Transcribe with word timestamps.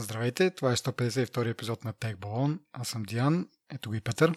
Здравейте, 0.00 0.50
това 0.50 0.72
е 0.72 0.76
152 0.76 1.50
епизод 1.50 1.84
на 1.84 1.92
Tech 1.92 2.16
Balloon. 2.16 2.58
Аз 2.72 2.88
съм 2.88 3.02
Диан, 3.02 3.46
ето 3.74 3.88
го 3.88 3.94
и 3.94 4.00
Петър. 4.00 4.32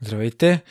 Здравейте! 0.00 0.62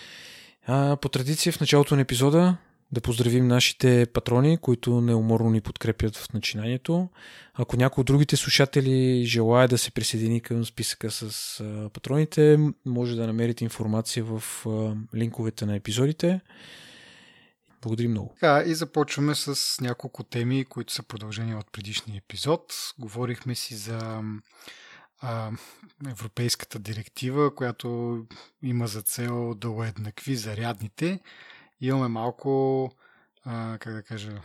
А, 0.67 0.95
по 0.95 1.09
традиция 1.09 1.53
в 1.53 1.59
началото 1.59 1.95
на 1.95 2.01
епизода 2.01 2.57
да 2.91 3.01
поздравим 3.01 3.47
нашите 3.47 4.07
патрони, 4.13 4.57
които 4.57 5.01
неуморно 5.01 5.49
ни 5.49 5.61
подкрепят 5.61 6.17
в 6.17 6.33
начинанието. 6.33 7.09
Ако 7.53 7.77
някой 7.77 8.01
от 8.01 8.07
другите 8.07 8.35
слушатели 8.35 9.25
желая 9.25 9.67
да 9.67 9.77
се 9.77 9.91
присъедини 9.91 10.41
към 10.41 10.65
списъка 10.65 11.11
с 11.11 11.63
патроните, 11.93 12.59
може 12.85 13.15
да 13.15 13.27
намерите 13.27 13.63
информация 13.63 14.23
в 14.23 14.65
линковете 15.15 15.65
на 15.65 15.75
епизодите. 15.75 16.41
Благодарим 17.81 18.11
много. 18.11 18.33
Така, 18.33 18.63
и 18.65 18.75
започваме 18.75 19.35
с 19.35 19.81
няколко 19.81 20.23
теми, 20.23 20.65
които 20.65 20.93
са 20.93 21.03
продължени 21.03 21.55
от 21.55 21.71
предишния 21.71 22.17
епизод. 22.17 22.73
Говорихме 22.99 23.55
си 23.55 23.75
за 23.75 24.21
а, 25.21 25.51
Европейската 26.07 26.79
директива, 26.79 27.55
която 27.55 28.19
има 28.63 28.87
за 28.87 29.01
цел 29.01 29.53
да 29.55 29.69
уеднакви 29.69 30.35
зарядните. 30.35 31.19
Имаме 31.81 32.07
малко, 32.07 32.91
а, 33.45 33.77
как 33.79 33.93
да 33.93 34.03
кажа, 34.03 34.41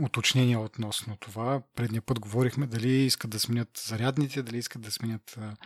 уточнения 0.00 0.60
относно 0.60 1.16
това. 1.16 1.62
Предния 1.74 2.02
път 2.02 2.20
говорихме 2.20 2.66
дали 2.66 2.92
искат 2.92 3.30
да 3.30 3.40
сменят 3.40 3.82
зарядните, 3.86 4.42
дали 4.42 4.58
искат 4.58 4.82
да 4.82 4.90
сменят 4.90 5.38
а, 5.40 5.56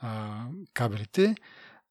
а, 0.00 0.44
кабелите. 0.74 1.34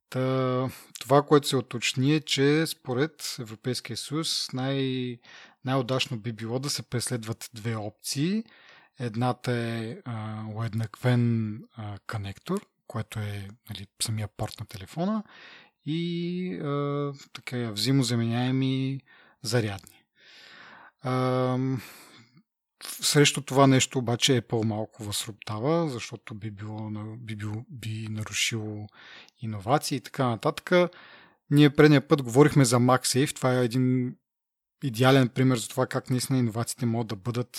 Та, 0.09 0.69
това, 0.99 1.23
което 1.23 1.47
се 1.47 1.55
оточни 1.55 2.15
е, 2.15 2.21
че 2.21 2.67
според 2.67 3.35
Европейския 3.39 3.97
съюз 3.97 4.53
най- 4.53 5.19
най-удачно 5.65 6.17
би 6.17 6.33
било 6.33 6.59
да 6.59 6.69
се 6.69 6.83
преследват 6.83 7.49
две 7.53 7.75
опции. 7.75 8.43
Едната 8.99 9.51
е 9.51 9.97
а, 10.05 10.43
уеднаквен 10.55 11.53
а, 11.75 11.97
конектор, 12.07 12.65
което 12.87 13.19
е 13.19 13.47
нали, 13.69 13.87
самия 14.01 14.27
порт 14.27 14.59
на 14.59 14.65
телефона 14.65 15.23
и 15.85 16.53
а, 16.63 17.13
така, 17.33 17.71
взаимозаменяеми 17.71 19.01
зарядни. 19.43 20.03
А, 21.01 21.57
Срещу 22.83 23.41
това 23.41 23.67
нещо 23.67 23.99
обаче 23.99 24.35
е 24.35 24.41
по-малко 24.41 25.03
възроптава, 25.03 25.89
защото 25.89 26.35
би, 26.35 26.51
било, 26.51 26.91
би, 27.17 27.35
било, 27.35 27.65
би 27.69 28.07
нарушило 28.09 28.87
иновации 29.41 29.95
и 29.97 30.01
така 30.01 30.27
нататък. 30.27 30.71
Ние 31.51 31.69
предния 31.69 32.07
път 32.07 32.21
говорихме 32.23 32.65
за 32.65 32.79
MagSafe. 32.79 33.35
Това 33.35 33.53
е 33.53 33.65
един 33.65 34.15
идеален 34.83 35.29
пример 35.29 35.57
за 35.57 35.67
това 35.67 35.87
как 35.87 36.09
наистина 36.09 36.39
иновациите 36.39 36.85
могат 36.85 37.07
да 37.07 37.15
бъдат 37.15 37.57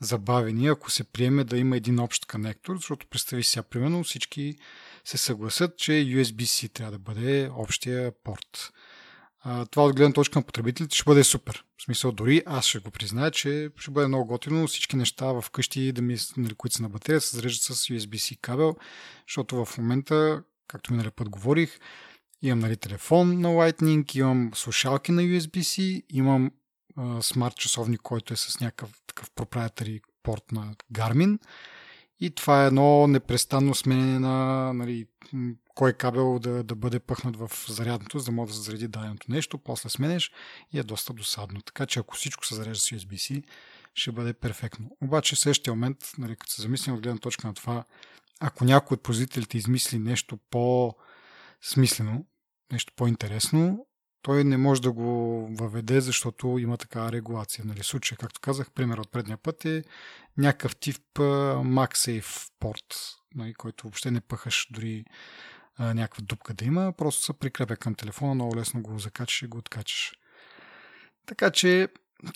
забавени, 0.00 0.68
ако 0.68 0.90
се 0.90 1.04
приеме 1.04 1.44
да 1.44 1.58
има 1.58 1.76
един 1.76 1.98
общ 1.98 2.26
конектор, 2.26 2.76
защото 2.76 3.06
представи 3.06 3.42
сега, 3.42 3.62
примерно 3.62 4.04
всички 4.04 4.56
се 5.04 5.18
съгласят, 5.18 5.78
че 5.78 5.92
USB-C 5.92 6.72
трябва 6.72 6.92
да 6.92 6.98
бъде 6.98 7.50
общия 7.54 8.12
порт 8.24 8.72
това 9.70 9.84
от 9.84 9.96
гледна 9.96 10.12
точка 10.12 10.38
на 10.38 10.42
потребителите 10.42 10.96
ще 10.96 11.04
бъде 11.04 11.24
супер. 11.24 11.64
В 11.78 11.82
смисъл, 11.82 12.12
дори 12.12 12.42
аз 12.46 12.66
ще 12.66 12.78
го 12.78 12.90
призная, 12.90 13.30
че 13.30 13.70
ще 13.76 13.90
бъде 13.90 14.06
много 14.06 14.26
готино 14.26 14.66
всички 14.66 14.96
неща 14.96 15.26
в 15.26 15.44
къщи, 15.52 15.92
да 15.92 16.02
ми, 16.02 16.16
нали, 16.36 16.54
които 16.54 16.76
са 16.76 16.82
на 16.82 16.88
батерия, 16.88 17.20
се 17.20 17.36
зареждат 17.36 17.62
с 17.62 17.88
USB-C 17.88 18.40
кабел, 18.40 18.76
защото 19.28 19.64
в 19.64 19.78
момента, 19.78 20.42
както 20.68 20.92
миналия 20.92 21.10
път 21.10 21.28
говорих, 21.28 21.78
имам 22.42 22.58
нали, 22.58 22.76
телефон 22.76 23.40
на 23.40 23.48
Lightning, 23.48 24.16
имам 24.16 24.50
слушалки 24.54 25.12
на 25.12 25.22
USB-C, 25.22 26.02
имам 26.10 26.50
смарт 27.20 27.56
часовник, 27.56 28.00
който 28.00 28.32
е 28.32 28.36
с 28.36 28.60
някакъв 28.60 28.90
такъв 29.06 29.30
proprietary 29.30 30.00
порт 30.22 30.52
на 30.52 30.74
Garmin 30.92 31.38
и 32.20 32.30
това 32.30 32.64
е 32.64 32.66
едно 32.66 33.06
непрестанно 33.06 33.74
сменение 33.74 34.18
на 34.18 34.72
нали, 34.72 35.06
кой 35.74 35.92
кабел 35.92 36.38
да, 36.38 36.64
да 36.64 36.74
бъде 36.74 37.00
пъхнат 37.00 37.36
в 37.36 37.50
зарядното, 37.68 38.18
за 38.18 38.24
да 38.24 38.32
може 38.32 38.52
да 38.52 38.56
се 38.56 38.62
зареди 38.62 38.88
даденото 38.88 39.26
нещо, 39.30 39.58
после 39.58 39.90
сменеш 39.90 40.32
и 40.72 40.78
е 40.78 40.82
доста 40.82 41.12
досадно. 41.12 41.62
Така 41.62 41.86
че 41.86 42.00
ако 42.00 42.14
всичко 42.14 42.46
се 42.46 42.54
зарежда 42.54 42.80
с 42.80 42.90
USB-C, 42.90 43.44
ще 43.94 44.12
бъде 44.12 44.32
перфектно. 44.32 44.96
Обаче 45.00 45.36
в 45.36 45.38
следващия 45.38 45.74
момент, 45.74 45.96
нали, 46.18 46.36
като 46.36 46.52
се 46.52 46.62
замислим 46.62 46.94
от 46.94 47.02
гледна 47.02 47.18
точка 47.18 47.46
на 47.46 47.54
това, 47.54 47.84
ако 48.40 48.64
някой 48.64 48.94
от 48.94 49.02
производителите 49.02 49.58
измисли 49.58 49.98
нещо 49.98 50.38
по-смислено, 50.50 52.26
нещо 52.72 52.92
по-интересно, 52.96 53.86
той 54.22 54.44
не 54.44 54.56
може 54.56 54.82
да 54.82 54.92
го 54.92 55.48
въведе, 55.50 56.00
защото 56.00 56.58
има 56.58 56.76
такава 56.76 57.12
регулация. 57.12 57.64
Нали, 57.64 57.82
случай, 57.82 58.18
както 58.18 58.40
казах, 58.40 58.70
пример 58.70 58.98
от 58.98 59.12
предния 59.12 59.38
път 59.38 59.64
е 59.64 59.84
някакъв 60.38 60.76
тип 60.76 61.02
MagSafe 61.14 62.50
порт, 62.60 63.16
нали, 63.34 63.54
който 63.54 63.84
въобще 63.84 64.10
не 64.10 64.20
пъхаш 64.20 64.68
дори 64.70 65.04
а, 65.76 65.94
някаква 65.94 66.22
дупка 66.22 66.54
да 66.54 66.64
има, 66.64 66.92
просто 66.92 67.22
се 67.22 67.32
прикрепя 67.32 67.76
към 67.76 67.94
телефона, 67.94 68.34
много 68.34 68.56
лесно 68.56 68.82
го 68.82 68.98
закачаш 68.98 69.42
и 69.42 69.46
го 69.46 69.58
откачаш. 69.58 70.12
Така 71.26 71.50
че 71.50 71.88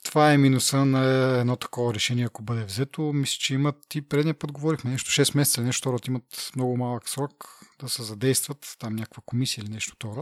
това 0.05 0.33
е 0.33 0.39
минуса 0.39 0.85
на 0.85 1.01
едно 1.41 1.57
такова 1.57 1.95
решение, 1.95 2.25
ако 2.25 2.43
бъде 2.43 2.65
взето. 2.65 3.03
Мисля, 3.03 3.37
че 3.41 3.55
имат 3.55 3.95
и 3.95 4.03
предния 4.03 4.35
път 4.35 4.53
говорихме 4.53 4.91
нещо 4.91 5.11
6 5.11 5.37
месеца, 5.37 5.63
нещо 5.63 5.81
второ, 5.81 5.99
имат 6.09 6.53
много 6.57 6.77
малък 6.77 7.09
срок 7.09 7.49
да 7.81 7.89
се 7.89 8.03
задействат, 8.03 8.77
там 8.79 8.97
някаква 8.97 9.23
комисия 9.27 9.63
или 9.63 9.71
нещо 9.71 9.93
второ. 9.95 10.21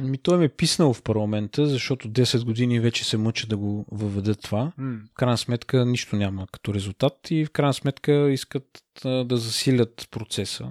Ми 0.00 0.18
той 0.18 0.38
ме 0.38 0.44
е 0.44 0.48
писнал 0.48 0.92
в 0.92 1.02
парламента, 1.02 1.66
защото 1.66 2.08
10 2.08 2.44
години 2.44 2.80
вече 2.80 3.04
се 3.04 3.16
мъча 3.16 3.46
да 3.46 3.56
го 3.56 3.86
въведат 3.92 4.42
това. 4.42 4.72
Mm. 4.80 5.00
В 5.10 5.14
крайна 5.14 5.38
сметка 5.38 5.86
нищо 5.86 6.16
няма 6.16 6.46
като 6.52 6.74
резултат 6.74 7.14
и 7.30 7.44
в 7.44 7.50
крайна 7.50 7.74
сметка 7.74 8.30
искат 8.30 8.64
да 9.04 9.36
засилят 9.36 10.08
процеса. 10.10 10.70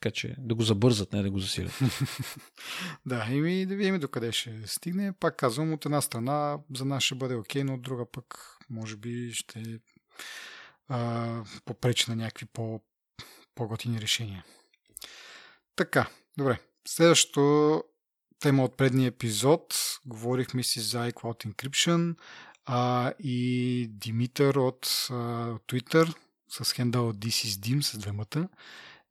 Така 0.00 0.14
че 0.14 0.34
да 0.38 0.54
го 0.54 0.62
забързат, 0.62 1.12
не 1.12 1.22
да 1.22 1.30
го 1.30 1.38
засилят. 1.38 1.78
да, 3.06 3.26
и 3.30 3.66
да 3.66 3.76
видим 3.76 4.00
докъде 4.00 4.32
ще 4.32 4.66
стигне. 4.66 5.12
Пак 5.12 5.36
казвам, 5.36 5.72
от 5.72 5.84
една 5.84 6.00
страна 6.00 6.58
за 6.74 6.84
нас 6.84 7.02
ще 7.02 7.14
бъде 7.14 7.34
окей, 7.34 7.64
но 7.64 7.74
от 7.74 7.82
друга 7.82 8.06
пък 8.12 8.56
може 8.70 8.96
би 8.96 9.32
ще 9.32 9.80
а, 10.88 11.44
попречи 11.64 12.10
на 12.10 12.16
някакви 12.16 12.46
по, 12.46 12.80
по-готини 13.54 14.00
решения. 14.00 14.44
Така, 15.76 16.10
добре. 16.36 16.58
Следващото 16.88 17.84
тема 18.40 18.64
от 18.64 18.76
предния 18.76 19.06
епизод. 19.06 19.74
Говорихме 20.06 20.62
си 20.62 20.80
за 20.80 21.10
iCloud 21.10 21.46
Encryption 21.46 22.16
а, 22.64 23.12
и 23.18 23.86
Димитър 23.90 24.54
от 24.54 24.86
а, 25.10 25.14
Twitter 25.54 26.14
с 26.48 26.72
хендъл 26.72 27.12
This 27.12 27.46
is 27.46 27.48
Dim 27.48 27.80
с 27.80 27.98
двемата 27.98 28.48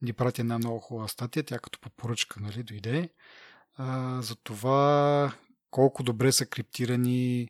ни 0.02 0.14
прати 0.14 0.42
една 0.42 0.58
много 0.58 0.80
хубава 0.80 1.08
статия, 1.08 1.44
тя 1.44 1.60
като 1.60 1.80
по 1.80 1.90
поръчка 1.90 2.40
нали, 2.40 2.64
дойде, 2.64 3.10
а, 3.76 4.22
за 4.22 4.36
това 4.36 5.34
колко 5.72 6.04
добре 6.04 6.32
са 6.32 6.46
криптирани 6.46 7.50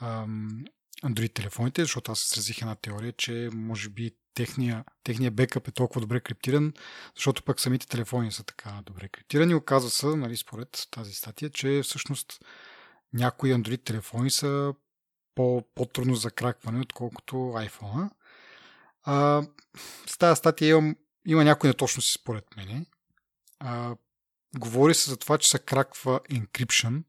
ам, 0.00 0.64
Android 1.04 1.34
телефоните, 1.34 1.82
защото 1.82 2.12
аз 2.12 2.20
сразих 2.20 2.62
една 2.62 2.74
теория, 2.74 3.12
че 3.12 3.48
може 3.52 3.88
би 3.88 4.10
техния, 4.34 4.84
техния 5.04 5.30
бекъп 5.30 5.68
е 5.68 5.72
толкова 5.72 6.00
добре 6.00 6.20
криптиран, 6.20 6.72
защото 7.16 7.42
пък 7.42 7.60
самите 7.60 7.86
телефони 7.86 8.32
са 8.32 8.44
така 8.44 8.82
добре 8.86 9.08
криптирани. 9.08 9.54
Оказва 9.54 9.90
се, 9.90 10.06
нали, 10.06 10.36
според 10.36 10.88
тази 10.90 11.12
статия, 11.12 11.50
че 11.50 11.80
всъщност 11.84 12.44
някои 13.12 13.54
Android 13.54 13.84
телефони 13.84 14.30
са 14.30 14.74
по, 15.34 15.64
по-трудно 15.74 16.14
за 16.14 16.30
кракване, 16.30 16.80
отколкото 16.80 17.34
iPhone. 17.36 18.10
А, 19.02 19.42
с 20.06 20.18
тази 20.18 20.38
статия 20.38 20.68
имам 20.68 20.96
има 21.32 21.44
някои 21.44 21.68
неточности 21.68 22.12
според 22.12 22.44
мене. 22.56 22.86
А, 23.58 23.96
говори 24.58 24.94
се 24.94 25.10
за 25.10 25.16
това, 25.16 25.38
че 25.38 25.50
се 25.50 25.58
краква 25.58 26.20
encryption, 26.30 27.02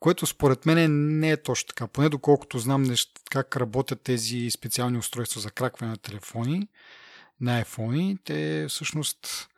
което 0.00 0.26
според 0.26 0.66
мен 0.66 1.18
не 1.18 1.30
е 1.30 1.42
точно 1.42 1.68
така. 1.68 1.86
Поне 1.86 2.08
доколкото 2.08 2.58
знам 2.58 2.82
нещ, 2.82 3.20
как 3.30 3.56
работят 3.56 4.02
тези 4.02 4.50
специални 4.50 4.98
устройства 4.98 5.40
за 5.40 5.50
кракване 5.50 5.90
на 5.90 5.98
телефони, 5.98 6.68
на 7.40 7.64
iPhone, 7.64 8.18
те 8.24 8.66
всъщност 8.68 9.48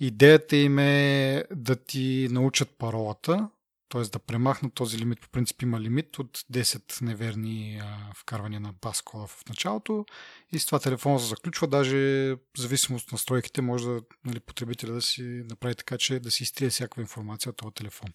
идеята 0.00 0.56
им 0.56 0.78
е 0.78 1.44
да 1.54 1.76
ти 1.76 2.28
научат 2.30 2.78
паролата, 2.78 3.48
т.е. 3.94 4.02
да 4.02 4.18
премахнат 4.18 4.74
този 4.74 4.98
лимит. 4.98 5.20
По 5.20 5.28
принцип 5.28 5.62
има 5.62 5.80
лимит 5.80 6.18
от 6.18 6.38
10 6.38 7.02
неверни 7.02 7.80
а, 7.82 8.12
вкарвания 8.16 8.60
на 8.60 8.72
паскода 8.72 9.26
в 9.26 9.48
началото 9.48 10.06
и 10.52 10.58
с 10.58 10.66
това 10.66 10.78
телефона 10.78 11.20
се 11.20 11.26
заключва. 11.26 11.66
Даже 11.66 11.96
в 11.96 12.38
зависимост 12.58 13.06
от 13.06 13.12
настройките 13.12 13.62
може 13.62 13.86
да 13.86 14.00
нали, 14.24 14.40
потребителя 14.40 14.92
да 14.92 15.02
си 15.02 15.22
направи 15.22 15.74
така, 15.74 15.98
че 15.98 16.20
да 16.20 16.30
си 16.30 16.42
изтрие 16.42 16.70
всякаква 16.70 17.02
информация 17.02 17.50
от 17.50 17.56
този 17.56 17.74
телефон. 17.74 18.08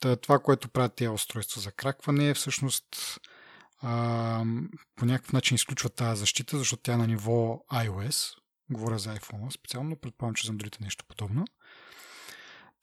Та, 0.00 0.16
това, 0.16 0.38
което 0.38 0.68
правят 0.68 0.94
тези 0.94 1.08
устройства 1.08 1.60
за 1.60 1.72
кракване 1.72 2.28
е 2.28 2.34
всъщност 2.34 3.20
а, 3.82 4.44
по 4.96 5.04
някакъв 5.04 5.32
начин 5.32 5.54
изключва 5.54 5.90
тази 5.90 6.20
защита, 6.20 6.58
защото 6.58 6.82
тя 6.82 6.92
е 6.92 6.96
на 6.96 7.06
ниво 7.06 7.64
iOS. 7.72 8.36
Говоря 8.70 8.98
за 8.98 9.16
iPhone 9.16 9.50
специално, 9.50 9.96
предполагам, 9.96 10.34
че 10.34 10.46
за 10.46 10.52
Android 10.52 10.80
е 10.80 10.84
нещо 10.84 11.04
подобно. 11.08 11.44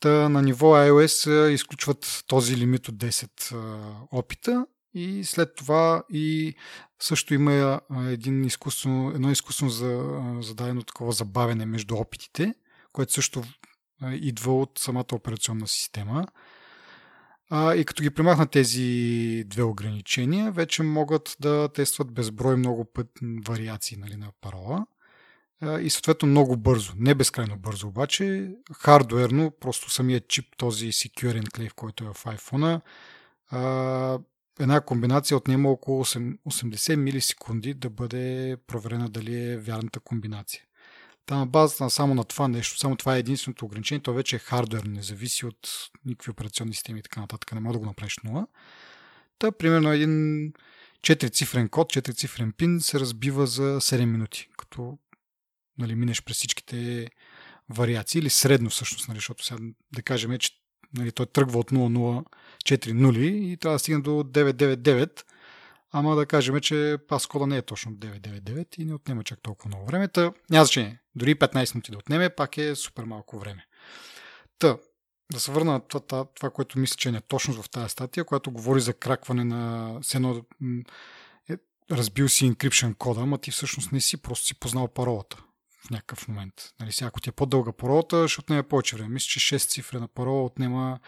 На 0.05 0.41
ниво 0.41 0.75
iOS 0.75 1.47
изключват 1.49 2.23
този 2.27 2.57
лимит 2.57 2.87
от 2.87 2.95
10 2.95 3.55
опита 4.11 4.65
и 4.93 5.23
след 5.23 5.55
това 5.55 6.03
и 6.09 6.55
също 6.99 7.33
има 7.33 7.81
един 7.91 8.45
изкуствено, 8.45 9.11
едно 9.15 9.31
изкуствено 9.31 9.71
зададено 10.41 10.83
такова 10.83 11.11
забавене 11.11 11.65
между 11.65 11.95
опитите, 11.95 12.53
което 12.91 13.13
също 13.13 13.43
идва 14.11 14.61
от 14.61 14.79
самата 14.79 15.05
операционна 15.13 15.67
система. 15.67 16.27
И 17.51 17.83
като 17.85 18.03
ги 18.03 18.09
примахнат 18.09 18.51
тези 18.51 19.43
две 19.47 19.63
ограничения, 19.63 20.51
вече 20.51 20.83
могат 20.83 21.35
да 21.39 21.69
тестват 21.73 22.13
безброй 22.13 22.55
много 22.55 22.85
път 22.93 23.07
вариации 23.47 23.97
нали, 23.97 24.15
на 24.15 24.31
парола. 24.41 24.85
И 25.81 25.89
съответно 25.89 26.27
много 26.27 26.57
бързо. 26.57 26.93
Не 26.97 27.15
безкрайно 27.15 27.57
бързо 27.57 27.87
обаче. 27.87 28.51
Хардуерно, 28.73 29.51
просто 29.59 29.89
самият 29.89 30.27
чип, 30.27 30.45
този 30.57 30.91
Secure 30.91 31.43
Enclave, 31.43 31.73
който 31.73 32.03
е 32.03 32.07
в 32.07 32.23
iPhone, 32.23 32.81
една 34.59 34.81
комбинация 34.81 35.37
отнема 35.37 35.69
около 35.69 36.05
80 36.05 36.95
милисекунди 36.95 37.73
да 37.73 37.89
бъде 37.89 38.57
проверена 38.67 39.09
дали 39.09 39.51
е 39.51 39.57
вярната 39.57 39.99
комбинация. 39.99 40.63
Та 41.25 41.37
на 41.37 41.45
базата 41.45 41.83
на 41.83 41.89
само 41.89 42.15
на 42.15 42.23
това 42.23 42.47
нещо, 42.47 42.79
само 42.79 42.95
това 42.95 43.15
е 43.15 43.19
единственото 43.19 43.65
ограничение, 43.65 44.01
то 44.01 44.13
вече 44.13 44.35
е 44.35 44.39
хардвер, 44.39 44.83
не 44.83 45.01
зависи 45.03 45.45
от 45.45 45.69
никакви 46.05 46.31
операционни 46.31 46.73
системи 46.73 46.99
и 46.99 47.03
така 47.03 47.21
нататък, 47.21 47.51
не 47.53 47.59
може 47.59 47.73
да 47.73 47.79
го 47.79 47.85
направиш 47.85 48.17
нула. 48.23 48.47
Та, 49.39 49.51
примерно 49.51 49.91
един 49.91 50.53
4-цифрен 51.01 51.69
код, 51.69 51.93
4-цифрен 51.93 52.53
пин 52.53 52.79
се 52.81 52.99
разбива 52.99 53.47
за 53.47 53.81
7 53.81 54.05
минути, 54.05 54.49
като 54.57 54.97
нали, 55.77 55.95
минеш 55.95 56.23
през 56.23 56.37
всичките 56.37 57.09
вариации 57.69 58.19
или 58.19 58.29
средно 58.29 58.69
всъщност, 58.69 59.07
нали, 59.07 59.17
защото 59.17 59.45
сега 59.45 59.59
да 59.91 60.01
кажем, 60.01 60.37
че 60.37 60.51
нали, 60.93 61.11
той 61.11 61.25
тръгва 61.25 61.59
от 61.59 61.71
004 61.71 62.91
нули 62.91 63.51
и 63.51 63.57
трябва 63.57 63.75
да 63.75 63.79
стигне 63.79 64.01
до 64.01 64.09
999, 64.11 65.23
ама 65.91 66.15
да 66.15 66.25
кажем, 66.25 66.59
че 66.59 66.97
паскода 67.07 67.47
не 67.47 67.57
е 67.57 67.61
точно 67.61 67.91
999 67.91 68.79
и 68.79 68.85
не 68.85 68.93
отнема 68.93 69.23
чак 69.23 69.39
толкова 69.41 69.67
много 69.67 69.85
време. 69.85 70.07
Та, 70.07 70.31
няма 70.49 70.65
значение. 70.65 70.99
Дори 71.15 71.35
15 71.35 71.75
минути 71.75 71.91
да 71.91 71.97
отнеме, 71.97 72.29
пак 72.29 72.57
е 72.57 72.75
супер 72.75 73.03
малко 73.03 73.39
време. 73.39 73.65
Та, 74.59 74.77
да 75.31 75.39
се 75.39 75.51
върна 75.51 75.71
на 75.71 75.79
това, 75.79 75.99
това, 75.99 76.25
това, 76.35 76.49
което 76.49 76.79
мисля, 76.79 76.95
че 76.97 77.09
е 77.09 77.11
неточност 77.11 77.61
в 77.61 77.69
тази 77.69 77.89
статия, 77.89 78.23
която 78.23 78.51
говори 78.51 78.81
за 78.81 78.93
кракване 78.93 79.43
на 79.43 79.93
с 80.01 80.15
едно 80.15 80.45
е, 81.49 81.57
разбил 81.91 82.29
си 82.29 82.51
encryption 82.51 82.97
кода, 82.97 83.21
ама 83.21 83.37
ти 83.37 83.51
всъщност 83.51 83.91
не 83.91 84.01
си, 84.01 84.17
просто 84.17 84.45
си 84.45 84.59
познал 84.59 84.87
паролата 84.87 85.43
в 85.85 85.89
някакъв 85.89 86.27
момент. 86.27 86.73
Нали, 86.79 86.91
сега, 86.91 87.07
ако 87.07 87.21
ти 87.21 87.29
е 87.29 87.31
по-дълга 87.31 87.71
паролата, 87.71 88.27
ще 88.27 88.41
отнеме 88.41 88.63
повече 88.63 88.95
време. 88.95 89.09
Мисля, 89.09 89.27
че 89.27 89.39
6 89.39 89.69
цифри 89.69 89.99
на 89.99 90.07
парола 90.07 90.43
отнема 90.43 90.99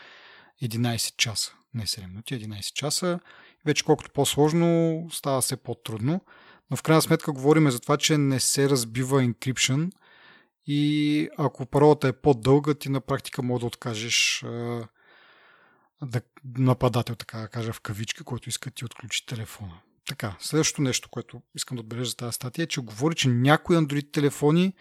11 0.63 1.16
часа. 1.16 1.54
Не 1.74 1.86
7 1.86 2.07
минути, 2.07 2.48
11 2.48 2.74
часа. 2.74 3.19
Вече 3.66 3.83
колкото 3.83 4.12
по-сложно, 4.12 5.07
става 5.12 5.42
все 5.42 5.57
по-трудно. 5.57 6.21
Но 6.71 6.77
в 6.77 6.83
крайна 6.83 7.01
сметка 7.01 7.31
говорим 7.31 7.71
за 7.71 7.80
това, 7.80 7.98
че 7.98 8.18
не 8.18 8.39
се 8.39 8.69
разбива 8.69 9.21
encryption 9.21 9.92
и 10.68 11.30
ако 11.38 11.65
паролата 11.65 12.07
е 12.07 12.13
по-дълга, 12.13 12.74
ти 12.74 12.89
на 12.89 13.01
практика 13.01 13.42
може 13.42 13.60
да 13.60 13.65
откажеш 13.65 14.45
да, 16.01 16.22
нападател, 16.57 17.15
така 17.15 17.39
да 17.39 17.48
кажа 17.48 17.74
в 17.74 17.81
кавички, 17.81 18.24
който 18.24 18.50
иска 18.50 18.72
ти 18.72 18.86
отключи 18.86 19.25
телефона. 19.25 19.80
Така, 20.09 20.35
следващото 20.39 20.81
нещо, 20.81 21.09
което 21.09 21.41
искам 21.56 21.75
да 21.75 21.81
отбележа 21.81 22.09
за 22.09 22.15
тази 22.15 22.33
статия 22.33 22.63
е, 22.63 22.67
че 22.67 22.81
говори, 22.81 23.15
че 23.15 23.27
някои 23.29 23.75
Android 23.75 24.11
телефони 24.11 24.73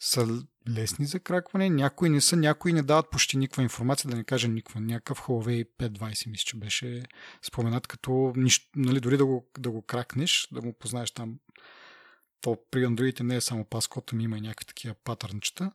са 0.00 0.42
лесни 0.68 1.06
за 1.06 1.20
кракване, 1.20 1.70
някои 1.70 2.08
не 2.08 2.20
са, 2.20 2.36
някои 2.36 2.72
не 2.72 2.82
дават 2.82 3.10
почти 3.10 3.36
никаква 3.36 3.62
информация, 3.62 4.10
да 4.10 4.16
не 4.16 4.24
кажа 4.24 4.48
никаква. 4.48 4.80
Някакъв 4.80 5.20
Huawei 5.20 5.66
520 5.78 6.30
мисля, 6.30 6.44
че 6.44 6.56
беше 6.56 7.02
споменат 7.42 7.86
като 7.86 8.32
нали, 8.76 9.00
дори 9.00 9.16
да 9.16 9.26
го, 9.26 9.48
да 9.58 9.70
го 9.70 9.82
кракнеш, 9.82 10.48
да 10.52 10.62
му 10.62 10.72
познаеш 10.72 11.10
там 11.10 11.34
то 12.40 12.58
при 12.70 12.86
Android 12.86 13.20
не 13.20 13.36
е 13.36 13.40
само 13.40 13.64
паскота 13.64 14.16
ми, 14.16 14.24
има 14.24 14.38
и 14.38 14.40
някакви 14.40 14.66
такива 14.66 14.94
патърнчета. 15.04 15.72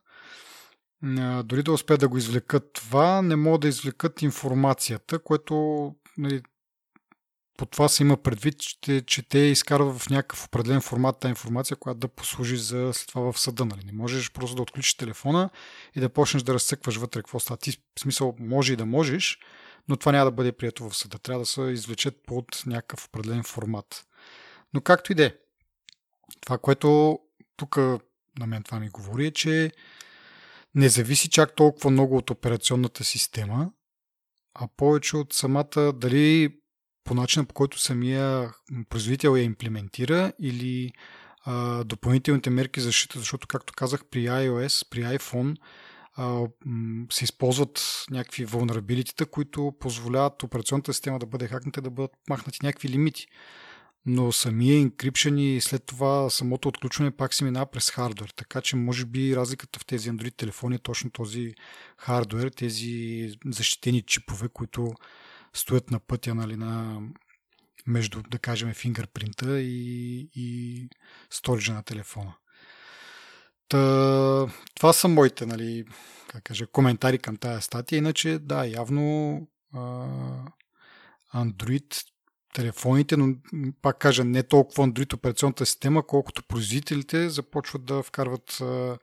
Дори 1.44 1.62
да 1.62 1.72
успеят 1.72 2.00
да 2.00 2.08
го 2.08 2.18
извлекат 2.18 2.72
това, 2.72 3.22
не 3.22 3.36
могат 3.36 3.60
да 3.60 3.68
извлекат 3.68 4.22
информацията, 4.22 5.18
което 5.18 5.94
нали, 6.18 6.42
по 7.56 7.66
това 7.66 7.88
се 7.88 8.02
има 8.02 8.16
предвид, 8.16 8.58
че, 8.58 9.02
че 9.06 9.22
те 9.22 9.38
изкарват 9.38 9.98
в 9.98 10.10
някакъв 10.10 10.44
определен 10.46 10.80
формат 10.80 11.18
тази 11.18 11.30
информация, 11.30 11.76
която 11.76 11.98
да 12.00 12.08
послужи 12.08 12.56
за 12.56 12.90
след 12.94 13.08
това 13.08 13.32
в 13.32 13.38
съда. 13.38 13.64
Нали? 13.64 13.84
Не 13.86 13.92
можеш 13.92 14.32
просто 14.32 14.56
да 14.56 14.62
отключиш 14.62 14.94
телефона 14.94 15.50
и 15.96 16.00
да 16.00 16.08
почнеш 16.08 16.42
да 16.42 16.54
разсъкваш 16.54 16.96
вътре 16.96 17.20
какво 17.20 17.40
става. 17.40 17.58
Ти 17.58 17.72
в 17.72 18.00
смисъл 18.00 18.36
може 18.38 18.72
и 18.72 18.76
да 18.76 18.86
можеш, 18.86 19.38
но 19.88 19.96
това 19.96 20.12
няма 20.12 20.24
да 20.24 20.30
бъде 20.30 20.52
прието 20.52 20.90
в 20.90 20.96
съда. 20.96 21.18
Трябва 21.18 21.42
да 21.42 21.46
се 21.46 21.62
извлечет 21.62 22.16
под 22.26 22.62
някакъв 22.66 23.06
определен 23.06 23.42
формат. 23.42 24.06
Но 24.74 24.80
както 24.80 25.12
и 25.12 25.14
да 25.14 25.24
е. 25.24 25.34
Това, 26.40 26.58
което 26.58 27.18
тук 27.56 27.76
на 28.38 28.46
мен 28.46 28.62
това 28.62 28.80
ми 28.80 28.88
говори 28.88 29.26
е, 29.26 29.30
че 29.30 29.72
не 30.74 30.88
зависи 30.88 31.30
чак 31.30 31.56
толкова 31.56 31.90
много 31.90 32.16
от 32.16 32.30
операционната 32.30 33.04
система, 33.04 33.70
а 34.54 34.68
повече 34.76 35.16
от 35.16 35.32
самата 35.32 35.92
дали 35.94 36.56
по 37.04 37.14
начина 37.14 37.44
по 37.44 37.54
който 37.54 37.78
самия 37.78 38.54
производител 38.88 39.36
я 39.36 39.42
имплементира 39.42 40.32
или 40.40 40.92
а, 41.44 41.84
допълнителните 41.84 42.50
мерки 42.50 42.80
за 42.80 42.86
защита, 42.86 43.18
защото 43.18 43.46
както 43.46 43.72
казах 43.76 44.04
при 44.10 44.24
iOS, 44.24 44.88
при 44.90 45.00
iPhone 45.00 45.56
а, 46.16 46.46
се 47.12 47.24
използват 47.24 48.04
някакви 48.10 48.46
vulnerability, 48.46 49.26
които 49.26 49.74
позволяват 49.80 50.42
операционната 50.42 50.92
система 50.92 51.18
да 51.18 51.26
бъде 51.26 51.48
хакната 51.48 51.82
да 51.82 51.90
бъдат 51.90 52.12
махнати 52.28 52.58
някакви 52.62 52.88
лимити. 52.88 53.26
Но 54.06 54.32
самия 54.32 54.86
encryption 54.86 55.40
и 55.40 55.60
след 55.60 55.86
това 55.86 56.30
самото 56.30 56.68
отключване 56.68 57.10
пак 57.10 57.34
се 57.34 57.44
минава 57.44 57.66
през 57.66 57.90
хардвер. 57.90 58.32
Така 58.36 58.60
че 58.60 58.76
може 58.76 59.04
би 59.04 59.36
разликата 59.36 59.78
в 59.78 59.86
тези 59.86 60.10
Android 60.10 60.36
телефони 60.36 60.74
е 60.74 60.78
точно 60.78 61.10
този 61.10 61.54
хардвер, 61.98 62.48
тези 62.48 63.28
защитени 63.46 64.02
чипове, 64.02 64.48
които 64.48 64.94
стоят 65.54 65.90
на 65.90 66.00
пътя 66.00 66.34
нали, 66.34 66.56
на 66.56 67.02
между, 67.86 68.22
да 68.22 68.38
кажем, 68.38 68.74
фингърпринта 68.74 69.60
и, 69.60 70.18
и 70.34 70.88
сториджа 71.30 71.74
на 71.74 71.82
телефона. 71.82 72.34
Та, 73.68 74.46
това 74.74 74.92
са 74.92 75.08
моите, 75.08 75.46
нали, 75.46 75.84
как 76.28 76.42
кажа, 76.42 76.66
коментари 76.66 77.18
към 77.18 77.36
тази 77.36 77.62
статия. 77.62 77.96
Иначе, 77.96 78.38
да, 78.38 78.64
явно 78.64 79.38
а, 79.74 80.08
Android 81.34 82.04
телефоните, 82.54 83.16
но 83.16 83.34
пак 83.82 83.98
кажа, 83.98 84.24
не 84.24 84.42
толкова 84.42 84.88
Android 84.88 85.12
операционната 85.12 85.66
система, 85.66 86.06
колкото 86.06 86.42
производителите 86.42 87.28
започват 87.28 87.84
да 87.84 88.02
вкарват 88.02 88.60
а, 88.60 88.98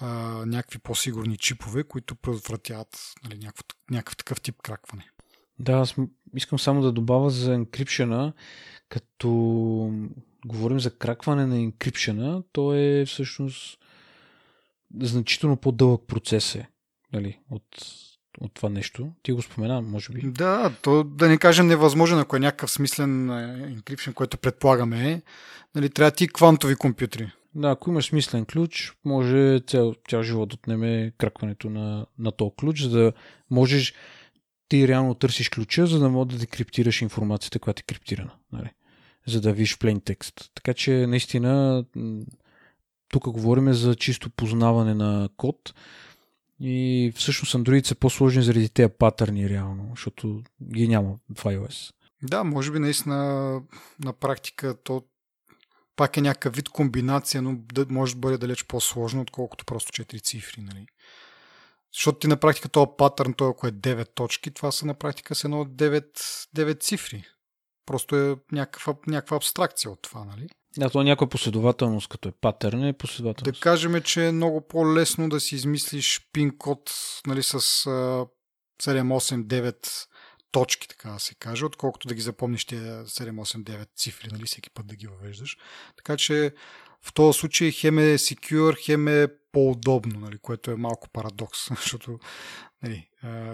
а, 0.00 0.08
някакви 0.46 0.78
по-сигурни 0.78 1.36
чипове, 1.36 1.84
които 1.84 2.16
предотвратяват 2.16 3.12
нали, 3.24 3.38
някакъв, 3.38 3.64
някакъв 3.90 4.16
такъв 4.16 4.40
тип 4.40 4.62
кракване. 4.62 5.10
Да, 5.58 5.72
аз 5.72 5.94
искам 6.36 6.58
само 6.58 6.82
да 6.82 6.92
добавя 6.92 7.30
за 7.30 7.54
енкрипшена, 7.54 8.32
като 8.88 9.28
говорим 10.46 10.80
за 10.80 10.90
кракване 10.90 11.46
на 11.46 11.58
енкрипшена, 11.58 12.42
то 12.52 12.74
е 12.74 13.04
всъщност 13.06 13.78
значително 15.00 15.56
по-дълъг 15.56 16.02
процес 16.06 16.54
е, 16.54 16.68
нали, 17.12 17.38
от, 17.50 17.64
от 18.40 18.54
това 18.54 18.68
нещо. 18.68 19.12
Ти 19.22 19.32
го 19.32 19.42
спомена, 19.42 19.82
може 19.82 20.12
би. 20.12 20.30
Да, 20.30 20.72
то 20.82 21.04
да 21.04 21.28
не 21.28 21.38
кажем 21.38 21.66
невъзможен, 21.66 22.18
ако 22.18 22.36
е 22.36 22.40
някакъв 22.40 22.70
смислен 22.70 23.30
енкрипшен, 23.64 24.12
който 24.12 24.38
предполагаме 24.38 25.12
е, 25.12 25.22
нали, 25.74 25.90
трябва 25.90 26.10
ти 26.10 26.28
квантови 26.28 26.76
компютри. 26.76 27.32
Да, 27.54 27.70
ако 27.70 27.90
имаш 27.90 28.04
смислен 28.04 28.44
ключ, 28.44 28.92
може 29.04 29.60
цял, 29.66 29.94
цял 30.08 30.22
живот 30.22 30.52
отнеме 30.52 31.12
кракването 31.18 31.70
на, 31.70 32.06
на 32.18 32.32
този 32.32 32.50
ключ, 32.60 32.82
за 32.82 32.98
да 32.98 33.12
можеш 33.50 33.94
ти 34.68 34.88
реално 34.88 35.14
търсиш 35.14 35.48
ключа, 35.48 35.86
за 35.86 35.98
да 35.98 36.08
може 36.08 36.28
да 36.28 36.38
декриптираш 36.38 37.02
информацията, 37.02 37.58
която 37.58 37.80
е 37.80 37.82
криптирана. 37.82 38.32
Нали? 38.52 38.70
За 39.26 39.40
да 39.40 39.52
виж 39.52 39.78
плейн 39.78 40.00
текст. 40.00 40.50
Така 40.54 40.74
че 40.74 41.06
наистина 41.06 41.84
тук 43.08 43.28
говорим 43.28 43.72
за 43.72 43.94
чисто 43.94 44.30
познаване 44.30 44.94
на 44.94 45.28
код 45.36 45.74
и 46.60 47.12
всъщност 47.16 47.54
Android 47.54 47.86
са 47.86 47.94
по-сложни 47.94 48.42
заради 48.42 48.68
тези 48.68 48.92
патърни 48.98 49.48
реално, 49.48 49.86
защото 49.90 50.42
ги 50.74 50.88
няма 50.88 51.18
в 51.34 51.44
iOS. 51.44 51.92
Да, 52.22 52.44
може 52.44 52.72
би 52.72 52.78
наистина 52.78 53.16
на 54.04 54.12
практика 54.12 54.76
то 54.84 55.02
пак 55.96 56.16
е 56.16 56.20
някакъв 56.20 56.56
вид 56.56 56.68
комбинация, 56.68 57.42
но 57.42 57.58
може 57.88 58.14
да 58.14 58.20
бъде 58.20 58.38
далеч 58.38 58.64
по-сложно, 58.64 59.20
отколкото 59.20 59.64
просто 59.64 60.02
4 60.02 60.22
цифри. 60.22 60.62
Нали? 60.62 60.86
Защото 61.94 62.18
ти 62.18 62.26
на 62.26 62.36
практика 62.36 62.68
този 62.68 62.90
патърн, 62.98 63.34
той 63.34 63.50
ако 63.50 63.66
е 63.66 63.72
9 63.72 64.08
точки, 64.14 64.50
това 64.50 64.72
са 64.72 64.86
на 64.86 64.94
практика 64.94 65.34
с 65.34 65.44
едно 65.44 65.64
9, 65.64 66.18
9 66.56 66.80
цифри. 66.80 67.24
Просто 67.86 68.16
е 68.16 68.36
някаква, 68.52 68.94
някаква 69.06 69.36
абстракция 69.36 69.90
от 69.90 70.02
това, 70.02 70.24
нали? 70.24 70.48
Да, 70.78 70.90
то 70.90 71.00
е 71.00 71.04
някаква 71.04 71.28
последователност, 71.28 72.08
като 72.08 72.28
е 72.28 72.32
патърн, 72.32 72.84
е 72.84 72.92
последователност. 72.92 73.54
Да 73.54 73.60
кажем, 73.60 74.02
че 74.02 74.26
е 74.26 74.32
много 74.32 74.68
по-лесно 74.68 75.28
да 75.28 75.40
си 75.40 75.54
измислиш 75.54 76.28
пин 76.32 76.58
код 76.58 76.92
нали, 77.26 77.42
с 77.42 77.58
7, 77.58 78.28
8, 78.82 79.44
9 79.46 80.06
точки, 80.50 80.88
така 80.88 81.10
да 81.10 81.20
се 81.20 81.34
каже, 81.34 81.64
отколкото 81.64 82.08
да 82.08 82.14
ги 82.14 82.20
запомниш 82.20 82.64
тези 82.64 82.82
7, 82.82 83.06
8, 83.06 83.62
9 83.62 83.88
цифри, 83.96 84.28
нали, 84.32 84.46
всеки 84.46 84.70
път 84.70 84.86
да 84.86 84.96
ги 84.96 85.06
въвеждаш. 85.06 85.56
Така 85.96 86.16
че 86.16 86.54
в 87.04 87.12
този 87.12 87.38
случай 87.38 87.70
хем 87.70 87.98
е 87.98 88.18
secure, 88.18 88.84
хем 88.84 89.08
е 89.08 89.28
по-удобно, 89.52 90.20
нали, 90.20 90.38
което 90.38 90.70
е 90.70 90.76
малко 90.76 91.08
парадокс, 91.08 91.58
защото 91.80 92.18
нали, 92.82 93.08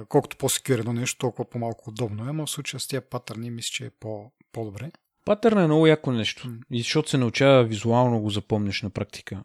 колкото 0.09 0.37
по-секюр 0.37 0.79
едно 0.79 0.93
нещо, 0.93 1.19
толкова 1.19 1.51
по-малко 1.51 1.91
удобно 1.91 2.29
е, 2.29 2.33
но 2.33 2.47
в 2.47 2.51
случая 2.51 2.81
с 2.81 2.89
тези 2.89 3.03
патърни 3.11 3.51
мисля, 3.51 3.71
че 3.73 3.85
е 3.85 3.91
по- 3.91 4.33
по-добре. 4.53 4.91
Патърн 5.25 5.59
е 5.59 5.67
много 5.67 5.87
яко 5.87 6.13
нещо. 6.13 6.49
Mm. 6.49 6.59
И 6.71 6.79
защото 6.79 7.11
се 7.11 7.19
научава 7.19 7.65
визуално 7.65 8.21
го 8.21 8.31
запомниш 8.31 8.83
на 8.83 8.91
практика. 8.91 9.45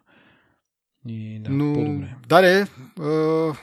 И 1.08 1.38
да, 1.40 1.50
Но, 1.50 1.74
по-добре. 1.74 2.14
Да, 2.28 2.60
е, 2.60 2.64
uh, 2.64 3.58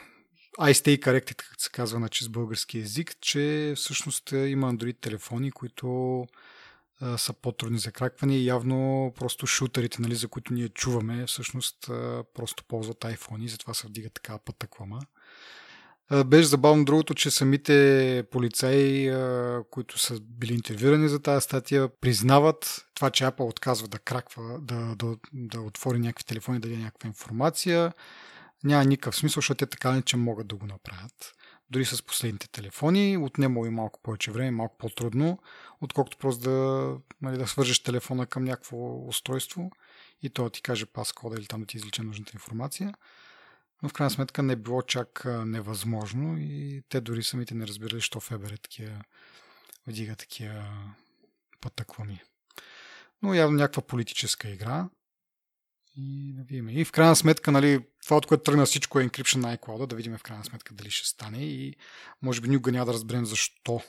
I 0.60 0.74
stay 0.74 1.00
corrected, 1.00 1.36
както 1.36 1.64
се 1.64 1.70
казва 1.72 2.00
на 2.00 2.10
чист 2.10 2.32
български 2.32 2.80
язик, 2.80 3.16
че 3.22 3.74
всъщност 3.76 4.32
има 4.32 4.74
Android 4.74 5.00
телефони, 5.02 5.52
които 5.52 5.86
uh, 5.86 6.28
са 7.18 7.34
по-трудни 7.34 7.80
за 7.80 7.92
кракване 7.92 8.38
и 8.38 8.46
явно 8.46 9.12
просто 9.20 9.48
шутерите, 9.48 10.02
нали, 10.02 10.16
за 10.16 10.28
които 10.28 10.54
ние 10.54 10.70
чуваме, 10.70 11.26
всъщност 11.26 11.78
просто 12.34 12.64
ползват 12.68 13.00
iPhone 13.00 13.44
и 13.44 13.50
затова 13.50 13.74
се 13.74 13.88
вдига 13.88 14.10
такава 14.10 14.40
пътъквама. 14.40 15.00
Беше 16.26 16.48
забавно 16.48 16.86
другото, 16.86 17.14
че 17.14 17.32
самите 17.32 18.24
полицаи, 18.32 19.14
които 19.72 20.00
са 20.00 20.20
били 20.22 20.54
интервюрани 20.54 21.10
за 21.10 21.20
тази 21.20 21.44
статия, 21.44 21.90
признават 22.02 22.86
това, 22.94 23.10
че 23.10 23.24
Apple 23.24 23.50
отказва 23.50 23.88
да 23.88 24.00
краква, 24.00 24.60
да, 24.62 24.96
да, 24.96 25.16
да 25.34 25.62
отвори 25.62 26.00
някакви 26.00 26.26
телефони, 26.26 26.60
да 26.60 26.68
даде 26.68 26.82
някаква 26.82 27.08
информация. 27.08 27.94
Няма 28.64 28.86
никакъв 28.86 29.16
смисъл, 29.16 29.42
защото 29.42 29.58
те 29.58 29.66
така 29.66 29.92
не, 29.92 30.02
че 30.02 30.18
могат 30.18 30.48
да 30.48 30.56
го 30.56 30.66
направят. 30.66 31.36
Дори 31.70 31.86
с 31.86 32.04
последните 32.04 32.50
телефони, 32.50 33.18
отнема 33.18 33.68
и 33.68 33.70
малко 33.70 34.00
повече 34.04 34.32
време, 34.32 34.52
малко 34.52 34.78
по-трудно, 34.78 35.40
отколкото 35.82 36.18
просто 36.18 36.44
да, 36.44 36.98
нали, 37.22 37.38
да 37.38 37.48
свържеш 37.48 37.80
телефона 37.80 38.26
към 38.26 38.44
някакво 38.44 39.08
устройство 39.08 39.72
и 40.22 40.30
то 40.30 40.50
ти 40.50 40.62
каже 40.62 40.86
паскода 40.86 41.36
или 41.36 41.46
там 41.46 41.60
да 41.62 41.68
ти 41.68 41.78
извлече 41.78 42.02
нужната 42.02 42.32
информация 42.34 42.94
но 43.84 43.90
в 43.90 43.94
крайна 43.94 44.10
сметка 44.10 44.44
не 44.44 44.56
било 44.56 44.82
чак 44.82 45.26
невъзможно 45.26 46.38
и 46.40 46.84
те 46.90 47.02
дори 47.02 47.24
самите 47.24 47.56
не 47.56 47.68
разбирали, 47.68 48.02
що 48.02 48.20
Фебер 48.20 48.52
е 48.52 48.58
такива, 48.58 49.04
вдига 49.88 50.16
такива 50.16 50.66
пътъквами. 51.62 52.22
Но 53.22 53.34
явно 53.34 53.58
някаква 53.58 53.82
политическа 53.82 54.50
игра. 54.50 54.90
И 55.98 56.34
да 56.34 56.44
видим. 56.44 56.70
И 56.70 56.86
в 56.86 56.92
крайна 56.92 57.16
сметка, 57.16 57.52
нали, 57.52 57.86
това 58.04 58.18
от 58.18 58.26
което 58.26 58.44
тръгна 58.44 58.66
всичко 58.66 59.00
е 59.00 59.10
encryption 59.10 59.36
на 59.36 59.58
iCloud, 59.58 59.88
да 59.88 59.96
видим 59.96 60.18
в 60.18 60.24
крайна 60.24 60.46
сметка 60.46 60.74
дали 60.74 60.92
ще 60.92 61.08
стане 61.08 61.46
и 61.46 61.76
може 62.22 62.42
би 62.42 62.48
никога 62.48 62.72
няма 62.72 62.86
да 62.86 62.94
разберем 62.94 63.26
защо 63.26 63.82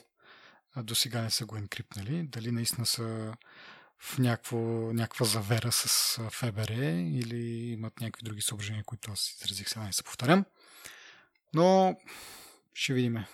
до 0.77 0.95
сега 0.95 1.21
не 1.21 1.31
са 1.31 1.45
го 1.45 1.57
енкрипнали. 1.57 2.23
Дали 2.23 2.51
наистина 2.51 2.85
са 2.85 3.33
в 3.99 4.17
някакво, 4.17 4.57
някаква 4.93 5.25
завера 5.25 5.71
с 5.71 6.19
ФБР 6.31 6.69
или 6.69 7.71
имат 7.71 8.01
някакви 8.01 8.23
други 8.23 8.41
съображения, 8.41 8.83
които 8.83 9.11
аз 9.11 9.35
изразих 9.41 9.69
сега 9.69 9.85
не 9.85 9.93
се 9.93 10.03
повторям. 10.03 10.45
Но 11.53 11.97
ще 12.73 12.93
видим. 12.93 13.25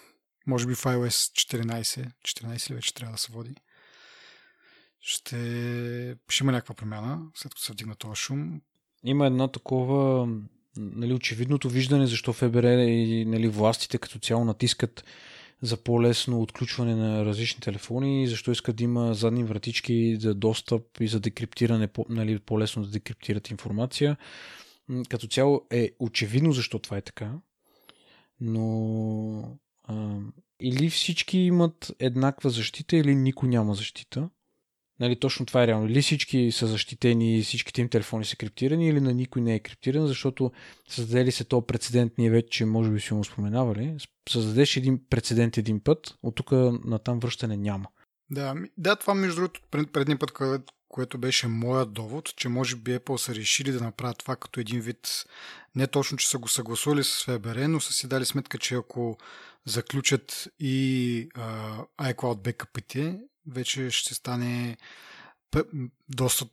Може 0.48 0.68
би 0.68 0.76
в 0.76 0.84
iOS 0.84 1.10
14, 1.10 2.12
14 2.22 2.70
ли 2.70 2.76
вече 2.76 2.94
трябва 2.94 3.12
да 3.12 3.18
се 3.18 3.32
води. 3.32 3.56
Ще, 5.02 6.16
ще 6.30 6.44
има 6.44 6.52
някаква 6.52 6.76
промяна, 6.76 7.22
след 7.36 7.54
като 7.54 7.62
се 7.62 7.74
вдигна 7.74 7.96
този 7.96 8.16
шум. 8.16 8.62
Има 9.04 9.28
едно 9.28 9.48
такова 9.48 10.28
нали, 10.78 11.14
очевидното 11.14 11.70
виждане 11.70 12.08
защо 12.08 12.34
ФБР 12.34 12.64
и 12.64 13.26
нали, 13.26 13.48
властите 13.48 13.98
като 13.98 14.20
цяло 14.20 14.46
натискат 14.46 15.04
за 15.62 15.78
по-лесно 15.78 16.42
отключване 16.42 16.96
на 16.96 17.26
различни 17.26 17.62
телефони, 17.62 18.28
защо 18.28 18.52
искат 18.52 18.76
да 18.76 18.84
има 18.84 19.14
задни 19.14 19.44
вратички 19.44 20.18
за 20.20 20.36
достъп 20.36 20.84
и 21.00 21.08
за 21.08 21.20
декриптиране, 21.20 21.90
нали, 22.10 22.40
по-лесно 22.40 22.84
да 22.84 22.90
декриптират 22.90 23.50
информация. 23.50 24.18
Като 25.10 25.28
цяло 25.28 25.62
е 25.72 25.92
очевидно 26.00 26.52
защо 26.52 26.80
това 26.80 26.98
е 26.98 27.02
така, 27.02 27.34
но 28.40 29.58
а, 29.84 30.18
или 30.60 30.90
всички 30.90 31.38
имат 31.38 31.92
еднаква 32.00 32.50
защита, 32.50 32.96
или 32.98 33.16
никой 33.16 33.50
няма 33.50 33.76
защита. 33.76 34.30
Нали, 35.02 35.20
точно 35.20 35.46
това 35.46 35.64
е 35.64 35.68
реално. 35.68 35.88
Или 35.90 36.02
всички 36.02 36.52
са 36.52 36.68
защитени, 36.68 37.42
всичките 37.42 37.82
им 37.82 37.90
телефони 37.90 38.26
са 38.26 38.36
криптирани, 38.36 38.88
или 38.88 39.02
на 39.02 39.14
никой 39.14 39.42
не 39.42 39.56
е 39.56 39.60
криптиран, 39.60 40.08
защото 40.08 40.52
създадели 40.90 41.32
се 41.32 41.44
този 41.44 41.66
прецедент, 41.66 42.14
ние 42.18 42.30
вече 42.30 42.66
може 42.66 42.92
би 42.92 43.00
си 43.00 43.14
му 43.14 43.24
споменавали. 43.24 43.98
Създадеш 44.30 44.78
един 44.78 45.02
прецедент 45.10 45.58
един 45.58 45.80
път, 45.80 46.18
от 46.24 46.36
тук 46.36 46.52
на 46.86 47.00
там 47.00 47.20
връщане 47.20 47.58
няма. 47.58 47.88
Да, 48.30 48.56
да, 48.78 48.96
това 48.96 49.14
между 49.14 49.36
другото 49.36 49.62
пред, 49.72 49.92
предния 49.92 50.20
път, 50.20 50.32
което 50.90 51.18
беше 51.18 51.48
моят 51.48 51.94
довод, 51.94 52.36
че 52.36 52.50
може 52.50 52.76
би 52.76 52.92
Apple 52.92 53.18
са 53.18 53.36
решили 53.36 53.72
да 53.72 53.84
направят 53.84 54.18
това 54.18 54.36
като 54.36 54.60
един 54.60 54.80
вид, 54.80 55.26
не 55.76 55.88
точно, 55.88 56.18
че 56.18 56.30
са 56.30 56.38
го 56.38 56.48
съгласували 56.48 57.04
с 57.04 57.24
ФБР, 57.24 57.56
но 57.56 57.80
са 57.80 57.94
си 57.94 58.08
дали 58.08 58.26
сметка, 58.26 58.58
че 58.58 58.76
ако 58.76 59.18
заключат 59.66 60.48
и 60.60 61.28
а, 61.36 61.78
iCloud 62.02 62.42
бекъпите, 62.42 63.20
вече 63.48 63.90
ще 63.90 64.14
стане 64.14 64.78
доста, 66.10 66.46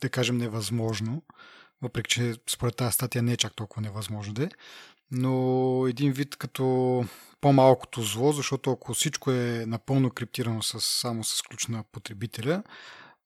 да 0.00 0.08
кажем, 0.10 0.38
невъзможно. 0.38 1.22
Въпреки, 1.82 2.10
че 2.10 2.34
според 2.50 2.76
тази 2.76 2.92
статия 2.92 3.22
не 3.22 3.32
е 3.32 3.36
чак 3.36 3.56
толкова 3.56 3.82
невъзможно 3.82 4.34
да 4.34 4.44
е. 4.44 4.48
Но 5.10 5.86
един 5.88 6.12
вид 6.12 6.36
като 6.36 7.04
по-малкото 7.40 8.02
зло, 8.02 8.32
защото 8.32 8.72
ако 8.72 8.94
всичко 8.94 9.30
е 9.30 9.64
напълно 9.66 10.10
криптирано 10.10 10.62
с, 10.62 10.80
само 10.80 11.24
с 11.24 11.42
ключ 11.42 11.66
на 11.66 11.84
потребителя, 11.92 12.62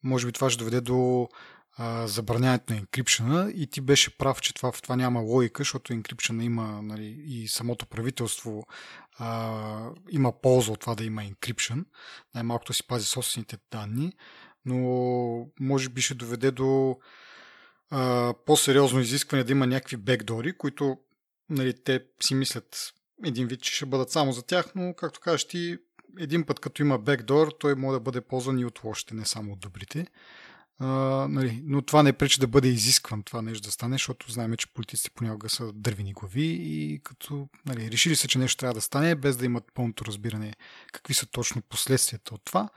може 0.02 0.26
би 0.26 0.32
това 0.32 0.50
ще 0.50 0.58
доведе 0.58 0.80
до 0.80 1.28
а, 1.76 2.06
забраняването 2.06 2.72
на 2.72 2.78
енкрипшена 2.78 3.52
и 3.54 3.66
ти 3.66 3.80
беше 3.80 4.18
прав, 4.18 4.40
че 4.40 4.54
това, 4.54 4.72
в 4.72 4.82
това 4.82 4.96
няма 4.96 5.20
логика, 5.20 5.60
защото 5.60 5.92
енкрипшена 5.92 6.44
има 6.44 6.82
нали, 6.82 7.24
и 7.26 7.48
самото 7.48 7.86
правителство 7.86 8.66
а, 9.18 9.90
има 10.10 10.40
полза 10.40 10.72
от 10.72 10.80
това 10.80 10.94
да 10.94 11.04
има 11.04 11.24
енкрипшен. 11.24 11.86
Най-малкото 12.34 12.72
си 12.72 12.86
пази 12.86 13.06
собствените 13.06 13.58
данни, 13.70 14.12
но 14.64 14.76
може 15.60 15.88
би 15.88 16.00
ще 16.00 16.14
доведе 16.14 16.50
до 16.50 16.98
а, 17.90 18.34
по-сериозно 18.46 19.00
изискване 19.00 19.44
да 19.44 19.52
има 19.52 19.66
някакви 19.66 19.96
бекдори, 19.96 20.58
които 20.58 20.98
нали, 21.50 21.74
те 21.84 22.04
си 22.22 22.34
мислят 22.34 22.92
един 23.24 23.46
вид, 23.46 23.62
че 23.62 23.74
ще 23.74 23.86
бъдат 23.86 24.10
само 24.10 24.32
за 24.32 24.42
тях, 24.42 24.72
но 24.74 24.94
както 24.94 25.20
кажеш 25.20 25.48
ти, 25.48 25.78
един 26.18 26.46
път 26.46 26.60
като 26.60 26.82
има 26.82 26.98
бекдор, 26.98 27.52
той 27.60 27.74
може 27.74 27.96
да 27.96 28.00
бъде 28.00 28.20
ползван 28.20 28.58
и 28.58 28.64
от 28.64 28.84
лошите, 28.84 29.14
не 29.14 29.24
само 29.24 29.52
от 29.52 29.60
добрите. 29.60 30.06
Нали, 30.80 31.62
но 31.64 31.82
това 31.82 32.02
не 32.02 32.12
пречи 32.12 32.40
да 32.40 32.46
бъде 32.46 32.68
изискван 32.68 33.22
това 33.22 33.42
нещо 33.42 33.66
да 33.66 33.72
стане, 33.72 33.94
защото 33.94 34.32
знаем, 34.32 34.56
че 34.56 34.72
политиците 34.72 35.10
понякога 35.10 35.48
са 35.48 35.72
дървени 35.72 36.12
глави 36.12 36.58
и 36.60 37.00
като 37.04 37.48
нали, 37.66 37.90
решили 37.90 38.16
се, 38.16 38.28
че 38.28 38.38
нещо 38.38 38.56
трябва 38.60 38.74
да 38.74 38.80
стане, 38.80 39.14
без 39.14 39.36
да 39.36 39.44
имат 39.44 39.64
пълното 39.74 40.04
разбиране 40.04 40.54
какви 40.92 41.14
са 41.14 41.26
точно 41.26 41.62
последствията 41.62 42.34
от 42.34 42.40
това. 42.44 42.68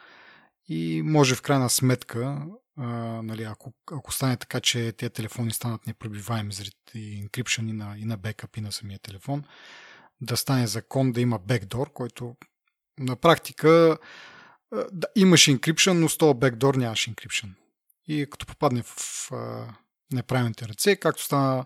И 0.67 1.01
може 1.05 1.35
в 1.35 1.41
крайна 1.41 1.69
сметка, 1.69 2.45
а, 2.77 2.87
нали, 3.23 3.43
ако, 3.43 3.73
ако 3.91 4.13
стане 4.13 4.37
така, 4.37 4.59
че 4.59 4.91
тези 4.91 5.09
телефони 5.09 5.51
станат 5.51 5.87
непробиваеми 5.87 6.53
заради 6.53 7.15
инкрипшен 7.15 7.69
и 7.69 7.73
на, 7.73 7.95
и 7.97 8.05
на 8.05 8.17
бекъп 8.17 8.57
и 8.57 8.61
на 8.61 8.71
самия 8.71 8.99
телефон, 8.99 9.43
да 10.21 10.37
стане 10.37 10.67
закон 10.67 11.11
да 11.11 11.21
има 11.21 11.39
бекдор, 11.39 11.93
който 11.93 12.35
на 12.99 13.15
практика 13.15 13.97
да, 14.91 15.07
имаш 15.15 15.47
инкрипшен, 15.47 15.99
но 15.99 16.09
с 16.09 16.17
този 16.17 16.39
бекдор 16.39 16.75
нямаш 16.75 17.07
инкрипшен 17.07 17.55
и 18.07 18.27
като 18.29 18.45
попадне 18.45 18.83
в 18.83 19.31
а, 19.31 19.67
неправилните 20.13 20.67
ръце, 20.67 20.95
както 20.95 21.23
стана, 21.23 21.65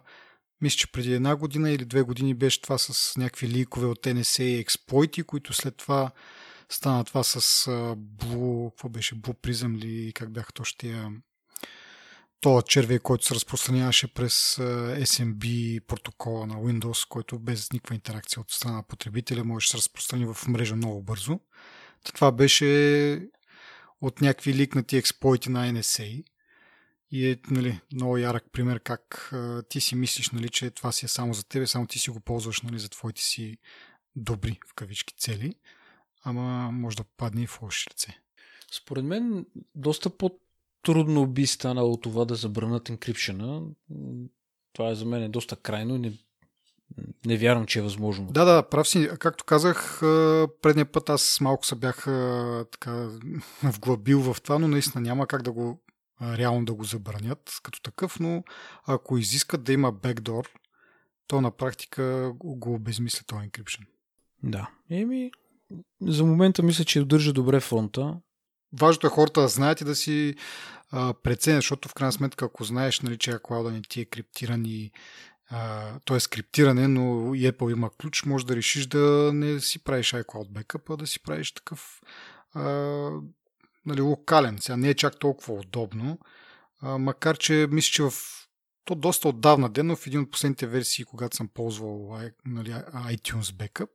мисля, 0.61 0.77
че 0.77 0.91
преди 0.91 1.13
една 1.13 1.35
година 1.35 1.71
или 1.71 1.85
две 1.85 2.01
години 2.01 2.33
беше 2.33 2.61
това 2.61 2.77
с 2.77 3.17
някакви 3.17 3.47
ликове 3.47 3.85
от 3.85 4.05
NSA 4.05 4.43
и 4.43 4.59
експлойти, 4.59 5.23
които 5.23 5.53
след 5.53 5.77
това 5.77 6.11
стана 6.69 7.03
това 7.03 7.23
с 7.23 7.65
Blue, 7.95 8.71
какво 8.71 8.89
беше, 8.89 9.15
Blue 9.15 9.35
Prism 9.35 9.77
или 9.77 10.13
как 10.13 10.31
бяха 10.31 10.53
точно 10.53 10.77
тия 10.77 11.11
този 12.41 12.65
червей, 12.67 12.99
който 12.99 13.25
се 13.25 13.35
разпространяваше 13.35 14.13
през 14.13 14.55
SMB 14.55 15.79
протокола 15.85 16.47
на 16.47 16.55
Windows, 16.55 17.07
който 17.09 17.39
без 17.39 17.73
никаква 17.73 17.95
интеракция 17.95 18.41
от 18.41 18.51
страна 18.51 18.75
на 18.75 18.83
потребителя 18.83 19.43
може 19.43 19.65
да 19.65 19.69
се 19.69 19.77
разпространи 19.77 20.25
в 20.25 20.47
мрежа 20.47 20.75
много 20.75 21.03
бързо. 21.03 21.39
Това 22.13 22.31
беше 22.31 23.29
от 24.01 24.21
някакви 24.21 24.53
ликнати 24.53 24.97
експлойти 24.97 25.49
на 25.49 25.71
NSA. 25.71 26.23
И 27.11 27.29
е 27.29 27.39
нали, 27.49 27.81
много 27.93 28.17
ярък 28.17 28.45
пример 28.51 28.79
как 28.79 29.29
а, 29.33 29.63
ти 29.69 29.81
си 29.81 29.95
мислиш, 29.95 30.29
нали, 30.29 30.49
че 30.49 30.71
това 30.71 30.91
си 30.91 31.05
е 31.05 31.09
само 31.09 31.33
за 31.33 31.43
тебе, 31.43 31.67
само 31.67 31.87
ти 31.87 31.99
си 31.99 32.09
го 32.09 32.19
ползваш 32.19 32.61
нали, 32.61 32.79
за 32.79 32.89
твоите 32.89 33.21
си 33.21 33.57
добри, 34.15 34.59
в 34.67 34.73
кавички, 34.73 35.13
цели, 35.17 35.55
ама 36.23 36.71
може 36.71 36.97
да 36.97 37.03
падне 37.03 37.41
и 37.43 37.47
в 37.47 37.61
лоши 37.61 37.89
ръце. 37.89 38.19
Според 38.71 39.05
мен, 39.05 39.45
доста 39.75 40.09
по-трудно 40.17 41.27
би 41.27 41.47
станало 41.47 41.97
това 41.97 42.25
да 42.25 42.35
забранат 42.35 42.89
енкрипшена. 42.89 43.61
Това 44.73 44.89
е 44.89 44.95
за 44.95 45.05
мен 45.05 45.23
е 45.23 45.29
доста 45.29 45.55
крайно 45.55 45.95
и 45.95 45.99
не, 45.99 46.13
не 47.25 47.37
вярвам, 47.37 47.65
че 47.65 47.79
е 47.79 47.81
възможно. 47.81 48.27
Да, 48.31 48.45
да, 48.45 48.63
прав 48.63 48.87
си. 48.87 49.09
Както 49.19 49.43
казах, 49.43 49.99
предния 50.61 50.91
път 50.91 51.09
аз 51.09 51.41
малко 51.41 51.65
се 51.65 51.75
бях 51.75 51.97
така 52.71 53.09
вглъбил 53.63 54.21
в 54.21 54.41
това, 54.41 54.59
но 54.59 54.67
наистина 54.67 55.01
няма 55.01 55.27
как 55.27 55.41
да 55.41 55.51
го 55.51 55.81
реално 56.21 56.65
да 56.65 56.73
го 56.73 56.83
забранят 56.83 57.59
като 57.63 57.81
такъв, 57.81 58.19
но 58.19 58.43
ако 58.85 59.17
изискат 59.17 59.63
да 59.63 59.73
има 59.73 59.91
бекдор, 59.91 60.49
то 61.27 61.41
на 61.41 61.51
практика 61.51 62.31
го 62.35 62.73
обезмисля 62.73 63.23
този 63.27 63.49
encryption. 63.49 63.85
Да. 64.43 64.69
Еми, 64.89 65.31
за 66.01 66.25
момента 66.25 66.63
мисля, 66.63 66.83
че 66.83 67.01
удържа 67.01 67.33
добре 67.33 67.59
фронта. 67.59 68.15
Важното 68.73 69.07
е 69.07 69.09
хората 69.09 69.41
да 69.41 69.47
знаят 69.47 69.81
и 69.81 69.85
да 69.85 69.95
си 69.95 70.35
а, 70.91 71.13
преценят, 71.23 71.57
защото 71.57 71.89
в 71.89 71.93
крайна 71.93 72.11
сметка, 72.11 72.45
ако 72.45 72.63
знаеш, 72.63 73.01
нали, 73.01 73.17
че 73.17 73.31
iCloud 73.31 73.71
не 73.71 73.81
ти 73.81 74.01
е 74.01 74.05
криптиран 74.05 74.65
и 74.65 74.91
то 76.05 76.15
е 76.15 76.19
скриптиране, 76.19 76.87
но 76.87 77.35
и 77.35 77.51
Apple 77.51 77.71
има 77.71 77.89
ключ, 77.89 78.25
може 78.25 78.45
да 78.45 78.55
решиш 78.55 78.85
да 78.85 79.31
не 79.33 79.59
си 79.59 79.83
правиш 79.83 80.13
iCloud 80.13 80.49
backup, 80.49 80.93
а 80.93 80.97
да 80.97 81.07
си 81.07 81.19
правиш 81.19 81.51
такъв 81.51 82.01
а, 82.53 82.63
нали, 83.85 84.01
локален. 84.01 84.57
Сега 84.59 84.77
не 84.77 84.89
е 84.89 84.93
чак 84.93 85.19
толкова 85.19 85.53
удобно, 85.53 86.19
а, 86.81 86.97
макар 86.97 87.37
че 87.37 87.67
мисля, 87.71 87.91
че 87.91 88.03
в 88.03 88.11
то 88.85 88.95
доста 88.95 89.29
отдавна 89.29 89.69
ден, 89.69 89.95
в 89.95 90.07
един 90.07 90.19
от 90.19 90.31
последните 90.31 90.67
версии, 90.67 91.05
когато 91.05 91.35
съм 91.37 91.47
ползвал 91.47 92.19
нали, 92.45 92.71
iTunes 92.93 93.41
Backup, 93.41 93.89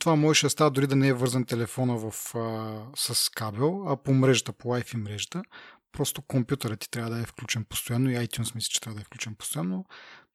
това 0.00 0.16
можеше 0.16 0.46
да 0.46 0.50
става 0.50 0.70
дори 0.70 0.86
да 0.86 0.96
не 0.96 1.08
е 1.08 1.12
вързан 1.12 1.44
телефона 1.44 1.96
в, 1.96 2.34
а, 2.34 2.82
с 2.96 3.30
кабел, 3.30 3.84
а 3.88 3.96
по 3.96 4.14
мрежата, 4.14 4.52
по 4.52 4.68
Wi-Fi 4.68 4.96
мрежата. 4.96 5.42
Просто 5.92 6.22
компютърът 6.22 6.80
ти 6.80 6.90
трябва 6.90 7.10
да 7.10 7.20
е 7.20 7.26
включен 7.26 7.64
постоянно 7.64 8.10
и 8.10 8.14
iTunes 8.14 8.54
мисля, 8.54 8.68
че 8.70 8.80
трябва 8.80 8.94
да 8.94 9.00
е 9.00 9.04
включен 9.04 9.34
постоянно. 9.34 9.84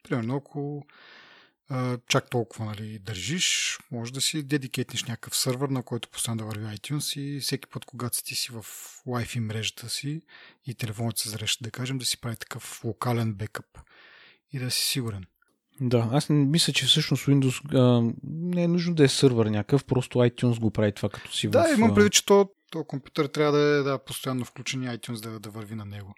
Примерно, 0.09 0.35
ако 0.35 0.85
а, 1.69 1.97
чак 2.07 2.29
толкова 2.29 2.65
нали, 2.65 3.00
държиш, 3.00 3.79
може 3.91 4.13
да 4.13 4.21
си 4.21 4.43
дедикейтнеш 4.43 5.03
някакъв 5.03 5.35
сървър, 5.35 5.69
на 5.69 5.83
който 5.83 6.09
постоянно 6.09 6.39
да 6.39 6.45
върви 6.45 6.65
iTunes 6.65 7.19
и 7.19 7.39
всеки 7.39 7.67
път, 7.67 7.85
когато 7.85 8.17
си 8.17 8.35
си 8.35 8.51
в 8.51 8.65
Wi-Fi 9.07 9.39
мрежата 9.39 9.89
си 9.89 10.21
и 10.65 10.75
телефонът 10.75 11.17
се 11.17 11.29
зареща, 11.29 11.63
да 11.63 11.71
кажем, 11.71 11.97
да 11.97 12.05
си 12.05 12.21
прави 12.21 12.35
такъв 12.35 12.83
локален 12.83 13.33
бекъп 13.33 13.65
и 14.51 14.59
да 14.59 14.71
си 14.71 14.88
сигурен. 14.88 15.25
Да, 15.81 16.09
аз 16.12 16.29
не 16.29 16.45
мисля, 16.45 16.74
че 16.74 16.85
всъщност 16.85 17.25
Windows 17.25 17.75
а, 17.75 18.13
не 18.24 18.63
е 18.63 18.67
нужно 18.67 18.95
да 18.95 19.03
е 19.03 19.07
сървър 19.07 19.45
някакъв, 19.45 19.85
просто 19.85 20.17
iTunes 20.17 20.59
го 20.59 20.71
прави 20.71 20.91
това 20.91 21.09
като 21.09 21.33
си 21.33 21.47
да, 21.47 21.63
в... 21.63 21.67
Да, 21.67 21.74
имам 21.74 21.95
предвид, 21.95 22.13
че 22.13 22.25
то, 22.25 22.50
то 22.71 22.83
компютър 22.83 23.25
трябва 23.25 23.57
да 23.57 23.59
е 23.59 23.83
да, 23.83 24.03
постоянно 24.03 24.45
включен 24.45 24.83
и 24.83 24.88
iTunes 24.88 25.21
да, 25.21 25.39
да 25.39 25.50
върви 25.50 25.75
на 25.75 25.85
него. 25.85 26.13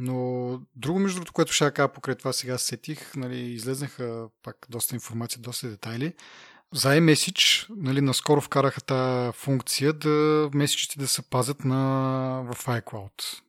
Но 0.00 0.60
друго, 0.76 0.98
между 0.98 1.16
другото, 1.16 1.32
което 1.32 1.52
ще 1.52 1.70
кажа 1.70 1.92
покрай 1.92 2.14
това 2.14 2.32
сега 2.32 2.58
сетих, 2.58 3.16
нали, 3.16 3.38
излезнаха 3.38 4.28
пак 4.42 4.56
доста 4.70 4.94
информация, 4.94 5.40
доста 5.40 5.68
детайли. 5.68 6.14
За 6.74 6.88
iMessage, 6.88 7.66
нали, 7.76 8.00
наскоро 8.00 8.40
вкараха 8.40 8.80
тази 8.80 9.32
функция 9.32 9.92
да 9.92 10.48
месечите 10.54 10.98
да 10.98 11.08
се 11.08 11.22
пазят 11.22 11.64
на, 11.64 11.76
в 12.52 12.66
iCloud. 12.66 13.40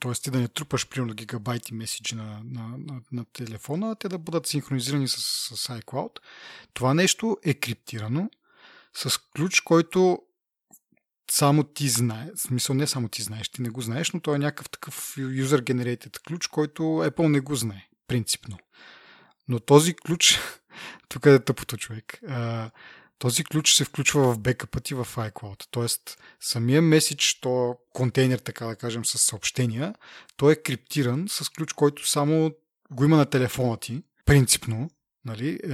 Тоест 0.00 0.24
ти 0.24 0.30
да 0.30 0.40
не 0.40 0.48
трупаш 0.48 0.88
примерно 0.88 1.14
гигабайти 1.14 1.74
меседжи 1.74 2.14
на, 2.14 2.40
на, 2.44 2.68
на, 2.78 3.00
на 3.12 3.24
телефона, 3.24 3.90
а 3.90 3.94
те 3.94 4.08
да 4.08 4.18
бъдат 4.18 4.46
синхронизирани 4.46 5.08
с, 5.08 5.16
с 5.56 5.68
iCloud. 5.68 6.18
Това 6.74 6.94
нещо 6.94 7.36
е 7.44 7.54
криптирано 7.54 8.30
с 8.94 9.18
ключ, 9.18 9.60
който 9.60 10.22
само 11.30 11.64
ти 11.64 11.88
знае. 11.88 12.30
В 12.36 12.40
смисъл 12.40 12.74
не 12.74 12.86
само 12.86 13.08
ти 13.08 13.22
знаеш, 13.22 13.48
ти 13.48 13.62
не 13.62 13.68
го 13.68 13.80
знаеш, 13.80 14.10
но 14.10 14.20
той 14.20 14.36
е 14.36 14.38
някакъв 14.38 14.70
такъв 14.70 15.16
user-generated 15.16 16.18
ключ, 16.18 16.46
който 16.46 16.82
Apple 16.82 17.28
не 17.28 17.40
го 17.40 17.54
знае, 17.54 17.88
принципно. 18.06 18.58
Но 19.48 19.60
този 19.60 19.94
ключ, 19.94 20.38
тук 21.08 21.26
е 21.26 21.38
тъпото 21.38 21.76
човек, 21.76 22.20
този 23.18 23.44
ключ 23.44 23.74
се 23.74 23.84
включва 23.84 24.32
в 24.32 24.38
бекъпа 24.38 24.80
ти 24.80 24.94
в 24.94 25.08
iCloud. 25.16 25.66
Тоест, 25.70 26.18
самия 26.40 26.82
меседж, 26.82 27.38
то 27.40 27.76
контейнер, 27.92 28.38
така 28.38 28.66
да 28.66 28.76
кажем, 28.76 29.04
с 29.04 29.18
съобщения, 29.18 29.94
той 30.36 30.52
е 30.52 30.62
криптиран 30.62 31.26
с 31.28 31.48
ключ, 31.48 31.72
който 31.72 32.08
само 32.08 32.52
го 32.90 33.04
има 33.04 33.16
на 33.16 33.26
телефона 33.26 33.76
ти, 33.76 34.02
принципно, 34.24 34.90
Нали, 35.24 35.48
е, 35.48 35.68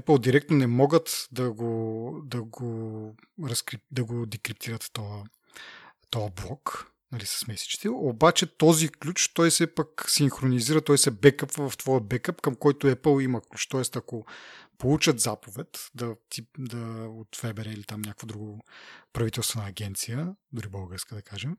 Apple 0.00 0.20
директно 0.20 0.56
не 0.56 0.66
могат 0.66 1.28
да 1.32 1.52
го, 1.52 2.22
да 2.24 2.42
го, 2.42 3.16
разкрип, 3.44 3.80
да 3.90 4.04
го 4.04 4.26
декриптират 4.26 4.90
този, 4.92 5.24
този 6.10 6.32
блок 6.32 6.92
нали, 7.12 7.26
с 7.26 7.46
месечите. 7.46 7.88
Обаче 7.88 8.56
този 8.56 8.88
ключ, 8.88 9.28
той 9.34 9.50
се 9.50 9.74
пък 9.74 10.04
синхронизира, 10.08 10.80
той 10.80 10.98
се 10.98 11.10
бекъпва 11.10 11.70
в 11.70 11.76
твоя 11.76 12.00
бекъп, 12.00 12.40
към 12.40 12.54
който 12.54 12.86
Apple 12.86 13.24
има 13.24 13.40
ключ. 13.40 13.66
Тоест, 13.66 13.96
ако 13.96 14.26
получат 14.78 15.20
заповед 15.20 15.90
да, 15.94 16.14
тип, 16.30 16.48
да, 16.58 17.08
от 17.08 17.36
Weber 17.36 17.74
или 17.74 17.84
там 17.84 18.00
някаква 18.00 18.26
друга 18.26 18.52
правителствена 19.12 19.66
агенция, 19.66 20.34
дори 20.52 20.68
българска 20.68 21.14
да 21.14 21.22
кажем, 21.22 21.56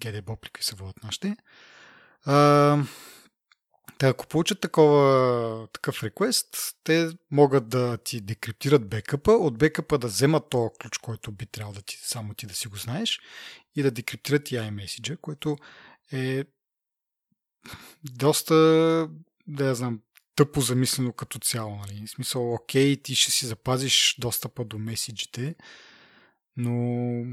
ГДБОП 0.00 0.44
ли 0.44 0.50
се 0.60 0.74
водят 0.74 1.02
нашите, 1.02 1.36
Та, 3.98 4.08
ако 4.08 4.26
получат 4.26 4.60
такова, 4.60 5.68
такъв 5.72 6.02
реквест, 6.02 6.76
те 6.84 7.10
могат 7.30 7.68
да 7.68 7.98
ти 7.98 8.20
декриптират 8.20 8.88
бекъпа, 8.88 9.30
от 9.30 9.58
бекъпа 9.58 9.98
да 9.98 10.06
вземат 10.06 10.50
този 10.50 10.68
ключ, 10.80 10.98
който 10.98 11.32
би 11.32 11.46
трябвало 11.46 11.74
да 11.74 11.82
ти, 11.82 11.98
само 12.02 12.34
ти 12.34 12.46
да 12.46 12.54
си 12.54 12.68
го 12.68 12.76
знаеш, 12.76 13.20
и 13.76 13.82
да 13.82 13.90
декриптират 13.90 14.50
и 14.50 14.54
iMessage, 14.54 15.16
което 15.16 15.56
е 16.12 16.44
доста, 18.04 18.54
да 19.46 19.66
я 19.66 19.74
знам, 19.74 20.00
тъпо 20.36 20.60
замислено 20.60 21.12
като 21.12 21.38
цяло. 21.38 21.76
Нали? 21.76 22.06
В 22.06 22.10
смисъл, 22.10 22.54
окей, 22.54 23.02
ти 23.02 23.14
ще 23.14 23.30
си 23.30 23.46
запазиш 23.46 24.16
достъпа 24.18 24.64
до 24.64 24.78
меседжите, 24.78 25.54
но 26.56 27.24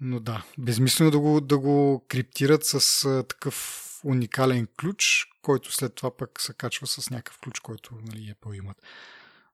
но 0.00 0.20
да, 0.20 0.44
безмислено 0.58 1.10
да 1.10 1.18
го, 1.18 1.40
да 1.40 1.58
го 1.58 2.04
криптират 2.08 2.64
с 2.64 3.24
такъв 3.28 3.87
уникален 4.04 4.68
ключ, 4.80 5.26
който 5.42 5.72
след 5.72 5.94
това 5.94 6.16
пък 6.16 6.40
се 6.40 6.54
качва 6.54 6.86
с 6.86 7.10
някакъв 7.10 7.38
ключ, 7.38 7.60
който 7.60 7.94
нали, 8.02 8.34
Apple 8.34 8.56
имат. 8.56 8.82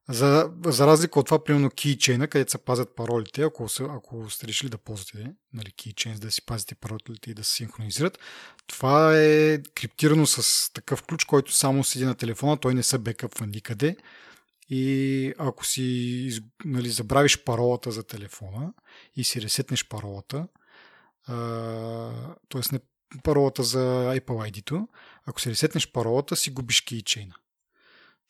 За, 0.09 0.51
за 0.65 0.87
разлика 0.87 1.19
от 1.19 1.25
това, 1.25 1.43
примерно 1.43 1.69
keychain, 1.69 2.27
където 2.27 2.51
се 2.51 2.57
пазят 2.57 2.95
паролите, 2.95 3.41
ако, 3.41 3.69
се, 3.69 3.83
ако 3.83 4.29
сте 4.29 4.47
решили 4.47 4.69
да 4.69 4.77
ползвате 4.77 5.33
нали, 5.53 5.69
keychain, 5.69 6.19
да 6.19 6.31
си 6.31 6.45
пазите 6.45 6.75
паролите 6.75 7.31
и 7.31 7.33
да 7.33 7.43
се 7.43 7.53
синхронизират, 7.53 8.19
това 8.67 9.21
е 9.21 9.61
криптирано 9.75 10.25
с 10.25 10.73
такъв 10.73 11.03
ключ, 11.03 11.23
който 11.23 11.53
само 11.53 11.83
седи 11.83 12.05
на 12.05 12.15
телефона, 12.15 12.57
той 12.57 12.73
не 12.73 12.83
се 12.83 12.97
бекъпва 12.97 13.47
никъде. 13.47 13.97
И 14.69 15.33
ако 15.37 15.65
си 15.65 16.41
нали, 16.65 16.89
забравиш 16.89 17.43
паролата 17.43 17.91
за 17.91 18.03
телефона 18.03 18.73
и 19.15 19.23
си 19.23 19.41
ресетнеш 19.41 19.87
паролата, 19.87 20.47
т.е. 22.49 22.61
не 22.71 22.79
паролата 23.23 23.63
за 23.63 24.13
Apple 24.19 24.51
ID-то, 24.51 24.87
ако 25.25 25.41
се 25.41 25.49
ресетнеш 25.49 25.91
паролата, 25.91 26.35
си 26.35 26.51
губиш 26.51 26.81
кейчейна. 26.81 27.35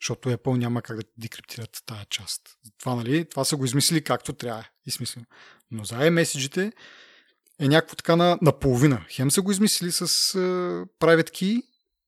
Защото 0.00 0.28
Apple 0.28 0.58
няма 0.58 0.82
как 0.82 0.96
да 0.96 1.02
декриптират 1.18 1.82
тази 1.86 2.04
част. 2.10 2.42
Това, 2.78 2.94
нали, 2.94 3.24
това 3.24 3.44
са 3.44 3.56
го 3.56 3.64
измислили 3.64 4.04
както 4.04 4.32
трябва. 4.32 4.68
Измислено. 4.86 5.26
Но 5.70 5.84
за 5.84 5.94
iMessage 5.94 6.72
е 7.58 7.68
някакво 7.68 7.96
така 7.96 8.16
на, 8.16 8.38
на 8.42 8.58
половина. 8.58 9.06
Хем 9.10 9.30
са 9.30 9.42
го 9.42 9.50
измислили 9.50 9.92
с 9.92 10.06
uh, 10.06 10.84
private 11.00 11.30
key 11.30 11.62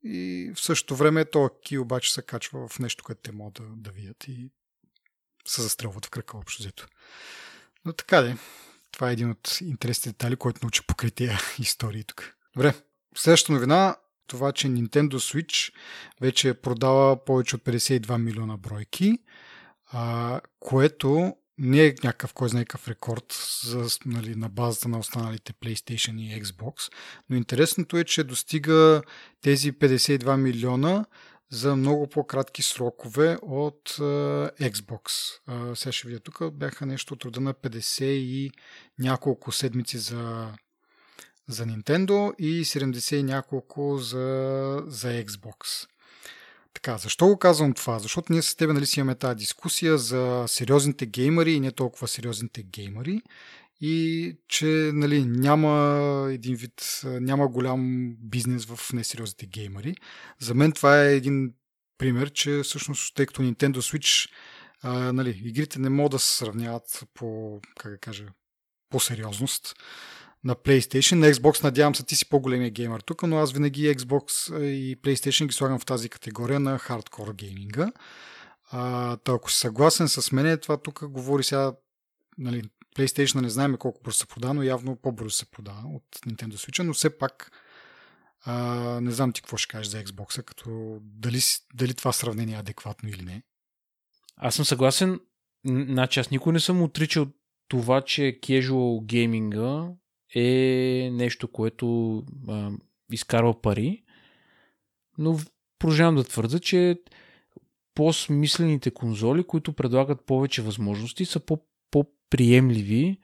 и 0.04 0.52
в 0.54 0.60
същото 0.60 0.96
време 0.96 1.24
то 1.24 1.50
ки 1.64 1.78
обаче 1.78 2.12
се 2.12 2.22
качва 2.22 2.68
в 2.68 2.78
нещо, 2.78 3.04
което 3.04 3.20
те 3.20 3.32
могат 3.32 3.54
да, 3.54 3.62
да 3.76 3.90
видят 3.90 4.28
и 4.28 4.50
се 5.46 5.62
застрелват 5.62 6.06
в 6.06 6.10
кръка 6.10 6.36
общо 6.36 6.62
взето. 6.62 6.86
Но 7.84 7.92
така 7.92 8.22
де. 8.22 8.36
Това 8.92 9.10
е 9.10 9.12
един 9.12 9.30
от 9.30 9.58
интересните 9.60 10.10
детали, 10.10 10.36
който 10.36 10.58
научи 10.62 10.86
покрай 10.86 11.10
тези 11.10 11.32
истории 11.58 12.04
тук. 12.04 12.34
Добре, 12.56 12.74
следващата 13.16 13.52
новина 13.52 13.96
това, 14.26 14.52
че 14.52 14.68
Nintendo 14.68 15.12
Switch 15.12 15.74
вече 16.20 16.48
е 16.48 16.54
продава 16.54 17.24
повече 17.24 17.56
от 17.56 17.62
52 17.62 18.18
милиона 18.22 18.56
бройки, 18.56 19.18
а, 19.92 20.40
което 20.60 21.36
не 21.58 21.86
е 21.86 21.94
някакъв, 22.04 22.34
кой 22.34 22.48
знае 22.48 22.64
какъв 22.64 22.88
рекорд 22.88 23.58
за, 23.64 23.86
нали, 24.06 24.34
на 24.34 24.48
базата 24.48 24.88
на 24.88 24.98
останалите 24.98 25.52
PlayStation 25.52 26.20
и 26.20 26.42
Xbox, 26.42 26.92
но 27.30 27.36
интересното 27.36 27.96
е, 27.96 28.04
че 28.04 28.24
достига 28.24 29.02
тези 29.40 29.72
52 29.72 30.36
милиона 30.36 31.04
за 31.50 31.76
много 31.76 32.08
по-кратки 32.08 32.62
срокове 32.62 33.38
от 33.42 33.88
uh, 33.88 34.70
Xbox. 34.70 35.02
Uh, 35.48 35.74
сега 35.74 35.92
ще 35.92 36.08
видя 36.08 36.20
тук, 36.20 36.52
бяха 36.52 36.86
нещо 36.86 37.14
от 37.14 37.24
рода 37.24 37.40
на 37.40 37.54
50 37.54 38.04
и 38.04 38.50
няколко 38.98 39.52
седмици 39.52 39.98
за 39.98 40.52
за 41.48 41.66
Nintendo 41.66 42.34
и 42.38 42.64
70 42.64 43.16
и 43.16 43.22
няколко 43.22 43.98
за, 43.98 44.82
за 44.86 45.08
Xbox. 45.08 45.88
Така, 46.74 46.98
защо 46.98 47.26
го 47.26 47.38
казвам 47.38 47.72
това? 47.72 47.98
Защото 47.98 48.32
ние 48.32 48.42
с 48.42 48.54
тебе 48.54 48.72
нали, 48.72 48.86
си 48.86 49.00
имаме 49.00 49.14
тази 49.14 49.36
дискусия 49.36 49.98
за 49.98 50.44
сериозните 50.46 51.06
геймери 51.06 51.52
и 51.52 51.60
не 51.60 51.72
толкова 51.72 52.08
сериозните 52.08 52.62
геймери 52.62 53.22
и 53.80 54.36
че 54.48 54.90
нали, 54.94 55.24
няма 55.24 56.28
един 56.32 56.56
вид, 56.56 57.00
няма 57.04 57.48
голям 57.48 58.12
бизнес 58.20 58.64
в 58.64 58.92
несериозните 58.92 59.46
геймери. 59.46 59.94
За 60.38 60.54
мен 60.54 60.72
това 60.72 61.04
е 61.04 61.14
един 61.14 61.52
пример, 61.98 62.30
че 62.30 62.60
всъщност, 62.64 63.14
тъй 63.14 63.26
като 63.26 63.42
Nintendo 63.42 63.76
Switch 63.76 64.30
а, 64.82 65.12
нали, 65.12 65.42
игрите 65.44 65.78
не 65.78 65.88
могат 65.88 66.12
да 66.12 66.18
се 66.18 66.36
сравняват 66.36 67.04
по, 67.14 67.60
как 67.78 67.92
да 67.92 67.98
кажа, 67.98 68.24
по 68.90 69.00
сериозност 69.00 69.74
на 70.44 70.54
PlayStation. 70.54 71.14
На 71.14 71.26
Xbox, 71.26 71.64
надявам 71.64 71.94
се, 71.94 72.02
ти 72.02 72.16
си 72.16 72.28
по-големия 72.28 72.70
геймер 72.70 73.00
тук, 73.00 73.22
но 73.22 73.38
аз 73.38 73.52
винаги 73.52 73.94
Xbox 73.94 74.56
и 74.64 74.96
PlayStation 74.96 75.46
ги 75.46 75.52
слагам 75.52 75.78
в 75.78 75.84
тази 75.84 76.08
категория 76.08 76.60
на 76.60 76.78
хардкор 76.78 77.32
гейминга. 77.34 77.92
А, 78.70 79.16
то, 79.16 79.34
ако 79.34 79.50
си 79.50 79.58
съгласен 79.58 80.08
с 80.08 80.32
мен, 80.32 80.58
това 80.58 80.76
тук 80.76 81.08
говори 81.08 81.44
сега, 81.44 81.72
нали, 82.38 82.62
PlayStation 82.96 83.40
не 83.40 83.50
знаем 83.50 83.76
колко 83.76 84.00
бързо 84.04 84.18
се 84.18 84.26
продава, 84.26 84.54
но 84.54 84.62
явно 84.62 84.96
по-бързо 84.96 85.30
се 85.30 85.50
продава 85.50 85.88
от 85.88 86.04
Nintendo 86.26 86.52
Switch, 86.52 86.82
но 86.82 86.92
все 86.92 87.18
пак 87.18 87.50
а, 88.44 88.54
не 89.00 89.10
знам 89.10 89.32
ти 89.32 89.42
какво 89.42 89.56
ще 89.56 89.70
кажеш 89.70 89.92
за 89.92 90.04
Xbox, 90.04 90.42
като 90.42 90.98
дали, 91.00 91.40
дали 91.74 91.94
това 91.94 92.12
сравнение 92.12 92.54
е 92.54 92.58
адекватно 92.58 93.08
или 93.08 93.22
не. 93.22 93.42
Аз 94.36 94.54
съм 94.54 94.64
съгласен. 94.64 95.20
Значи 95.66 96.20
аз 96.20 96.30
никой 96.30 96.52
не 96.52 96.60
съм 96.60 96.82
отричал 96.82 97.26
това, 97.68 98.00
че 98.00 98.38
casual 98.42 99.04
гейминга 99.04 99.88
е 100.34 101.10
нещо, 101.12 101.48
което 101.48 102.18
а, 102.48 102.70
изкарва 103.12 103.60
пари, 103.62 104.02
но 105.18 105.38
продължавам 105.78 106.16
да 106.16 106.24
твърда, 106.24 106.58
че 106.58 107.00
по-смислените 107.94 108.90
конзоли, 108.90 109.44
които 109.44 109.72
предлагат 109.72 110.26
повече 110.26 110.62
възможности, 110.62 111.24
са 111.24 111.40
по- 111.40 111.66
по-приемливи 111.90 113.18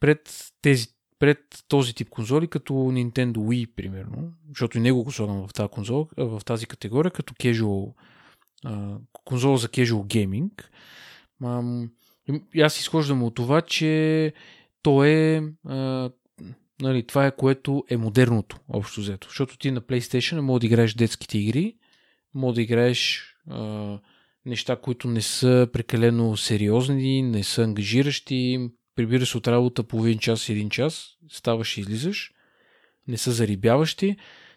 пред, 0.00 0.52
тези, 0.62 0.88
пред 1.18 1.64
този 1.68 1.94
тип 1.94 2.08
конзоли, 2.08 2.48
като 2.48 2.72
Nintendo 2.72 3.36
Wii, 3.36 3.74
примерно, 3.74 4.32
защото 4.48 4.78
и 4.78 4.80
него 4.80 5.04
го 5.04 5.12
слагам 5.12 5.48
в 5.48 5.52
тази, 5.52 5.68
конзол, 5.68 6.08
в 6.16 6.42
тази 6.44 6.66
категория, 6.66 7.10
като 7.10 7.34
casual, 7.34 7.94
конзола 9.24 9.56
за 9.56 9.68
casual 9.68 10.02
gaming. 10.06 10.50
И 12.54 12.62
аз 12.62 12.80
изхождам 12.80 13.22
от 13.22 13.34
това, 13.34 13.60
че 13.60 14.32
то 14.82 15.04
е 15.04 15.42
а, 15.66 16.10
нали, 16.82 17.06
това 17.06 17.26
е 17.26 17.36
което 17.36 17.84
е 17.90 17.96
модерното, 17.96 18.56
общо 18.68 19.00
взето. 19.00 19.28
Защото 19.28 19.58
ти 19.58 19.70
на 19.70 19.80
PlayStation 19.80 20.40
може 20.40 20.60
да 20.60 20.66
играеш 20.66 20.94
детските 20.94 21.38
игри, 21.38 21.76
може 22.34 22.54
да 22.54 22.62
играеш 22.62 23.24
а, 23.50 23.98
неща, 24.46 24.76
които 24.76 25.08
не 25.08 25.22
са 25.22 25.68
прекалено 25.72 26.36
сериозни, 26.36 27.22
не 27.22 27.44
са 27.44 27.62
ангажиращи, 27.62 28.70
прибираш 28.94 29.34
от 29.34 29.48
работа 29.48 29.82
половин 29.82 30.18
час, 30.18 30.48
един 30.48 30.70
час, 30.70 31.08
ставаш 31.28 31.76
и 31.76 31.80
излизаш, 31.80 32.32
не 33.08 33.18
са 33.18 33.32
зарибяващи. 33.32 34.16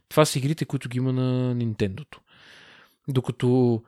Това 0.09 0.25
са 0.25 0.39
игрите, 0.39 0.65
които 0.65 0.89
ги 0.89 0.97
има 0.97 1.13
на 1.13 1.55
Nintendo. 1.55 2.05
Докато 3.07 3.81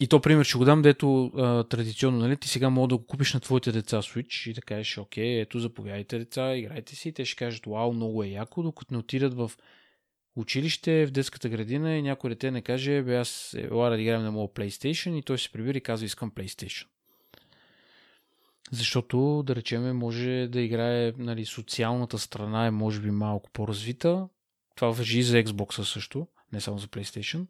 и 0.00 0.06
то 0.08 0.20
пример 0.20 0.44
ще 0.44 0.58
го 0.58 0.64
дам, 0.64 0.82
дето 0.82 1.24
а, 1.26 1.64
традиционно, 1.64 2.18
нали, 2.18 2.36
ти 2.36 2.48
сега 2.48 2.70
мога 2.70 2.88
да 2.88 2.96
го 2.96 3.06
купиш 3.06 3.34
на 3.34 3.40
твоите 3.40 3.72
деца 3.72 4.02
Switch 4.02 4.50
и 4.50 4.52
да 4.52 4.60
кажеш, 4.60 4.98
окей, 4.98 5.40
ето 5.40 5.58
заповядайте 5.58 6.18
деца, 6.18 6.56
играйте 6.56 6.96
си, 6.96 7.12
те 7.12 7.24
ще 7.24 7.36
кажат, 7.36 7.66
вау, 7.66 7.92
много 7.92 8.22
е 8.22 8.28
яко, 8.28 8.62
докато 8.62 8.94
не 8.94 8.98
отидат 8.98 9.34
в 9.34 9.50
училище, 10.36 11.06
в 11.06 11.10
детската 11.10 11.48
градина 11.48 11.96
и 11.96 12.02
някой 12.02 12.30
дете 12.30 12.50
не 12.50 12.62
каже, 12.62 13.02
бе 13.02 13.16
аз 13.16 13.56
ела 13.58 13.90
да 13.90 14.00
играем 14.00 14.22
на 14.22 14.32
моят 14.32 14.50
PlayStation 14.50 15.18
и 15.18 15.22
той 15.22 15.38
се 15.38 15.52
прибира 15.52 15.78
и 15.78 15.80
казва, 15.80 16.06
искам 16.06 16.30
PlayStation. 16.30 16.86
Защото, 18.72 19.42
да 19.46 19.56
речеме, 19.56 19.92
може 19.92 20.48
да 20.52 20.60
играе, 20.60 21.12
нали, 21.18 21.44
социалната 21.44 22.18
страна 22.18 22.66
е 22.66 22.70
може 22.70 23.00
би 23.00 23.10
малко 23.10 23.50
по-развита. 23.50 24.28
Това 24.76 24.90
въжи 24.90 25.18
и 25.18 25.22
за 25.22 25.44
Xbox 25.44 25.82
също, 25.82 26.26
не 26.52 26.60
само 26.60 26.78
за 26.78 26.86
PlayStation. 26.86 27.46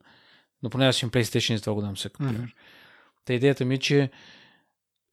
Но 0.63 0.71
поне 0.71 0.87
аз 0.87 1.03
имам 1.03 1.11
PlayStation 1.11 1.57
и 1.57 1.61
това 1.61 1.75
го 1.75 1.81
дам 1.81 1.95
пример. 2.19 2.35
Mm-hmm. 2.35 2.55
Та 3.25 3.35
идеята 3.35 3.65
ми 3.65 3.75
е, 3.75 3.79
че 3.79 4.11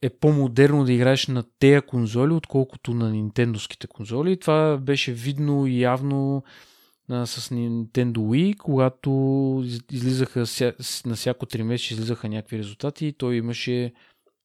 е 0.01 0.09
по-модерно 0.09 0.85
да 0.85 0.93
играеш 0.93 1.27
на 1.27 1.43
тея 1.59 1.81
конзоли, 1.81 2.33
отколкото 2.33 2.93
на 2.93 3.11
нинтендоските 3.11 3.87
конзоли. 3.87 4.39
Това 4.39 4.77
беше 4.77 5.13
видно 5.13 5.67
и 5.67 5.81
явно 5.81 6.43
а, 7.09 7.25
с 7.25 7.49
Nintendo 7.49 8.17
Wii, 8.17 8.57
когато 8.57 9.11
излизаха 9.91 10.39
на 11.05 11.15
всяко 11.15 11.45
3 11.45 11.63
месеца 11.63 11.93
излизаха 11.93 12.29
някакви 12.29 12.57
резултати 12.57 13.07
и 13.07 13.13
той 13.13 13.35
имаше 13.35 13.93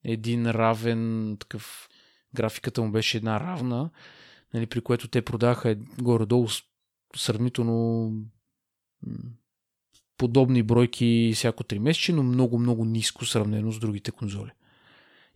един 0.05 0.51
равен 0.51 1.37
такъв 1.41 1.89
графиката 2.35 2.83
му 2.83 2.91
беше 2.91 3.17
една 3.17 3.41
равна, 3.41 3.91
нали, 4.55 4.67
при 4.67 4.81
което 4.81 5.09
те 5.09 5.23
продаха 5.23 5.77
горе-долу 6.01 6.49
сравнително 7.17 8.13
подобни 10.23 10.63
бройки 10.63 11.33
всяко 11.35 11.65
3 11.65 11.79
месече, 11.79 12.13
но 12.13 12.23
много, 12.23 12.59
много 12.59 12.85
ниско 12.85 13.27
сравнено 13.27 13.73
с 13.73 13.79
другите 13.79 14.11
конзоли. 14.11 14.51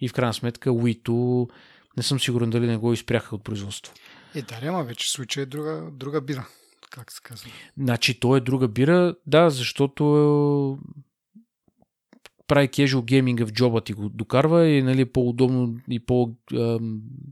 И 0.00 0.08
в 0.08 0.12
крайна 0.12 0.34
сметка 0.34 0.70
Wii 0.70 1.50
не 1.96 2.02
съм 2.02 2.20
сигурен 2.20 2.50
дали 2.50 2.66
не 2.66 2.76
го 2.76 2.92
изпряха 2.92 3.34
от 3.34 3.44
производство. 3.44 3.94
Е, 4.34 4.42
да, 4.42 4.60
ама 4.62 4.84
вече 4.84 5.10
случай 5.10 5.42
е 5.42 5.46
друга, 5.46 5.88
друга 5.92 6.20
бира, 6.20 6.46
как 6.90 7.12
се 7.12 7.20
казва. 7.22 7.50
Значи, 7.78 8.20
то 8.20 8.36
е 8.36 8.40
друга 8.40 8.68
бира, 8.68 9.14
да, 9.26 9.50
защото 9.50 10.04
е... 11.36 11.40
прави 12.46 12.68
кежуал 12.68 13.02
гейминга 13.02 13.46
в 13.46 13.52
джоба 13.52 13.80
ти 13.80 13.92
го 13.92 14.08
докарва 14.08 14.66
и 14.66 14.82
нали, 14.82 15.04
по-удобно 15.04 15.78
и 15.90 16.00
по, 16.00 16.34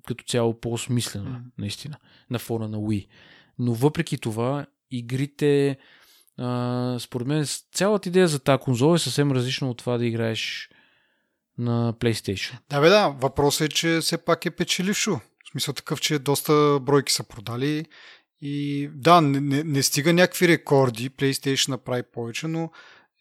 като 0.07 0.25
цяло 0.27 0.61
по-смислено, 0.61 1.31
mm. 1.31 1.43
наистина, 1.59 1.97
на 2.31 2.39
фона 2.39 2.69
на 2.69 2.79
Wii. 2.79 3.07
Но 3.59 3.75
въпреки 3.75 4.19
това, 4.19 4.67
игрите 4.91 5.79
според 6.99 7.27
мен 7.27 7.47
цялата 7.73 8.09
идея 8.09 8.29
за 8.29 8.39
тази 8.39 8.59
конзола 8.59 8.95
е 8.95 8.99
съвсем 8.99 9.33
различна 9.33 9.71
от 9.71 9.79
това 9.79 9.99
да 9.99 10.07
играеш 10.07 10.71
на 11.59 11.95
PlayStation. 12.01 12.59
Да, 12.71 12.81
бе, 12.81 12.89
да. 12.89 13.09
Въпросът 13.09 13.61
е, 13.61 13.69
че 13.69 13.99
все 14.03 14.19
пак 14.19 14.47
е 14.47 14.51
печелившо. 14.51 15.21
В 15.45 15.51
смисъл 15.51 15.75
такъв, 15.75 16.01
че 16.01 16.19
доста 16.19 16.79
бройки 16.83 17.13
са 17.13 17.25
продали 17.25 17.85
и 18.41 18.89
да, 18.95 19.21
не, 19.21 19.41
не, 19.41 19.65
не 19.65 19.83
стига 19.83 20.13
някакви 20.13 20.49
рекорди. 20.49 21.11
PlayStation 21.11 21.69
направи 21.69 22.03
повече, 22.03 22.49
но 22.49 22.71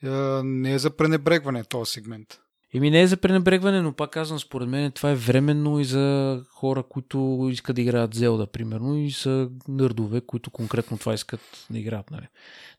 е, 0.03 0.09
не 0.43 0.73
е 0.73 0.79
за 0.79 0.89
пренебрегване 0.89 1.63
този 1.63 1.91
сегмент. 1.91 2.39
Еми 2.73 2.91
не 2.91 3.01
е 3.01 3.07
за 3.07 3.17
пренебрегване, 3.17 3.81
но 3.81 3.93
пак 3.93 4.11
казвам, 4.11 4.39
според 4.39 4.69
мен 4.69 4.91
това 4.91 5.11
е 5.11 5.15
временно 5.15 5.79
и 5.79 5.85
за 5.85 6.41
хора, 6.49 6.83
които 6.83 7.47
искат 7.51 7.75
да 7.75 7.81
играят 7.81 8.13
Зелда, 8.13 8.47
примерно, 8.47 8.97
и 8.97 9.11
са 9.11 9.49
нърдове, 9.67 10.21
които 10.21 10.51
конкретно 10.51 10.97
това 10.97 11.13
искат 11.13 11.67
да 11.69 11.79
играят. 11.79 12.11
Нали. 12.11 12.27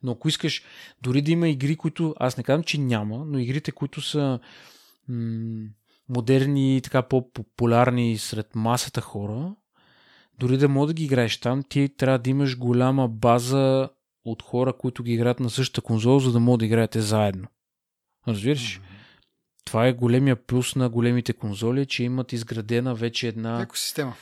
Но 0.03 0.13
ако 0.13 0.29
искаш, 0.29 0.63
дори 1.03 1.23
да 1.23 1.31
има 1.31 1.49
игри, 1.49 1.77
които, 1.77 2.15
аз 2.21 2.37
не 2.37 2.43
казвам, 2.43 2.63
че 2.63 2.79
няма, 2.79 3.25
но 3.27 3.39
игрите, 3.39 3.73
които 3.73 4.01
са 4.01 4.39
м- 5.09 5.69
модерни 6.09 6.77
и 6.77 6.81
така 6.81 7.03
по-популярни 7.03 8.19
сред 8.19 8.55
масата 8.55 9.01
хора, 9.01 9.55
дори 10.39 10.57
да 10.57 10.69
мога 10.69 10.87
да 10.87 10.95
ги 10.95 11.05
играеш 11.05 11.41
там, 11.41 11.63
ти 11.69 11.89
трябва 11.97 12.19
да 12.19 12.31
имаш 12.31 12.59
голяма 12.59 13.09
база 13.09 13.89
от 14.25 14.43
хора, 14.43 14.73
които 14.73 15.03
ги 15.03 15.13
играят 15.13 15.41
на 15.41 15.51
същата 15.51 15.81
конзола, 15.81 16.21
за 16.21 16.33
да 16.33 16.41
могат 16.41 16.59
да 16.59 16.65
играете 16.65 17.01
заедно. 17.01 17.49
Разбираш? 18.29 18.81
Mm-hmm 18.81 18.94
това 19.65 19.87
е 19.87 19.93
големия 19.93 20.37
плюс 20.37 20.77
на 20.77 20.89
големите 20.89 21.33
конзоли, 21.33 21.87
че 21.87 22.05
имат 22.05 22.33
изградена 22.33 22.95
вече 22.95 23.29
една... 23.29 23.63
Екосистема. 23.63 24.15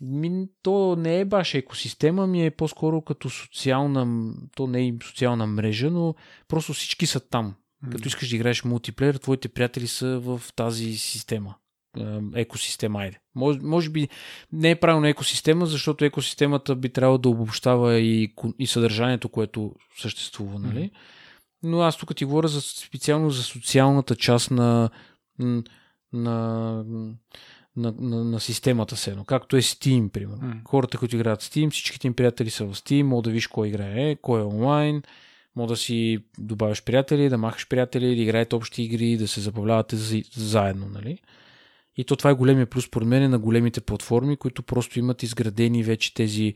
Ми, 0.00 0.48
то 0.62 0.96
не 0.98 1.20
е 1.20 1.24
баш 1.24 1.54
екосистема, 1.54 2.26
ми 2.26 2.46
е 2.46 2.50
по-скоро 2.50 3.02
като 3.02 3.30
социална, 3.30 4.32
то 4.56 4.66
не 4.66 4.88
е 4.88 4.94
социална 5.04 5.46
мрежа, 5.46 5.90
но 5.90 6.14
просто 6.48 6.72
всички 6.72 7.06
са 7.06 7.20
там. 7.20 7.54
Mm. 7.84 7.92
Като 7.92 8.08
искаш 8.08 8.28
да 8.28 8.36
играеш 8.36 8.64
мултиплеер, 8.64 9.14
твоите 9.14 9.48
приятели 9.48 9.86
са 9.86 10.18
в 10.18 10.42
тази 10.56 10.98
система. 10.98 11.54
Екосистема, 12.34 13.00
айде. 13.00 13.20
Може, 13.34 13.58
може 13.62 13.90
би 13.90 14.08
не 14.52 14.70
е 14.70 14.80
правилно 14.80 15.06
екосистема, 15.06 15.66
защото 15.66 16.04
екосистемата 16.04 16.76
би 16.76 16.88
трябвало 16.88 17.18
да 17.18 17.28
обобщава 17.28 17.98
и, 17.98 18.34
и 18.58 18.66
съдържанието, 18.66 19.28
което 19.28 19.74
съществува, 19.96 20.58
нали? 20.58 20.84
Mm 20.84 20.90
но 21.62 21.80
аз 21.80 21.96
тук 21.96 22.16
ти 22.16 22.24
говоря 22.24 22.48
за, 22.48 22.60
специално 22.60 23.30
за 23.30 23.42
социалната 23.42 24.16
част 24.16 24.50
на, 24.50 24.90
на, 25.38 25.64
на, 26.12 26.84
на, 27.76 28.24
на, 28.24 28.40
системата 28.40 28.96
се 28.96 29.10
едно. 29.10 29.24
Както 29.24 29.56
е 29.56 29.62
Steam, 29.62 30.08
примерно. 30.08 30.42
Mm. 30.42 30.68
Хората, 30.68 30.98
които 30.98 31.16
играят 31.16 31.42
Steam, 31.42 31.70
всичките 31.70 32.06
им 32.06 32.14
приятели 32.14 32.50
са 32.50 32.64
в 32.64 32.74
Steam, 32.74 33.02
мога 33.02 33.22
да 33.22 33.30
виж 33.30 33.46
кой 33.46 33.68
играе, 33.68 34.16
кой 34.16 34.40
е 34.40 34.44
онлайн, 34.44 35.02
мога 35.56 35.68
да 35.68 35.76
си 35.76 36.18
добавяш 36.38 36.84
приятели, 36.84 37.28
да 37.28 37.38
махаш 37.38 37.68
приятели, 37.68 38.16
да 38.16 38.22
играете 38.22 38.56
общи 38.56 38.82
игри, 38.82 39.16
да 39.16 39.28
се 39.28 39.40
забавлявате 39.40 39.96
заедно, 40.36 40.86
нали? 40.88 41.18
И 41.96 42.04
то 42.04 42.16
това 42.16 42.30
е 42.30 42.34
големия 42.34 42.66
плюс, 42.66 42.84
според 42.84 43.08
мен, 43.08 43.30
на 43.30 43.38
големите 43.38 43.80
платформи, 43.80 44.36
които 44.36 44.62
просто 44.62 44.98
имат 44.98 45.22
изградени 45.22 45.82
вече 45.82 46.14
тези, 46.14 46.54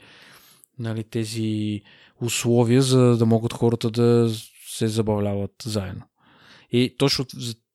нали, 0.78 1.04
тези 1.04 1.80
условия, 2.20 2.82
за 2.82 3.16
да 3.16 3.26
могат 3.26 3.52
хората 3.52 3.90
да 3.90 4.30
се 4.76 4.88
забавляват 4.88 5.54
заедно. 5.64 6.02
И 6.70 6.96
точно 6.98 7.26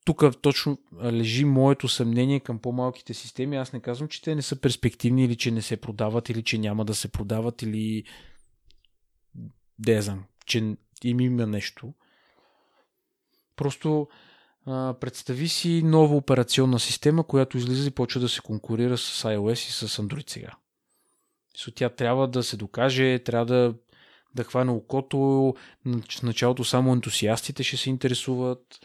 тук 0.05 0.23
точно 0.41 0.77
лежи 1.03 1.45
моето 1.45 1.88
съмнение 1.88 2.39
към 2.39 2.60
по-малките 2.60 3.13
системи. 3.13 3.57
Аз 3.57 3.73
не 3.73 3.81
казвам, 3.81 4.07
че 4.10 4.21
те 4.21 4.36
не 4.36 4.41
са 4.41 4.62
перспективни 4.62 5.25
или 5.25 5.36
че 5.36 5.51
не 5.51 5.62
се 5.62 5.77
продават 5.77 6.29
или 6.29 6.43
че 6.43 6.57
няма 6.57 6.86
да 6.86 6.95
се 6.95 7.12
продават 7.12 7.62
или 7.62 8.03
да 9.79 10.01
знам, 10.01 10.23
че 10.45 10.75
им 11.03 11.19
има 11.19 11.47
нещо. 11.47 11.93
Просто 13.55 14.07
представи 14.99 15.47
си 15.47 15.83
нова 15.83 16.15
операционна 16.15 16.79
система, 16.79 17.23
която 17.23 17.57
излиза 17.57 17.88
и 17.88 17.91
почва 17.91 18.21
да 18.21 18.29
се 18.29 18.41
конкурира 18.41 18.97
с 18.97 19.23
iOS 19.23 19.53
и 19.53 19.71
с 19.71 20.01
Android 20.01 20.29
сега. 20.29 20.51
So, 21.57 21.75
тя 21.75 21.89
трябва 21.89 22.27
да 22.27 22.43
се 22.43 22.57
докаже, 22.57 23.19
трябва 23.19 23.45
да, 23.45 23.75
да 24.38 24.43
хване 24.43 24.71
окото. 24.71 25.17
В 25.86 26.23
началото 26.23 26.63
само 26.63 26.93
ентусиастите 26.93 27.63
ще 27.63 27.78
се 27.78 27.89
интересуват. 27.89 28.80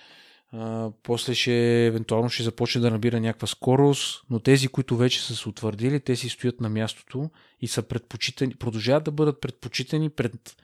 А, 0.52 0.90
после 1.02 1.34
ще, 1.34 1.86
евентуално 1.86 2.30
ще 2.30 2.42
започне 2.42 2.80
да 2.80 2.90
набира 2.90 3.20
някаква 3.20 3.46
скорост, 3.46 4.24
но 4.30 4.38
тези, 4.40 4.68
които 4.68 4.96
вече 4.96 5.22
са 5.22 5.36
се 5.36 5.48
утвърдили, 5.48 6.00
те 6.00 6.16
си 6.16 6.28
стоят 6.28 6.60
на 6.60 6.68
мястото 6.68 7.30
и 7.60 7.68
са 7.68 7.82
предпочитани, 7.82 8.54
продължават 8.54 9.04
да 9.04 9.10
бъдат 9.10 9.40
предпочитани 9.40 10.10
пред 10.10 10.56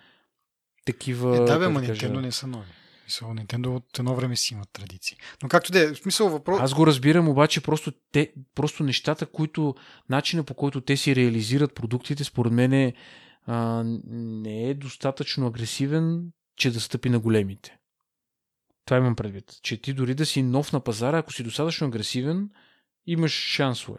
такива... 0.86 1.36
Е, 1.36 1.40
да, 1.40 1.58
бе, 1.58 1.68
ма 1.68 1.80
Nintendo 1.80 2.20
не 2.20 2.32
са 2.32 2.46
нови. 2.46 2.66
Мисъл, 3.04 3.28
Nintendo 3.28 3.66
от 3.66 3.98
едно 3.98 4.14
време 4.14 4.36
си 4.36 4.54
имат 4.54 4.68
традиции. 4.72 5.16
Но 5.42 5.48
както 5.48 5.72
да 5.72 5.90
е, 5.90 5.94
смисъл 5.94 6.28
въпрос... 6.28 6.60
Аз 6.60 6.74
го 6.74 6.86
разбирам, 6.86 7.28
обаче 7.28 7.60
просто, 7.60 7.92
те, 8.12 8.32
просто 8.54 8.82
нещата, 8.82 9.26
които, 9.26 9.74
начина 10.08 10.42
по 10.42 10.54
който 10.54 10.80
те 10.80 10.96
си 10.96 11.16
реализират 11.16 11.74
продуктите, 11.74 12.24
според 12.24 12.52
мен 12.52 12.72
е, 12.72 12.94
а, 13.48 13.82
не 14.06 14.70
е 14.70 14.74
достатъчно 14.74 15.46
агресивен, 15.46 16.32
че 16.56 16.70
да 16.70 16.80
стъпи 16.80 17.08
на 17.08 17.18
големите. 17.18 17.78
Това 18.84 18.96
имам 18.96 19.16
предвид. 19.16 19.52
Че 19.62 19.76
ти 19.76 19.92
дори 19.92 20.14
да 20.14 20.26
си 20.26 20.42
нов 20.42 20.72
на 20.72 20.80
пазара, 20.80 21.18
ако 21.18 21.32
си 21.32 21.42
достатъчно 21.42 21.86
агресивен, 21.86 22.50
имаш 23.06 23.32
шансове. 23.32 23.98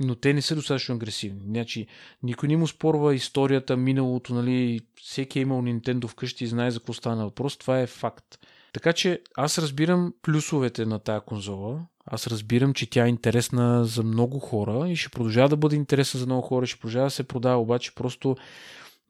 Но 0.00 0.14
те 0.14 0.34
не 0.34 0.42
са 0.42 0.54
достатъчно 0.54 0.94
агресивни. 0.94 1.40
Значи, 1.44 1.86
никой 2.22 2.48
не 2.48 2.56
му 2.56 2.66
спорва 2.66 3.14
историята, 3.14 3.76
миналото, 3.76 4.34
нали, 4.34 4.80
всеки 5.02 5.38
е 5.38 5.42
имал 5.42 5.62
Nintendo 5.62 6.08
вкъщи 6.08 6.44
и 6.44 6.46
знае 6.46 6.70
за 6.70 6.80
какво 6.80 6.92
стана 6.92 7.24
въпрос. 7.24 7.56
Това 7.56 7.80
е 7.80 7.86
факт. 7.86 8.38
Така 8.72 8.92
че 8.92 9.20
аз 9.36 9.58
разбирам 9.58 10.14
плюсовете 10.22 10.86
на 10.86 10.98
тая 10.98 11.20
конзола. 11.20 11.86
Аз 12.06 12.26
разбирам, 12.26 12.74
че 12.74 12.90
тя 12.90 13.04
е 13.04 13.08
интересна 13.08 13.84
за 13.84 14.02
много 14.02 14.38
хора 14.38 14.88
и 14.88 14.96
ще 14.96 15.08
продължава 15.08 15.48
да 15.48 15.56
бъде 15.56 15.76
интересна 15.76 16.20
за 16.20 16.26
много 16.26 16.42
хора, 16.42 16.66
ще 16.66 16.80
продължава 16.80 17.06
да 17.06 17.10
се 17.10 17.28
продава, 17.28 17.60
обаче 17.60 17.94
просто 17.94 18.36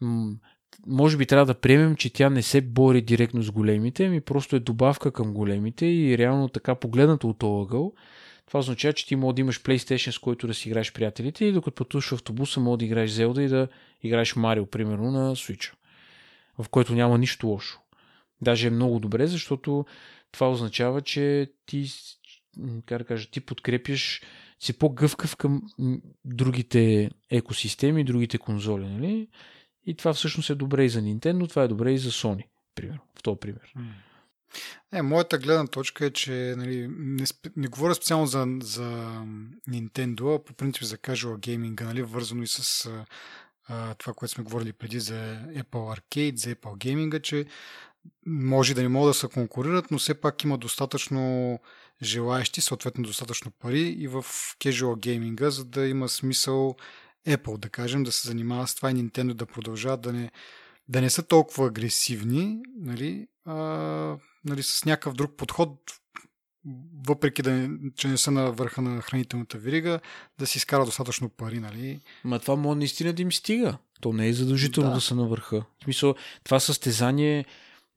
м- 0.01 0.33
може 0.87 1.17
би 1.17 1.27
трябва 1.27 1.47
да 1.47 1.61
приемем, 1.61 1.97
че 1.97 2.13
тя 2.13 2.31
не 2.31 2.43
се 2.43 2.61
бори 2.61 3.03
директно 3.03 3.43
с 3.43 3.51
големите, 3.51 4.09
ми 4.09 4.21
просто 4.21 4.57
е 4.57 4.61
добавка 4.61 5.13
към 5.13 5.35
големите 5.35 5.87
и 5.87 6.19
реално 6.19 6.49
така 6.49 6.75
погледнато 6.75 7.29
от 7.29 7.43
ъгъл, 7.43 7.93
това 8.47 8.61
означава, 8.61 8.93
че 8.93 9.07
ти 9.07 9.17
може 9.17 9.35
да 9.35 9.41
имаш 9.41 9.63
PlayStation, 9.63 10.11
с 10.11 10.19
който 10.19 10.47
да 10.47 10.55
си 10.55 10.69
играеш 10.69 10.93
приятелите 10.93 11.45
и 11.45 11.53
докато 11.53 11.75
пътуваш 11.75 12.13
автобуса, 12.13 12.61
може 12.61 12.79
да 12.79 12.85
играеш 12.85 13.11
Zelda 13.11 13.41
и 13.41 13.49
да 13.49 13.69
играеш 14.03 14.37
Марио, 14.37 14.67
примерно, 14.67 15.11
на 15.11 15.37
Switch, 15.37 15.73
в 16.59 16.69
който 16.69 16.95
няма 16.95 17.19
нищо 17.19 17.47
лошо. 17.47 17.81
Даже 18.43 18.67
е 18.67 18.71
много 18.71 18.99
добре, 18.99 19.27
защото 19.27 19.87
това 20.33 20.51
означава, 20.51 21.01
че 21.01 21.53
ти, 21.67 21.91
как 22.87 22.99
да 22.99 23.05
кажа, 23.05 23.31
ти 23.31 23.41
подкрепяш, 23.41 24.23
си 24.61 24.79
по-гъвкав 24.79 25.37
към 25.37 25.63
другите 26.25 27.11
екосистеми, 27.31 28.05
другите 28.05 28.39
конзоли, 28.39 28.89
нали? 28.89 29.29
И 29.87 29.95
това 29.95 30.13
всъщност 30.13 30.51
е 30.51 30.55
добре 30.55 30.85
и 30.85 30.89
за 30.89 31.01
Nintendo, 31.01 31.49
това 31.49 31.63
е 31.63 31.69
добре 31.69 31.93
и 31.93 31.99
за 31.99 32.11
Sony, 32.11 32.45
примерно, 32.75 33.01
в 33.19 33.23
този 33.23 33.39
пример. 33.39 33.75
Е, 34.93 35.03
моята 35.03 35.39
гледна 35.39 35.67
точка 35.67 36.07
е, 36.07 36.11
че 36.11 36.55
нали, 36.57 36.89
не, 36.89 37.25
не 37.57 37.69
говоря 37.69 37.95
специално 37.95 38.27
за, 38.27 38.47
за 38.63 39.23
Nintendo, 39.69 40.37
а 40.37 40.45
по 40.45 40.53
принцип 40.55 40.83
за 40.83 40.99
casual 40.99 41.37
gaming, 41.37 41.81
нали, 41.83 42.03
вързано 42.03 42.43
и 42.43 42.47
с 42.47 42.91
а, 43.69 43.95
това, 43.95 44.13
което 44.15 44.35
сме 44.35 44.45
говорили 44.45 44.73
преди 44.73 45.01
за 45.01 45.41
Apple 45.49 46.01
Arcade, 46.01 46.37
за 46.37 46.55
Apple 46.55 46.77
Gaming, 46.77 47.21
че 47.21 47.47
може 48.27 48.75
да 48.75 48.83
не 48.83 48.89
могат 48.89 49.11
да 49.11 49.15
се 49.15 49.29
конкурират, 49.29 49.91
но 49.91 49.99
все 49.99 50.15
пак 50.15 50.45
има 50.45 50.59
достатъчно 50.59 51.59
желаящи, 52.03 52.61
съответно 52.61 53.05
достатъчно 53.05 53.51
пари 53.51 53.81
и 53.81 54.09
в 54.09 54.23
casual 54.59 54.99
гейминга, 54.99 55.51
за 55.51 55.65
да 55.65 55.87
има 55.87 56.09
смисъл 56.09 56.77
Apple, 57.29 57.59
да 57.59 57.69
кажем, 57.69 58.03
да 58.03 58.13
се 58.13 58.29
занимава 58.29 58.69
с 58.69 58.75
това 58.75 58.91
и 58.91 58.95
Nintendo 58.95 59.35
да 59.35 59.47
продължават 59.47 60.01
да 60.01 60.13
не, 60.13 60.31
да 60.89 61.01
не 61.01 61.11
са 61.11 61.23
толкова 61.23 61.67
агресивни, 61.67 62.59
нали, 62.77 63.27
а, 63.45 63.55
нали, 64.45 64.63
с 64.63 64.85
някакъв 64.85 65.15
друг 65.15 65.37
подход, 65.37 65.79
въпреки 67.07 67.43
да, 67.43 67.71
че 67.97 68.09
не 68.09 68.19
са 68.19 68.31
на 68.31 68.53
върха 68.53 68.83
на 68.83 69.03
хранителната 69.03 69.59
вирига, 69.59 70.01
да 70.39 70.47
си 70.47 70.59
изкара 70.59 70.85
достатъчно 70.85 71.29
пари, 71.29 71.59
нали? 71.59 72.01
Ма 72.25 72.39
това 72.39 72.57
може 72.57 72.79
наистина 72.79 73.13
да 73.13 73.23
им 73.23 73.33
стига. 73.33 73.79
То 74.01 74.13
не 74.13 74.29
е 74.29 74.33
задължително 74.33 74.89
да, 74.89 74.95
да 74.95 75.01
са 75.01 75.15
на 75.15 75.29
върха. 75.29 75.65
В 75.81 75.85
смисъл, 75.85 76.15
това 76.45 76.61
състезание 76.61 77.45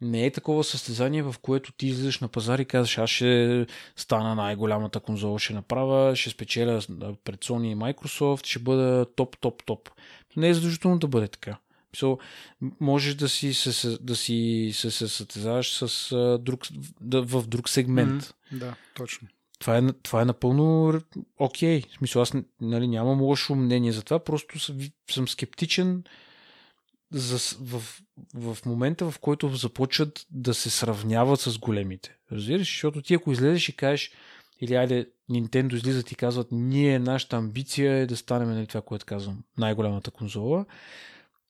не 0.04 0.26
е 0.26 0.32
такова 0.32 0.63
състезание, 0.63 1.24
в 1.24 1.36
което 1.42 1.72
ти 1.72 1.88
излизаш 1.88 2.20
на 2.20 2.28
пазар 2.28 2.60
и 2.60 2.66
казваш, 2.66 2.98
аз 2.98 3.10
ще 3.10 3.66
стана 3.96 4.36
най-голямата 4.36 5.00
конзола, 5.00 5.39
ще 5.39 5.54
направя, 5.54 6.16
ще 6.16 6.30
спечеля 6.30 6.82
пред 7.24 7.46
Sony 7.46 7.68
и 7.68 7.76
Microsoft, 7.76 8.46
ще 8.46 8.60
бъда 8.60 9.06
топ, 9.16 9.38
топ, 9.38 9.63
топ. 9.66 9.89
Не 10.38 10.50
е 10.50 10.54
задължително 10.54 11.00
да 11.00 11.08
бъде 11.08 11.28
така. 11.28 11.58
So, 11.98 12.20
можеш 12.80 13.16
да 13.16 13.30
си 13.30 13.54
се, 13.54 13.98
да 14.02 14.16
си 14.16 14.72
се, 14.74 14.92
се 14.92 15.08
състезаваш 15.08 15.74
с, 15.74 16.38
друг, 16.42 16.62
да, 17.02 17.22
в 17.22 17.48
друг 17.48 17.70
сегмент. 17.70 18.24
Mm, 18.24 18.34
да, 18.52 18.76
точно. 18.96 19.28
Това 19.60 19.78
е, 19.78 19.82
това 20.04 20.22
е 20.22 20.26
напълно 20.26 20.88
окей. 21.38 21.82
Okay. 21.82 21.89
В 21.89 21.98
смисъл, 21.98 22.22
аз 22.22 22.34
нали, 22.62 22.88
нямам 22.88 23.22
лошо 23.22 23.56
мнение 23.56 23.92
за 23.92 24.02
това, 24.02 24.20
просто 24.20 24.60
съм, 24.60 24.78
съм 25.12 25.28
скептичен 25.28 26.04
за, 27.13 27.58
в, 27.62 27.84
в 28.36 28.58
момента, 28.65 29.12
в 29.12 29.19
който 29.19 29.49
започват 29.49 30.26
да 30.32 30.54
се 30.54 30.69
сравняват 30.69 31.39
с 31.39 31.58
големите. 31.58 32.15
Разбираш? 32.32 32.67
Защото 32.67 33.02
ти 33.02 33.13
ако 33.13 33.32
излезеш 33.32 33.69
и 33.69 33.76
кажеш, 33.76 34.12
или 34.62 34.76
айде 34.76 35.10
Nintendo 35.32 35.76
излизат 35.76 36.12
и 36.12 36.15
казват, 36.15 36.47
ние, 36.52 36.99
нашата 36.99 37.36
амбиция 37.36 37.95
е 37.95 38.06
да 38.06 38.17
станем 38.17 38.49
нали, 38.49 38.67
това, 38.67 38.82
което 38.82 39.06
казвам, 39.06 39.43
най-голямата 39.58 40.12
конзола, 40.12 40.65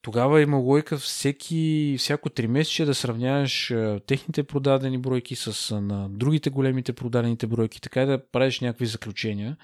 тогава 0.02 0.41
има 0.41 0.58
лойка 0.58 0.97
всеки, 0.97 1.95
всяко 1.99 2.30
три 2.30 2.47
месече 2.47 2.86
да 2.86 2.95
сравняваш 2.95 3.73
техните 4.08 4.43
продадени 4.43 4.97
бройки 4.97 5.36
с 5.36 5.80
на 5.82 6.10
другите 6.10 6.49
големите 6.49 6.93
продадените 6.93 7.47
бройки, 7.47 7.82
така 7.82 8.04
и 8.04 8.06
да 8.06 8.28
правиш 8.32 8.60
някакви 8.60 8.86
заключения. 8.86 9.58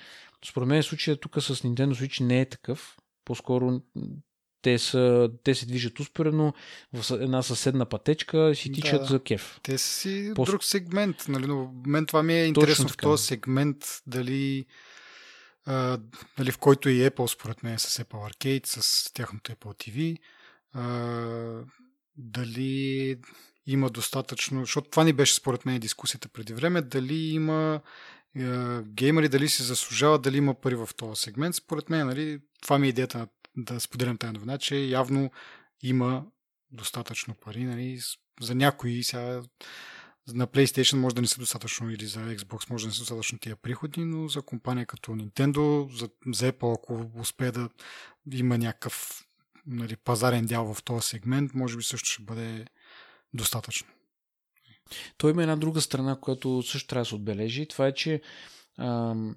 Според 0.45 0.67
мен 0.67 0.83
случая 0.83 1.17
тук 1.17 1.41
с 1.41 1.55
Nintendo 1.55 1.93
Switch 1.93 2.23
не 2.23 2.41
е 2.41 2.45
такъв. 2.45 2.97
По-скоро 3.25 3.81
те, 4.61 4.79
са, 4.79 5.29
те 5.43 5.55
се 5.55 5.65
движат 5.65 5.99
успоредно 5.99 6.53
в 6.93 7.11
една 7.11 7.41
съседна 7.41 7.85
пътечка 7.85 8.51
и 8.51 8.55
си 8.55 8.71
тичат 8.71 9.01
да, 9.01 9.07
за 9.07 9.23
кеф. 9.23 9.59
Те 9.63 9.77
са 9.77 9.87
си 9.87 10.31
По... 10.35 10.45
друг 10.45 10.63
сегмент. 10.63 11.25
Нали? 11.27 11.47
Но 11.47 11.71
мен 11.85 12.05
това 12.05 12.23
ми 12.23 12.33
е 12.33 12.45
интересно 12.45 12.87
в 12.87 12.97
този 12.97 13.25
сегмент 13.25 14.01
дали, 14.07 14.65
а, 15.65 15.99
дали 16.37 16.51
в 16.51 16.57
който 16.57 16.89
и 16.89 17.09
Apple 17.09 17.27
според 17.27 17.63
мен 17.63 17.79
с 17.79 18.03
Apple 18.03 18.33
Arcade, 18.33 18.65
с 18.65 19.13
тяхното 19.13 19.51
Apple 19.51 19.89
TV, 19.89 20.17
а, 20.73 21.63
дали 22.17 23.17
има 23.67 23.89
достатъчно, 23.89 24.59
защото 24.59 24.89
това 24.89 25.03
ни 25.03 25.13
беше 25.13 25.35
според 25.35 25.65
мен 25.65 25.79
дискусията 25.79 26.29
преди 26.29 26.53
време, 26.53 26.81
дали 26.81 27.15
има 27.15 27.81
геймери, 28.83 29.29
дали 29.29 29.49
си 29.49 29.63
заслужава, 29.63 30.19
дали 30.19 30.37
има 30.37 30.53
пари 30.53 30.75
в 30.75 30.89
този 30.97 31.21
сегмент. 31.21 31.55
Според 31.55 31.89
мен, 31.89 32.07
нали, 32.07 32.39
това 32.61 32.79
ми 32.79 32.87
е 32.87 32.89
идеята 32.89 33.17
на 33.17 33.27
да 33.63 33.79
споделям 33.79 34.17
тази 34.17 34.33
новина, 34.33 34.57
че 34.57 34.75
явно 34.75 35.31
има 35.81 36.25
достатъчно 36.71 37.35
пари. 37.35 37.63
Нали, 37.63 37.99
за 38.41 38.55
някои 38.55 39.03
сега 39.03 39.41
на 40.27 40.47
PlayStation 40.47 40.97
може 40.97 41.15
да 41.15 41.21
не 41.21 41.27
са 41.27 41.39
достатъчно 41.39 41.91
или 41.91 42.05
за 42.05 42.19
Xbox 42.19 42.69
може 42.69 42.83
да 42.83 42.87
не 42.87 42.93
са 42.93 43.01
достатъчно 43.01 43.39
тия 43.39 43.55
приходи, 43.55 44.05
но 44.05 44.27
за 44.27 44.41
компания 44.41 44.85
като 44.85 45.11
Nintendo, 45.11 45.93
за, 45.97 46.09
за 46.35 46.51
Apple, 46.51 46.75
ако 46.75 47.11
успее 47.19 47.51
да 47.51 47.69
има 48.31 48.57
някакъв 48.57 49.23
нали, 49.65 49.95
пазарен 49.95 50.45
дял 50.45 50.73
в 50.73 50.83
този 50.83 51.07
сегмент, 51.07 51.53
може 51.53 51.77
би 51.77 51.83
също 51.83 52.09
ще 52.09 52.23
бъде 52.23 52.65
достатъчно. 53.33 53.87
Той 55.17 55.31
има 55.31 55.41
една 55.41 55.55
друга 55.55 55.81
страна, 55.81 56.19
която 56.21 56.63
също 56.63 56.87
трябва 56.87 57.01
да 57.01 57.05
се 57.05 57.15
отбележи. 57.15 57.67
Това 57.67 57.87
е, 57.87 57.93
че 57.93 58.21
ам, 58.79 59.35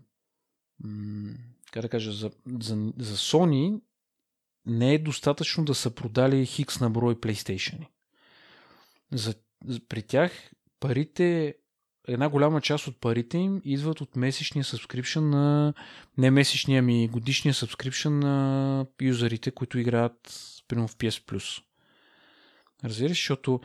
как 1.72 1.82
да 1.82 1.88
кажа, 1.88 2.12
за, 2.12 2.30
за, 2.60 2.92
за 2.98 3.16
Sony 3.16 3.80
не 4.66 4.94
е 4.94 4.98
достатъчно 4.98 5.64
да 5.64 5.74
са 5.74 5.90
продали 5.90 6.46
хикс 6.46 6.80
на 6.80 6.90
брой 6.90 7.14
PlayStation. 7.14 7.86
За, 9.12 9.34
при 9.88 10.02
тях 10.02 10.50
парите, 10.80 11.54
една 12.08 12.28
голяма 12.28 12.60
част 12.60 12.86
от 12.86 13.00
парите 13.00 13.38
им 13.38 13.62
идват 13.64 14.00
от 14.00 14.16
месечния 14.16 14.64
subscription 14.64 15.20
на, 15.20 15.74
не 16.18 16.30
месечния 16.30 16.82
ми, 16.82 17.08
годишния 17.08 17.54
subscription 17.54 18.08
на 18.08 18.86
юзерите, 19.00 19.50
които 19.50 19.78
играят 19.78 20.34
примерно 20.68 20.88
в 20.88 20.96
PS 20.96 21.24
Plus. 21.24 21.62
Разбираш, 22.84 23.10
защото 23.10 23.60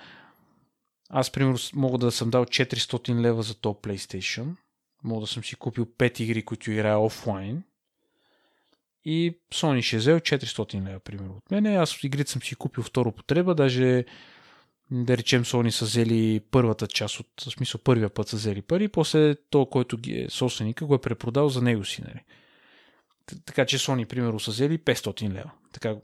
аз, 1.09 1.31
примерно, 1.31 1.57
мога 1.73 1.97
да 1.97 2.11
съм 2.11 2.29
дал 2.29 2.45
400 2.45 3.21
лева 3.21 3.43
за 3.43 3.55
то 3.55 3.69
PlayStation, 3.73 4.55
мога 5.03 5.21
да 5.21 5.27
съм 5.27 5.43
си 5.43 5.55
купил 5.55 5.85
5 5.85 6.21
игри, 6.21 6.45
които 6.45 6.71
играя 6.71 6.99
офлайн, 6.99 7.63
и 9.09 9.39
Sony 9.53 9.81
ще 9.81 9.95
е 9.95 9.99
взел 9.99 10.19
400 10.19 10.87
лева, 10.87 10.99
примерно, 10.99 11.33
от 11.37 11.51
мене. 11.51 11.75
Аз 11.75 12.03
игрите 12.03 12.31
съм 12.31 12.41
си 12.41 12.55
купил 12.55 12.83
второ 12.83 13.11
потреба, 13.11 13.55
даже 13.55 14.05
да 14.91 15.17
речем 15.17 15.43
Sony 15.43 15.69
са 15.69 15.85
взели 15.85 16.41
първата 16.51 16.87
част 16.87 17.19
от, 17.19 17.27
в 17.41 17.51
смисъл 17.51 17.81
първия 17.81 18.09
път 18.09 18.27
са 18.27 18.35
взели 18.35 18.61
пари, 18.61 18.87
после 18.87 19.35
то, 19.35 19.65
който 19.65 19.97
ги 19.97 20.19
е 20.19 20.29
собственика, 20.29 20.85
го 20.85 20.95
е 20.95 21.01
препродал 21.01 21.49
за 21.49 21.61
него 21.61 21.85
си, 21.85 22.01
нали. 22.01 22.23
Така 23.45 23.65
че 23.65 23.77
Sony, 23.77 24.05
примерно, 24.05 24.39
са 24.39 24.51
взели 24.51 24.79
500 24.79 25.29
лева. 25.29 25.51
Така 25.73 25.95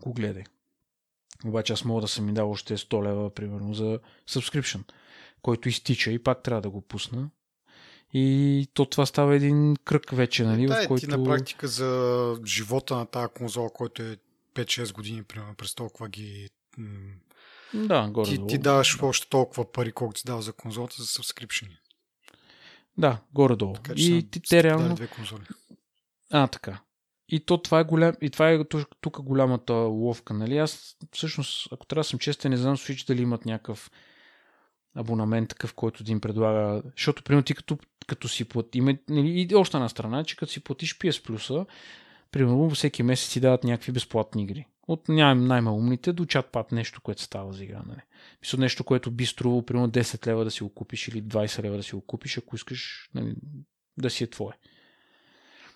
го 0.00 0.12
гледай. 0.12 0.44
Обаче 1.44 1.72
аз 1.72 1.84
мога 1.84 2.00
да 2.00 2.08
съм 2.08 2.24
ми 2.24 2.32
дал 2.32 2.50
още 2.50 2.76
100 2.76 3.04
лева, 3.04 3.34
примерно, 3.34 3.74
за 3.74 3.98
subscription, 4.30 4.92
който 5.42 5.68
изтича 5.68 6.10
и 6.10 6.18
пак 6.18 6.42
трябва 6.42 6.62
да 6.62 6.70
го 6.70 6.80
пусна. 6.80 7.30
И 8.12 8.68
то 8.74 8.86
това 8.86 9.06
става 9.06 9.36
един 9.36 9.76
кръг 9.84 10.10
вече, 10.10 10.44
нали? 10.44 10.66
Да, 10.66 10.82
в 10.82 10.88
който... 10.88 11.00
ти 11.00 11.10
на 11.10 11.24
практика 11.24 11.68
за 11.68 12.34
живота 12.46 12.96
на 12.96 13.06
тази 13.06 13.28
конзола, 13.34 13.70
който 13.70 14.02
е 14.02 14.16
5-6 14.54 14.92
години, 14.92 15.22
примерно, 15.22 15.54
през 15.54 15.74
толкова 15.74 16.08
ги... 16.08 16.50
Да, 17.74 18.08
горе 18.10 18.30
ти, 18.30 18.46
ти 18.48 18.58
даваш 18.58 18.98
да. 18.98 19.06
още 19.06 19.28
толкова 19.28 19.72
пари, 19.72 19.92
колкото 19.92 20.20
си 20.20 20.26
дава 20.26 20.42
за 20.42 20.52
конзолата 20.52 20.94
за 20.98 21.06
subscription. 21.06 21.68
Да, 22.98 23.18
горе-долу. 23.34 23.72
Така, 23.72 23.92
и 23.96 24.30
ти, 24.30 24.40
те 24.40 24.62
реално... 24.62 24.94
Две 24.94 25.06
конзоли. 25.06 25.44
А, 26.30 26.46
така. 26.46 26.80
И 27.28 27.40
то 27.40 27.62
това 27.62 27.80
е, 27.80 27.84
голям, 27.84 28.12
и 28.20 28.30
това 28.30 28.50
е 28.50 28.64
тук 29.00 29.22
голямата 29.22 29.72
ловка, 29.74 30.34
нали? 30.34 30.58
Аз 30.58 30.96
всъщност, 31.12 31.72
ако 31.72 31.86
трябва 31.86 32.00
да 32.00 32.08
съм 32.08 32.18
честен, 32.18 32.50
не 32.50 32.56
знам 32.56 32.76
Switch 32.76 33.06
дали 33.06 33.22
имат 33.22 33.44
някакъв 33.44 33.90
абонамент 34.94 35.48
такъв, 35.48 35.74
който 35.74 36.04
да 36.04 36.12
им 36.12 36.20
предлага. 36.20 36.82
Защото, 36.96 37.22
примерно, 37.22 37.44
ти 37.44 37.54
като, 37.54 37.78
като 38.06 38.28
си 38.28 38.44
плати... 38.44 38.80
Нали, 38.80 39.46
и 39.50 39.54
още 39.54 39.76
една 39.76 39.88
страна, 39.88 40.24
че 40.24 40.36
като 40.36 40.52
си 40.52 40.64
платиш 40.64 40.98
PS 40.98 41.28
Plus, 41.28 41.66
примерно, 42.30 42.70
всеки 42.70 43.02
месец 43.02 43.32
ти 43.32 43.40
дават 43.40 43.64
някакви 43.64 43.92
безплатни 43.92 44.42
игри. 44.42 44.66
От 44.88 45.08
най-малумните 45.08 46.12
до 46.12 46.26
чатпад 46.26 46.72
нещо, 46.72 47.00
което 47.00 47.22
става 47.22 47.52
за 47.52 47.64
игра. 47.64 47.82
Нали? 47.86 48.00
Мисля, 48.42 48.58
нещо, 48.58 48.84
което 48.84 49.10
би 49.10 49.26
струвало 49.26 49.62
примерно 49.62 49.90
10 49.90 50.26
лева 50.26 50.44
да 50.44 50.50
си 50.50 50.62
го 50.62 50.74
купиш 50.74 51.08
или 51.08 51.22
20 51.22 51.62
лева 51.62 51.76
да 51.76 51.82
си 51.82 51.94
го 51.94 52.00
купиш, 52.00 52.38
ако 52.38 52.56
искаш 52.56 53.10
нали, 53.14 53.34
да 53.98 54.10
си 54.10 54.24
е 54.24 54.30
твое. 54.30 54.52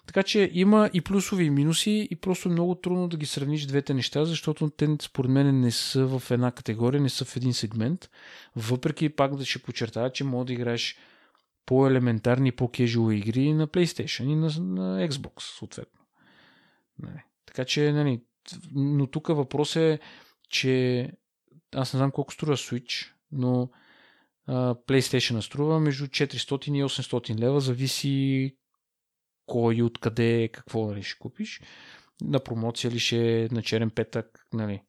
Така 0.06 0.22
че 0.22 0.50
има 0.52 0.90
и 0.92 1.00
плюсови 1.00 1.44
и 1.44 1.50
минуси 1.50 2.08
и 2.10 2.16
просто 2.16 2.48
е 2.48 2.52
много 2.52 2.74
трудно 2.74 3.08
да 3.08 3.16
ги 3.16 3.26
сравниш 3.26 3.66
двете 3.66 3.94
неща, 3.94 4.24
защото 4.24 4.70
те 4.70 4.96
според 5.02 5.30
мен 5.30 5.60
не 5.60 5.70
са 5.70 6.06
в 6.06 6.30
една 6.30 6.52
категория, 6.52 7.00
не 7.00 7.08
са 7.08 7.24
в 7.24 7.36
един 7.36 7.54
сегмент. 7.54 8.10
Въпреки 8.56 9.08
пак 9.08 9.36
да 9.36 9.44
ще 9.44 9.62
подчертая, 9.62 10.12
че 10.12 10.24
мога 10.24 10.44
да 10.44 10.52
играеш 10.52 10.96
по-елементарни, 11.66 12.52
по-кежуал 12.52 13.12
игри 13.12 13.52
на 13.52 13.68
PlayStation 13.68 14.24
и 14.24 14.34
на, 14.34 14.46
на 14.74 15.08
Xbox, 15.08 15.58
съответно. 15.58 16.00
Нали. 16.98 17.22
Така 17.46 17.64
че, 17.64 17.92
нали, 17.92 18.22
но 18.74 19.06
тук 19.06 19.28
въпрос 19.28 19.76
е, 19.76 19.98
че 20.48 21.10
аз 21.74 21.92
не 21.92 21.98
знам 21.98 22.10
колко 22.10 22.32
струва 22.32 22.56
Switch, 22.56 23.12
но 23.32 23.70
PlayStation 24.48 25.40
струва 25.40 25.80
между 25.80 26.06
400 26.06 26.70
и 26.70 26.84
800 26.84 27.38
лева, 27.38 27.60
зависи 27.60 28.56
кой, 29.46 29.82
откъде, 29.82 30.48
какво 30.52 30.86
нали, 30.86 31.02
ще 31.02 31.18
купиш. 31.18 31.60
На 32.22 32.40
промоция 32.40 32.90
ли 32.90 32.98
ще 32.98 33.42
е 33.42 33.48
на 33.52 33.62
черен 33.62 33.90
петък, 33.90 34.46
нали. 34.52 34.82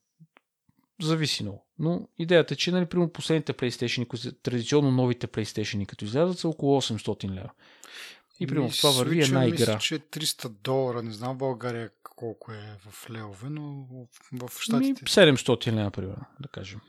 Зависи 1.02 1.44
много. 1.44 1.68
Но 1.80 2.08
идеята 2.18 2.54
е, 2.54 2.58
че 2.58 2.72
нали, 2.72 2.86
примерно 2.86 3.12
последните 3.12 3.54
PlayStation, 3.54 4.42
традиционно 4.44 4.92
новите 4.92 5.28
PlayStation, 5.28 5.86
като 5.86 6.06
излязат, 6.06 6.40
са 6.40 6.48
около 6.48 6.82
800 6.82 7.30
лева. 7.30 7.50
И 8.40 8.48
примерно 8.48 8.70
това 8.70 8.92
върви 8.92 9.22
една 9.22 9.46
игра. 9.46 9.76
Мисля, 9.76 9.78
че 9.80 10.00
300 10.00 10.50
долара, 10.50 11.04
не 11.04 11.12
знам 11.12 11.36
в 11.36 11.38
България 11.38 11.90
колко 12.16 12.52
е 12.52 12.78
в 12.80 13.10
левове, 13.10 13.50
но 13.50 13.88
в 14.32 14.52
Штатите... 14.60 15.06
700 15.06 15.72
лева, 15.72 15.92
примерно, 15.92 16.26
да 16.40 16.48
кажем. 16.48 16.82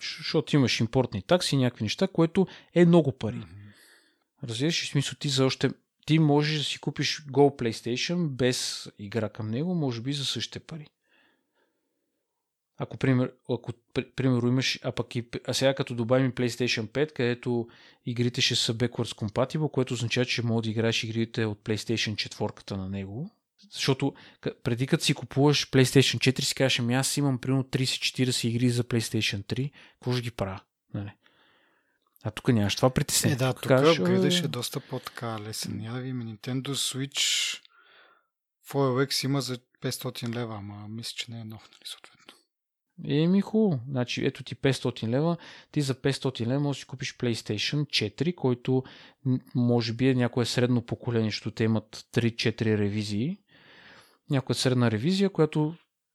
Защото 0.00 0.56
имаш 0.56 0.80
импортни 0.80 1.22
такси, 1.22 1.56
някакви 1.56 1.84
неща, 1.84 2.08
което 2.08 2.46
е 2.74 2.84
много 2.84 3.12
пари. 3.12 3.36
Mm-hmm. 3.36 4.48
Разбираш, 4.48 4.84
в 4.84 4.88
смисъл 4.88 5.18
ти 5.18 5.28
за 5.28 5.44
още 5.44 5.70
ти 6.06 6.18
можеш 6.18 6.58
да 6.58 6.64
си 6.64 6.78
купиш 6.78 7.24
Go 7.26 7.62
PlayStation 7.62 8.28
без 8.28 8.88
игра 8.98 9.28
към 9.28 9.50
него, 9.50 9.74
може 9.74 10.00
би 10.00 10.12
за 10.12 10.24
същите 10.24 10.60
пари. 10.60 10.86
Ако, 12.76 12.96
пример, 12.96 13.32
ако 13.50 13.72
примерно 14.16 14.48
имаш, 14.48 14.80
а 14.82 14.92
пък 14.92 15.16
и, 15.16 15.28
а 15.46 15.54
сега 15.54 15.74
като 15.74 15.94
добавим 15.94 16.32
PlayStation 16.32 16.86
5, 16.86 17.12
където 17.12 17.68
игрите 18.06 18.40
ще 18.40 18.56
са 18.56 18.74
backwards 18.74 19.14
compatible, 19.14 19.70
което 19.70 19.94
означава, 19.94 20.26
че 20.26 20.42
може 20.42 20.64
да 20.64 20.70
играеш 20.70 21.04
игрите 21.04 21.44
от 21.44 21.58
PlayStation 21.58 22.14
4 22.14 22.76
на 22.76 22.88
него. 22.88 23.30
Защото 23.70 24.14
преди 24.62 24.86
като 24.86 25.04
си 25.04 25.14
купуваш 25.14 25.70
PlayStation 25.70 26.32
4, 26.32 26.40
си 26.40 26.54
кажеш, 26.54 26.78
ами 26.78 26.94
аз 26.94 27.16
имам 27.16 27.38
примерно 27.38 27.64
30-40 27.64 28.48
игри 28.48 28.70
за 28.70 28.84
PlayStation 28.84 29.44
3, 29.44 29.70
какво 29.92 30.12
ще 30.12 30.22
ги 30.22 30.30
правя? 30.30 30.60
Нали? 30.94 31.10
А 32.24 32.30
тук 32.30 32.48
нямаш 32.48 32.76
това 32.76 32.90
притеснение. 32.90 33.34
Е, 33.34 33.38
да, 33.38 33.52
тук 33.52 33.68
кажеш, 33.68 33.98
апгрейдът 33.98 34.32
е 34.32 34.48
доста 34.48 34.80
по-така 34.80 35.40
лесен. 35.40 35.80
Я 35.82 35.92
да 35.92 36.00
видим, 36.00 36.22
Nintendo 36.22 36.68
Switch 36.68 37.60
X 38.72 39.24
има 39.24 39.40
за 39.40 39.58
500 39.82 40.34
лева, 40.34 40.56
ама 40.56 40.88
мисля, 40.88 41.12
че 41.16 41.30
не 41.30 41.40
е 41.40 41.44
нов, 41.44 41.68
нали, 41.72 41.82
съответно. 41.84 42.34
Еми 43.08 43.40
хубаво. 43.40 43.82
Значи, 43.88 44.26
ето 44.26 44.44
ти 44.44 44.56
500 44.56 45.08
лева. 45.08 45.36
Ти 45.72 45.82
за 45.82 45.94
500 45.94 46.46
лева 46.46 46.60
можеш 46.60 46.80
да 46.80 46.82
си 46.82 46.86
купиш 46.86 47.16
PlayStation 47.16 47.86
4, 47.86 48.34
който 48.34 48.82
може 49.54 49.92
би 49.92 50.08
е 50.08 50.14
някое 50.14 50.46
средно 50.46 50.86
поколение, 50.86 51.30
защото 51.30 51.50
те 51.50 51.64
имат 51.64 52.06
3-4 52.14 52.64
ревизии. 52.64 53.38
Някоя 54.30 54.56
средна 54.56 54.90
ревизия, 54.90 55.30
която 55.30 55.74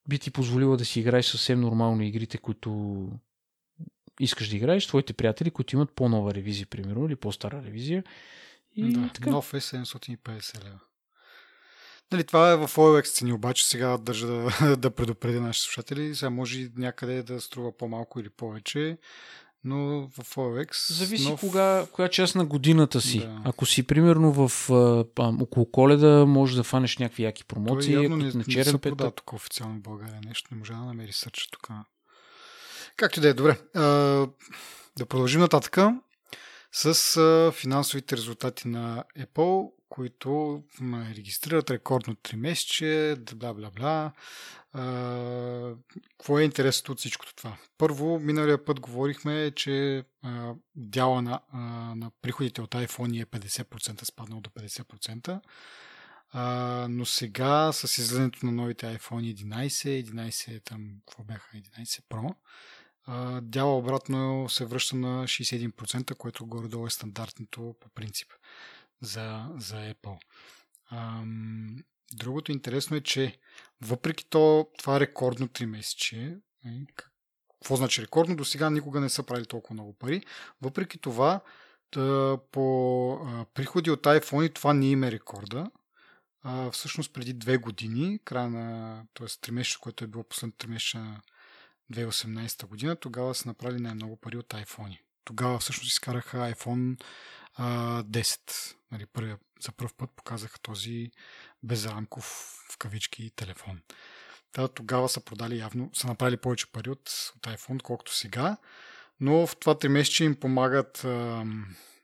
би 0.09 0.19
ти 0.19 0.31
позволила 0.31 0.77
да 0.77 0.85
си 0.85 0.99
играеш 0.99 1.25
съвсем 1.25 1.61
нормално 1.61 2.03
игрите, 2.03 2.37
които 2.37 3.09
искаш 4.19 4.49
да 4.49 4.55
играеш, 4.55 4.87
твоите 4.87 5.13
приятели, 5.13 5.51
които 5.51 5.75
имат 5.75 5.91
по-нова 5.91 6.33
ревизия, 6.33 6.67
примерно, 6.67 7.05
или 7.05 7.15
по-стара 7.15 7.63
ревизия. 7.65 8.03
И 8.75 8.93
да, 8.93 9.09
така. 9.13 9.29
нов 9.29 9.53
е 9.53 9.59
750 9.59 10.65
лева. 10.65 10.79
Нали, 12.11 12.23
това 12.23 12.51
е 12.51 12.55
в 12.55 12.67
OLX 12.67 13.05
цени, 13.05 13.33
обаче 13.33 13.67
сега 13.67 13.97
държа 13.97 14.27
да, 14.27 14.75
да 14.77 14.89
предупредя 14.91 15.41
нашите 15.41 15.65
слушатели. 15.65 16.15
Сега 16.15 16.29
може 16.29 16.69
някъде 16.77 17.23
да 17.23 17.41
струва 17.41 17.77
по-малко 17.77 18.19
или 18.19 18.29
повече, 18.29 18.97
но 19.63 20.07
в 20.07 20.35
OLX... 20.35 20.93
Зависи 20.93 21.29
нов... 21.29 21.39
кога, 21.39 21.87
коя 21.91 22.09
част 22.09 22.35
на 22.35 22.45
годината 22.45 23.01
си. 23.01 23.19
Да. 23.19 23.41
Ако 23.45 23.65
си 23.65 23.83
примерно 23.83 24.47
в 24.47 24.69
а, 24.69 25.05
около 25.41 25.71
коледа, 25.71 26.25
може 26.25 26.55
да 26.55 26.63
фанеш 26.63 26.97
някакви 26.97 27.23
яки 27.23 27.45
промоции. 27.45 27.93
Той 27.93 28.03
явно 28.03 28.17
не, 28.17 28.23
на 28.23 28.43
черен 28.43 28.79
не 28.85 28.95
се 28.95 29.11
тук 29.11 29.33
официално 29.33 29.75
в 29.75 29.81
България 29.81 30.21
нещо. 30.25 30.47
Не 30.51 30.59
може 30.59 30.73
да 30.73 30.79
намери 30.79 31.11
сърча 31.13 31.47
тук. 31.51 31.69
Както 32.99 33.21
да 33.21 33.29
е, 33.29 33.33
добре. 33.33 33.57
А, 33.75 33.81
да 34.97 35.05
продължим 35.09 35.41
нататък 35.41 35.77
с 36.71 37.17
а, 37.17 37.51
финансовите 37.51 38.17
резултати 38.17 38.67
на 38.67 39.03
Apple, 39.19 39.71
които 39.89 40.63
регистрират 41.15 41.71
рекордно 41.71 42.15
3 42.15 42.35
месече, 42.35 43.15
бла 43.35 43.53
бла 43.53 43.69
бла. 43.71 44.11
А, 44.73 45.73
какво 46.17 46.39
е 46.39 46.43
интересното 46.43 46.91
от 46.91 46.99
всичко 46.99 47.25
това? 47.35 47.57
Първо, 47.77 48.19
миналия 48.19 48.65
път 48.65 48.79
говорихме, 48.79 49.51
че 49.55 50.03
а, 50.23 50.53
дяла 50.75 51.21
на, 51.21 51.39
а, 51.51 51.59
на 51.95 52.11
приходите 52.21 52.61
от 52.61 52.71
iPhone 52.71 53.21
е 53.21 53.25
50%, 53.25 54.03
спаднал 54.03 54.41
до 54.41 54.49
50%. 54.49 55.39
А, 56.31 56.87
но 56.89 57.05
сега 57.05 57.71
с 57.71 57.97
излизането 57.97 58.45
на 58.45 58.51
новите 58.51 58.97
iPhone 58.97 59.35
11, 59.35 60.03
11 60.03 60.63
там, 60.63 60.89
какво 61.07 61.23
бяха, 61.23 61.57
11 61.57 62.01
Pro, 62.09 62.35
дяла 63.41 63.77
обратно 63.77 64.49
се 64.49 64.65
връща 64.65 64.95
на 64.95 65.23
61%, 65.23 66.15
което 66.15 66.45
горе-долу 66.45 66.87
е 66.87 66.89
стандартното 66.89 67.75
по 67.79 67.89
принцип 67.89 68.27
за, 69.01 69.45
за 69.57 69.75
Apple. 69.75 70.17
Ам, 70.91 71.77
другото 72.13 72.51
интересно 72.51 72.97
е, 72.97 73.01
че 73.01 73.39
въпреки 73.81 74.25
то, 74.29 74.67
това 74.77 74.95
е 74.95 74.99
рекордно 74.99 75.47
3 75.47 75.65
месече, 75.65 76.37
какво 77.59 77.75
значи 77.75 78.01
рекордно? 78.01 78.35
До 78.35 78.45
сега 78.45 78.69
никога 78.69 78.99
не 78.99 79.09
са 79.09 79.23
правили 79.23 79.45
толкова 79.45 79.73
много 79.73 79.93
пари. 79.93 80.23
Въпреки 80.61 80.97
това, 80.97 81.41
по 82.51 83.45
приходи 83.53 83.91
от 83.91 84.03
iPhone 84.03 84.55
това 84.55 84.73
не 84.73 84.89
им 84.89 85.03
е 85.03 85.11
рекорда. 85.11 85.71
всъщност 86.71 87.13
преди 87.13 87.33
две 87.33 87.57
години, 87.57 88.19
края 88.25 88.49
на, 88.49 89.03
т.е. 89.13 89.27
3 89.27 89.51
месеца, 89.51 89.79
което 89.81 90.03
е 90.03 90.07
било 90.07 90.23
последното 90.23 90.67
3 90.67 90.69
месеца 90.69 91.21
2018 91.93 92.65
година, 92.65 92.95
тогава 92.95 93.35
са 93.35 93.47
направили 93.47 93.81
най-много 93.81 94.15
пари 94.15 94.37
от 94.37 94.47
iPhone. 94.47 94.99
Тогава 95.25 95.59
всъщност 95.59 95.91
изкараха 95.91 96.37
iPhone 96.37 97.03
а, 97.55 98.03
10. 98.03 98.75
Нали, 98.91 99.05
първия, 99.05 99.37
за 99.61 99.71
първ 99.71 99.91
път 99.97 100.09
показаха 100.15 100.59
този 100.59 101.11
безрамков 101.63 102.25
в 102.71 102.77
кавички 102.77 103.31
телефон. 103.35 103.81
Та, 104.51 104.67
тогава 104.67 105.09
са 105.09 105.21
продали 105.21 105.57
явно, 105.57 105.91
са 105.93 106.07
направили 106.07 106.37
повече 106.37 106.71
пари 106.71 106.89
от, 106.89 107.31
от 107.35 107.41
iPhone, 107.41 107.81
колкото 107.81 108.15
сега, 108.15 108.57
но 109.19 109.47
в 109.47 109.55
това 109.55 109.79
три 109.79 109.89
месече 109.89 110.23
им 110.23 110.35
помагат 110.35 111.03
а, 111.05 111.45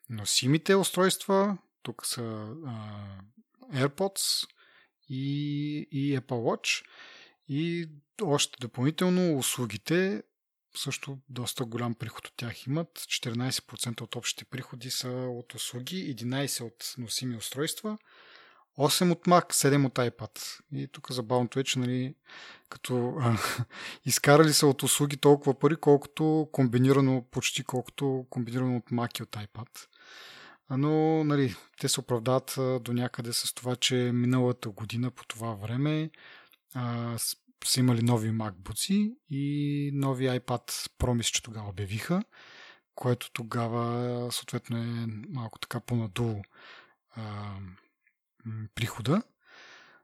носимите 0.10 0.76
устройства, 0.76 1.58
тук 1.84 2.06
са 2.06 2.22
а, 2.66 3.18
AirPods 3.74 4.48
и, 5.10 5.88
и 5.92 6.20
Apple 6.20 6.22
Watch 6.22 6.86
и 7.48 7.90
още 8.24 8.58
допълнително 8.62 9.38
услугите, 9.38 10.24
също 10.78 11.18
доста 11.30 11.66
голям 11.66 11.94
приход 11.94 12.28
от 12.28 12.34
тях 12.38 12.68
имат. 12.68 12.90
14% 13.00 14.02
от 14.02 14.16
общите 14.16 14.46
приходи 14.46 14.92
са 14.92 15.10
от 15.10 15.54
услуги, 15.54 16.16
11% 16.16 16.62
от 16.62 16.96
носими 16.98 17.38
устройства, 17.38 17.98
8 18.78 19.12
от 19.12 19.26
Mac, 19.26 19.54
7 19.54 19.86
от 19.86 19.94
iPad. 19.94 20.60
И 20.74 20.88
тук 20.88 21.12
забавното 21.12 21.60
е, 21.60 21.64
че 21.64 21.80
нали, 21.80 22.16
като 22.70 23.14
а, 23.20 23.38
изкарали 24.06 24.54
са 24.54 24.68
от 24.68 24.84
услуги 24.84 25.18
толкова 25.18 25.60
пари, 25.60 25.76
колкото 25.76 26.50
комбинирано, 26.52 27.26
почти 27.32 27.64
колкото 27.64 28.26
комбинирано 28.30 28.78
от 28.78 28.86
Mac 28.86 29.20
и 29.20 29.24
от 29.24 29.32
iPad. 29.32 29.88
Но 30.70 31.24
нали, 31.24 31.56
те 31.80 31.88
се 31.88 32.00
оправдават 32.00 32.56
до 32.84 32.94
някъде 32.94 33.34
с 33.34 33.54
това, 33.54 33.76
че 33.76 33.96
миналата 33.96 34.70
година 34.70 35.12
по 35.12 35.26
това 35.26 35.54
време 35.54 36.10
са 37.66 37.80
имали 37.80 38.02
нови 38.02 38.30
MacBooks 38.30 39.16
и 39.30 39.92
нови 39.94 40.26
iPad 40.26 40.72
Pro, 41.00 41.14
мисля, 41.14 41.32
че 41.34 41.44
тогава 41.44 41.70
обявиха, 41.70 42.24
което 42.96 43.32
тогава 43.32 44.32
съответно 44.32 44.78
е 44.78 45.06
малко 45.30 45.60
така 45.60 45.80
по-надолу 45.80 46.42
прихода. 48.76 49.22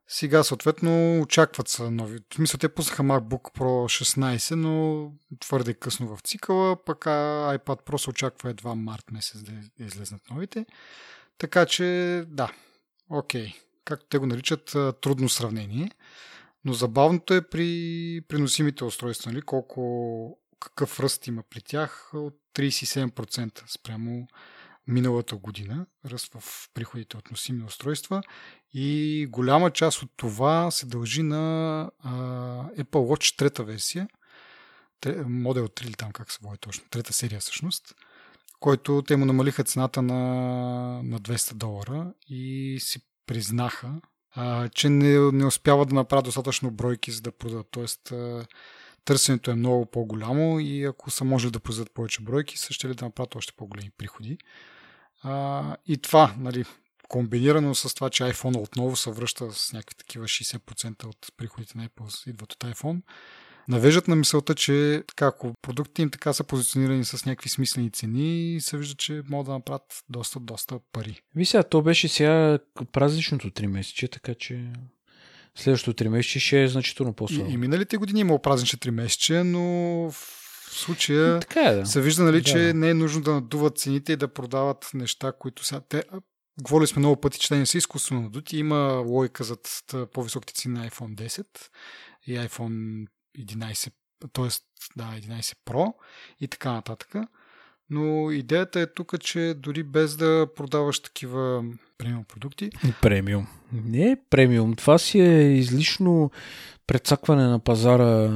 Сега, 0.08 0.44
съответно, 0.44 1.22
очакват 1.22 1.68
са 1.68 1.92
нови. 1.92 2.20
В 2.30 2.36
смисъл, 2.36 2.58
те 2.58 2.70
пуснаха 2.70 3.04
MacBook 3.04 3.58
Pro 3.58 4.04
16, 4.04 4.56
но 4.56 5.12
твърде 5.40 5.74
късно 5.74 6.16
в 6.16 6.22
цикъла, 6.22 6.86
пък 6.86 7.00
iPad 7.06 7.86
Pro 7.86 7.98
се 7.98 8.10
очаква 8.10 8.50
едва 8.50 8.76
март 8.76 9.12
месец 9.12 9.44
да 9.44 9.52
излезнат 9.86 10.22
новите. 10.30 10.66
Така 11.38 11.66
че, 11.66 12.24
да, 12.28 12.52
окей. 13.10 13.54
Както 13.86 14.06
те 14.10 14.18
го 14.18 14.26
наричат, 14.26 14.76
трудно 15.02 15.30
сравнение. 15.30 15.92
Но 16.66 16.74
забавното 16.74 17.34
е 17.34 17.50
при 17.50 18.22
преносимите 18.28 18.84
устройства, 18.84 19.32
нали? 19.32 19.42
колко, 19.42 20.40
какъв 20.60 21.00
ръст 21.00 21.28
има 21.28 21.44
при 21.50 21.62
тях? 21.62 22.10
От 22.14 22.38
37% 22.56 23.64
спрямо 23.68 24.28
миналата 24.88 25.36
година, 25.36 25.86
ръст 26.06 26.34
в 26.40 26.70
приходите 26.74 27.18
от 27.18 27.32
носими 27.32 27.64
устройства. 27.64 28.24
И 28.74 29.28
голяма 29.30 29.72
част 29.72 30.02
от 30.02 30.12
това 30.18 30.72
се 30.72 30.86
дължи 30.86 31.24
на 31.24 31.82
а, 32.00 32.12
Apple 32.70 32.84
Watch 32.84 33.38
трета 33.38 33.64
версия, 33.64 34.08
модел 35.26 35.68
3 35.68 35.86
или 35.86 35.94
там 35.94 36.12
как 36.12 36.32
се 36.32 36.40
води 36.42 36.58
точно, 36.58 36.86
трета 36.90 37.14
серия 37.14 37.40
всъщност, 37.40 37.96
който 38.60 39.04
те 39.08 39.16
му 39.16 39.26
намалиха 39.26 39.64
цената 39.64 40.02
на, 40.02 40.16
на 41.04 41.20
200 41.20 41.54
долара 41.54 42.14
и 42.28 42.78
си 42.82 43.00
признаха, 43.26 44.02
а, 44.36 44.70
че 44.70 44.90
не, 44.90 45.32
не 45.32 45.46
успяват 45.46 45.90
да 45.90 45.96
направят 45.96 46.26
достатъчно 46.26 46.72
бройки 46.72 47.12
за 47.12 47.22
да 47.22 47.32
продадат. 47.32 47.68
Тоест, 47.72 48.12
а, 48.12 48.46
търсенето 49.06 49.52
е 49.52 49.56
много 49.56 49.86
по-голямо 49.86 50.60
и 50.60 50.84
ако 50.84 51.12
са 51.12 51.24
можели 51.24 51.52
да 51.52 51.60
произведат 51.60 51.94
повече 51.94 52.22
бройки, 52.22 52.58
са 52.58 52.74
ще 52.74 52.90
ли 52.90 52.94
да 52.94 53.06
направят 53.06 53.36
още 53.36 53.54
по-големи 53.58 53.92
приходи. 53.98 54.38
А, 55.24 55.76
и 55.88 55.98
това, 55.98 56.36
нали, 56.38 56.66
комбинирано 57.10 57.76
с 57.76 57.96
това, 57.96 58.10
че 58.10 58.24
iPhone 58.24 58.58
отново 58.58 58.96
се 58.96 59.12
връща 59.12 59.52
с 59.54 59.74
някакви 59.74 59.96
такива 59.96 60.26
60% 60.26 61.04
от 61.04 61.28
приходите 61.38 61.78
на 61.78 61.90
Apple 61.90 62.30
идват 62.30 62.54
от 62.54 62.64
iPhone, 62.64 63.02
навеждат 63.68 64.08
на 64.08 64.16
мисълта, 64.16 64.56
че 64.56 65.04
така, 65.08 65.26
ако 65.26 65.54
продуктите 65.62 66.02
им 66.02 66.10
така 66.10 66.34
са 66.34 66.44
позиционирани 66.44 67.06
с 67.06 67.26
някакви 67.26 67.50
смислени 67.50 67.92
цени, 67.92 68.58
се 68.62 68.78
вижда, 68.78 68.96
че 68.96 69.22
могат 69.30 69.46
да 69.46 69.54
направят 69.54 70.04
доста, 70.10 70.40
доста 70.40 70.80
пари. 70.92 71.22
Ви 71.36 71.46
сега, 71.46 71.64
то 71.64 71.82
беше 71.82 72.08
сега 72.08 72.60
празничното 72.92 73.50
3 73.50 73.68
месече, 73.68 74.08
така 74.08 74.34
че 74.34 74.74
следващото 75.56 76.04
3 76.04 76.08
месече 76.08 76.40
ще 76.40 76.64
е 76.64 76.68
значително 76.68 77.14
по-слабо. 77.14 77.50
И, 77.50 77.54
и 77.54 77.58
миналите 77.58 77.98
години 77.98 78.20
е 78.20 78.22
имало 78.22 78.42
празнични 78.42 78.80
3 78.80 78.90
месече, 78.90 79.44
но 79.44 79.62
в 80.12 80.16
случая 80.72 81.40
така 81.40 81.62
е, 81.62 81.76
да. 81.76 81.86
се 81.86 82.02
вижда, 82.02 82.24
нали, 82.24 82.38
да. 82.38 82.44
че 82.44 82.74
не 82.74 82.90
е 82.90 82.94
нужно 82.94 83.22
да 83.22 83.34
надуват 83.34 83.78
цените 83.78 84.14
и 84.14 84.16
да 84.16 84.28
продават 84.28 84.92
неща, 84.94 85.32
които 85.40 85.66
са... 85.66 85.82
Те, 85.90 86.04
говорили 86.62 86.88
сме 86.88 87.00
много 87.00 87.22
пъти, 87.22 87.40
че 87.40 87.48
те 87.48 87.58
не 87.58 87.66
са 87.66 87.78
изкуствено 87.78 88.22
надути. 88.22 88.58
Има 88.58 89.04
логика 89.08 89.44
за 89.44 89.58
по-високите 90.14 90.54
цени 90.54 90.80
на 90.80 90.90
iPhone 90.90 91.16
10 91.16 91.46
и 92.28 92.38
iPhone 92.38 93.06
11, 93.40 93.92
т.е. 94.34 94.48
да, 94.96 95.04
11 95.04 95.56
Pro 95.66 95.94
и 96.40 96.48
така 96.48 96.72
нататък. 96.72 97.16
Но 97.90 98.32
идеята 98.32 98.80
е 98.80 98.94
тук, 98.94 99.20
че 99.20 99.54
дори 99.58 99.84
без 99.84 100.18
да 100.18 100.48
продаваш 100.56 101.00
такива 101.00 101.64
премиум 101.98 102.24
продукти. 102.24 102.70
Премиум. 103.02 103.48
Не 103.74 104.12
е 104.12 104.18
премиум. 104.30 104.76
Това 104.76 104.98
си 104.98 105.20
е 105.20 105.54
излишно 105.54 106.32
прецакване 106.88 107.44
на 107.44 107.60
пазара. 107.60 108.32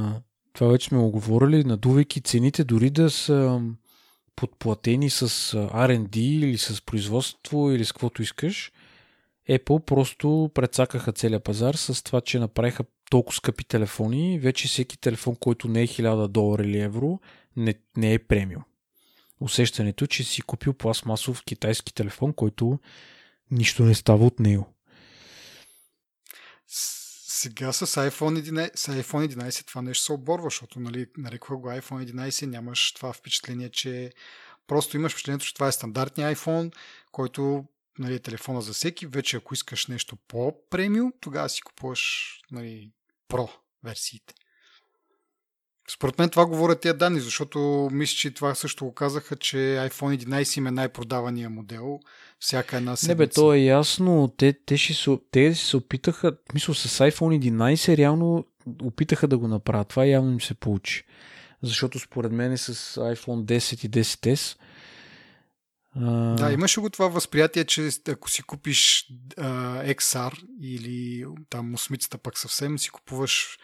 Това 0.52 0.70
вече 0.70 0.88
сме 0.88 0.98
оговорили, 0.98 1.64
надувайки 1.64 2.20
цените, 2.20 2.64
дори 2.64 2.90
да 2.90 3.10
са 3.10 3.60
подплатени 4.36 5.10
с 5.10 5.28
R&D 5.68 6.16
или 6.16 6.58
с 6.58 6.82
производство 6.82 7.70
или 7.70 7.84
с 7.84 7.92
каквото 7.92 8.22
искаш. 8.22 8.72
Apple 9.50 9.84
просто 9.84 10.50
прецакаха 10.54 11.12
целият 11.12 11.44
пазар 11.44 11.74
с 11.74 12.02
това, 12.02 12.20
че 12.20 12.38
направиха 12.38 12.84
толкова 13.10 13.36
скъпи 13.36 13.64
телефони. 13.64 14.38
Вече 14.38 14.68
всеки 14.68 14.98
телефон, 14.98 15.36
който 15.36 15.68
не 15.68 15.82
е 15.82 15.86
1000 15.86 16.28
долара 16.28 16.62
или 16.62 16.80
евро, 16.80 17.20
не, 17.56 17.74
не 17.96 18.14
е 18.14 18.18
премиум. 18.18 18.62
Усещането, 19.40 20.06
че 20.06 20.24
си 20.24 20.42
купил 20.42 20.72
пластмасов 20.72 21.42
китайски 21.44 21.94
телефон, 21.94 22.32
който 22.32 22.78
нищо 23.50 23.82
не 23.84 23.94
става 23.94 24.26
от 24.26 24.40
него. 24.40 24.72
Сега 27.28 27.72
с 27.72 27.86
iPhone 27.86 28.42
11, 28.42 28.76
с 28.76 28.88
iPhone 28.88 29.34
11 29.34 29.66
това 29.66 29.82
нещо 29.82 30.04
се 30.04 30.12
оборва, 30.12 30.46
защото 30.46 30.80
нали, 30.80 31.06
нареква 31.18 31.56
го 31.56 31.68
iPhone 31.68 32.12
11, 32.12 32.46
нямаш 32.46 32.92
това 32.92 33.12
впечатление, 33.12 33.68
че 33.70 34.12
просто 34.66 34.96
имаш 34.96 35.12
впечатлението, 35.12 35.46
че 35.46 35.54
това 35.54 35.68
е 35.68 35.72
стандартният 35.72 36.38
iPhone, 36.38 36.74
който 37.12 37.64
нали, 37.98 38.14
е 38.14 38.18
телефона 38.18 38.62
за 38.62 38.72
всеки. 38.72 39.06
Вече 39.06 39.36
ако 39.36 39.54
искаш 39.54 39.86
нещо 39.86 40.16
по-премиум, 40.28 41.12
тогава 41.20 41.48
си 41.48 41.62
купуваш 41.62 42.32
нали, 42.50 42.92
Pro 43.28 43.48
версиите. 43.84 44.34
Според 45.90 46.18
мен 46.18 46.30
това 46.30 46.46
говорят 46.46 46.80
тия 46.80 46.94
данни, 46.94 47.20
защото 47.20 47.88
мисля, 47.92 48.14
че 48.16 48.34
това 48.34 48.54
също 48.54 48.84
го 48.84 48.94
казаха, 48.94 49.36
че 49.36 49.56
iPhone 49.56 50.24
11 50.24 50.58
им 50.58 50.66
е 50.66 50.70
най-продавания 50.70 51.50
модел. 51.50 52.00
Всяка 52.38 52.76
една 52.76 52.96
седмица. 52.96 53.08
Не 53.08 53.26
бе, 53.26 53.32
то 53.32 53.52
е 53.52 53.58
ясно. 53.58 54.34
Те, 54.36 54.52
те, 54.66 54.76
ще 54.76 54.94
се, 54.94 55.18
те 55.30 55.54
се 55.54 55.76
опитаха, 55.76 56.36
мисля, 56.54 56.74
с 56.74 56.98
iPhone 56.98 57.50
11 57.50 57.96
реално 57.96 58.44
опитаха 58.82 59.28
да 59.28 59.38
го 59.38 59.48
направят. 59.48 59.88
Това 59.88 60.04
явно 60.04 60.32
им 60.32 60.40
се 60.40 60.54
получи. 60.54 61.04
Защото 61.62 61.98
според 61.98 62.32
мен 62.32 62.52
е 62.52 62.56
с 62.56 62.74
iPhone 63.00 63.44
10 63.44 63.86
и 63.86 63.90
10S 63.90 64.58
а... 66.00 66.34
Да, 66.34 66.52
имаше 66.52 66.80
го 66.80 66.90
това 66.90 67.08
възприятие, 67.08 67.64
че 67.64 67.88
ако 68.08 68.30
си 68.30 68.42
купиш 68.42 69.06
а, 69.36 69.84
XR 69.84 70.44
или 70.62 71.24
там 71.50 71.74
осмицата 71.74 72.18
пък 72.18 72.38
съвсем, 72.38 72.78
си 72.78 72.90
купуваш 72.90 73.58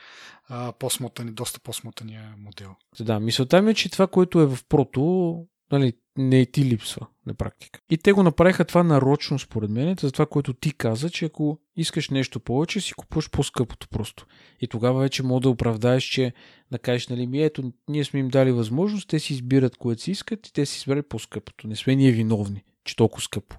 а, 0.48 0.72
по-смотани, 0.72 1.30
доста 1.30 1.60
по-смотания 1.60 2.34
модел. 2.38 2.74
Да, 3.00 3.20
мисълта 3.20 3.62
ми 3.62 3.70
е, 3.70 3.74
че 3.74 3.90
това, 3.90 4.06
което 4.06 4.40
е 4.40 4.46
в 4.46 4.58
прото, 4.68 5.46
нали, 5.72 5.92
не 6.16 6.46
ти 6.46 6.64
липсва 6.64 7.06
на 7.26 7.34
практика. 7.34 7.80
И 7.90 7.98
те 7.98 8.12
го 8.12 8.22
направиха 8.22 8.64
това 8.64 8.82
нарочно, 8.82 9.38
според 9.38 9.70
мен, 9.70 9.96
за 10.00 10.12
това, 10.12 10.26
което 10.26 10.52
ти 10.52 10.72
каза, 10.72 11.10
че 11.10 11.24
ако 11.24 11.58
искаш 11.76 12.10
нещо 12.10 12.40
повече, 12.40 12.80
си 12.80 12.92
купуваш 12.94 13.30
по-скъпото 13.30 13.88
просто. 13.88 14.26
И 14.60 14.68
тогава 14.68 15.00
вече 15.00 15.22
мога 15.22 15.40
да 15.40 15.50
оправдаеш, 15.50 16.04
че 16.04 16.32
да 16.70 16.78
кажеш, 16.78 17.08
нали, 17.08 17.26
ми 17.26 17.42
ето, 17.42 17.72
ние 17.88 18.04
сме 18.04 18.20
им 18.20 18.28
дали 18.28 18.52
възможност, 18.52 19.08
те 19.08 19.18
си 19.18 19.32
избират 19.32 19.76
което 19.76 20.02
си 20.02 20.10
искат 20.10 20.46
и 20.46 20.52
те 20.52 20.66
си 20.66 20.78
избират 20.78 21.08
по-скъпото. 21.08 21.68
Не 21.68 21.76
сме 21.76 21.96
ние 21.96 22.12
виновни, 22.12 22.64
че 22.84 22.96
толкова 22.96 23.22
скъпо. 23.22 23.56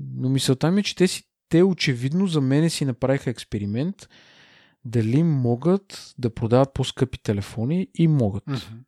Но 0.00 0.28
мисълта 0.28 0.70
ми 0.70 0.80
е, 0.80 0.84
че 0.84 0.96
те, 0.96 1.08
си, 1.08 1.22
те 1.48 1.62
очевидно 1.62 2.26
за 2.26 2.40
мене 2.40 2.70
си 2.70 2.84
направиха 2.84 3.30
експеримент 3.30 4.08
дали 4.84 5.22
могат 5.22 6.14
да 6.18 6.34
продават 6.34 6.74
по-скъпи 6.74 7.22
телефони 7.22 7.88
и 7.94 8.08
могат. 8.08 8.44
Mm-hmm. 8.44 8.82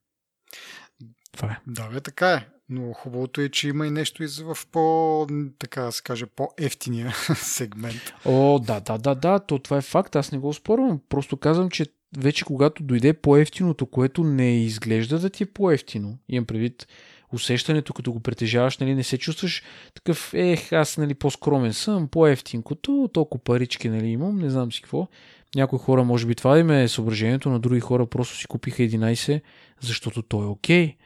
Това 1.33 1.49
е. 1.49 1.61
Да, 1.66 1.89
бе, 1.89 2.01
така 2.01 2.33
е. 2.33 2.49
Но 2.69 2.93
хубавото 2.93 3.41
е, 3.41 3.49
че 3.49 3.69
има 3.69 3.87
и 3.87 3.91
нещо 3.91 4.25
и 4.25 4.27
в 4.27 4.57
по, 4.73 5.27
така 5.59 5.83
да 5.83 5.93
се 5.93 6.03
каже, 6.03 6.27
по-ефтиния 6.27 7.13
сегмент. 7.37 8.15
О, 8.25 8.59
да, 8.59 8.81
да, 8.81 8.99
да, 8.99 9.15
да, 9.15 9.39
то 9.39 9.59
това 9.59 9.77
е 9.77 9.81
факт, 9.81 10.17
аз 10.17 10.33
не 10.33 10.39
го 10.39 10.55
спорвам. 10.55 11.01
Просто 11.09 11.37
казвам, 11.37 11.71
че 11.71 11.87
вече 12.19 12.45
когато 12.45 12.83
дойде 12.83 13.13
по-ефтиното, 13.13 13.87
което 13.87 14.25
не 14.25 14.57
изглежда 14.57 15.19
да 15.19 15.31
ти 15.31 15.43
е 15.43 15.47
по-ефтино, 15.47 16.19
имам 16.29 16.47
предвид 16.47 16.89
усещането, 17.33 17.93
като 17.93 18.13
го 18.13 18.21
притежаваш, 18.21 18.79
нали, 18.79 18.95
не 18.95 19.05
се 19.05 19.19
чувстваш 19.19 19.63
такъв, 19.95 20.35
ех, 20.35 20.73
аз 20.73 20.99
нали, 20.99 21.15
по-скромен 21.15 21.73
съм, 21.73 22.09
по-ефтинкото, 22.09 23.11
толкова 23.13 23.45
парички 23.45 23.89
нали, 23.89 24.07
имам, 24.07 24.39
не 24.39 24.51
знам 24.51 24.73
си 24.73 24.83
какво. 24.83 25.09
Някои 25.55 25.79
хора, 25.79 26.05
може 26.05 26.27
би 26.27 26.35
това 26.35 26.59
им 26.59 26.71
е 26.71 26.89
съображението, 26.89 27.51
на 27.51 27.61
други 27.61 27.81
хора 27.81 28.07
просто 28.07 28.37
си 28.37 28.47
купиха 28.47 28.83
11, 28.83 29.41
защото 29.81 30.23
той 30.23 30.45
е 30.45 30.49
окей. 30.49 30.87
Okay 30.87 30.97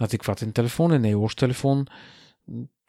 адекватен 0.00 0.52
телефон 0.52 0.92
е, 0.92 0.98
не 0.98 1.10
е 1.10 1.14
лош 1.14 1.34
телефон, 1.34 1.86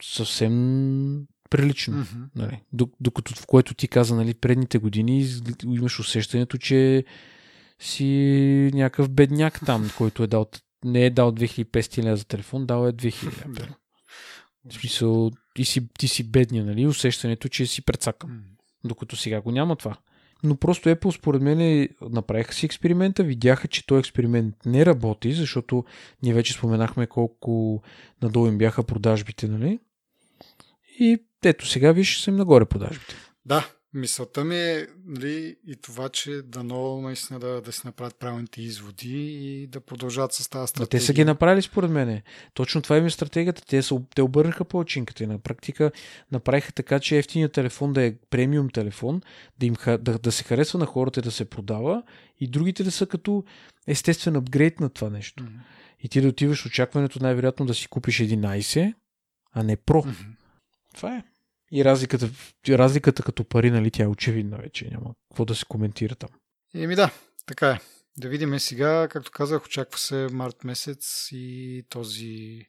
съвсем 0.04 1.26
прилично. 1.50 1.98
Mm-hmm. 1.98 2.28
Нали. 2.36 2.62
Докато 3.00 3.36
в 3.36 3.46
което 3.46 3.74
ти 3.74 3.88
каза 3.88 4.16
нали, 4.16 4.34
предните 4.34 4.78
години, 4.78 5.28
имаш 5.66 6.00
усещането, 6.00 6.58
че 6.58 7.04
си 7.80 8.06
някакъв 8.74 9.10
бедняк 9.10 9.60
там, 9.66 9.90
който 9.98 10.24
е 10.24 10.28
дал 10.28 10.46
не 10.86 11.06
е 11.06 11.10
дал 11.10 11.32
2500 11.32 12.04
лева 12.04 12.18
за 12.18 12.26
телефон, 12.26 12.66
дал 12.66 12.88
е 12.88 12.94
2000 12.94 13.60
лева. 13.60 13.76
В 14.70 14.74
смисъл, 14.74 15.32
ти 15.56 15.66
си, 15.66 15.88
ти 16.00 16.08
си 16.08 16.32
бедния, 16.32 16.66
нали? 16.66 16.88
Усещането, 16.88 17.48
че 17.50 17.66
си 17.66 17.82
прецакан. 17.82 18.44
Докато 18.84 19.16
сега 19.16 19.42
го 19.42 19.52
няма 19.52 19.76
това. 19.76 19.98
Но 20.44 20.56
просто 20.56 20.90
Apple 20.90 21.18
според 21.18 21.42
мен 21.42 21.90
направиха 22.02 22.54
си 22.54 22.66
експеримента, 22.66 23.24
видяха, 23.24 23.68
че 23.68 23.86
този 23.86 24.00
експеримент 24.00 24.56
не 24.66 24.86
работи, 24.86 25.34
защото 25.34 25.86
ние 26.24 26.34
вече 26.34 26.54
споменахме 26.54 27.08
колко 27.08 27.82
надолу 28.22 28.48
им 28.48 28.58
бяха 28.58 28.84
продажбите, 28.84 29.48
нали? 29.48 29.80
И 31.00 31.18
ето 31.44 31.68
сега 31.68 31.92
виж 31.92 32.20
са 32.20 32.30
им 32.30 32.36
нагоре 32.36 32.66
продажбите. 32.66 33.16
Да, 33.46 33.68
Мисълта 33.94 34.44
ми 34.44 34.56
е 34.56 34.88
нали, 35.06 35.56
и 35.68 35.76
това, 35.76 36.10
че 36.10 36.42
дано 36.42 37.02
наистина 37.02 37.40
да, 37.40 37.62
да 37.62 37.72
си 37.72 37.82
направят 37.86 38.20
правилните 38.20 38.62
изводи 38.62 39.28
и 39.42 39.68
да 39.68 39.82
продължат 39.82 40.34
с 40.34 40.50
тази 40.50 40.70
стратегия. 40.70 40.86
Но 40.86 41.00
те 41.00 41.06
са 41.06 41.14
ги 41.14 41.26
направили 41.26 41.62
според 41.62 41.92
мен. 41.92 42.22
Точно 42.54 42.82
това 42.82 42.98
е 42.98 43.10
стратегията. 43.10 43.66
Те, 43.66 43.82
са, 43.82 44.02
те 44.16 44.22
обърнаха 44.22 44.66
по 44.66 44.80
очинката 44.80 45.24
и 45.24 45.28
на 45.28 45.40
практика 45.40 45.92
направиха 46.32 46.72
така, 46.72 47.00
че 47.00 47.18
ефтиният 47.18 47.54
телефон 47.54 47.94
да 47.94 48.04
е 48.04 48.16
премиум 48.30 48.70
телефон, 48.70 49.22
да, 49.60 49.66
им, 49.66 49.76
да, 49.86 49.98
да 49.98 50.32
се 50.32 50.44
харесва 50.44 50.80
на 50.80 50.86
хората 50.86 51.22
да 51.22 51.32
се 51.32 51.46
продава 51.46 52.04
и 52.40 52.48
другите 52.48 52.84
да 52.84 52.92
са 52.92 53.06
като 53.06 53.44
естествен 53.88 54.36
апгрейд 54.36 54.80
на 54.80 54.90
това 54.90 55.10
нещо. 55.10 55.44
Mm-hmm. 55.44 55.60
И 56.04 56.10
ти 56.10 56.22
да 56.22 56.28
отиваш 56.28 56.66
очакването 56.66 57.24
най-вероятно 57.24 57.66
да 57.66 57.74
си 57.74 57.88
купиш 57.88 58.18
11, 58.18 58.94
а 59.54 59.64
не 59.64 59.78
Pro. 59.78 60.06
Mm-hmm. 60.06 60.36
Това 60.96 61.16
е. 61.16 61.24
И 61.72 61.86
разликата, 61.86 62.30
разликата 62.70 63.24
като 63.24 63.44
пари, 63.44 63.72
нали, 63.72 63.92
тя 63.92 64.04
е 64.04 64.08
очевидна 64.08 64.58
вече. 64.58 64.90
Няма 64.92 65.14
какво 65.30 65.46
да 65.46 65.56
се 65.56 65.66
коментира 65.66 66.16
там. 66.16 66.30
Еми 66.76 66.96
да, 66.96 67.12
така 67.46 67.70
е. 67.70 67.80
Да 68.18 68.30
видим 68.30 68.60
сега, 68.60 69.08
както 69.12 69.32
казах, 69.32 69.66
очаква 69.66 70.00
се 70.00 70.28
март 70.32 70.64
месец 70.64 71.28
и 71.32 71.84
този 71.90 72.66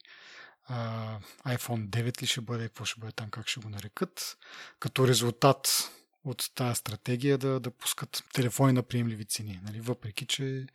а, 0.64 1.18
iPhone 1.46 1.88
9 1.88 2.22
ли 2.22 2.26
ще 2.26 2.40
бъде, 2.40 2.64
какво 2.64 2.84
ще 2.84 3.00
бъде 3.00 3.12
там, 3.12 3.30
как 3.30 3.48
ще 3.48 3.60
го 3.60 3.68
нарекат. 3.68 4.36
Като 4.78 5.08
резултат 5.08 5.90
от 6.24 6.50
тази 6.54 6.78
стратегия 6.78 7.38
да, 7.38 7.60
да 7.60 7.70
пускат 7.70 8.24
телефони 8.32 8.72
на 8.72 8.82
приемливи 8.82 9.24
цени. 9.24 9.60
Нали? 9.64 9.80
Въпреки, 9.80 10.26
че 10.26 10.66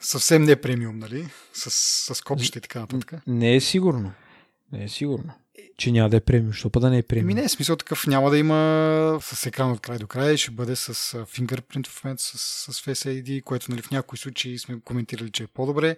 съвсем 0.00 0.42
не 0.42 0.52
е 0.52 0.60
премиум, 0.60 0.98
нали? 0.98 1.28
С, 1.52 1.70
с 2.14 2.20
копчета 2.20 2.58
и 2.58 2.62
така 2.62 2.80
нататък. 2.80 3.12
Не 3.26 3.54
е 3.56 3.60
сигурно. 3.60 4.12
Не 4.72 4.84
е 4.84 4.88
сигурно. 4.88 5.34
Че 5.78 5.92
няма 5.92 6.10
да 6.10 6.16
е 6.16 6.20
премиум, 6.20 6.48
защото 6.48 6.80
да 6.80 6.90
не 6.90 6.98
е 6.98 7.02
премиум. 7.02 7.26
Ми 7.26 7.34
не, 7.34 7.44
е 7.44 7.48
смисъл 7.48 7.76
такъв 7.76 8.06
няма 8.06 8.30
да 8.30 8.38
има 8.38 9.18
с 9.22 9.46
екран 9.46 9.72
от 9.72 9.80
край 9.80 9.98
до 9.98 10.06
край, 10.06 10.36
ще 10.36 10.50
бъде 10.50 10.76
с 10.76 10.94
fingerprint 11.24 11.86
в 11.86 12.04
момента, 12.04 12.22
с, 12.22 12.38
с 12.72 12.80
Face 12.80 13.22
ID, 13.22 13.42
което 13.42 13.70
нали, 13.70 13.82
в 13.82 13.90
някои 13.90 14.18
случаи 14.18 14.58
сме 14.58 14.80
коментирали, 14.80 15.30
че 15.30 15.42
е 15.42 15.46
по-добре, 15.46 15.96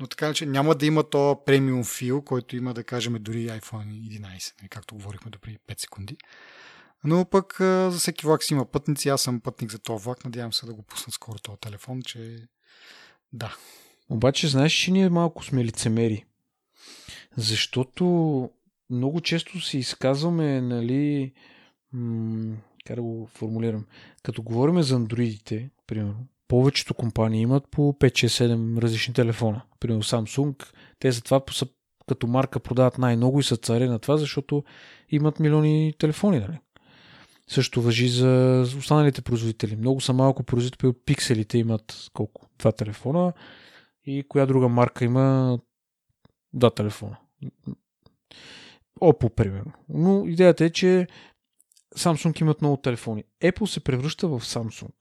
но 0.00 0.06
така 0.06 0.34
че 0.34 0.46
няма 0.46 0.74
да 0.74 0.86
има 0.86 1.10
то 1.10 1.42
премиум 1.46 1.84
фил, 1.84 2.22
който 2.22 2.56
има 2.56 2.74
да 2.74 2.84
кажем 2.84 3.16
дори 3.20 3.46
iPhone 3.46 4.20
11, 4.20 4.52
нали, 4.60 4.68
както 4.70 4.94
говорихме 4.94 5.30
до 5.30 5.38
преди 5.38 5.58
5 5.68 5.80
секунди. 5.80 6.16
Но 7.04 7.24
пък 7.24 7.56
за 7.60 7.96
всеки 7.98 8.26
влак 8.26 8.42
си 8.42 8.54
има 8.54 8.64
пътници, 8.64 9.08
аз 9.08 9.22
съм 9.22 9.40
пътник 9.40 9.70
за 9.70 9.78
този 9.78 10.04
влак, 10.04 10.24
надявам 10.24 10.52
се 10.52 10.66
да 10.66 10.74
го 10.74 10.82
пуснат 10.82 11.14
скоро 11.14 11.38
този 11.38 11.58
телефон, 11.60 12.02
че 12.02 12.38
да. 13.32 13.56
Обаче 14.08 14.48
знаеш, 14.48 14.72
че 14.72 14.90
ние 14.90 15.08
малко 15.08 15.44
сме 15.44 15.64
лицемери. 15.64 16.24
Защото 17.36 18.50
много 18.90 19.20
често 19.20 19.60
се 19.60 19.78
изказваме, 19.78 20.60
нали, 20.60 21.32
м- 21.92 22.56
как 22.84 22.96
да 22.96 23.02
го 23.02 23.26
формулирам, 23.26 23.86
като 24.22 24.42
говорим 24.42 24.82
за 24.82 24.96
андроидите, 24.96 25.70
примерно, 25.86 26.26
повечето 26.48 26.94
компании 26.94 27.42
имат 27.42 27.68
по 27.70 27.92
5-6-7 27.92 28.82
различни 28.82 29.14
телефона. 29.14 29.62
Примерно 29.80 30.02
Samsung, 30.02 30.72
те 30.98 31.12
затова 31.12 31.42
са, 31.52 31.66
като 32.08 32.26
марка 32.26 32.60
продават 32.60 32.98
най-много 32.98 33.40
и 33.40 33.42
са 33.42 33.56
царе 33.56 33.86
на 33.86 33.98
това, 33.98 34.16
защото 34.16 34.64
имат 35.10 35.40
милиони 35.40 35.94
телефони, 35.98 36.38
нали? 36.38 36.58
Също 37.48 37.82
въжи 37.82 38.08
за 38.08 38.64
останалите 38.78 39.22
производители. 39.22 39.76
Много 39.76 40.00
са 40.00 40.12
малко 40.12 40.42
производители 40.42 40.92
пикселите 41.06 41.58
имат 41.58 42.10
колко? 42.12 42.48
Два 42.58 42.72
телефона 42.72 43.32
и 44.04 44.24
коя 44.28 44.46
друга 44.46 44.68
марка 44.68 45.04
има 45.04 45.58
два 46.52 46.70
телефона. 46.70 47.16
Oppo, 49.00 49.30
примерно. 49.30 49.72
Но 49.88 50.26
идеята 50.26 50.64
е, 50.64 50.70
че 50.70 51.06
Samsung 51.96 52.40
имат 52.40 52.60
много 52.60 52.76
телефони. 52.76 53.24
Apple 53.42 53.66
се 53.66 53.80
превръща 53.80 54.28
в 54.28 54.40
Samsung 54.40 54.92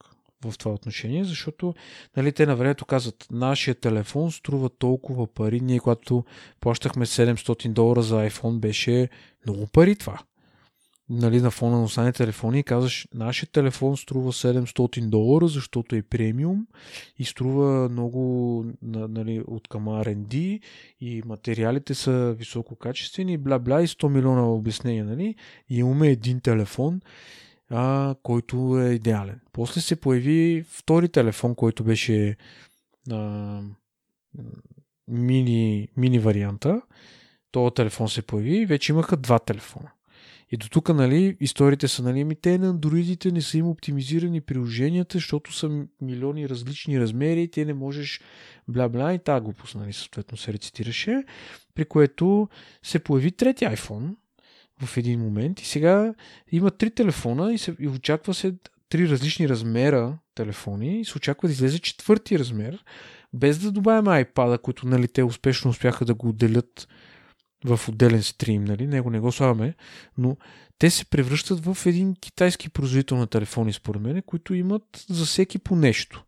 в 0.45 0.57
това 0.57 0.71
отношение, 0.71 1.23
защото 1.23 1.73
нали, 2.17 2.31
те 2.31 2.45
на 2.45 2.55
времето 2.55 2.85
казват, 2.85 3.27
нашия 3.31 3.75
телефон 3.75 4.31
струва 4.31 4.69
толкова 4.69 5.27
пари. 5.27 5.59
Ние, 5.59 5.79
когато 5.79 6.25
плащахме 6.59 7.05
700 7.05 7.67
долара 7.67 8.01
за 8.01 8.29
iPhone, 8.29 8.59
беше 8.59 9.09
много 9.45 9.67
пари 9.67 9.95
това 9.95 10.19
нали, 11.09 11.41
на 11.41 11.51
фона 11.51 11.77
на 11.77 11.83
останалите 11.83 12.17
телефони 12.17 12.59
и 12.59 12.63
казваш, 12.63 13.07
нашия 13.13 13.49
телефон 13.49 13.97
струва 13.97 14.31
700 14.31 15.09
долара, 15.09 15.47
защото 15.47 15.95
е 15.95 16.01
премиум 16.01 16.67
и 17.19 17.25
струва 17.25 17.89
много 17.89 18.65
нали, 18.81 19.43
от 19.47 19.67
към 19.67 19.85
R&D 19.85 20.61
и 20.99 21.21
материалите 21.25 21.93
са 21.93 22.35
висококачествени, 22.37 23.39
бла-бла 23.39 23.83
и 23.83 23.87
100 23.87 24.07
милиона 24.07 24.51
обяснения. 24.51 25.05
Нали? 25.05 25.35
И 25.69 25.77
имаме 25.77 26.07
един 26.07 26.39
телефон, 26.39 27.01
а, 27.69 28.15
който 28.23 28.79
е 28.79 28.93
идеален. 28.93 29.41
После 29.51 29.81
се 29.81 29.95
появи 29.95 30.65
втори 30.69 31.09
телефон, 31.09 31.55
който 31.55 31.83
беше 31.83 32.37
а, 33.11 33.61
мини, 35.07 35.87
мини 35.97 36.19
варианта. 36.19 36.81
Този 37.51 37.73
телефон 37.73 38.09
се 38.09 38.21
появи 38.21 38.57
и 38.57 38.65
вече 38.65 38.91
имаха 38.91 39.17
два 39.17 39.39
телефона. 39.39 39.91
И 40.53 40.57
до 40.57 40.69
тук, 40.69 40.89
нали, 40.89 41.37
историите 41.39 41.87
са, 41.87 42.03
нали, 42.03 42.23
ми 42.23 42.35
те 42.35 42.57
на 42.57 42.69
андроидите 42.69 43.31
не 43.31 43.41
са 43.41 43.57
им 43.57 43.67
оптимизирани 43.67 44.41
приложенията, 44.41 45.17
защото 45.17 45.53
са 45.53 45.85
милиони 46.01 46.49
различни 46.49 46.99
размери, 46.99 47.47
те 47.47 47.65
не 47.65 47.73
можеш 47.73 48.21
бла-бла 48.69 49.15
и 49.15 49.19
тази 49.19 49.43
глупост, 49.43 49.75
нали, 49.75 49.93
съответно 49.93 50.37
се 50.37 50.53
рецитираше, 50.53 51.23
при 51.75 51.85
което 51.85 52.49
се 52.83 52.99
появи 52.99 53.31
трети 53.31 53.65
iPhone 53.65 54.15
в 54.81 54.97
един 54.97 55.19
момент 55.19 55.61
и 55.61 55.65
сега 55.65 56.13
има 56.51 56.71
три 56.71 56.91
телефона 56.91 57.53
и, 57.53 57.57
се, 57.57 57.75
и 57.79 57.87
очаква 57.87 58.33
се 58.33 58.55
три 58.89 59.09
различни 59.09 59.49
размера 59.49 60.17
телефони 60.35 60.99
и 60.99 61.05
се 61.05 61.17
очаква 61.17 61.47
да 61.47 61.51
излезе 61.51 61.79
четвърти 61.79 62.39
размер, 62.39 62.83
без 63.33 63.59
да 63.59 63.71
добавяме 63.71 64.25
iPad, 64.25 64.61
които 64.61 64.87
нали, 64.87 65.07
те 65.07 65.23
успешно 65.23 65.71
успяха 65.71 66.05
да 66.05 66.13
го 66.13 66.29
отделят 66.29 66.87
в 67.65 67.79
отделен 67.89 68.23
стрим, 68.23 68.63
нали? 68.63 68.87
него 68.87 69.09
не 69.09 69.19
го 69.19 69.31
слагаме, 69.31 69.75
но 70.17 70.37
те 70.79 70.89
се 70.89 71.05
превръщат 71.05 71.65
в 71.65 71.77
един 71.85 72.15
китайски 72.15 72.69
производител 72.69 73.17
на 73.17 73.27
телефони, 73.27 73.73
според 73.73 74.01
мен, 74.01 74.21
които 74.25 74.53
имат 74.53 75.05
за 75.09 75.25
всеки 75.25 75.59
по 75.59 75.75
нещо. 75.75 76.23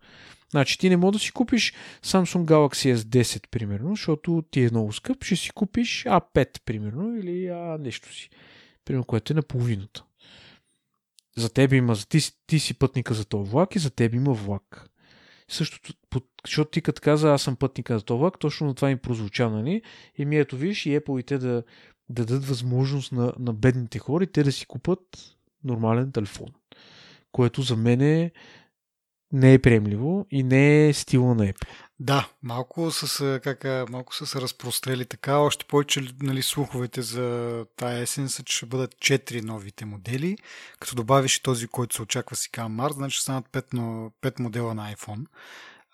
Значи 0.50 0.78
ти 0.78 0.90
не 0.90 0.98
можеш 0.98 1.20
да 1.20 1.26
си 1.26 1.32
купиш 1.32 1.74
Samsung 2.04 2.46
Galaxy 2.46 2.96
S10, 2.96 3.50
примерно, 3.52 3.90
защото 3.90 4.44
ти 4.52 4.64
е 4.64 4.70
много 4.72 4.94
скъп, 4.94 5.24
ще 5.24 5.36
си 5.36 5.50
купиш 5.50 6.04
A5, 6.04 6.62
примерно, 6.66 7.18
или 7.18 7.48
А 7.48 7.78
нещо 7.80 8.16
си, 8.16 8.30
примерно, 8.86 9.04
което 9.04 9.34
е 9.34 9.36
на 9.36 9.42
половината. 9.42 10.04
За 11.38 11.50
теб 11.50 11.74
има, 11.74 11.96
ти, 11.96 12.20
ти 12.48 12.60
си 12.60 12.74
пътника 12.74 13.14
за 13.14 13.26
този 13.26 13.52
влак 13.52 13.76
и 13.76 13.80
за 13.80 13.90
теб 13.90 14.14
има 14.14 14.34
влак. 14.34 14.90
Същото, 15.48 15.94
защото 16.46 16.72
ти 16.72 16.82
като 16.82 17.02
каза, 17.02 17.34
аз 17.34 17.42
съм 17.42 17.56
пътника 17.56 18.00
за 18.00 18.06
този 18.06 18.32
точно 18.40 18.68
на 18.68 18.76
това 18.76 18.92
им 18.92 18.98
прозвуча, 18.98 19.50
нали? 19.50 19.82
И 20.18 20.26
ми 20.26 20.38
ето 20.38 20.58
виж 20.58 20.86
и 20.86 21.00
Apple 21.00 21.20
и 21.20 21.24
те 21.24 21.38
да, 21.38 21.64
да 22.10 22.26
дадат 22.26 22.46
възможност 22.46 23.12
на, 23.12 23.34
на 23.40 23.54
бедните 23.54 24.00
хора 24.00 24.24
и 24.24 24.28
те 24.28 24.44
да 24.44 24.52
си 24.52 24.66
купат 24.66 25.00
нормален 25.64 26.12
телефон. 26.12 26.48
Което 27.32 27.62
за 27.62 27.76
мен 27.76 28.02
е 28.02 28.32
не 29.36 29.54
е 29.54 29.60
приемливо 29.60 30.28
и 30.32 30.44
не 30.44 30.88
е 30.88 30.94
стила 30.94 31.36
на 31.36 31.44
Apple. 31.44 31.68
Да, 32.00 32.30
малко 32.44 32.92
са, 32.92 33.40
как, 33.44 33.90
малко 33.90 34.16
са 34.16 34.26
се 34.26 34.42
разпрострели 34.42 35.06
така, 35.06 35.38
още 35.38 35.66
повече 35.66 36.02
нали, 36.22 36.42
слуховете 36.42 37.02
за 37.02 37.66
тая 37.76 38.02
есен 38.02 38.30
са, 38.30 38.44
че 38.44 38.58
ще 38.58 38.66
бъдат 38.66 38.96
4 38.96 39.42
новите 39.42 39.86
модели, 39.86 40.38
като 40.80 40.96
добавиш 40.96 41.40
този, 41.40 41.68
който 41.68 41.96
се 41.96 42.02
очаква 42.02 42.36
сега 42.36 42.68
март, 42.68 42.94
значи 42.94 43.16
ще 43.16 43.24
станат 43.24 43.46
5, 43.52 44.12
5 44.22 44.40
модела 44.40 44.74
на 44.74 44.94
iPhone. 44.96 45.26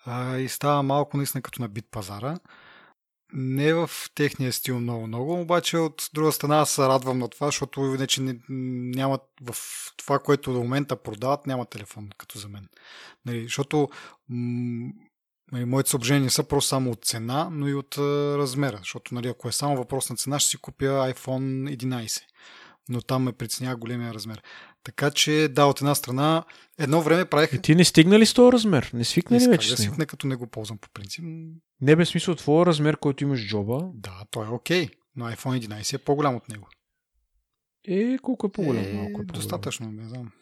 А, 0.04 0.38
и 0.38 0.48
става 0.48 0.82
малко 0.82 1.16
наистина 1.16 1.42
като 1.42 1.62
на 1.62 1.68
бит 1.68 1.86
пазара. 1.90 2.38
Не 3.32 3.74
в 3.74 3.90
техния 4.14 4.52
стил 4.52 4.80
много-много, 4.80 5.40
обаче 5.40 5.76
от 5.78 6.10
друга 6.14 6.32
страна 6.32 6.58
аз 6.58 6.70
се 6.70 6.82
радвам 6.82 7.18
на 7.18 7.28
това, 7.28 7.46
защото 7.46 7.80
иначе 7.80 8.22
не, 8.22 8.38
няма 8.98 9.18
в 9.42 9.56
това, 9.96 10.18
което 10.18 10.52
до 10.52 10.58
момента 10.58 10.96
продават, 10.96 11.46
няма 11.46 11.66
телефон, 11.66 12.08
като 12.18 12.38
за 12.38 12.48
мен. 12.48 12.68
Нали, 13.26 13.42
защото 13.42 13.88
м- 14.28 14.92
Нали, 15.52 15.64
моите 15.64 15.90
съображения 15.90 16.30
са 16.30 16.44
просто 16.44 16.68
само 16.68 16.90
от 16.90 17.04
цена, 17.04 17.48
но 17.52 17.68
и 17.68 17.74
от 17.74 17.98
а, 17.98 18.38
размера. 18.38 18.76
Защото 18.78 19.14
нали, 19.14 19.28
ако 19.28 19.48
е 19.48 19.52
само 19.52 19.76
въпрос 19.76 20.10
на 20.10 20.16
цена, 20.16 20.38
ще 20.38 20.50
си 20.50 20.56
купя 20.56 20.84
iPhone 20.84 21.76
11. 21.76 22.22
Но 22.88 23.02
там 23.02 23.22
ме 23.22 23.32
притеснява 23.32 23.76
големия 23.76 24.14
размер. 24.14 24.42
Така 24.84 25.10
че, 25.10 25.48
да, 25.50 25.64
от 25.66 25.80
една 25.80 25.94
страна, 25.94 26.44
едно 26.78 27.02
време 27.02 27.24
правих... 27.24 27.52
И 27.52 27.62
ти 27.62 27.74
не 27.74 27.84
стигна 27.84 28.18
ли 28.18 28.26
с 28.26 28.34
този 28.34 28.52
размер? 28.52 28.90
Не 28.94 29.04
свикна 29.04 29.40
ли 29.40 29.48
вече 29.48 29.70
да 29.70 29.76
с 29.76 29.80
него? 29.80 29.92
свикна, 29.92 30.06
като 30.06 30.26
не 30.26 30.36
го 30.36 30.46
ползвам 30.46 30.78
по 30.78 30.88
принцип. 30.88 31.24
Не 31.80 31.96
без 31.96 32.08
смисъл 32.08 32.34
твоя 32.34 32.66
размер, 32.66 32.96
който 32.96 33.24
имаш 33.24 33.46
джоба. 33.48 33.90
Да, 33.94 34.22
той 34.30 34.46
е 34.46 34.50
окей, 34.50 34.88
но 35.16 35.30
iPhone 35.30 35.66
11 35.66 35.94
е 35.94 35.98
по-голям 35.98 36.36
от 36.36 36.48
него. 36.48 36.68
Е, 37.88 38.18
колко 38.18 38.46
е 38.46 38.52
по-голям? 38.52 38.84
Е, 38.84 38.92
Малко 38.92 39.10
е 39.10 39.12
по-голям. 39.12 39.26
достатъчно, 39.26 39.92
не 39.92 40.08
знам. 40.08 40.32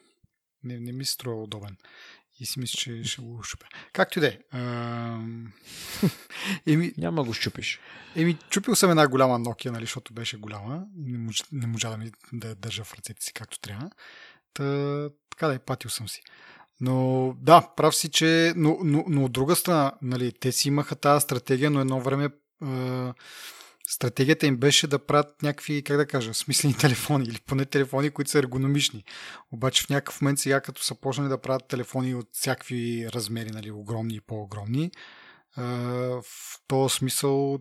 Не, 0.64 0.80
не 0.80 0.92
ми 0.92 1.04
се 1.04 1.12
струва 1.12 1.42
удобен. 1.42 1.76
И 2.40 2.46
си 2.46 2.58
мисля, 2.60 2.76
че 2.76 3.04
ще 3.04 3.22
го 3.22 3.42
шупя. 3.42 3.66
Както 3.92 4.18
и 4.18 4.22
да 4.22 4.28
е. 4.28 4.38
Еми, 6.66 6.92
Няма 6.98 7.24
го 7.24 7.32
щупиш. 7.32 7.80
еми, 8.16 8.38
чупил 8.50 8.74
съм 8.74 8.90
една 8.90 9.08
голяма 9.08 9.40
Nokia, 9.40 9.70
нали, 9.70 9.82
защото 9.84 10.14
беше 10.14 10.36
голяма. 10.36 10.84
Не, 10.96 11.18
мож, 11.18 11.42
не 11.52 11.66
можа 11.66 11.90
да 11.90 11.96
ми 11.96 12.10
да 12.32 12.54
държа 12.54 12.84
в 12.84 12.94
ръцете 12.94 13.24
си 13.24 13.32
както 13.32 13.60
трябва. 13.60 13.90
Та, 14.54 15.08
така 15.30 15.46
да 15.46 15.54
е, 15.54 15.58
патил 15.58 15.90
съм 15.90 16.08
си. 16.08 16.22
Но 16.80 17.34
да, 17.40 17.68
прав 17.76 17.96
си, 17.96 18.10
че... 18.10 18.52
Но, 18.56 18.78
но, 18.84 19.04
но 19.08 19.24
от 19.24 19.32
друга 19.32 19.56
страна, 19.56 19.92
нали, 20.02 20.32
те 20.40 20.52
си 20.52 20.68
имаха 20.68 20.96
тази 20.96 21.22
стратегия, 21.22 21.70
но 21.70 21.80
едно 21.80 22.00
време 22.00 22.28
а, 22.62 23.14
стратегията 23.88 24.46
им 24.46 24.56
беше 24.56 24.86
да 24.86 25.06
правят 25.06 25.42
някакви, 25.42 25.84
как 25.84 25.96
да 25.96 26.06
кажа, 26.06 26.34
смислени 26.34 26.76
телефони 26.80 27.24
или 27.24 27.38
поне 27.46 27.64
телефони, 27.64 28.10
които 28.10 28.30
са 28.30 28.38
ергономични. 28.38 29.04
Обаче 29.52 29.82
в 29.82 29.88
някакъв 29.88 30.20
момент 30.20 30.38
сега, 30.38 30.60
като 30.60 30.82
са 30.82 30.94
почнали 30.94 31.28
да 31.28 31.40
правят 31.40 31.68
телефони 31.68 32.14
от 32.14 32.28
всякакви 32.32 33.08
размери, 33.12 33.50
нали, 33.50 33.70
огромни 33.70 34.14
и 34.14 34.20
по-огромни, 34.20 34.90
а, 35.56 35.62
в 36.22 36.24
този 36.68 36.94
смисъл 36.94 37.58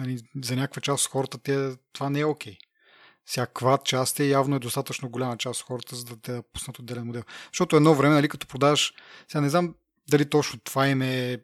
нали, 0.00 0.18
за 0.42 0.56
някаква 0.56 0.82
част 0.82 1.06
от 1.06 1.12
хората 1.12 1.38
те, 1.38 1.76
това 1.92 2.10
не 2.10 2.20
е 2.20 2.24
окей. 2.24 2.52
Okay. 2.52 2.65
Всяка 3.26 3.78
част 3.84 4.20
е 4.20 4.28
явно 4.28 4.56
е 4.56 4.58
достатъчно 4.58 5.10
голяма 5.10 5.36
част 5.36 5.60
от 5.60 5.66
хората, 5.66 5.96
за 5.96 6.04
да 6.04 6.16
те 6.16 6.42
пуснат 6.52 6.78
отделен 6.78 7.06
модел. 7.06 7.22
Защото 7.52 7.76
едно 7.76 7.94
време, 7.94 8.14
нали, 8.14 8.28
като 8.28 8.46
продаваш, 8.46 8.94
сега 9.28 9.40
не 9.40 9.48
знам 9.48 9.74
дали 10.10 10.30
точно 10.30 10.58
това 10.58 10.88
им 10.88 11.02
е 11.02 11.38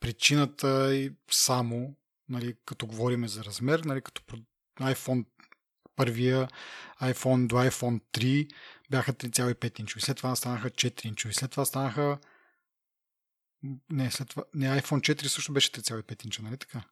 причината 0.00 0.94
и 0.94 1.12
само, 1.30 1.94
нали, 2.28 2.54
като 2.66 2.86
говорим 2.86 3.28
за 3.28 3.44
размер, 3.44 3.80
нали, 3.80 4.02
като 4.02 4.22
iPhone 4.80 5.24
първия, 5.96 6.48
iPhone 7.02 7.46
до 7.46 7.56
iPhone 7.56 8.00
3 8.12 8.48
бяха 8.90 9.12
3,5 9.12 9.80
инчови, 9.80 10.00
след 10.00 10.16
това 10.16 10.36
станаха 10.36 10.70
4 10.70 11.06
инчови, 11.06 11.34
след 11.34 11.50
това 11.50 11.64
станаха 11.64 12.18
не, 13.90 14.10
след 14.10 14.28
това, 14.28 14.44
не, 14.54 14.66
iPhone 14.66 15.14
4 15.14 15.26
също 15.26 15.52
беше 15.52 15.72
3,5 15.72 16.24
инча, 16.24 16.42
нали 16.42 16.56
така? 16.56 16.82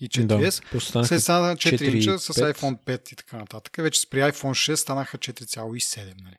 И 0.00 0.08
4S. 0.08 0.92
Да, 0.92 1.04
След 1.04 1.22
стана 1.22 1.56
4 1.56 1.78
4 1.78 1.94
инча 1.94 2.18
с 2.18 2.32
5. 2.32 2.54
iPhone 2.54 2.78
5 2.84 3.12
и 3.12 3.16
така 3.16 3.36
нататък. 3.36 3.76
Вече 3.78 4.10
при 4.10 4.18
iPhone 4.18 4.72
6 4.72 4.74
станаха 4.74 5.18
4,7. 5.18 6.14
Нали. 6.24 6.36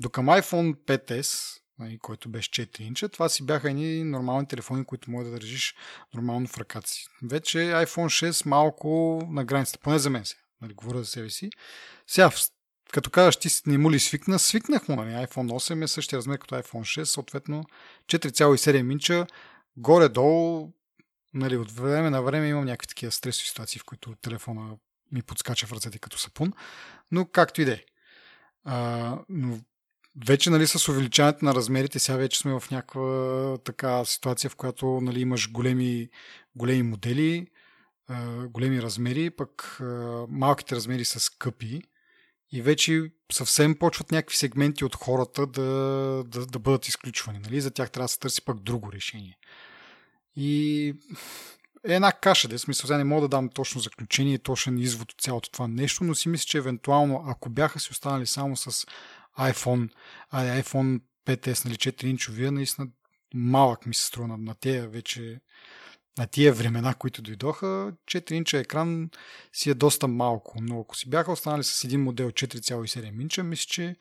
До 0.00 0.10
към 0.10 0.26
iPhone 0.26 0.74
5S, 0.74 1.58
нали, 1.78 1.98
който 1.98 2.28
беше 2.28 2.50
4 2.50 2.80
инча, 2.80 3.08
това 3.08 3.28
си 3.28 3.46
бяха 3.46 3.70
едни 3.70 4.04
нормални 4.04 4.48
телефони, 4.48 4.84
които 4.84 5.10
може 5.10 5.24
да 5.24 5.30
държиш 5.30 5.74
нормално 6.14 6.46
в 6.46 6.58
ръката 6.58 6.88
си. 6.88 7.06
Вече 7.22 7.58
iPhone 7.58 8.30
6 8.30 8.46
малко 8.46 9.22
на 9.30 9.44
границата, 9.44 9.78
поне 9.78 9.98
за 9.98 10.10
мен 10.10 10.24
сега. 10.24 10.40
Нали, 10.62 10.74
говоря 10.74 10.98
за 10.98 11.04
себе 11.04 11.30
си. 11.30 11.50
Сега, 12.06 12.30
като 12.92 13.10
казваш, 13.10 13.36
ти 13.36 13.48
не 13.66 13.78
му 13.78 13.90
ли 13.90 14.00
свикна, 14.00 14.38
свикнах 14.38 14.88
му. 14.88 14.96
Нали. 14.96 15.10
iPhone 15.10 15.52
8 15.52 15.84
е 15.84 15.88
същия 15.88 16.16
размер 16.16 16.38
като 16.38 16.54
iPhone 16.54 17.00
6, 17.00 17.04
съответно 17.04 17.64
4,7 18.08 18.92
инча, 18.92 19.26
горе-долу 19.76 20.72
нали, 21.36 21.56
от 21.56 21.70
време 21.70 22.10
на 22.10 22.22
време 22.22 22.48
имам 22.48 22.64
някакви 22.64 22.86
такива 22.86 23.12
стресови 23.12 23.48
ситуации, 23.48 23.78
в 23.78 23.84
които 23.84 24.14
телефона 24.14 24.76
ми 25.12 25.22
подскача 25.22 25.66
в 25.66 25.72
ръцете 25.72 25.98
като 25.98 26.18
сапун, 26.18 26.52
но 27.12 27.26
както 27.26 27.62
и 27.62 27.64
да 27.64 27.72
е. 27.72 27.84
Но 29.28 29.58
вече 30.26 30.50
нали, 30.50 30.66
с 30.66 30.88
увеличаването 30.88 31.44
на 31.44 31.54
размерите, 31.54 31.98
сега 31.98 32.18
вече 32.18 32.38
сме 32.38 32.60
в 32.60 32.70
някаква 32.70 33.58
така 33.64 34.04
ситуация, 34.04 34.50
в 34.50 34.56
която 34.56 35.00
нали, 35.02 35.20
имаш 35.20 35.50
големи, 35.52 36.08
големи 36.56 36.82
модели, 36.82 37.46
големи 38.48 38.82
размери, 38.82 39.30
пък 39.30 39.78
малките 40.28 40.76
размери 40.76 41.04
са 41.04 41.20
скъпи 41.20 41.82
и 42.52 42.62
вече 42.62 43.10
съвсем 43.32 43.78
почват 43.78 44.12
някакви 44.12 44.36
сегменти 44.36 44.84
от 44.84 44.94
хората 44.94 45.46
да, 45.46 45.62
да, 46.26 46.46
да 46.46 46.58
бъдат 46.58 46.88
изключвани. 46.88 47.38
Нали? 47.38 47.60
За 47.60 47.70
тях 47.70 47.90
трябва 47.90 48.04
да 48.04 48.08
се 48.08 48.18
търси 48.18 48.44
пък 48.44 48.60
друго 48.60 48.92
решение. 48.92 49.38
И 50.36 50.88
е 51.88 51.94
една 51.94 52.12
каша, 52.12 52.48
да 52.48 52.58
смисъл, 52.58 52.86
сега 52.86 52.98
не 52.98 53.04
мога 53.04 53.20
да 53.20 53.28
дам 53.28 53.48
точно 53.48 53.80
заключение, 53.80 54.38
точен 54.38 54.78
извод 54.78 55.12
от 55.12 55.20
цялото 55.20 55.50
това 55.50 55.68
нещо, 55.68 56.04
но 56.04 56.14
си 56.14 56.28
мисля, 56.28 56.46
че 56.46 56.58
евентуално, 56.58 57.24
ако 57.26 57.48
бяха 57.48 57.80
си 57.80 57.90
останали 57.90 58.26
само 58.26 58.56
с 58.56 58.86
iPhone, 59.38 59.88
а, 60.30 60.62
iPhone 60.62 61.00
5S, 61.26 61.64
нали, 61.64 61.74
4 61.74 62.04
инчовия, 62.04 62.52
наистина 62.52 62.88
малък 63.34 63.86
ми 63.86 63.94
се 63.94 64.06
струва 64.06 64.28
на, 64.28 64.36
на 64.36 64.54
тези 64.54 64.86
вече 64.86 65.40
на 66.18 66.26
тия 66.26 66.52
времена, 66.52 66.94
които 66.94 67.22
дойдоха, 67.22 67.92
4 68.06 68.32
инча 68.32 68.58
екран 68.58 69.10
си 69.52 69.70
е 69.70 69.74
доста 69.74 70.08
малко, 70.08 70.58
но 70.60 70.80
ако 70.80 70.96
си 70.96 71.10
бяха 71.10 71.32
останали 71.32 71.64
с 71.64 71.84
един 71.84 72.02
модел 72.02 72.30
4,7 72.30 73.22
инча, 73.22 73.42
мисля, 73.42 73.66
че 73.68 73.96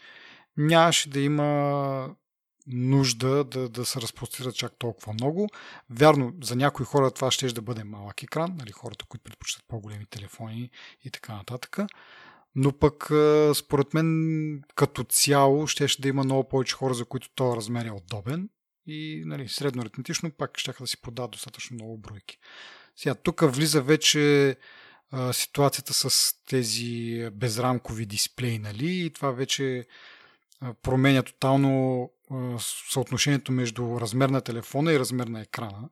нямаше 0.57 1.09
да 1.09 1.19
има 1.19 2.15
нужда 2.67 3.43
да, 3.43 3.69
да 3.69 3.85
се 3.85 4.01
разпростират 4.01 4.55
чак 4.55 4.73
толкова 4.79 5.13
много. 5.13 5.49
Вярно, 5.89 6.33
за 6.43 6.55
някои 6.55 6.85
хора 6.85 7.11
това 7.11 7.31
ще 7.31 7.47
да 7.47 7.61
бъде 7.61 7.83
малък 7.83 8.23
екран, 8.23 8.55
нали, 8.57 8.71
хората, 8.71 9.05
които 9.05 9.23
предпочитат 9.23 9.65
по-големи 9.67 10.05
телефони 10.05 10.69
и 11.03 11.11
така 11.11 11.33
нататък. 11.35 11.77
Но 12.55 12.71
пък, 12.71 13.03
според 13.55 13.93
мен, 13.93 14.61
като 14.75 15.03
цяло, 15.03 15.67
ще 15.67 15.87
да 15.99 16.07
има 16.07 16.23
много 16.23 16.49
повече 16.49 16.75
хора, 16.75 16.93
за 16.93 17.05
които 17.05 17.29
този 17.35 17.57
размер 17.57 17.85
е 17.85 17.91
удобен 17.91 18.49
и 18.87 19.23
нали, 19.25 19.47
средно 19.49 19.81
аритметично 19.81 20.31
пак 20.31 20.57
ще 20.57 20.73
да 20.79 20.87
си 20.87 21.01
продават 21.01 21.31
достатъчно 21.31 21.75
много 21.75 21.97
бройки. 21.97 22.37
Сега, 22.95 23.15
тук 23.15 23.41
влиза 23.45 23.81
вече 23.81 24.55
а, 25.11 25.33
ситуацията 25.33 25.93
с 25.93 26.33
тези 26.47 27.29
безрамкови 27.33 28.05
дисплеи, 28.05 28.59
нали, 28.59 29.05
и 29.05 29.13
това 29.13 29.31
вече 29.31 29.85
променя 30.81 31.23
тотално 31.23 32.09
съотношението 32.91 33.51
между 33.51 34.01
размер 34.01 34.29
на 34.29 34.41
телефона 34.41 34.93
и 34.93 34.99
размер 34.99 35.27
на 35.27 35.41
екрана. 35.41 35.89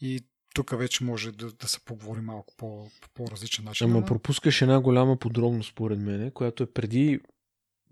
И 0.00 0.20
тук 0.54 0.78
вече 0.78 1.04
може 1.04 1.32
да, 1.32 1.52
да 1.52 1.68
се 1.68 1.80
поговори 1.80 2.20
малко 2.20 2.54
по, 2.56 2.88
по 3.00 3.08
по-различен 3.14 3.64
начин. 3.64 3.90
Ама 3.90 4.06
пропускаш 4.06 4.62
една 4.62 4.80
голяма 4.80 5.16
подробност, 5.16 5.70
според 5.70 5.98
мен, 5.98 6.30
която 6.30 6.62
е 6.62 6.66
преди 6.66 7.20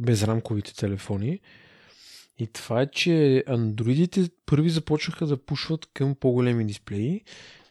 безрамковите 0.01 0.75
телефони. 0.75 1.41
И 2.39 2.47
това 2.47 2.83
е, 2.83 2.91
че 2.91 3.45
андроидите 3.47 4.29
първи 4.47 4.71
започнаха 4.71 5.27
да 5.27 5.45
пушват 5.45 5.87
към 5.95 6.15
по-големи 6.15 6.65
дисплеи. 6.65 7.21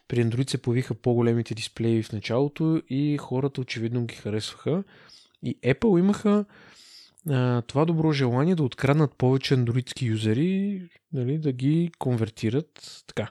При 0.08 0.24
Android 0.24 0.50
се 0.50 0.62
появиха 0.62 0.94
по-големите 0.94 1.54
дисплеи 1.54 2.02
в 2.02 2.12
началото 2.12 2.82
и 2.88 3.18
хората 3.18 3.60
очевидно 3.60 4.06
ги 4.06 4.14
харесваха. 4.14 4.84
И 5.42 5.58
Apple 5.60 5.98
имаха 5.98 6.44
това 7.66 7.84
добро 7.84 8.12
желание 8.12 8.54
да 8.54 8.62
откраднат 8.62 9.16
повече 9.18 9.54
андроидски 9.54 10.06
юзери, 10.06 10.82
нали, 11.12 11.38
да 11.38 11.52
ги 11.52 11.90
конвертират 11.98 13.02
така. 13.06 13.30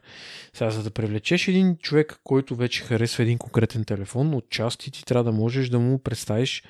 Сега, 0.53 0.69
за 0.69 0.83
да 0.83 0.91
привлечеш 0.91 1.47
един 1.47 1.77
човек, 1.77 2.19
който 2.23 2.55
вече 2.55 2.83
харесва 2.83 3.23
един 3.23 3.37
конкретен 3.37 3.85
телефон, 3.85 4.33
отчасти 4.33 4.91
ти 4.91 5.05
трябва 5.05 5.23
да 5.23 5.31
можеш 5.31 5.69
да 5.69 5.79
му 5.79 5.99
представиш, 5.99 6.63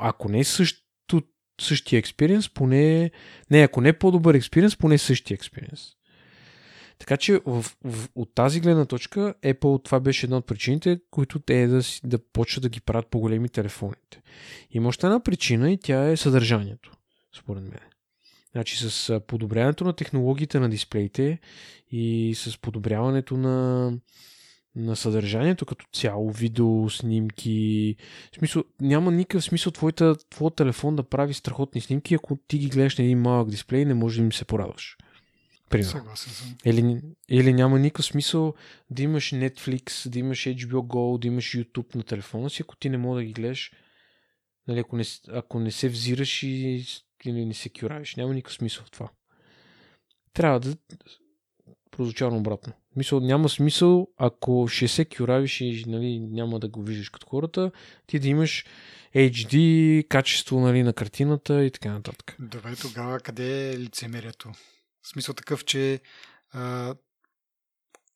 ако 0.00 0.28
не 0.28 0.44
също, 0.44 1.22
същия 1.60 1.98
експириенс, 1.98 2.48
поне... 2.48 3.10
Не, 3.50 3.62
ако 3.62 3.80
не 3.80 3.92
по-добър 3.92 4.34
експириенс, 4.34 4.76
поне 4.76 4.98
същия 4.98 5.34
експириенс. 5.34 5.90
Така 6.98 7.16
че 7.16 7.40
в, 7.46 7.64
в, 7.84 8.08
от 8.14 8.34
тази 8.34 8.60
гледна 8.60 8.84
точка 8.84 9.34
Apple 9.42 9.84
това 9.84 10.00
беше 10.00 10.26
една 10.26 10.36
от 10.36 10.46
причините, 10.46 11.00
които 11.10 11.38
те 11.38 11.62
е 11.62 11.66
да, 11.66 11.82
да 12.04 12.18
почват 12.18 12.62
да 12.62 12.68
ги 12.68 12.80
правят 12.80 13.06
по-големи 13.06 13.48
телефоните. 13.48 14.22
Има 14.70 14.88
още 14.88 15.06
една 15.06 15.20
причина 15.20 15.70
и 15.70 15.78
тя 15.78 16.08
е 16.08 16.16
съдържанието, 16.16 16.92
според 17.38 17.62
мен. 17.62 17.80
Значи 18.52 18.76
с 18.76 19.20
подобряването 19.26 19.84
на 19.84 19.92
технологиите 19.92 20.60
на 20.60 20.70
дисплеите 20.70 21.38
и 21.90 22.34
с 22.36 22.58
подобряването 22.58 23.36
на, 23.36 23.92
на 24.76 24.96
съдържанието 24.96 25.66
като 25.66 25.86
цяло, 25.92 26.30
видео, 26.30 26.90
снимки. 26.90 27.96
В 28.32 28.36
смисъл, 28.36 28.64
няма 28.80 29.12
никакъв 29.12 29.44
смисъл 29.44 29.72
твоята, 29.72 30.16
твоят 30.30 30.54
телефон 30.54 30.96
да 30.96 31.02
прави 31.02 31.34
страхотни 31.34 31.80
снимки, 31.80 32.14
ако 32.14 32.36
ти 32.36 32.58
ги 32.58 32.68
гледаш 32.68 32.98
на 32.98 33.04
един 33.04 33.20
малък 33.20 33.50
дисплей 33.50 33.80
и 33.80 33.84
не 33.84 33.94
можеш 33.94 34.18
да 34.18 34.24
им 34.24 34.32
се 34.32 34.44
порадваш. 34.44 34.96
Примерно. 35.74 35.90
Съгласен 35.90 36.32
съм. 36.32 36.56
Или, 36.64 37.00
или 37.28 37.52
няма 37.52 37.78
никакъв 37.78 38.04
смисъл 38.04 38.54
да 38.90 39.02
имаш 39.02 39.30
Netflix, 39.30 40.08
да 40.08 40.18
имаш 40.18 40.38
HBO 40.38 40.72
Go, 40.72 41.18
да 41.18 41.26
имаш 41.26 41.44
YouTube 41.44 41.94
на 41.94 42.02
телефона 42.02 42.50
си, 42.50 42.62
ако 42.62 42.76
ти 42.76 42.90
не 42.90 42.98
мога 42.98 43.16
да 43.16 43.24
ги 43.24 43.32
гледаш, 43.32 43.72
нали, 44.68 44.78
ако, 44.78 44.96
не, 44.96 45.04
ако 45.28 45.60
не 45.60 45.70
се 45.70 45.88
взираш 45.88 46.42
и 46.42 46.86
или 47.24 47.44
не 47.44 47.54
се 47.54 47.68
кюравиш. 47.68 48.16
Няма 48.16 48.34
никакъв 48.34 48.54
смисъл 48.54 48.84
в 48.84 48.90
това. 48.90 49.08
Трябва 50.32 50.60
да 50.60 50.76
прозвучавам 51.90 52.38
обратно. 52.38 52.72
Мисъл, 52.96 53.20
няма 53.20 53.48
смисъл, 53.48 54.08
ако 54.16 54.50
60 54.50 55.18
кюравиш 55.18 55.60
и 55.60 55.84
нали, 55.86 56.20
няма 56.20 56.60
да 56.60 56.68
го 56.68 56.82
виждаш 56.82 57.08
като 57.08 57.26
хората, 57.26 57.70
ти 58.06 58.18
да 58.18 58.28
имаш 58.28 58.64
HD, 59.16 60.08
качество 60.08 60.60
нали, 60.60 60.82
на 60.82 60.92
картината 60.92 61.64
и 61.64 61.70
така 61.70 61.92
нататък. 61.92 62.36
Добре, 62.38 62.76
тогава 62.76 63.20
къде 63.20 63.70
е 63.70 63.78
лицемерието? 63.78 64.52
В 65.04 65.08
смисъл 65.08 65.34
такъв, 65.34 65.64
че 65.64 66.00
а, 66.52 66.94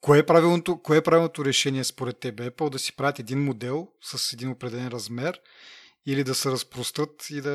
кое, 0.00 0.18
е 0.18 0.26
правилното, 0.26 0.82
кое 0.82 0.96
е 0.96 1.02
правилното 1.02 1.44
решение 1.44 1.84
според 1.84 2.18
теб? 2.18 2.36
Apple 2.36 2.70
да 2.70 2.78
си 2.78 2.96
правят 2.96 3.18
един 3.18 3.44
модел 3.44 3.88
с 4.02 4.32
един 4.32 4.50
определен 4.50 4.88
размер 4.88 5.40
или 6.06 6.24
да 6.24 6.34
се 6.34 6.50
разпрострат 6.50 7.30
и 7.30 7.40
да, 7.40 7.50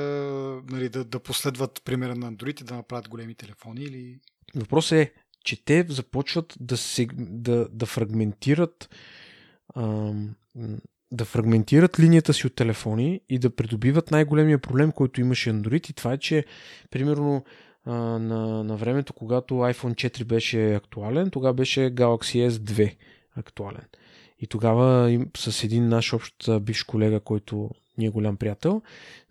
нали, 0.69 0.89
да, 0.89 1.05
да 1.05 1.19
последват 1.19 1.81
примера 1.85 2.15
на 2.15 2.33
Android 2.33 2.61
и 2.61 2.63
да 2.63 2.75
направят 2.75 3.09
големи 3.09 3.35
телефони? 3.35 3.81
Или... 3.81 4.19
Въпросът 4.55 4.91
е, 4.91 5.13
че 5.43 5.65
те 5.65 5.85
започват 5.89 6.53
да, 6.59 6.77
се, 6.77 7.07
да, 7.17 7.67
да 7.71 7.85
фрагментират 7.85 8.89
ам, 9.75 10.35
да 11.11 11.25
фрагментират 11.25 11.99
линията 11.99 12.33
си 12.33 12.47
от 12.47 12.55
телефони 12.55 13.21
и 13.29 13.39
да 13.39 13.55
придобиват 13.55 14.11
най-големия 14.11 14.59
проблем, 14.59 14.91
който 14.91 15.21
имаше 15.21 15.49
Android 15.49 15.89
и 15.89 15.93
това 15.93 16.13
е, 16.13 16.17
че 16.17 16.45
примерно 16.89 17.45
на, 17.85 18.63
на 18.63 18.75
времето, 18.75 19.13
когато 19.13 19.53
iPhone 19.53 19.93
4 19.93 20.23
беше 20.23 20.73
актуален, 20.75 21.29
тогава 21.29 21.53
беше 21.53 21.79
Galaxy 21.79 22.49
S2 22.49 22.95
актуален. 23.35 23.85
И 24.39 24.47
тогава 24.47 25.19
с 25.37 25.63
един 25.63 25.87
наш 25.87 26.13
общ 26.13 26.35
бивш 26.61 26.83
колега, 26.83 27.19
който 27.19 27.69
ни 27.97 28.05
е 28.05 28.09
голям 28.09 28.37
приятел, 28.37 28.81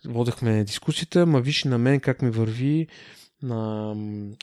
водехме 0.05 0.65
дискусията, 0.65 1.27
ма 1.27 1.41
виж 1.41 1.65
на 1.65 1.79
мен 1.79 2.01
как 2.01 2.23
ми 2.23 2.31
върви 2.31 2.87
на 3.43 3.95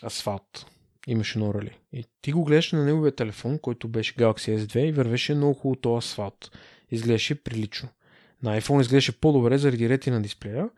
асфалт. 0.03 0.65
Имаше 1.07 1.39
едно 1.39 1.53
рали. 1.53 1.77
И 1.93 2.05
ти 2.21 2.31
го 2.31 2.43
гледаш 2.43 2.71
на 2.71 2.85
неговия 2.85 3.15
телефон, 3.15 3.59
който 3.59 3.87
беше 3.87 4.15
Galaxy 4.15 4.57
S2 4.57 4.79
и 4.79 4.91
вървеше 4.91 5.35
много 5.35 5.53
хубаво 5.53 5.81
този 5.81 5.97
асфалт. 5.97 6.51
Изглеждаше 6.91 7.43
прилично. 7.43 7.89
На 8.43 8.61
iPhone 8.61 8.81
изглеждаше 8.81 9.19
по-добре 9.19 9.57
заради 9.57 9.89
рети 9.89 10.11
на 10.11 10.21
дисплея. 10.21 10.69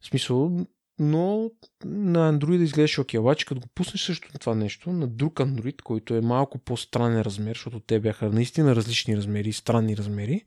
В 0.00 0.06
смисъл, 0.06 0.66
но 0.98 1.50
на 1.84 2.32
Android 2.32 2.62
изглеждаше 2.62 3.00
окей. 3.00 3.20
Обаче, 3.20 3.46
като 3.46 3.60
го 3.60 3.68
пуснеш 3.74 4.00
също 4.00 4.38
това 4.38 4.54
нещо 4.54 4.92
на 4.92 5.06
друг 5.06 5.34
Android, 5.34 5.82
който 5.82 6.14
е 6.14 6.20
малко 6.20 6.58
по-странен 6.58 7.20
размер, 7.20 7.54
защото 7.54 7.80
те 7.80 8.00
бяха 8.00 8.30
наистина 8.30 8.76
различни 8.76 9.16
размери, 9.16 9.52
странни 9.52 9.96
размери, 9.96 10.44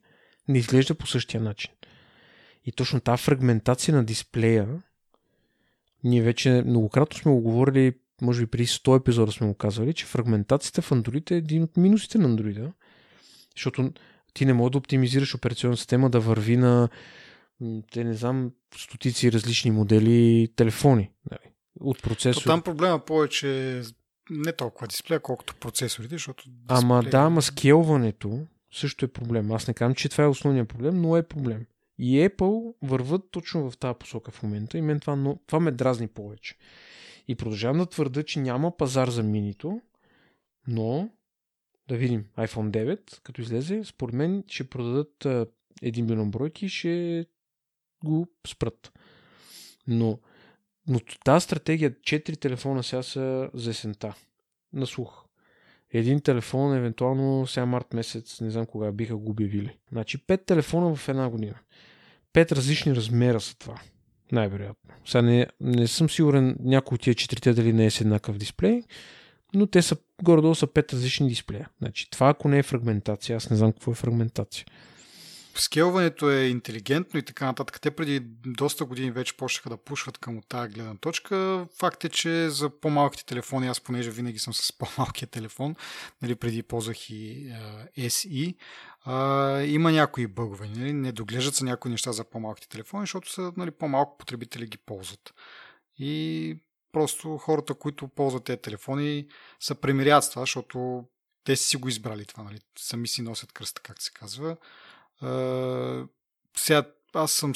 не 0.48 0.58
изглежда 0.58 0.94
по 0.94 1.06
същия 1.06 1.40
начин. 1.40 1.70
И 2.64 2.72
точно 2.72 3.00
тази 3.00 3.22
фрагментация 3.22 3.94
на 3.94 4.04
дисплея, 4.04 4.82
ние 6.04 6.22
вече 6.22 6.62
многократно 6.66 7.18
сме 7.18 7.32
го 7.32 7.40
говорили, 7.40 7.92
може 8.22 8.40
би 8.40 8.46
преди 8.46 8.66
100 8.66 9.00
епизода 9.00 9.32
сме 9.32 9.46
го 9.46 9.54
казвали, 9.54 9.94
че 9.94 10.06
фрагментацията 10.06 10.82
в 10.82 10.90
Android 10.90 11.30
е 11.30 11.36
един 11.36 11.62
от 11.62 11.76
минусите 11.76 12.18
на 12.18 12.28
Android. 12.28 12.72
Защото 13.56 13.92
ти 14.34 14.46
не 14.46 14.52
можеш 14.52 14.72
да 14.72 14.78
оптимизираш 14.78 15.34
операционна 15.34 15.76
система 15.76 16.10
да 16.10 16.20
върви 16.20 16.56
на 16.56 16.88
те 17.92 18.04
не 18.04 18.14
знам, 18.14 18.52
стотици 18.76 19.32
различни 19.32 19.70
модели 19.70 20.48
телефони. 20.56 21.10
Нали, 21.30 21.52
от 21.80 22.02
процесор. 22.02 22.42
То 22.42 22.48
там 22.48 22.62
проблема 22.62 23.04
повече 23.04 23.78
е 23.78 23.82
не 24.30 24.52
толкова 24.52 24.86
дисплея, 24.86 25.20
колкото 25.20 25.56
процесорите, 25.56 26.14
защото... 26.14 26.44
Дисплея... 26.48 26.80
Ама 26.82 27.02
да, 27.02 27.18
ама 27.18 27.42
скелването 27.42 28.46
също 28.72 29.04
е 29.04 29.08
проблем. 29.08 29.52
Аз 29.52 29.68
не 29.68 29.74
казвам, 29.74 29.94
че 29.94 30.08
това 30.08 30.24
е 30.24 30.26
основният 30.26 30.68
проблем, 30.68 31.00
но 31.00 31.16
е 31.16 31.22
проблем. 31.22 31.66
И 31.98 32.28
Apple 32.28 32.74
върват 32.82 33.30
точно 33.30 33.70
в 33.70 33.78
тази 33.78 33.98
посока 33.98 34.30
в 34.30 34.42
момента 34.42 34.78
и 34.78 34.82
мен 34.82 35.00
това, 35.00 35.16
но, 35.16 35.38
това 35.46 35.60
ме 35.60 35.70
дразни 35.70 36.08
повече. 36.08 36.56
И 37.28 37.34
продължавам 37.34 37.78
да 37.78 37.86
твърда, 37.86 38.22
че 38.22 38.40
няма 38.40 38.76
пазар 38.76 39.08
за 39.08 39.22
минито, 39.22 39.80
но 40.66 41.10
да 41.88 41.96
видим 41.96 42.24
iPhone 42.38 42.70
9, 42.70 43.20
като 43.22 43.40
излезе, 43.40 43.84
според 43.84 44.14
мен 44.14 44.44
ще 44.48 44.68
продадат 44.68 45.14
1 45.82 46.02
милион 46.02 46.30
бройки 46.30 46.64
и 46.64 46.68
ще 46.68 47.26
го 48.04 48.28
спрат. 48.46 48.92
Но, 49.86 50.18
но 50.88 51.00
тази 51.24 51.44
стратегия, 51.44 51.90
4 51.90 52.40
телефона 52.40 52.82
сега 52.82 53.02
са 53.02 53.50
за 53.54 53.70
есента. 53.70 54.14
На 54.72 54.86
слух. 54.86 55.24
Един 55.92 56.20
телефон, 56.20 56.76
евентуално 56.76 57.46
сега 57.46 57.66
март 57.66 57.94
месец, 57.94 58.40
не 58.40 58.50
знам 58.50 58.66
кога 58.66 58.92
биха 58.92 59.16
го 59.16 59.30
обявили. 59.30 59.76
Значи 59.92 60.18
5 60.18 60.46
телефона 60.46 60.94
в 60.94 61.08
една 61.08 61.28
година. 61.28 61.54
5 62.34 62.52
различни 62.52 62.96
размера 62.96 63.40
са 63.40 63.58
това. 63.58 63.80
Най-вероятно. 64.32 64.94
Сега 65.06 65.22
не, 65.22 65.46
не 65.60 65.86
съм 65.86 66.10
сигурен 66.10 66.56
някой 66.60 66.94
от 66.94 67.00
тия 67.00 67.14
четирите 67.14 67.52
дали 67.52 67.72
не 67.72 67.86
е 67.86 67.90
с 67.90 68.00
еднакъв 68.00 68.38
дисплей, 68.38 68.82
но 69.54 69.66
те 69.66 69.82
са 69.82 69.96
горе-долу 70.22 70.54
са 70.54 70.66
5 70.66 70.92
различни 70.92 71.28
дисплея. 71.28 71.68
Значи 71.78 72.10
това 72.10 72.28
ако 72.28 72.48
не 72.48 72.58
е 72.58 72.62
фрагментация, 72.62 73.36
аз 73.36 73.50
не 73.50 73.56
знам 73.56 73.72
какво 73.72 73.92
е 73.92 73.94
фрагментация 73.94 74.66
скелването 75.60 76.30
е 76.30 76.44
интелигентно 76.44 77.20
и 77.20 77.22
така 77.22 77.46
нататък. 77.46 77.80
Те 77.80 77.90
преди 77.90 78.20
доста 78.46 78.84
години 78.84 79.10
вече 79.10 79.36
почнаха 79.36 79.70
да 79.70 79.76
пушват 79.76 80.18
към 80.18 80.40
тази 80.48 80.72
гледна 80.72 80.94
точка. 80.96 81.66
Факт 81.78 82.04
е, 82.04 82.08
че 82.08 82.50
за 82.50 82.70
по-малките 82.70 83.24
телефони, 83.24 83.68
аз 83.68 83.80
понеже 83.80 84.10
винаги 84.10 84.38
съм 84.38 84.54
с 84.54 84.72
по-малкия 84.78 85.28
телефон, 85.28 85.76
нали, 86.22 86.34
преди 86.34 86.62
ползвах 86.62 87.10
и 87.10 87.46
uh, 87.96 88.08
SE, 88.08 88.56
uh, 89.06 89.64
има 89.64 89.92
някои 89.92 90.26
бъгове. 90.26 90.68
Нали? 90.68 90.92
Не 90.92 91.12
доглеждат 91.12 91.54
се 91.54 91.64
някои 91.64 91.90
неща 91.90 92.12
за 92.12 92.24
по-малките 92.24 92.68
телефони, 92.68 93.02
защото 93.02 93.32
са 93.32 93.52
нали, 93.56 93.70
по-малко 93.70 94.18
потребители 94.18 94.66
ги 94.66 94.78
ползват. 94.78 95.34
И 95.98 96.56
просто 96.92 97.38
хората, 97.38 97.74
които 97.74 98.08
ползват 98.08 98.44
тези 98.44 98.62
телефони, 98.62 99.26
са 99.60 99.74
премирят 99.74 100.24
с 100.24 100.30
това, 100.30 100.42
защото 100.42 101.04
те 101.44 101.56
си 101.56 101.76
го 101.76 101.88
избрали 101.88 102.24
това, 102.24 102.42
нали? 102.42 102.58
Сами 102.78 103.08
си 103.08 103.22
носят 103.22 103.52
кръста, 103.52 103.82
как 103.82 104.02
се 104.02 104.10
казва 104.14 104.56
сега 106.56 106.84
аз 107.14 107.32
съм 107.32 107.52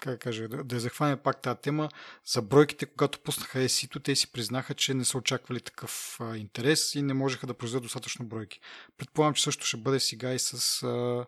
как 0.00 0.20
кажа, 0.20 0.48
да, 0.48 0.64
да 0.64 0.80
захване 0.80 1.16
пак 1.16 1.42
тази 1.42 1.58
тема, 1.62 1.88
за 2.26 2.42
бройките, 2.42 2.86
когато 2.86 3.20
пуснаха 3.20 3.58
ESI-то, 3.58 4.00
те 4.00 4.16
си 4.16 4.32
признаха, 4.32 4.74
че 4.74 4.94
не 4.94 5.04
са 5.04 5.18
очаквали 5.18 5.60
такъв 5.60 6.16
а, 6.20 6.36
интерес 6.36 6.94
и 6.94 7.02
не 7.02 7.14
можеха 7.14 7.46
да 7.46 7.54
произведат 7.54 7.82
достатъчно 7.82 8.26
бройки. 8.26 8.60
Предполагам, 8.98 9.34
че 9.34 9.42
също 9.42 9.66
ще 9.66 9.76
бъде 9.76 10.00
сега 10.00 10.32
и 10.32 10.38
с, 10.38 10.82
а, 10.82 11.26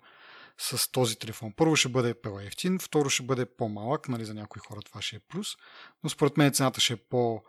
с 0.58 0.88
този 0.88 1.16
телефон. 1.16 1.52
Първо 1.56 1.76
ще 1.76 1.88
бъде 1.88 2.14
по-ефтин, 2.14 2.78
второ 2.78 3.10
ще 3.10 3.22
бъде 3.22 3.46
по-малък, 3.46 4.08
нали, 4.08 4.24
за 4.24 4.34
някои 4.34 4.60
хора 4.68 4.82
това 4.82 5.02
ще 5.02 5.16
е 5.16 5.20
плюс, 5.28 5.48
но 6.04 6.10
според 6.10 6.36
мен 6.36 6.52
цената 6.52 6.80
ще 6.80 6.92
е 6.92 6.96
по- 6.96 7.42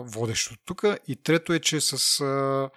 водещо 0.00 0.54
тук. 0.64 0.84
И 1.08 1.16
трето 1.16 1.52
е, 1.52 1.60
че 1.60 1.80
с 1.80 2.20
а, 2.20 2.70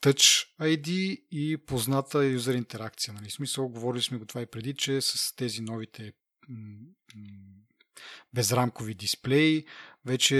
Touch 0.00 0.48
ID 0.60 0.88
и 1.30 1.56
позната 1.66 2.24
юзер 2.24 2.54
интеракция. 2.54 3.14
Нали? 3.14 3.30
Смисъл, 3.30 3.68
говорили 3.68 4.02
сме 4.02 4.18
го 4.18 4.26
това 4.26 4.42
и 4.42 4.46
преди, 4.46 4.74
че 4.74 5.00
с 5.00 5.36
тези 5.36 5.62
новите 5.62 6.12
безрамкови 8.34 8.94
дисплеи 8.94 9.64
вече 10.04 10.36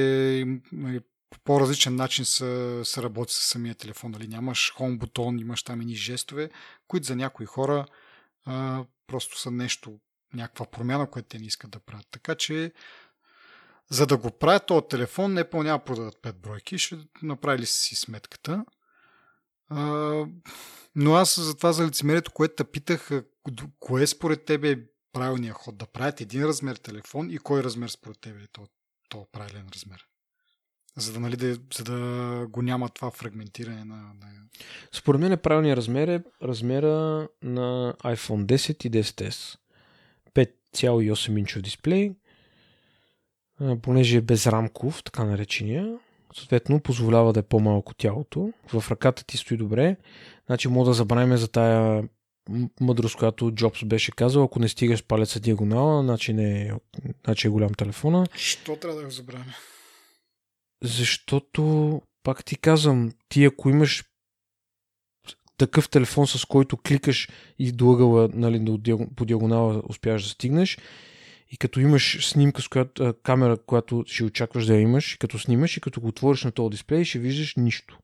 нали, 0.72 1.00
по 1.30 1.38
по-различен 1.38 1.96
начин 1.96 2.24
се, 2.24 2.80
се 2.84 3.02
работи 3.02 3.34
с 3.34 3.36
самия 3.36 3.74
телефон. 3.74 4.10
Нали? 4.10 4.28
Нямаш 4.28 4.74
home 4.78 4.98
бутон, 4.98 5.38
имаш 5.38 5.62
там 5.62 5.80
едни 5.80 5.94
жестове, 5.94 6.50
които 6.88 7.06
за 7.06 7.16
някои 7.16 7.46
хора 7.46 7.86
а, 8.44 8.84
просто 9.06 9.40
са 9.40 9.50
нещо, 9.50 10.00
някаква 10.34 10.66
промяна, 10.66 11.10
която 11.10 11.28
те 11.28 11.38
не 11.38 11.46
искат 11.46 11.70
да 11.70 11.80
правят. 11.80 12.06
Така 12.10 12.34
че 12.34 12.72
за 13.90 14.06
да 14.06 14.16
го 14.16 14.30
правят 14.30 14.66
този 14.66 14.86
телефон, 14.90 15.32
не 15.32 15.44
няма 15.52 15.78
да 15.78 15.84
продадат 15.84 16.14
5 16.22 16.32
бройки, 16.32 16.78
ще 16.78 16.98
направили 17.22 17.66
си 17.66 17.96
сметката 17.96 18.64
но 20.96 21.14
аз 21.14 21.40
за 21.40 21.56
това 21.56 21.72
за 21.72 21.86
лицемерието, 21.86 22.32
което 22.32 22.54
те 22.54 22.64
питах, 22.64 23.10
кое 23.80 24.06
според 24.06 24.44
тебе 24.44 24.70
е 24.70 24.78
правилният 25.12 25.56
ход? 25.56 25.78
Да 25.78 25.86
правят 25.86 26.20
един 26.20 26.44
размер 26.44 26.76
телефон 26.76 27.30
и 27.30 27.38
кой 27.38 27.62
размер 27.62 27.88
според 27.88 28.20
тебе 28.20 28.42
е 28.42 28.46
то, 28.52 28.66
то 29.08 29.26
правилен 29.32 29.66
размер? 29.74 30.06
За 30.96 31.12
да, 31.12 31.20
нали, 31.20 31.36
да, 31.36 31.58
за 31.74 31.84
да 31.84 32.46
го 32.46 32.62
няма 32.62 32.88
това 32.88 33.10
фрагментиране 33.10 33.84
на, 33.84 33.96
на... 33.96 34.26
Според 34.92 35.20
мен 35.20 35.38
правилният 35.38 35.76
размер 35.76 36.08
е 36.08 36.22
размера 36.42 37.28
на 37.42 37.94
iPhone 38.04 38.44
10 38.44 38.86
и 38.86 38.90
10s. 38.90 39.58
5,8 40.34 41.38
инчов 41.38 41.62
дисплей, 41.62 42.12
понеже 43.82 44.16
е 44.16 44.20
безрамков, 44.20 45.02
така 45.04 45.24
наречения, 45.24 45.98
съответно 46.34 46.80
позволява 46.80 47.32
да 47.32 47.40
е 47.40 47.42
по-малко 47.42 47.94
тялото. 47.94 48.52
В 48.72 48.90
ръката 48.90 49.24
ти 49.24 49.36
стои 49.36 49.56
добре. 49.56 49.96
Значи 50.46 50.68
мога 50.68 50.90
да 50.90 50.94
забравим 50.94 51.36
за 51.36 51.48
тая 51.48 52.08
мъдрост, 52.80 53.16
която 53.16 53.52
Джобс 53.52 53.84
беше 53.84 54.12
казал, 54.12 54.44
ако 54.44 54.58
не 54.58 54.68
стигаш 54.68 55.04
палеца 55.04 55.40
диагонала, 55.40 56.02
значи, 56.02 56.32
не 56.32 56.62
е, 56.62 56.72
значи 57.24 57.46
е 57.46 57.50
голям 57.50 57.74
телефона. 57.74 58.26
Що 58.34 58.76
трябва 58.76 58.98
да 58.98 59.04
го 59.04 59.10
забравим? 59.10 59.52
Защото, 60.84 62.02
пак 62.22 62.44
ти 62.44 62.56
казвам, 62.56 63.12
ти 63.28 63.44
ако 63.44 63.70
имаш 63.70 64.04
такъв 65.56 65.88
телефон, 65.88 66.26
с 66.26 66.44
който 66.44 66.76
кликаш 66.76 67.28
и 67.58 67.72
до 67.72 67.92
ъгъла, 67.92 68.28
нали, 68.32 68.80
по 69.16 69.24
диагонала 69.24 69.82
успяваш 69.88 70.22
да 70.22 70.28
стигнеш, 70.28 70.78
и 71.50 71.56
като 71.56 71.80
имаш 71.80 72.28
снимка 72.28 72.62
с 72.62 72.68
която, 72.68 73.14
камера, 73.22 73.56
която 73.56 74.04
ще 74.06 74.24
очакваш 74.24 74.66
да 74.66 74.74
я 74.74 74.80
имаш, 74.80 75.16
като 75.20 75.38
снимаш 75.38 75.76
и 75.76 75.80
като 75.80 76.00
го 76.00 76.08
отвориш 76.08 76.44
на 76.44 76.52
този 76.52 76.70
дисплей, 76.70 77.04
ще 77.04 77.18
виждаш 77.18 77.54
нищо. 77.56 77.98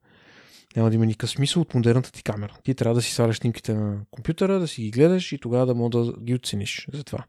няма 0.76 0.90
да 0.90 0.94
има 0.94 1.06
никакъв 1.06 1.30
смисъл 1.30 1.62
от 1.62 1.74
модерната 1.74 2.12
ти 2.12 2.22
камера. 2.22 2.56
Ти 2.64 2.74
трябва 2.74 2.94
да 2.94 3.02
си 3.02 3.12
сваляш 3.12 3.36
снимките 3.36 3.74
на 3.74 4.00
компютъра, 4.10 4.60
да 4.60 4.68
си 4.68 4.82
ги 4.82 4.90
гледаш 4.90 5.32
и 5.32 5.38
тогава 5.38 5.66
да 5.66 5.74
мога 5.74 5.98
да 5.98 6.12
ги 6.20 6.34
оцениш 6.34 6.88
за 6.92 7.04
това. 7.04 7.24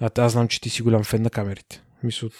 А 0.00 0.10
аз 0.16 0.32
знам, 0.32 0.48
че 0.48 0.60
ти 0.60 0.70
си 0.70 0.82
голям 0.82 1.04
фен 1.04 1.22
на 1.22 1.30
камерите. 1.30 1.82
Мисъл, 2.02 2.30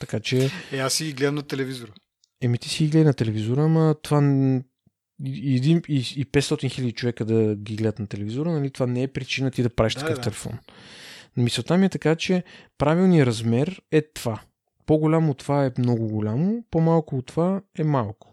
така 0.00 0.20
че... 0.20 0.50
Е, 0.72 0.78
аз 0.78 0.94
си 0.94 1.04
ги 1.04 1.12
гледам 1.12 1.34
на 1.34 1.42
телевизора. 1.42 1.92
Еми 2.40 2.58
ти 2.58 2.68
си 2.68 2.84
ги 2.84 2.90
гледа 2.90 3.04
на 3.04 3.14
телевизора, 3.14 3.64
ама 3.64 3.94
това 4.02 4.20
и, 5.24 5.80
и, 5.88 5.96
и 6.16 6.26
500 6.26 6.70
хиляди 6.70 6.92
човека 6.92 7.24
да 7.24 7.56
ги 7.56 7.76
гледат 7.76 7.98
на 7.98 8.06
телевизора, 8.06 8.52
нали, 8.52 8.70
това 8.70 8.86
не 8.86 9.02
е 9.02 9.08
причина 9.08 9.50
ти 9.50 9.62
да 9.62 9.70
правиш 9.70 9.94
да, 9.94 10.00
такъв 10.00 10.16
да. 10.16 10.22
телефон. 10.22 10.58
Мисълта 11.36 11.78
ми 11.78 11.86
е 11.86 11.88
така, 11.88 12.16
че 12.16 12.44
правилният 12.78 13.26
размер 13.26 13.82
е 13.90 14.02
това. 14.02 14.40
По-голямо 14.86 15.30
от 15.30 15.38
това 15.38 15.66
е 15.66 15.72
много 15.78 16.08
голямо, 16.08 16.64
по-малко 16.70 17.16
от 17.16 17.26
това 17.26 17.62
е 17.78 17.84
малко. 17.84 18.32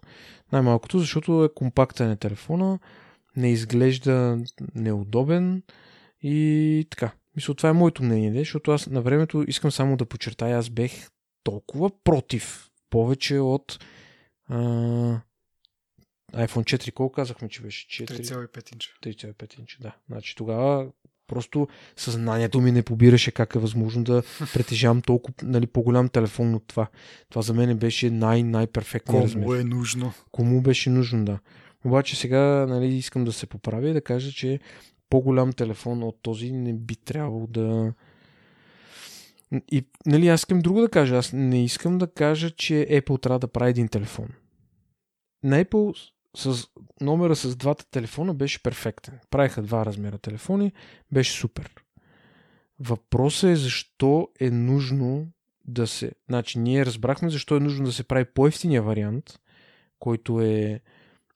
Най-малкото, 0.52 0.98
защото 0.98 1.44
е 1.44 1.54
компактен 1.54 2.10
е 2.10 2.16
телефона, 2.16 2.78
не 3.36 3.52
изглежда 3.52 4.38
неудобен 4.74 5.62
и 6.22 6.86
така. 6.90 7.12
Мисля, 7.36 7.54
това 7.54 7.68
е 7.68 7.72
моето 7.72 8.02
мнение, 8.02 8.38
защото 8.38 8.70
аз 8.70 8.86
на 8.86 9.02
времето 9.02 9.44
искам 9.48 9.70
само 9.70 9.96
да 9.96 10.06
подчертая, 10.06 10.58
аз 10.58 10.70
бех 10.70 11.08
толкова 11.42 11.90
против 12.04 12.70
повече 12.90 13.38
от 13.38 13.84
а, 14.48 14.56
iPhone 16.32 16.76
4, 16.78 16.92
колко 16.92 17.14
казахме, 17.14 17.48
че 17.48 17.62
беше? 17.62 18.04
3,5 18.04 18.72
инча. 18.72 18.90
3,5 19.02 19.58
инча, 19.58 19.76
да. 19.80 19.96
Значи 20.08 20.36
тогава 20.36 20.90
просто 21.30 21.68
съзнанието 21.96 22.60
ми 22.60 22.72
не 22.72 22.82
побираше 22.82 23.30
как 23.30 23.54
е 23.54 23.58
възможно 23.58 24.04
да 24.04 24.22
притежавам 24.54 25.02
толкова 25.02 25.34
нали, 25.42 25.66
по-голям 25.66 26.08
телефон 26.08 26.54
от 26.54 26.64
това. 26.66 26.86
Това 27.28 27.42
за 27.42 27.54
мен 27.54 27.78
беше 27.78 28.10
най-най-перфектният 28.10 29.24
размер. 29.24 29.44
Кому 29.44 29.54
е 29.54 29.64
нужно? 29.64 30.12
Кому 30.32 30.60
беше 30.60 30.90
нужно, 30.90 31.24
да. 31.24 31.38
Обаче 31.84 32.16
сега 32.16 32.66
нали, 32.66 32.86
искам 32.86 33.24
да 33.24 33.32
се 33.32 33.46
поправя 33.46 33.88
и 33.88 33.92
да 33.92 34.00
кажа, 34.00 34.32
че 34.32 34.60
по-голям 35.10 35.52
телефон 35.52 36.02
от 36.02 36.18
този 36.22 36.52
не 36.52 36.74
би 36.74 36.96
трябвало 36.96 37.46
да... 37.46 37.92
И, 39.72 39.84
нали, 40.06 40.28
аз 40.28 40.40
искам 40.40 40.60
друго 40.60 40.80
да 40.80 40.88
кажа. 40.88 41.16
Аз 41.16 41.32
не 41.32 41.64
искам 41.64 41.98
да 41.98 42.06
кажа, 42.06 42.50
че 42.50 42.86
Apple 42.90 43.22
трябва 43.22 43.38
да 43.38 43.48
прави 43.48 43.70
един 43.70 43.88
телефон. 43.88 44.28
На 45.44 45.64
Apple 45.64 46.10
с 46.36 46.66
номера 47.00 47.36
с 47.36 47.56
двата 47.56 47.90
телефона 47.90 48.34
беше 48.34 48.62
перфектен. 48.62 49.18
Правиха 49.30 49.62
два 49.62 49.84
размера 49.84 50.18
телефони, 50.18 50.72
беше 51.12 51.32
супер. 51.32 51.70
Въпросът 52.80 53.50
е 53.50 53.56
защо 53.56 54.28
е 54.40 54.50
нужно 54.50 55.26
да 55.64 55.86
се... 55.86 56.12
Значи 56.28 56.58
ние 56.58 56.86
разбрахме 56.86 57.30
защо 57.30 57.56
е 57.56 57.60
нужно 57.60 57.86
да 57.86 57.92
се 57.92 58.04
прави 58.04 58.24
по-ефтиния 58.24 58.82
вариант, 58.82 59.40
който 59.98 60.40
е 60.40 60.80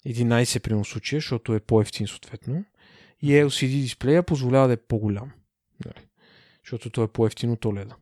11 0.06 0.60
при 0.60 0.84
случая, 0.84 1.20
защото 1.20 1.54
е 1.54 1.60
по-ефтин 1.60 2.06
съответно. 2.06 2.64
И 3.22 3.30
LCD 3.30 3.80
дисплея 3.80 4.22
позволява 4.22 4.66
да 4.66 4.72
е 4.72 4.76
по-голям. 4.76 5.32
Нали? 5.84 6.06
Защото 6.64 6.90
той 6.90 7.04
е 7.04 7.08
по-ефтин 7.08 7.50
от 7.50 7.64
OLED. 7.64 7.94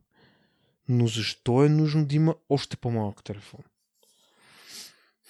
Но 0.89 1.07
защо 1.07 1.65
е 1.65 1.69
нужно 1.69 2.07
да 2.07 2.15
има 2.15 2.35
още 2.49 2.77
по-малък 2.77 3.25
телефон? 3.25 3.61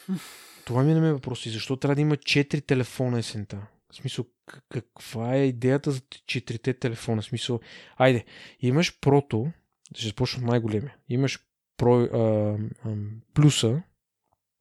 Това 0.65 0.83
ми 0.83 0.95
не 0.95 1.09
е 1.09 1.13
въпрос. 1.13 1.47
И 1.47 1.51
защо 1.51 1.77
трябва 1.77 1.95
да 1.95 2.01
има 2.01 2.17
4 2.17 2.67
телефона 2.67 3.19
есента? 3.19 3.59
В 3.93 3.97
смисъл, 3.97 4.25
каква 4.69 5.35
е 5.35 5.47
идеята 5.47 5.91
за 5.91 6.01
четирите 6.27 6.75
телефона? 6.75 7.23
В 7.23 7.25
смисъл, 7.25 7.61
айде, 7.97 8.25
имаш 8.61 9.01
прото, 9.01 9.47
ще 9.95 10.07
започна 10.07 10.43
от 10.43 10.51
най-големия. 10.51 10.95
Имаш 11.09 11.39
про, 11.77 12.01
а, 12.01 12.57
а, 12.85 12.95
плюса, 13.35 13.83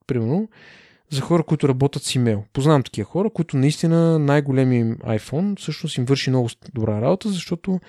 примерно, 0.08 0.50
за 1.10 1.22
хора, 1.22 1.44
които 1.44 1.70
работят 1.70 2.04
с 2.04 2.16
имейл. 2.16 2.46
Познавам 2.54 2.84
такива 2.84 3.06
хора, 3.06 3.30
които 3.30 3.58
наистина 3.58 4.20
най-големия 4.20 4.86
iPhone 4.96 5.60
всъщност 5.60 5.98
им 5.98 6.06
върши 6.06 6.30
много 6.30 6.50
добра 6.74 7.02
работа, 7.02 7.30
защото 7.30 7.80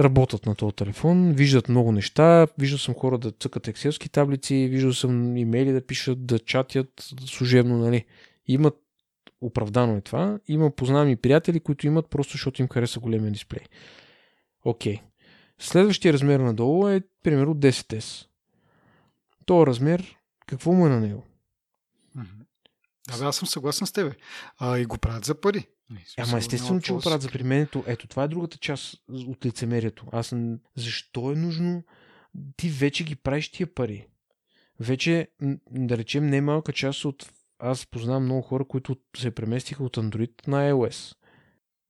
работят 0.00 0.46
на 0.46 0.54
този 0.54 0.76
телефон, 0.76 1.32
виждат 1.32 1.68
много 1.68 1.92
неща, 1.92 2.46
виждал 2.58 2.78
съм 2.78 2.94
хора 2.94 3.18
да 3.18 3.30
цъкат 3.30 3.68
екселски 3.68 4.08
таблици, 4.08 4.68
виждал 4.70 4.92
съм 4.92 5.36
имейли 5.36 5.72
да 5.72 5.86
пишат, 5.86 6.26
да 6.26 6.38
чатят 6.38 6.88
служебно, 7.26 7.78
нали. 7.78 8.04
Имат 8.46 8.74
оправдано 9.40 9.96
е 9.96 10.00
това. 10.00 10.38
Има 10.48 10.70
познавам 10.70 11.08
и 11.08 11.16
приятели, 11.16 11.60
които 11.60 11.86
имат 11.86 12.10
просто 12.10 12.32
защото 12.32 12.62
им 12.62 12.68
хареса 12.68 13.00
големия 13.00 13.32
дисплей. 13.32 13.64
Окей. 14.64 14.94
Okay. 14.94 15.00
Следващия 15.58 16.12
размер 16.12 16.40
надолу 16.40 16.88
е 16.88 17.02
примерно 17.22 17.54
10S. 17.54 18.26
То 19.46 19.66
размер, 19.66 20.16
какво 20.46 20.72
му 20.72 20.86
е 20.86 20.90
на 20.90 21.00
него? 21.00 21.24
Да, 23.18 23.24
аз 23.24 23.36
съм 23.36 23.48
съгласен 23.48 23.86
с 23.86 23.92
тебе. 23.92 24.12
А, 24.58 24.78
и 24.78 24.84
го 24.84 24.98
правят 24.98 25.24
за 25.24 25.40
пари. 25.40 25.66
Ама 26.18 26.38
естествено, 26.38 26.80
че 26.80 26.92
го 26.92 27.00
правят 27.00 27.22
за 27.22 27.28
применето. 27.28 27.84
Ето, 27.86 28.06
това 28.06 28.24
е 28.24 28.28
другата 28.28 28.58
част 28.58 28.94
от 29.08 29.46
лицемерието. 29.46 30.06
Аз 30.12 30.34
защо 30.76 31.32
е 31.32 31.36
нужно 31.36 31.84
ти 32.56 32.70
вече 32.70 33.04
ги 33.04 33.16
правиш 33.16 33.50
тия 33.50 33.74
пари? 33.74 34.06
Вече, 34.80 35.28
да 35.70 35.98
речем, 35.98 36.26
не 36.26 36.36
е 36.36 36.40
малка 36.40 36.72
част 36.72 37.04
от... 37.04 37.32
Аз 37.58 37.86
познавам 37.86 38.24
много 38.24 38.42
хора, 38.42 38.64
които 38.64 38.96
се 39.16 39.30
преместиха 39.30 39.84
от 39.84 39.96
Android 39.96 40.48
на 40.48 40.70
iOS. 40.70 41.16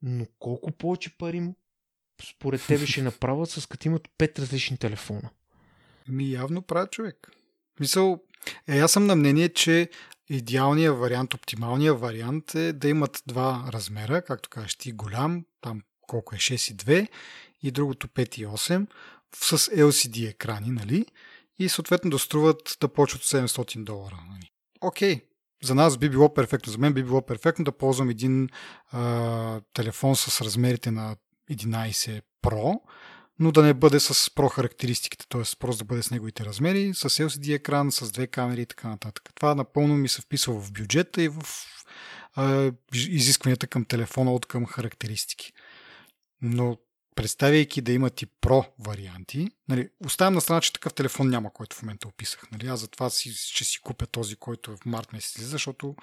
Но 0.03 0.27
колко 0.39 0.73
повече 0.73 1.19
пари 1.19 1.55
според 2.23 2.67
тебе 2.67 2.87
ще 2.87 3.03
направят 3.03 3.51
с 3.51 3.67
като 3.67 3.89
имат 3.89 4.09
пет 4.19 4.39
различни 4.39 4.79
телефона? 4.79 5.31
Ми 6.09 6.31
явно 6.31 6.63
правят 6.63 6.93
човек. 6.93 7.31
Мисъл, 7.81 8.23
е, 8.69 8.79
аз 8.79 8.93
съм 8.93 9.07
на 9.07 9.17
мнение, 9.17 9.49
че 9.49 9.91
идеалният 10.29 10.99
вариант, 10.99 11.35
оптималният 11.35 12.01
вариант 12.01 12.55
е 12.55 12.73
да 12.73 12.89
имат 12.89 13.23
два 13.27 13.65
размера, 13.73 14.23
както 14.23 14.49
кажеш 14.49 14.75
ти, 14.75 14.93
голям, 14.93 15.45
там 15.61 15.83
колко 16.01 16.35
е 16.35 16.39
6 16.39 16.73
и 16.73 16.77
2 16.77 17.09
и 17.63 17.71
другото 17.71 18.09
5 18.09 18.39
и 18.39 18.47
8 18.47 18.87
с 19.35 19.59
LCD 19.59 20.29
екрани, 20.29 20.71
нали? 20.71 21.07
И 21.59 21.69
съответно 21.69 22.11
да 22.11 22.19
струват 22.19 22.77
да 22.81 22.89
почват 22.89 23.23
700 23.23 23.85
долара. 23.85 24.19
Нали? 24.31 24.51
Окей, 24.81 25.21
за 25.63 25.75
нас 25.75 25.99
би 25.99 26.11
било 26.11 26.35
перфектно, 26.35 26.73
за 26.73 26.79
мен 26.79 26.93
би 26.93 27.03
било 27.03 27.23
перфектно 27.23 27.65
да 27.65 27.73
ползвам 27.73 28.11
един 28.11 28.49
а, 28.91 29.61
телефон 29.73 30.17
с 30.17 30.41
размерите 30.41 30.91
на 30.91 31.17
11 31.51 32.23
Pro, 32.45 32.81
но 33.39 33.53
да 33.53 33.63
не 33.63 33.75
бъде 33.75 34.01
с 34.01 34.15
Pro 34.15 34.49
характеристиките, 34.49 35.27
т.е. 35.29 35.43
просто 35.59 35.85
да 35.85 35.89
бъде 35.89 36.03
с 36.03 36.11
неговите 36.11 36.45
размери, 36.45 36.95
с 36.95 37.11
LCD 37.11 37.55
екран, 37.55 37.93
с 37.93 38.13
две 38.13 38.27
камери 38.27 38.63
и 38.63 38.67
така 38.67 38.89
нататък. 38.89 39.31
Това 39.35 39.55
напълно 39.55 39.95
ми 39.95 40.09
се 40.09 40.23
вписва 40.23 40.61
в 40.61 40.73
бюджета 40.73 41.23
и 41.23 41.29
в 41.29 41.43
а, 42.35 42.73
изискванията 42.95 43.67
към 43.67 43.85
телефона 43.85 44.33
от 44.33 44.47
към 44.47 44.67
характеристики. 44.67 45.53
Но 46.43 46.77
представяйки 47.19 47.81
да 47.81 47.93
имат 47.93 48.23
и 48.23 48.27
Pro 48.27 48.67
варианти, 48.79 49.49
нали, 49.69 49.89
оставям 50.07 50.35
на 50.35 50.41
страна, 50.41 50.61
че 50.61 50.73
такъв 50.73 50.95
телефон 50.95 51.29
няма, 51.29 51.53
който 51.53 51.77
в 51.77 51.83
момента 51.83 52.09
описах. 52.09 52.51
Нали, 52.53 52.67
аз 52.67 52.81
затова 52.81 53.11
си, 53.11 53.33
ще 53.33 53.65
си 53.65 53.81
купя 53.81 54.07
този, 54.07 54.37
който 54.37 54.77
в 54.77 54.87
март 54.87 55.13
месец 55.13 55.35
излиза, 55.35 55.51
защото 55.51 55.97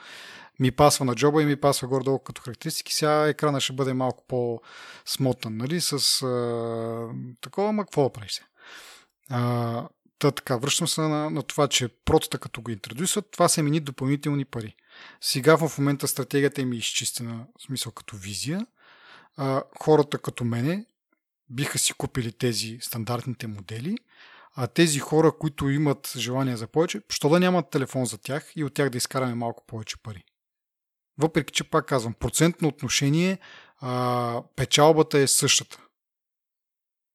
ми 0.60 0.72
пасва 0.72 1.06
на 1.06 1.16
джоба 1.16 1.42
и 1.42 1.46
ми 1.46 1.56
пасва 1.56 1.88
горе-долу 1.88 2.20
като 2.20 2.42
характеристики. 2.42 2.94
Сега 2.94 3.28
екрана 3.28 3.62
ще 3.62 3.74
бъде 3.74 3.94
малко 3.94 4.24
по-смотан, 4.28 5.58
нали, 5.58 5.82
с 5.82 6.22
а, 6.22 7.10
такова, 7.42 7.72
ма 7.72 7.84
какво 7.84 8.04
да 8.04 8.10
правиш 8.10 8.32
сега? 8.32 8.48
А, 9.30 9.88
Та 10.20 10.32
така, 10.32 10.58
връщам 10.58 10.88
се 10.88 11.02
на, 11.02 11.30
на 11.30 11.44
това, 11.44 11.68
че 11.68 11.88
протата 11.88 12.38
като 12.38 12.62
го 12.62 12.72
интродюсват, 12.72 13.32
това 13.32 13.50
са 13.50 13.64
мини 13.64 13.80
допълнителни 13.80 14.46
пари. 14.46 14.76
Сега 15.22 15.56
в 15.56 15.78
момента 15.78 16.08
стратегията 16.08 16.62
им 16.62 16.72
е 16.72 16.76
изчистена, 16.76 17.46
в 17.60 17.64
смисъл 17.64 17.92
като 17.92 18.16
визия. 18.16 18.68
А, 19.38 19.64
хората 19.80 20.18
като 20.18 20.44
мене 20.44 20.86
биха 21.50 21.80
си 21.80 21.94
купили 21.94 22.32
тези 22.32 22.78
стандартните 22.82 23.48
модели, 23.48 23.98
а 24.56 24.68
тези 24.68 25.00
хора, 25.00 25.32
които 25.40 25.70
имат 25.70 26.14
желание 26.18 26.58
за 26.58 26.68
повече, 26.68 27.02
що 27.10 27.30
да 27.30 27.40
нямат 27.40 27.70
телефон 27.70 28.06
за 28.06 28.18
тях 28.18 28.52
и 28.56 28.64
от 28.64 28.74
тях 28.74 28.90
да 28.90 28.98
изкараме 28.98 29.36
малко 29.36 29.64
повече 29.68 29.98
пари. 30.04 30.24
Въпреки, 31.18 31.54
че 31.54 31.64
пак 31.64 31.86
казвам, 31.86 32.14
процентно 32.14 32.68
отношение 32.68 33.40
а, 33.78 34.44
печалбата 34.56 35.20
е 35.20 35.28
същата. 35.28 35.82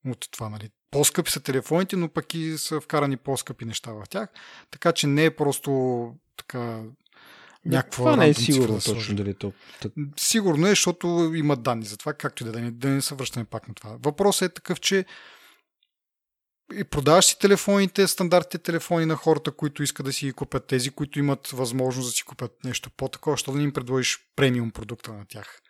От 0.07 0.28
това, 0.31 0.49
нали? 0.49 0.70
По-скъпи 0.91 1.31
са 1.31 1.41
телефоните, 1.41 1.97
но 1.97 2.09
пък 2.09 2.35
и 2.35 2.59
са 2.59 2.81
вкарани 2.81 3.16
по-скъпи 3.16 3.64
неща 3.64 3.93
в 3.93 4.05
тях. 4.11 4.28
Така 4.70 4.93
че 4.93 5.07
не 5.07 5.24
е 5.24 5.37
просто 5.37 6.14
така 6.37 6.83
някаква 7.64 8.04
Това 8.04 8.16
не 8.16 8.28
е 8.28 8.34
сигурно 8.34 8.74
да 8.74 8.84
точно 8.84 9.16
дали 9.16 9.34
то. 9.34 9.52
Сигурно 10.16 10.66
е, 10.66 10.70
защото 10.70 11.32
има 11.34 11.56
данни 11.56 11.84
за 11.84 11.96
това, 11.96 12.12
както 12.12 12.42
и 12.42 12.46
да, 12.46 12.52
да, 12.52 12.61
не, 12.61 12.70
да 12.70 12.88
не 12.88 13.02
се 13.02 13.14
връщаме 13.14 13.44
пак 13.44 13.68
на 13.68 13.74
това. 13.74 13.96
Въпросът 14.02 14.50
е 14.50 14.54
такъв, 14.54 14.80
че 14.80 15.04
и 16.74 16.84
продаваш 16.84 17.24
си 17.24 17.38
телефоните, 17.38 18.06
стандартните 18.06 18.58
телефони 18.58 19.06
на 19.06 19.16
хората, 19.16 19.50
които 19.50 19.82
искат 19.82 20.06
да 20.06 20.12
си 20.12 20.26
ги 20.26 20.32
купят, 20.32 20.66
тези, 20.66 20.90
които 20.90 21.18
имат 21.18 21.48
възможност 21.48 22.08
да 22.08 22.12
си 22.12 22.22
купят 22.22 22.64
нещо 22.64 22.90
по-такова, 22.96 23.34
защото 23.34 23.58
да 23.58 23.64
им 23.64 23.72
предложиш 23.72 24.18
премиум 24.36 24.70
продукта 24.70 25.12
на 25.12 25.24
тях. 25.28 25.61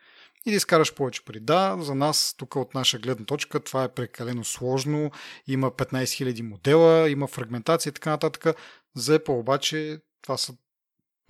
И 0.47 0.51
да 0.51 0.57
изкараш 0.57 0.95
повече 0.95 1.25
пари. 1.25 1.41
Да, 1.41 1.77
за 1.81 1.95
нас, 1.95 2.35
тук 2.39 2.57
от 2.57 2.75
наша 2.75 2.99
гледна 2.99 3.27
точка, 3.27 3.61
това 3.61 3.85
е 3.85 3.95
прекалено 3.95 4.45
сложно. 4.45 5.11
Има 5.47 5.71
15 5.71 6.05
000 6.05 6.43
модела, 6.43 7.11
има 7.11 7.27
фрагментация 7.27 7.91
и 7.91 7.95
така 7.95 8.11
нататък. 8.11 8.57
За 8.97 9.19
Apple 9.19 9.41
обаче 9.41 10.01
това 10.23 10.37
са 10.37 10.53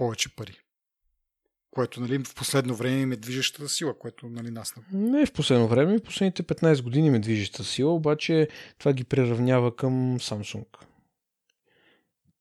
повече 0.01 0.37
пари. 0.37 0.61
което 1.71 2.01
нали, 2.01 2.25
в 2.25 2.35
последно 2.35 2.75
време 2.75 3.01
им 3.01 3.13
е 3.13 3.17
движещата 3.17 3.69
сила, 3.69 3.99
което 3.99 4.27
нали, 4.27 4.51
нас... 4.51 4.75
Не 4.93 5.27
в 5.27 5.33
последно 5.33 5.69
време, 5.69 5.99
в 5.99 6.03
последните 6.03 6.43
15 6.43 6.83
години 6.83 7.11
ме 7.11 7.19
движеща 7.19 7.65
сила, 7.65 7.95
обаче 7.95 8.49
това 8.79 8.93
ги 8.93 9.05
приравнява 9.05 9.77
към 9.77 10.19
Samsung, 10.19 10.67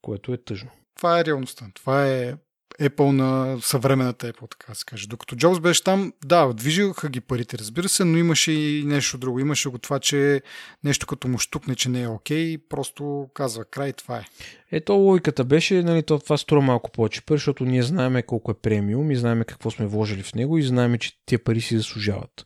което 0.01 0.33
е 0.33 0.37
тъжно. 0.37 0.69
Това 0.95 1.19
е 1.19 1.25
реалността. 1.25 1.71
Това 1.73 2.07
е 2.07 2.33
Apple 2.81 3.11
на 3.11 3.57
съвременната 3.61 4.33
Apple, 4.33 4.51
така 4.51 4.73
се 4.75 4.85
каже. 4.85 5.07
Докато 5.07 5.35
Джобс 5.35 5.59
беше 5.59 5.83
там, 5.83 6.13
да, 6.25 6.53
движиха 6.53 7.09
ги 7.09 7.21
парите, 7.21 7.57
разбира 7.57 7.89
се, 7.89 8.05
но 8.05 8.17
имаше 8.17 8.51
и 8.51 8.83
нещо 8.85 9.17
друго. 9.17 9.39
Имаше 9.39 9.69
го 9.69 9.77
това, 9.77 9.99
че 9.99 10.41
нещо 10.83 11.07
като 11.07 11.27
му 11.27 11.37
штукне, 11.37 11.75
че 11.75 11.89
не 11.89 12.01
е 12.01 12.07
окей, 12.07 12.57
okay, 12.57 12.61
просто 12.69 13.29
казва 13.33 13.65
край, 13.65 13.93
това 13.93 14.17
е. 14.17 14.23
Ето 14.71 14.93
логиката 14.93 15.43
беше, 15.43 15.83
нали, 15.83 16.03
това 16.03 16.37
струва 16.37 16.61
малко 16.61 16.91
повече 16.91 17.21
пари, 17.21 17.37
защото 17.37 17.65
ние 17.65 17.83
знаем 17.83 18.21
колко 18.27 18.51
е 18.51 18.53
премиум 18.53 19.11
и 19.11 19.15
знаем 19.15 19.43
какво 19.47 19.71
сме 19.71 19.85
вложили 19.85 20.23
в 20.23 20.35
него 20.35 20.57
и 20.57 20.63
знаем, 20.63 20.97
че 20.97 21.11
тия 21.25 21.43
пари 21.43 21.61
си 21.61 21.77
заслужават. 21.77 22.45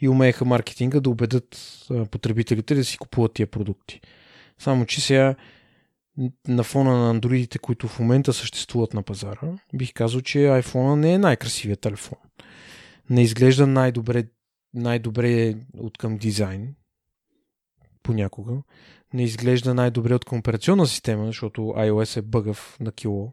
И 0.00 0.08
умееха 0.08 0.44
маркетинга 0.44 1.00
да 1.00 1.10
убедят 1.10 1.58
потребителите 2.10 2.74
да 2.74 2.84
си 2.84 2.98
купуват 2.98 3.32
тия 3.32 3.46
продукти. 3.46 4.00
Само, 4.58 4.86
че 4.86 5.00
сега 5.00 5.34
на 6.48 6.64
фона 6.64 6.98
на 6.98 7.10
андроидите, 7.10 7.58
които 7.58 7.88
в 7.88 7.98
момента 7.98 8.32
съществуват 8.32 8.94
на 8.94 9.02
пазара, 9.02 9.58
бих 9.74 9.92
казал, 9.92 10.20
че 10.20 10.38
iPhone 10.38 10.94
не 10.94 11.12
е 11.12 11.18
най-красивият 11.18 11.80
телефон. 11.80 12.18
Не 13.10 13.22
изглежда 13.22 13.66
най-добре, 13.66 14.24
най-добре 14.74 15.54
от 15.78 15.98
към 15.98 16.16
дизайн, 16.16 16.74
понякога. 18.02 18.52
Не 19.14 19.22
изглежда 19.22 19.74
най-добре 19.74 20.14
от 20.14 20.24
към 20.24 20.38
операционна 20.38 20.86
система, 20.86 21.26
защото 21.26 21.60
iOS 21.60 22.16
е 22.16 22.22
бъгъв 22.22 22.76
на 22.80 22.92
кило. 22.92 23.32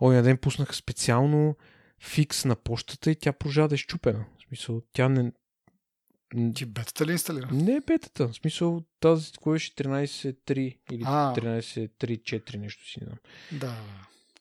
Оня 0.00 0.22
ден 0.22 0.36
пуснаха 0.36 0.74
специално 0.74 1.56
фикс 2.02 2.44
на 2.44 2.56
почтата 2.56 3.10
и 3.10 3.16
тя 3.16 3.32
прожа 3.32 3.68
да 3.68 3.74
е 3.74 3.78
щупена. 3.78 4.24
В 4.38 4.48
смисъл, 4.48 4.82
тя 4.92 5.08
не, 5.08 5.32
ти 6.54 6.64
бетата 6.64 7.06
ли 7.06 7.12
инсталира? 7.12 7.48
Не 7.52 7.72
е 7.76 7.80
бетата. 7.80 8.28
В 8.28 8.34
смисъл 8.34 8.82
тази, 9.00 9.32
кое 9.32 9.52
беше 9.52 9.74
13.3 9.74 10.76
или 10.92 11.02
13.3.4 11.02 12.56
нещо 12.56 12.88
си 12.90 12.98
не 13.00 13.06
знам. 13.06 13.18
Да. 13.52 13.76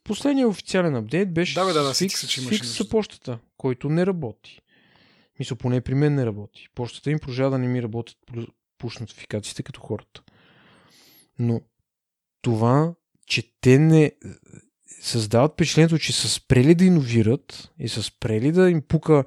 Последният 0.03 0.49
официален 0.49 0.95
апдейт 0.95 1.33
беше 1.33 1.53
да, 1.53 1.65
бе, 1.65 1.73
да, 1.73 1.83
да, 1.83 1.93
фикс, 1.93 2.27
че 2.27 2.41
фикс 2.41 2.89
почтата, 2.89 3.39
който 3.57 3.89
не 3.89 4.05
работи. 4.05 4.59
Мисля, 5.39 5.55
поне 5.55 5.81
при 5.81 5.93
мен 5.93 6.15
не 6.15 6.25
работи. 6.25 6.67
Почтата 6.75 7.11
им 7.11 7.19
продължава 7.19 7.51
да 7.51 7.57
не 7.57 7.67
ми 7.67 7.83
работят 7.83 8.17
пуш 8.77 8.97
нотификациите 8.97 9.63
като 9.63 9.81
хората. 9.81 10.21
Но 11.39 11.61
това, 12.41 12.93
че 13.25 13.43
те 13.61 13.79
не 13.79 14.11
създават 15.01 15.53
впечатлението, 15.53 15.99
че 15.99 16.13
са 16.13 16.29
спрели 16.29 16.75
да 16.75 16.85
иновират 16.85 17.71
и 17.79 17.89
са 17.89 18.03
спрели 18.03 18.51
да 18.51 18.69
им 18.69 18.81
пука 18.81 19.23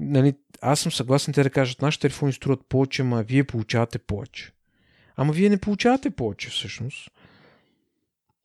нали, 0.00 0.34
аз 0.66 0.80
съм 0.80 0.92
съгласен 0.92 1.34
те 1.34 1.42
да 1.42 1.50
кажат, 1.50 1.82
нашите 1.82 2.02
телефони 2.02 2.32
струват 2.32 2.66
повече, 2.68 3.02
ама 3.02 3.22
вие 3.22 3.44
получавате 3.44 3.98
повече. 3.98 4.52
Ама 5.16 5.32
вие 5.32 5.48
не 5.48 5.60
получавате 5.60 6.10
повече 6.10 6.50
всъщност. 6.50 7.10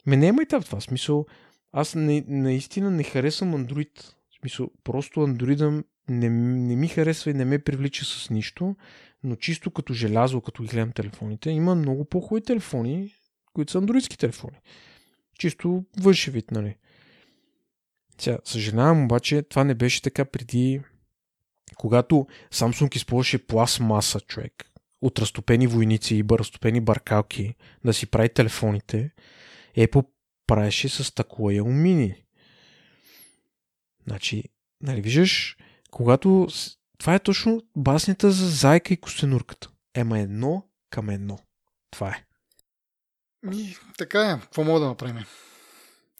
Ме 0.05 0.17
няма 0.17 0.41
и 0.41 0.45
в 0.45 0.65
това 0.65 0.81
смисъл. 0.81 1.25
Аз 1.71 1.95
не, 1.95 2.23
наистина 2.27 2.91
не 2.91 3.03
харесвам 3.03 3.53
Android. 3.53 4.03
В 4.03 4.39
смисъл, 4.39 4.69
просто 4.83 5.19
Android 5.19 5.83
не, 6.09 6.29
не 6.29 6.75
ми 6.75 6.87
харесва 6.87 7.31
и 7.31 7.33
не 7.33 7.45
ме 7.45 7.59
привлича 7.59 8.05
с 8.05 8.29
нищо, 8.29 8.75
но 9.23 9.35
чисто 9.35 9.71
като 9.71 9.93
желязо, 9.93 10.41
като 10.41 10.63
ги 10.63 10.69
гледам 10.69 10.91
телефоните, 10.91 11.49
има 11.49 11.75
много 11.75 12.05
по-хубави 12.05 12.45
телефони, 12.45 13.13
които 13.53 13.71
са 13.71 13.77
андроидски 13.77 14.17
телефони. 14.17 14.57
Чисто 15.39 15.83
външен 15.99 16.33
вид, 16.33 16.51
нали? 16.51 16.75
Сега, 18.17 18.37
съжалявам, 18.43 19.03
обаче 19.03 19.41
това 19.41 19.63
не 19.63 19.75
беше 19.75 20.01
така 20.01 20.25
преди 20.25 20.81
когато 21.75 22.27
Samsung 22.53 22.95
използваше 22.95 23.47
пластмаса, 23.47 24.19
човек, 24.19 24.71
от 25.01 25.19
разтопени 25.19 25.67
войници 25.67 26.15
и 26.15 26.23
разтопени 26.31 26.81
баркалки 26.81 27.55
да 27.85 27.93
си 27.93 28.05
прави 28.05 28.29
телефоните, 28.29 29.11
Apple 29.77 30.05
правеше 30.47 30.89
с 30.89 31.15
такова 31.15 31.53
алумини. 31.53 32.23
Значи, 34.07 34.43
нали 34.81 35.01
виждаш, 35.01 35.57
когато... 35.91 36.47
Това 36.97 37.15
е 37.15 37.19
точно 37.19 37.61
баснята 37.77 38.31
за 38.31 38.49
зайка 38.49 38.93
и 38.93 38.97
костенурката. 38.97 39.69
Ема 39.93 40.19
едно 40.19 40.63
към 40.89 41.09
едно. 41.09 41.39
Това 41.91 42.09
е. 42.09 42.23
И, 43.53 43.75
така 43.97 44.31
е. 44.31 44.39
Какво 44.41 44.63
мога 44.63 44.79
да 44.79 44.85
направим? 44.87 45.25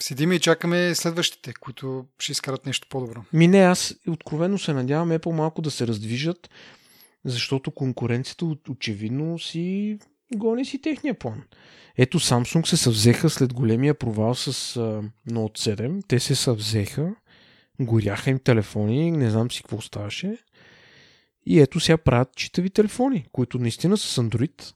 Седиме 0.01 0.35
и 0.35 0.39
чакаме 0.39 0.95
следващите, 0.95 1.53
които 1.53 2.05
ще 2.19 2.31
изкарат 2.31 2.65
нещо 2.65 2.87
по-добро. 2.89 3.23
Ми 3.33 3.47
не, 3.47 3.59
аз 3.59 3.95
откровено 4.07 4.57
се 4.57 4.73
надявам 4.73 5.09
Apple 5.09 5.31
малко 5.31 5.61
да 5.61 5.71
се 5.71 5.87
раздвижат, 5.87 6.49
защото 7.25 7.71
конкуренцията 7.71 8.45
очевидно 8.69 9.39
си 9.39 9.97
гони 10.35 10.65
си 10.65 10.81
техния 10.81 11.13
план. 11.13 11.43
Ето 11.97 12.19
Samsung 12.19 12.65
се 12.65 12.77
съвзеха 12.77 13.29
след 13.29 13.53
големия 13.53 13.93
провал 13.93 14.35
с 14.35 14.53
uh, 14.79 15.09
Note 15.29 15.75
7. 15.75 16.03
Те 16.07 16.19
се 16.19 16.35
съвзеха, 16.35 17.15
горяха 17.79 18.29
им 18.29 18.39
телефони, 18.39 19.11
не 19.11 19.29
знам 19.29 19.51
си 19.51 19.63
какво 19.63 19.81
ставаше. 19.81 20.37
И 21.45 21.59
ето 21.59 21.79
сега 21.79 21.97
правят 21.97 22.35
читави 22.35 22.69
телефони, 22.69 23.25
които 23.31 23.59
наистина 23.59 23.97
с 23.97 24.21
Android 24.21 24.73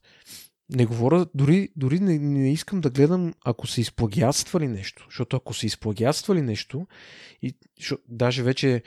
не 0.70 0.86
говоря, 0.86 1.26
дори, 1.36 1.70
дори 1.76 2.00
не, 2.00 2.20
не 2.20 2.52
искам 2.52 2.82
да 2.82 2.90
гледам 2.90 3.34
ако 3.46 3.68
са 3.68 3.82
изплагиатствали 3.82 4.68
нещо. 4.68 5.06
Защото 5.10 5.38
ако 5.38 5.54
са 5.54 5.66
изплагиатствали 5.66 6.42
нещо, 6.42 6.88
и, 7.42 7.56
шо, 7.82 7.98
даже 8.08 8.44
вече 8.44 8.84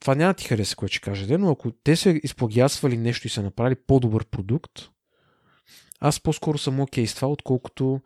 това 0.00 0.14
няма 0.14 0.34
ти 0.34 0.44
хареса, 0.44 0.76
което 0.76 0.94
ще 0.94 1.00
кажете, 1.00 1.38
но 1.38 1.50
ако 1.50 1.70
те 1.70 1.96
са 1.96 2.20
изплагиатствали 2.22 2.96
нещо 2.96 3.26
и 3.26 3.30
са 3.30 3.42
направили 3.42 3.76
по-добър 3.86 4.24
продукт, 4.24 4.90
аз 6.00 6.20
по-скоро 6.20 6.58
съм 6.58 6.80
окей 6.80 7.04
okay 7.04 7.06
с 7.06 7.14
това, 7.14 7.28
отколкото 7.28 8.00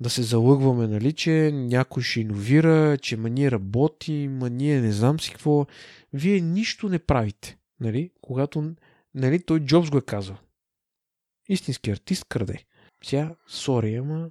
да 0.00 0.10
се 0.10 0.22
залъгваме, 0.22 0.86
нали, 0.86 1.12
че 1.12 1.50
някой 1.54 2.02
ще 2.02 2.20
иновира, 2.20 2.98
че 2.98 3.16
мания 3.16 3.50
работи, 3.50 4.28
мания 4.30 4.82
не 4.82 4.92
знам 4.92 5.20
си 5.20 5.30
какво. 5.30 5.66
Вие 6.12 6.40
нищо 6.40 6.88
не 6.88 6.98
правите, 6.98 7.58
нали, 7.80 8.10
когато 8.20 8.72
нали, 9.14 9.42
той 9.42 9.60
Джобс 9.60 9.90
го 9.90 9.98
е 9.98 10.02
казал. 10.02 10.36
Истински 11.48 11.90
артист 11.90 12.24
краде. 12.28 12.64
Сега, 13.04 13.34
сори, 13.48 13.94
ама... 13.94 14.30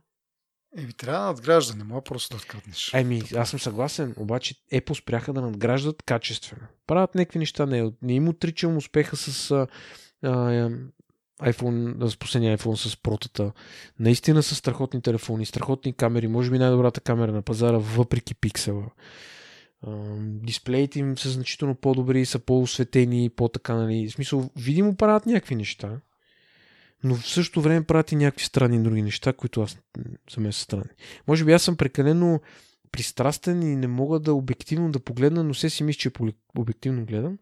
Еми, 0.77 0.93
трябва 0.93 1.19
да 1.19 1.25
надгражда, 1.25 1.75
не 1.75 1.83
мога 1.83 2.01
просто 2.01 2.29
да 2.29 2.37
откраднеш. 2.37 2.93
Еми, 2.93 3.21
аз 3.35 3.49
съм 3.49 3.59
съгласен, 3.59 4.15
обаче 4.17 4.55
Apple 4.73 4.93
спряха 4.93 5.33
да 5.33 5.41
надграждат 5.41 6.03
качествено. 6.03 6.67
Правят 6.87 7.15
някакви 7.15 7.39
неща, 7.39 7.65
не, 7.65 7.91
не 8.01 8.13
им 8.13 8.29
отричам 8.29 8.77
успеха 8.77 9.17
с 9.17 9.51
а, 9.51 9.67
а, 10.23 10.69
iPhone, 11.41 12.07
с 12.07 12.17
последния 12.17 12.57
iPhone 12.57 12.75
с 12.75 12.97
протата. 12.97 13.51
Наистина 13.99 14.43
са 14.43 14.55
страхотни 14.55 15.01
телефони, 15.01 15.45
страхотни 15.45 15.93
камери, 15.93 16.27
може 16.27 16.51
би 16.51 16.59
най-добрата 16.59 17.01
камера 17.01 17.31
на 17.31 17.41
пазара, 17.41 17.77
въпреки 17.77 18.35
пиксела. 18.35 18.85
Дисплеите 20.19 20.99
им 20.99 21.17
са 21.17 21.29
значително 21.29 21.75
по-добри, 21.75 22.25
са 22.25 22.39
по-осветени, 22.39 23.29
по-така, 23.29 23.75
нали. 23.75 24.09
В 24.09 24.11
смисъл, 24.11 24.49
видимо 24.55 24.95
правят 24.95 25.25
някакви 25.25 25.55
неща 25.55 25.99
но 27.05 27.15
в 27.15 27.27
същото 27.27 27.61
време 27.61 27.85
прати 27.85 28.15
някакви 28.15 28.45
странни 28.45 28.83
други 28.83 29.01
неща, 29.01 29.33
които 29.33 29.61
аз 29.61 29.77
за 30.31 30.41
мен 30.41 30.53
са 30.53 30.59
странни. 30.59 30.89
Може 31.27 31.45
би 31.45 31.51
аз 31.51 31.63
съм 31.63 31.77
прекалено 31.77 32.41
пристрастен 32.91 33.61
и 33.61 33.75
не 33.75 33.87
мога 33.87 34.19
да 34.19 34.33
обективно 34.33 34.91
да 34.91 34.99
погледна, 34.99 35.43
но 35.43 35.53
все 35.53 35.69
си 35.69 35.83
мисля, 35.83 35.99
че 35.99 36.11
обективно 36.57 37.05
гледам. 37.05 37.37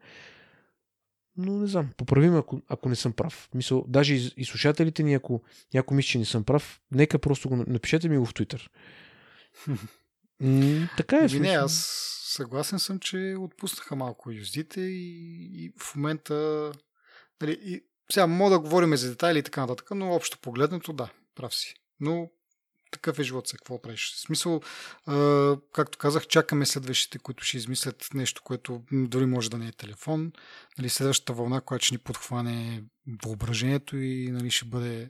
Но 1.37 1.57
не 1.57 1.67
знам, 1.67 1.89
поправим, 1.97 2.35
ако, 2.35 2.61
ако 2.67 2.89
не 2.89 2.95
съм 2.95 3.13
прав. 3.13 3.49
Мисъл, 3.53 3.85
даже 3.87 4.15
и, 4.15 4.33
и 4.37 4.45
слушателите 4.45 5.03
ни, 5.03 5.13
ако 5.13 5.43
някой 5.73 5.97
мисли, 5.97 6.09
че 6.09 6.17
не 6.17 6.25
съм 6.25 6.43
прав, 6.43 6.81
нека 6.91 7.19
просто 7.19 7.49
го 7.49 7.55
напишете 7.55 8.09
ми 8.09 8.17
го 8.17 8.25
в 8.25 8.33
Twitter. 8.33 8.67
М- 10.39 10.89
така 10.97 11.17
е. 11.17 11.27
Ами 11.31 11.39
не, 11.39 11.49
аз 11.49 11.73
съгласен 12.27 12.79
съм, 12.79 12.99
че 12.99 13.35
отпуснаха 13.39 13.95
малко 13.95 14.31
юздите 14.31 14.81
и, 14.81 15.65
и 15.65 15.71
в 15.79 15.95
момента 15.95 16.71
нали, 17.41 17.59
и 17.61 17.83
сега 18.11 18.27
мога 18.27 18.51
да 18.51 18.59
говорим 18.59 18.95
за 18.95 19.09
детайли 19.09 19.39
и 19.39 19.43
така 19.43 19.61
нататък, 19.61 19.91
но 19.91 20.11
общо 20.11 20.39
погледнато 20.39 20.93
да, 20.93 21.09
прав 21.35 21.55
си. 21.55 21.75
Но 21.99 22.29
такъв 22.91 23.19
е 23.19 23.23
живот 23.23 23.47
се, 23.47 23.57
какво 23.57 23.81
правиш. 23.81 24.13
В 24.15 24.19
смисъл, 24.19 24.61
както 25.73 25.97
казах, 25.97 26.27
чакаме 26.27 26.65
следващите, 26.65 27.19
които 27.19 27.43
ще 27.43 27.57
измислят 27.57 28.07
нещо, 28.13 28.41
което 28.43 28.81
дори 28.91 29.25
може 29.25 29.49
да 29.49 29.57
не 29.57 29.67
е 29.67 29.71
телефон. 29.71 30.31
Нали, 30.77 30.89
следващата 30.89 31.33
вълна, 31.33 31.61
която 31.61 31.85
ще 31.85 31.95
ни 31.95 31.99
подхване 31.99 32.83
въображението 33.23 33.97
и 33.97 34.31
нали, 34.31 34.51
ще 34.51 34.65
бъде... 34.65 35.09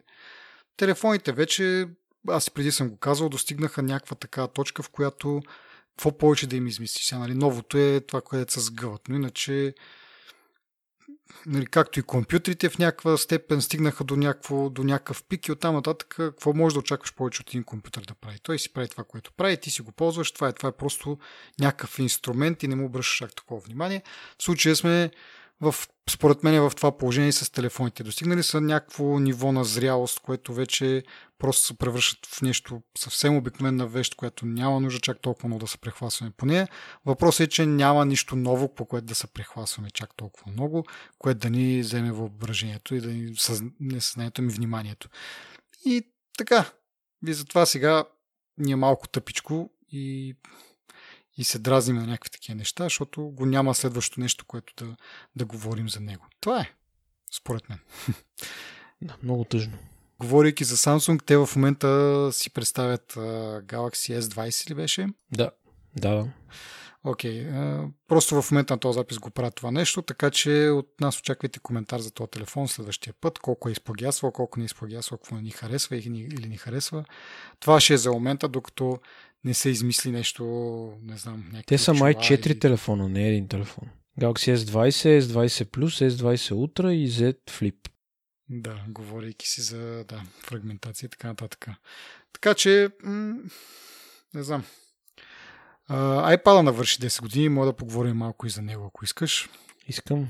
Телефоните 0.78 1.32
вече, 1.32 1.88
аз 2.28 2.50
преди 2.50 2.72
съм 2.72 2.90
го 2.90 2.98
казал, 2.98 3.30
достигнаха 3.30 3.82
някаква 3.82 4.16
така 4.16 4.48
точка, 4.48 4.84
в 4.84 4.90
която 4.90 5.42
какво 5.90 6.18
повече 6.18 6.48
да 6.48 6.56
им 6.56 6.68
измисли. 6.68 7.04
Сега, 7.04 7.20
нали, 7.20 7.34
новото 7.34 7.78
е 7.78 8.00
това, 8.00 8.22
което 8.22 8.54
се 8.54 8.60
сгъват. 8.60 9.02
Но 9.10 9.16
иначе 9.16 9.74
нали, 11.46 11.66
както 11.66 12.00
и 12.00 12.04
компютрите 12.04 12.70
в 12.70 12.78
някаква 12.78 13.18
степен 13.18 13.62
стигнаха 13.62 14.04
до, 14.04 14.16
някакво, 14.16 14.70
до 14.70 14.84
някакъв 14.84 15.24
пик 15.24 15.48
и 15.48 15.52
оттам 15.52 15.76
нататък 15.76 16.14
какво 16.18 16.54
може 16.54 16.74
да 16.74 16.80
очакваш 16.80 17.14
повече 17.14 17.42
от 17.42 17.50
един 17.50 17.64
компютър 17.64 18.02
да 18.02 18.14
прави. 18.14 18.40
Той 18.44 18.60
си 18.60 18.74
прави 18.74 18.88
това, 18.88 19.04
което 19.04 19.32
прави, 19.32 19.58
ти 19.58 19.72
си 19.72 19.82
го 19.82 19.92
ползваш, 19.92 20.32
това 20.32 20.48
е, 20.48 20.54
това 20.54 20.70
е 20.70 20.72
просто 20.72 21.18
някакъв 21.60 22.00
инструмент 22.00 22.64
и 22.64 22.68
не 22.68 22.76
му 22.76 22.86
обръщаш 22.86 23.18
чак 23.18 23.36
такова 23.36 23.62
внимание. 23.62 24.04
В 24.40 24.44
случая 24.44 24.76
сме 24.76 25.12
в, 25.64 25.76
според 26.10 26.44
мен 26.44 26.62
в 26.62 26.72
това 26.76 26.98
положение 26.98 27.32
с 27.32 27.52
телефоните. 27.52 28.04
Достигнали 28.04 28.44
са 28.44 28.62
някакво 28.62 29.20
ниво 29.20 29.52
на 29.52 29.64
зрялост, 29.64 30.20
което 30.20 30.54
вече 30.54 31.04
просто 31.38 31.66
се 31.66 31.78
превръщат 31.78 32.26
в 32.26 32.42
нещо 32.42 32.82
съвсем 32.98 33.36
обикновена 33.36 33.88
вещ, 33.88 34.16
която 34.16 34.46
няма 34.46 34.80
нужда 34.80 35.00
чак 35.00 35.20
толкова 35.22 35.48
много 35.48 35.60
да 35.60 35.68
се 35.68 35.78
прехвасваме 35.78 36.32
по 36.38 36.46
нея. 36.46 36.68
Въпросът 37.06 37.48
е, 37.48 37.50
че 37.50 37.66
няма 37.66 38.06
нищо 38.06 38.36
ново, 38.36 38.76
по 38.76 38.86
което 38.86 39.06
да 39.06 39.16
се 39.16 39.28
прехвасваме 39.28 39.92
чак 39.92 40.16
толкова 40.16 40.52
много, 40.52 40.86
което 41.20 41.40
да 41.40 41.50
ни 41.50 41.82
вземе 41.82 42.12
въображението 42.12 42.96
и 42.96 43.02
да 43.02 43.08
ни 43.08 43.36
не 43.80 44.02
съзнанието 44.02 44.42
ми 44.42 44.54
вниманието. 44.54 45.10
И 45.86 46.08
така, 46.38 46.72
ви 47.22 47.34
затова 47.34 47.66
сега 47.66 48.04
ни 48.58 48.72
е 48.72 48.76
малко 48.76 49.08
тъпичко 49.08 49.70
и 49.92 50.36
и 51.38 51.44
се 51.44 51.60
дразним 51.60 51.96
на 51.96 52.08
някакви 52.08 52.30
такива 52.30 52.56
неща, 52.56 52.84
защото 52.84 53.22
го 53.24 53.46
няма 53.46 53.76
следващото 53.76 54.22
нещо, 54.22 54.46
което 54.46 54.86
да, 54.86 54.96
да 55.36 55.46
говорим 55.46 55.90
за 55.90 56.00
него. 56.00 56.26
Това 56.40 56.62
е, 56.62 56.72
според 57.32 57.70
мен. 57.70 57.80
Да, 59.02 59.18
много 59.24 59.44
тъжно. 59.44 59.78
Говорейки 60.20 60.64
за 60.64 60.78
Samsung, 60.78 61.24
те 61.26 61.38
в 61.38 61.50
момента 61.56 62.30
си 62.32 62.50
представят 62.50 63.14
uh, 63.14 63.64
Galaxy 63.64 64.20
S20 64.20 64.70
ли 64.70 64.74
беше? 64.74 65.08
Да, 65.32 65.52
да. 65.98 66.28
Окей, 67.06 67.46
okay. 67.46 67.90
просто 68.08 68.42
в 68.42 68.52
момента 68.52 68.74
на 68.74 68.80
този 68.80 68.98
запис 68.98 69.20
го 69.20 69.30
правят 69.30 69.56
това 69.56 69.72
нещо, 69.72 70.02
така 70.02 70.32
че 70.32 70.70
от 70.70 71.02
нас 71.02 71.20
очаквайте 71.20 71.60
коментар 71.60 72.00
за 72.00 72.12
този 72.12 72.32
телефон 72.32 72.68
следващия 72.68 73.14
път, 73.22 73.40
колко 73.40 73.70
е 73.70 73.72
изплагясвал, 73.72 74.32
колко 74.32 74.60
не 74.60 74.64
е 74.64 74.66
изплагясвал, 74.66 75.18
какво 75.18 75.36
не 75.36 75.42
ни 75.42 75.52
харесва 75.52 75.96
или 75.98 76.10
ни, 76.10 76.22
или 76.22 76.48
ни 76.48 76.58
харесва. 76.58 77.06
Това 77.60 77.80
ще 77.80 77.94
е 77.94 77.98
за 77.98 78.12
момента, 78.12 78.48
докато 78.48 79.00
не 79.44 79.54
се 79.54 79.70
измисли 79.70 80.12
нещо, 80.12 80.44
не 81.02 81.18
знам. 81.18 81.52
Те 81.66 81.78
са 81.78 81.94
май 81.94 82.14
4 82.14 82.48
или... 82.48 82.60
телефона, 82.60 83.10
не 83.10 83.28
един 83.28 83.48
телефон. 83.48 83.90
Galaxy 84.20 84.56
S20, 84.56 85.20
S20 85.20 85.66
Plus, 85.66 86.10
S20 86.10 86.54
Ultra 86.54 86.90
и 86.90 87.10
Z 87.12 87.38
Flip. 87.50 87.90
Да, 88.50 88.86
говорейки 88.88 89.48
си 89.48 89.62
за 89.62 90.06
да, 90.08 90.24
фрагментация 90.40 91.08
и 91.08 91.10
така 91.10 91.28
нататък. 91.28 91.68
Така 92.34 92.54
че, 92.54 92.90
м- 93.04 93.38
не 94.34 94.44
знам. 94.44 94.64
Uh, 95.90 96.38
iPad 96.38 96.62
навърши 96.62 97.00
10 97.00 97.22
години, 97.22 97.50
мога 97.50 97.66
да 97.66 97.76
поговорим 97.76 98.18
малко 98.18 98.48
и 98.48 98.50
за 98.50 98.62
него, 98.62 98.86
ако 98.86 99.06
искаш. 99.06 99.50
Искам. 99.88 100.30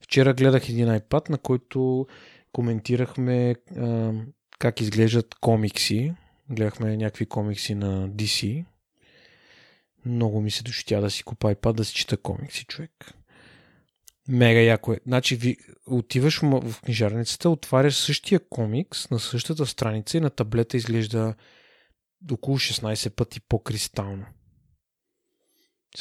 Вчера 0.00 0.34
гледах 0.34 0.68
един 0.68 0.86
iPad, 0.86 1.30
на 1.30 1.38
който 1.38 2.06
коментирахме 2.52 3.56
uh, 3.72 4.26
как 4.58 4.80
изглеждат 4.80 5.34
комикси 5.34 6.14
Гледахме 6.50 6.96
някакви 6.96 7.26
комикси 7.26 7.74
на 7.74 8.08
DC. 8.08 8.64
Много 10.06 10.40
ми 10.40 10.50
се 10.50 10.62
тя 10.86 11.00
да 11.00 11.10
си 11.10 11.22
купа 11.22 11.54
iPad 11.54 11.72
да 11.72 11.84
си 11.84 11.94
чета 11.94 12.16
комикси, 12.16 12.64
човек. 12.64 13.14
Мега 14.28 14.60
яко 14.60 14.92
е. 14.92 15.00
Значи 15.06 15.36
ви 15.36 15.56
отиваш 15.86 16.40
в 16.42 16.80
книжарницата, 16.84 17.50
отваряш 17.50 17.96
същия 17.96 18.40
комикс 18.48 19.10
на 19.10 19.18
същата 19.18 19.66
страница 19.66 20.16
и 20.16 20.20
на 20.20 20.30
таблета 20.30 20.76
изглежда 20.76 21.34
около 22.32 22.58
16 22.58 23.10
пъти 23.10 23.40
по-кристално. 23.40 24.26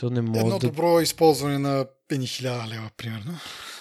Не 0.02 0.22
мога 0.22 0.40
Едно 0.40 0.60
да... 0.60 0.68
добро 0.68 1.00
използване 1.00 1.58
на 1.58 1.86
пени 2.08 2.28
1000 2.28 2.68
лева, 2.68 2.90
примерно. 2.98 3.34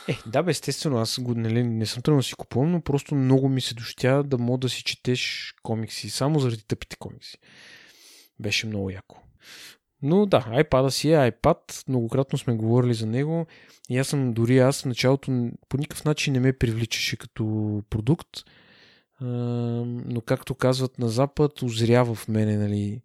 Е, 0.09 0.19
да, 0.27 0.43
бе, 0.43 0.51
естествено, 0.51 0.99
аз 0.99 1.21
го, 1.21 1.35
нали, 1.35 1.63
не 1.63 1.87
съм 1.87 2.03
тръгнал 2.03 2.19
да 2.19 2.23
си 2.23 2.35
купувам, 2.35 2.73
но 2.73 2.81
просто 2.81 3.15
много 3.15 3.49
ми 3.49 3.61
се 3.61 3.75
дощя 3.75 4.23
да 4.23 4.39
мога 4.39 4.59
да 4.59 4.69
си 4.69 4.83
четеш 4.83 5.55
комикси, 5.63 6.11
само 6.11 6.39
заради 6.39 6.63
тъпите 6.63 6.97
комикси. 6.97 7.39
Беше 8.41 8.67
много 8.67 8.91
яко. 8.91 9.19
Но 10.03 10.27
да, 10.27 10.41
iPad 10.41 10.89
си 10.89 11.13
е 11.13 11.17
iPad, 11.17 11.89
многократно 11.89 12.39
сме 12.39 12.55
говорили 12.55 12.95
за 12.95 13.07
него 13.07 13.47
и 13.91 13.99
аз 13.99 14.09
съм, 14.09 14.33
дори 14.33 14.59
аз 14.59 14.83
в 14.83 14.87
началото 14.87 15.51
по 15.69 15.77
никакъв 15.77 16.05
начин 16.05 16.33
не 16.33 16.41
ме 16.41 16.53
привличаше 16.53 17.17
като 17.17 17.83
продукт, 17.91 18.29
но 19.21 20.21
както 20.27 20.55
казват 20.55 20.99
на 20.99 21.09
Запад, 21.09 21.63
озрява 21.63 22.15
в 22.15 22.29
мене, 22.29 22.57
нали, 22.57 23.01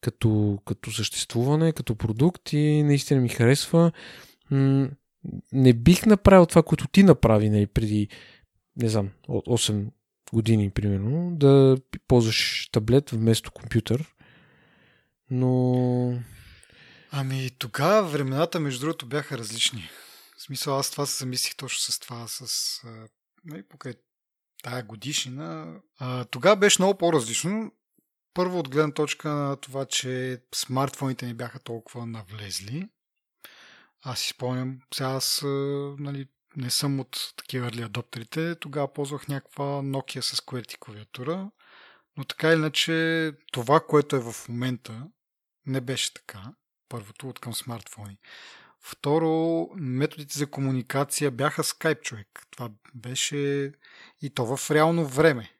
като, 0.00 0.58
като 0.66 0.92
съществуване, 0.92 1.72
като 1.72 1.94
продукт 1.94 2.52
и 2.52 2.82
наистина 2.82 3.20
ми 3.20 3.28
харесва 3.28 3.92
не 5.52 5.72
бих 5.72 6.06
направил 6.06 6.46
това, 6.46 6.62
което 6.62 6.88
ти 6.88 7.02
направи 7.02 7.50
нали, 7.50 7.66
преди, 7.66 8.08
не 8.76 8.88
знам, 8.88 9.10
8 9.28 9.86
години, 10.32 10.70
примерно, 10.70 11.36
да 11.36 11.76
ползваш 12.08 12.68
таблет 12.72 13.10
вместо 13.10 13.52
компютър. 13.52 14.14
Но... 15.30 16.22
Ами 17.10 17.50
тогава 17.58 18.08
времената, 18.08 18.60
между 18.60 18.80
другото, 18.80 19.06
бяха 19.06 19.38
различни. 19.38 19.88
В 20.36 20.42
смисъл, 20.42 20.78
аз 20.78 20.90
това 20.90 21.06
се 21.06 21.18
замислих 21.18 21.56
точно 21.56 21.92
с 21.92 21.98
това, 21.98 22.26
с... 22.28 22.82
Нали, 23.44 23.62
покрай 23.62 23.94
тая 24.62 24.82
годишнина. 24.82 25.74
А, 25.98 26.24
тогава 26.24 26.56
беше 26.56 26.82
много 26.82 26.98
по-различно. 26.98 27.72
Първо 28.34 28.58
от 28.58 28.68
гледна 28.68 28.94
точка 28.94 29.28
на 29.28 29.56
това, 29.56 29.84
че 29.84 30.42
смартфоните 30.54 31.26
не 31.26 31.34
бяха 31.34 31.58
толкова 31.58 32.06
навлезли. 32.06 32.88
Аз 34.02 34.20
си 34.20 34.28
спомням, 34.28 34.78
сега 34.94 35.08
аз 35.08 35.42
нали, 35.98 36.28
не 36.56 36.70
съм 36.70 37.00
от 37.00 37.32
такива 37.36 37.70
early 37.70 37.84
адоптерите, 37.84 38.54
тогава 38.54 38.92
ползвах 38.92 39.28
някаква 39.28 39.64
Nokia 39.64 40.20
с 40.20 40.40
QWERTY 40.40 40.78
клавиатура, 40.78 41.50
но 42.16 42.24
така 42.24 42.48
или 42.48 42.58
иначе 42.58 43.32
това, 43.52 43.80
което 43.80 44.16
е 44.16 44.20
в 44.20 44.48
момента, 44.48 45.06
не 45.66 45.80
беше 45.80 46.14
така. 46.14 46.42
Първото 46.88 47.28
от 47.28 47.38
към 47.38 47.54
смартфони. 47.54 48.18
Второ, 48.80 49.66
методите 49.74 50.38
за 50.38 50.46
комуникация 50.50 51.30
бяха 51.30 51.64
Skype, 51.64 52.00
човек. 52.00 52.46
Това 52.50 52.70
беше 52.94 53.72
и 54.22 54.30
то 54.34 54.56
в 54.56 54.70
реално 54.70 55.06
време. 55.06 55.59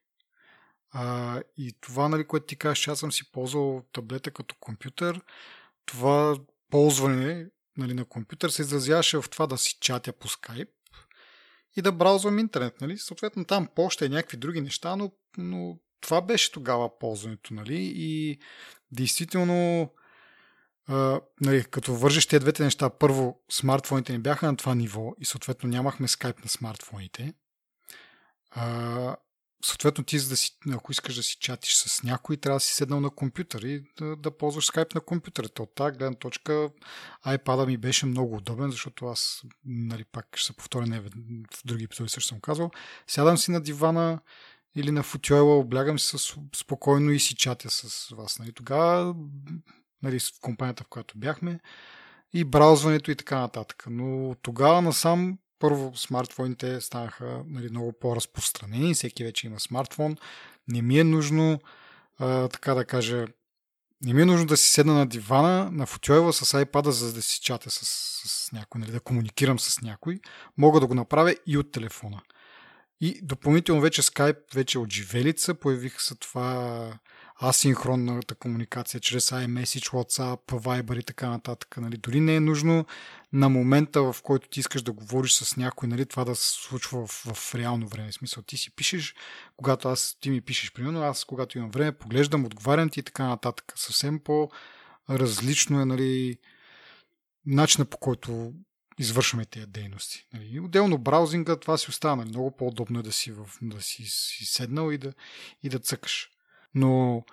А, 0.93 1.43
и 1.57 1.75
това, 1.81 2.09
нали, 2.09 2.27
което 2.27 2.47
ти 2.47 2.57
че 2.75 2.91
аз 2.91 2.99
съм 2.99 3.13
си 3.13 3.33
ползвал 3.33 3.83
таблета 3.93 4.31
като 4.31 4.55
компютър, 4.61 5.21
това 5.87 6.37
ползване 6.71 7.47
нали, 7.77 7.95
на 7.95 8.05
компютър 8.05 8.51
се 8.51 8.63
изразяваше 8.63 9.19
в 9.23 9.31
това 9.31 9.47
да 9.47 9.59
си 9.59 9.79
чатя 9.81 10.13
по 10.13 10.29
скайп 10.29 10.69
и 11.77 11.83
да 11.83 11.93
браузвам 11.93 12.39
интернет. 12.39 12.81
Нали? 12.81 12.99
Съответно 12.99 13.45
там 13.45 13.69
почта 13.75 14.07
и 14.07 14.09
някакви 14.09 14.37
други 14.37 14.61
неща, 14.61 14.97
но, 14.97 15.13
но 15.39 15.79
това 16.01 16.21
беше 16.21 16.53
тогава 16.53 16.99
ползването. 16.99 17.55
Нали? 17.55 17.93
И 17.95 18.39
действително 18.93 19.91
Uh, 20.89 21.23
нали, 21.41 21.65
като 21.65 21.95
вържеш 21.95 22.27
тези 22.27 22.41
двете 22.41 22.65
неща, 22.65 22.91
първо 22.91 23.41
смартфоните 23.51 24.13
не 24.13 24.19
бяха 24.19 24.47
на 24.47 24.57
това 24.57 24.75
ниво 24.75 25.13
и 25.21 25.25
съответно 25.25 25.69
нямахме 25.69 26.09
скайп 26.09 26.43
на 26.45 26.49
смартфоните. 26.49 27.35
Uh, 28.57 29.17
съответно 29.65 30.05
ти, 30.05 30.19
за 30.19 30.29
да 30.29 30.37
си, 30.37 30.57
ако 30.73 30.93
искаш 30.93 31.15
да 31.15 31.23
си 31.23 31.37
чатиш 31.41 31.75
с 31.75 32.03
някой, 32.03 32.37
трябва 32.37 32.57
да 32.57 32.61
си 32.61 32.75
седнал 32.75 33.01
на 33.01 33.11
компютър 33.11 33.63
и 33.63 33.85
да, 33.99 34.17
да 34.17 34.37
ползваш 34.39 34.67
скайп 34.67 34.95
на 34.95 35.01
компютъра. 35.01 35.49
То 35.49 35.63
от 35.63 35.75
тази 35.75 35.99
гледна 35.99 36.15
точка 36.15 36.71
iPad 37.27 37.67
ми 37.67 37.77
беше 37.77 38.07
много 38.07 38.37
удобен, 38.37 38.71
защото 38.71 39.07
аз, 39.07 39.43
нали, 39.65 40.05
пак 40.05 40.27
ще 40.37 40.47
се 40.47 40.53
повторя, 40.53 40.87
не, 40.87 41.01
в 41.01 41.11
други 41.65 41.85
епизоди 41.85 42.09
също 42.09 42.29
съм 42.29 42.41
казал, 42.41 42.71
сядам 43.07 43.39
си 43.39 43.51
на 43.51 43.61
дивана 43.61 44.21
или 44.75 44.91
на 44.91 45.03
футюела, 45.03 45.59
облягам 45.59 45.99
се 45.99 46.17
спокойно 46.57 47.11
и 47.11 47.21
си 47.21 47.35
чатя 47.35 47.71
с 47.71 48.09
вас. 48.17 48.39
Нали. 48.39 48.53
Тогава, 48.53 49.15
нали, 50.03 50.19
в 50.19 50.41
компанията, 50.41 50.85
в 50.85 50.89
която 50.89 51.19
бяхме, 51.19 51.61
и 52.33 52.45
браузването 52.45 53.11
и 53.11 53.17
така 53.17 53.39
нататък. 53.39 53.85
Но 53.91 54.35
тогава 54.43 54.83
насам 54.83 55.39
първо 55.61 55.97
смартфоните 55.97 56.81
станаха 56.81 57.43
нали, 57.47 57.69
много 57.71 57.93
по-разпространени, 57.93 58.95
всеки 58.95 59.25
вече 59.25 59.47
има 59.47 59.61
смартфон. 59.61 60.17
Не 60.69 60.83
ми 60.83 60.99
е 60.99 61.05
нужно, 61.05 61.61
а, 62.19 62.49
така 62.49 62.75
да 62.75 62.85
кажа, 62.85 63.27
не 64.03 64.15
ми 64.15 64.23
е 64.23 64.25
нужно 64.25 64.47
да 64.47 64.57
си 64.57 64.69
седна 64.69 64.95
на 64.95 65.07
дивана, 65.07 65.71
на 65.71 65.87
футюела 65.87 66.33
с 66.33 66.65
iPad, 66.65 66.89
за 66.89 67.13
да 67.13 67.23
си 67.23 67.41
чата 67.41 67.71
с, 67.71 67.81
с 68.29 68.53
някой, 68.53 68.81
нали, 68.81 68.91
да 68.91 69.01
комуникирам 69.01 69.59
с 69.59 69.81
някой. 69.81 70.21
Мога 70.59 70.81
да 70.81 70.87
го 70.87 70.95
направя 70.95 71.35
и 71.47 71.59
от 71.59 71.73
телефона. 71.73 72.23
И 73.01 73.21
допълнително 73.23 73.81
вече 73.81 74.03
Skype, 74.03 74.55
вече 74.55 74.79
от 74.79 74.93
живелица, 74.93 75.55
появиха 75.55 76.03
се 76.03 76.15
това 76.15 76.93
асинхронната 77.43 78.35
комуникация 78.35 79.01
чрез 79.01 79.31
iMessage, 79.31 79.89
WhatsApp, 79.89 80.41
Viber 80.47 81.01
и 81.01 81.03
така 81.03 81.29
нататък. 81.29 81.77
Нали. 81.77 81.97
Дори 81.97 82.21
не 82.21 82.37
е 82.37 82.41
нужно 82.41 82.87
на 83.33 83.49
момента, 83.49 84.03
в 84.03 84.17
който 84.23 84.49
ти 84.49 84.61
искаш 84.61 84.83
да 84.83 84.93
говориш 84.93 85.33
с 85.33 85.57
някой, 85.57 85.89
нали, 85.89 86.07
това 86.07 86.25
да 86.25 86.37
се 86.37 86.49
случва 86.49 87.07
в, 87.07 87.11
в 87.35 87.55
реално 87.55 87.89
време. 87.89 88.11
В 88.11 88.15
смисъл, 88.15 88.43
ти 88.43 88.57
си 88.57 88.71
пишеш, 88.71 89.15
когато 89.57 89.89
аз 89.89 90.17
ти 90.21 90.31
ми 90.31 90.41
пишеш, 90.41 90.73
примерно, 90.73 91.03
аз 91.03 91.25
когато 91.25 91.59
имам 91.59 91.71
време, 91.71 91.93
поглеждам, 91.93 92.45
отговарям 92.45 92.91
ти 92.91 93.01
и 93.01 93.03
така 93.03 93.29
нататък. 93.29 93.73
Съвсем 93.77 94.21
по-различно 94.21 95.81
е, 95.81 95.85
нали, 95.85 96.39
начина 97.47 97.85
по 97.85 97.99
който 97.99 98.53
извършваме 98.99 99.45
тези 99.45 99.67
дейности. 99.67 100.27
Нали. 100.33 100.61
Отделно 100.61 100.99
браузинга, 100.99 101.57
това 101.57 101.79
си 101.79 101.91
остава. 101.91 102.17
Нали. 102.17 102.29
Много 102.29 102.57
по-удобно 102.57 102.99
е 102.99 103.03
да 103.03 103.13
си, 103.13 103.33
в, 103.33 103.49
да 103.63 103.83
си, 103.83 104.05
си 104.07 104.45
седнал 104.45 104.93
и 104.93 104.99
да, 104.99 105.13
и 105.63 105.69
да 105.69 105.79
цъкаш. 105.79 106.31
Но 106.75 107.25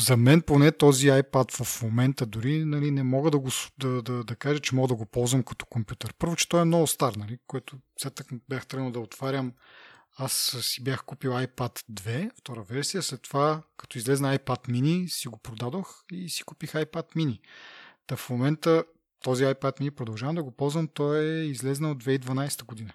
за 0.00 0.16
мен 0.16 0.42
поне 0.42 0.72
този 0.72 1.08
iPad 1.08 1.64
в 1.64 1.82
момента 1.82 2.26
дори 2.26 2.64
нали, 2.64 2.90
не 2.90 3.02
мога 3.02 3.30
да, 3.30 3.38
го, 3.38 3.50
да, 3.78 4.02
да, 4.02 4.24
да 4.24 4.36
кажа, 4.36 4.60
че 4.60 4.74
мога 4.74 4.88
да 4.88 4.94
го 4.94 5.06
ползвам 5.06 5.42
като 5.42 5.66
компютър. 5.66 6.14
Първо, 6.18 6.36
че 6.36 6.48
той 6.48 6.60
е 6.62 6.64
много 6.64 6.86
стар, 6.86 7.14
нали, 7.14 7.38
което 7.46 7.76
след 7.98 8.14
така 8.14 8.34
бях 8.48 8.66
тръгнал 8.66 8.90
да 8.90 9.00
отварям. 9.00 9.52
Аз 10.18 10.56
си 10.60 10.84
бях 10.84 11.04
купил 11.04 11.30
iPad 11.30 11.82
2, 11.92 12.30
втора 12.38 12.62
версия, 12.62 13.02
след 13.02 13.22
това, 13.22 13.62
като 13.76 13.98
излезна 13.98 14.38
iPad 14.38 14.68
mini, 14.68 15.06
си 15.06 15.28
го 15.28 15.38
продадох 15.38 16.04
и 16.12 16.28
си 16.28 16.42
купих 16.42 16.72
iPad 16.72 17.16
mini. 17.16 17.40
Та 18.06 18.16
в 18.16 18.30
момента 18.30 18.84
този 19.22 19.44
iPad 19.44 19.80
mini 19.80 19.90
продължавам 19.90 20.34
да 20.34 20.42
го 20.42 20.50
ползвам, 20.50 20.88
той 20.88 21.24
е 21.24 21.44
излезнал 21.44 21.90
от 21.90 22.04
2012 22.04 22.64
година. 22.64 22.92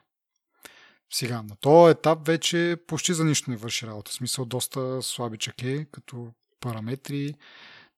Сега, 1.14 1.42
на 1.42 1.56
този 1.56 1.92
етап 1.92 2.28
вече 2.28 2.78
почти 2.88 3.14
за 3.14 3.26
нищо 3.26 3.52
не 3.52 3.58
върши 3.58 3.88
работа. 3.88 4.12
В 4.12 4.14
смисъл 4.14 4.46
доста 4.46 5.02
слабичък 5.02 5.64
е, 5.64 5.86
като 5.86 6.32
параметри. 6.60 7.34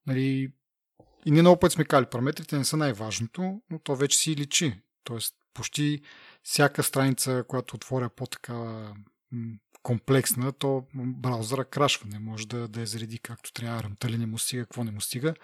Нали, 0.06 0.52
и 1.26 1.30
не 1.30 1.40
много 1.40 1.60
път 1.60 1.72
сме 1.72 1.84
кали, 1.84 2.06
параметрите 2.06 2.58
не 2.58 2.64
са 2.64 2.76
най-важното, 2.76 3.62
но 3.70 3.78
то 3.78 3.96
вече 3.96 4.18
си 4.18 4.36
личи. 4.36 4.80
Тоест, 5.04 5.34
почти 5.54 6.02
всяка 6.42 6.82
страница, 6.82 7.44
която 7.48 7.76
отворя 7.76 8.08
по-така 8.08 8.92
комплексна, 9.82 10.52
то 10.52 10.86
браузъра 10.94 11.64
крашва. 11.64 12.08
Не 12.08 12.18
може 12.18 12.46
да, 12.46 12.68
да 12.68 12.80
я 12.80 12.86
зареди 12.86 13.18
както 13.18 13.52
трябва. 13.52 13.82
Ръмта 13.82 14.08
ли 14.08 14.18
не 14.18 14.26
му 14.26 14.38
стига, 14.38 14.62
какво 14.62 14.84
не 14.84 14.90
му 14.90 15.00
стига. 15.00 15.34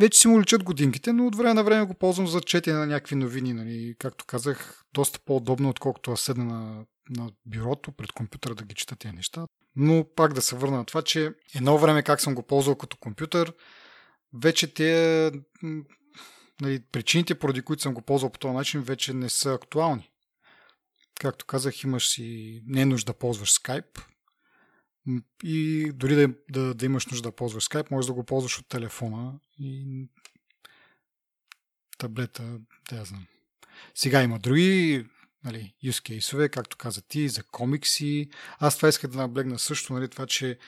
Вече 0.00 0.18
си 0.18 0.28
му 0.28 0.40
личат 0.40 0.64
годинките, 0.64 1.12
но 1.12 1.26
от 1.26 1.36
време 1.36 1.54
на 1.54 1.64
време 1.64 1.86
го 1.86 1.94
ползвам 1.94 2.26
за 2.26 2.40
четене 2.40 2.78
на 2.78 2.86
някакви 2.86 3.16
новини. 3.16 3.52
Нали. 3.52 3.94
Както 3.98 4.24
казах, 4.24 4.84
доста 4.94 5.20
по-удобно, 5.20 5.68
отколкото 5.68 6.10
да 6.10 6.16
седна 6.16 6.44
на, 6.44 6.84
на 7.10 7.30
бюрото 7.46 7.92
пред 7.92 8.12
компютъра 8.12 8.54
да 8.54 8.64
ги 8.64 8.74
чета 8.74 8.96
тези 8.96 9.14
неща. 9.14 9.46
Но 9.76 10.06
пак 10.16 10.32
да 10.32 10.42
се 10.42 10.56
върна 10.56 10.76
на 10.76 10.84
това, 10.84 11.02
че 11.02 11.34
едно 11.54 11.78
време 11.78 12.02
как 12.02 12.20
съм 12.20 12.34
го 12.34 12.42
ползвал 12.42 12.76
като 12.76 12.96
компютър, 12.96 13.52
вече 14.34 14.74
те 14.74 15.32
нали, 16.60 16.80
причините, 16.92 17.34
поради 17.34 17.62
които 17.62 17.82
съм 17.82 17.94
го 17.94 18.02
ползвал 18.02 18.30
по 18.30 18.38
този 18.38 18.54
начин, 18.54 18.80
вече 18.80 19.14
не 19.14 19.28
са 19.28 19.52
актуални. 19.52 20.10
Както 21.20 21.46
казах, 21.46 21.82
имаш 21.82 22.08
си 22.08 22.60
не 22.66 22.80
е 22.80 22.86
нужда 22.86 23.12
да 23.12 23.18
ползваш 23.18 23.52
Skype. 23.52 24.00
И 25.44 25.90
дори 25.94 26.14
да, 26.14 26.28
да, 26.50 26.74
да 26.74 26.86
имаш 26.86 27.06
нужда 27.06 27.28
да 27.28 27.36
ползваш 27.36 27.68
Skype, 27.68 27.90
можеш 27.90 28.06
да 28.06 28.12
го 28.12 28.24
ползваш 28.24 28.58
от 28.58 28.68
телефона 28.68 29.34
и 29.58 30.06
таблета, 31.98 32.58
да 32.90 32.96
я 32.96 33.04
знам. 33.04 33.26
Сега 33.94 34.22
има 34.22 34.38
други 34.38 35.06
нали, 35.44 35.74
use 35.84 36.20
case 36.20 36.48
както 36.48 36.76
каза 36.76 37.02
ти, 37.02 37.28
за 37.28 37.42
комикси. 37.42 38.30
Аз 38.58 38.76
това 38.76 38.88
исках 38.88 39.10
да 39.10 39.18
наблегна 39.18 39.58
също, 39.58 39.92
нали, 39.92 40.08
това, 40.08 40.26
че 40.26 40.58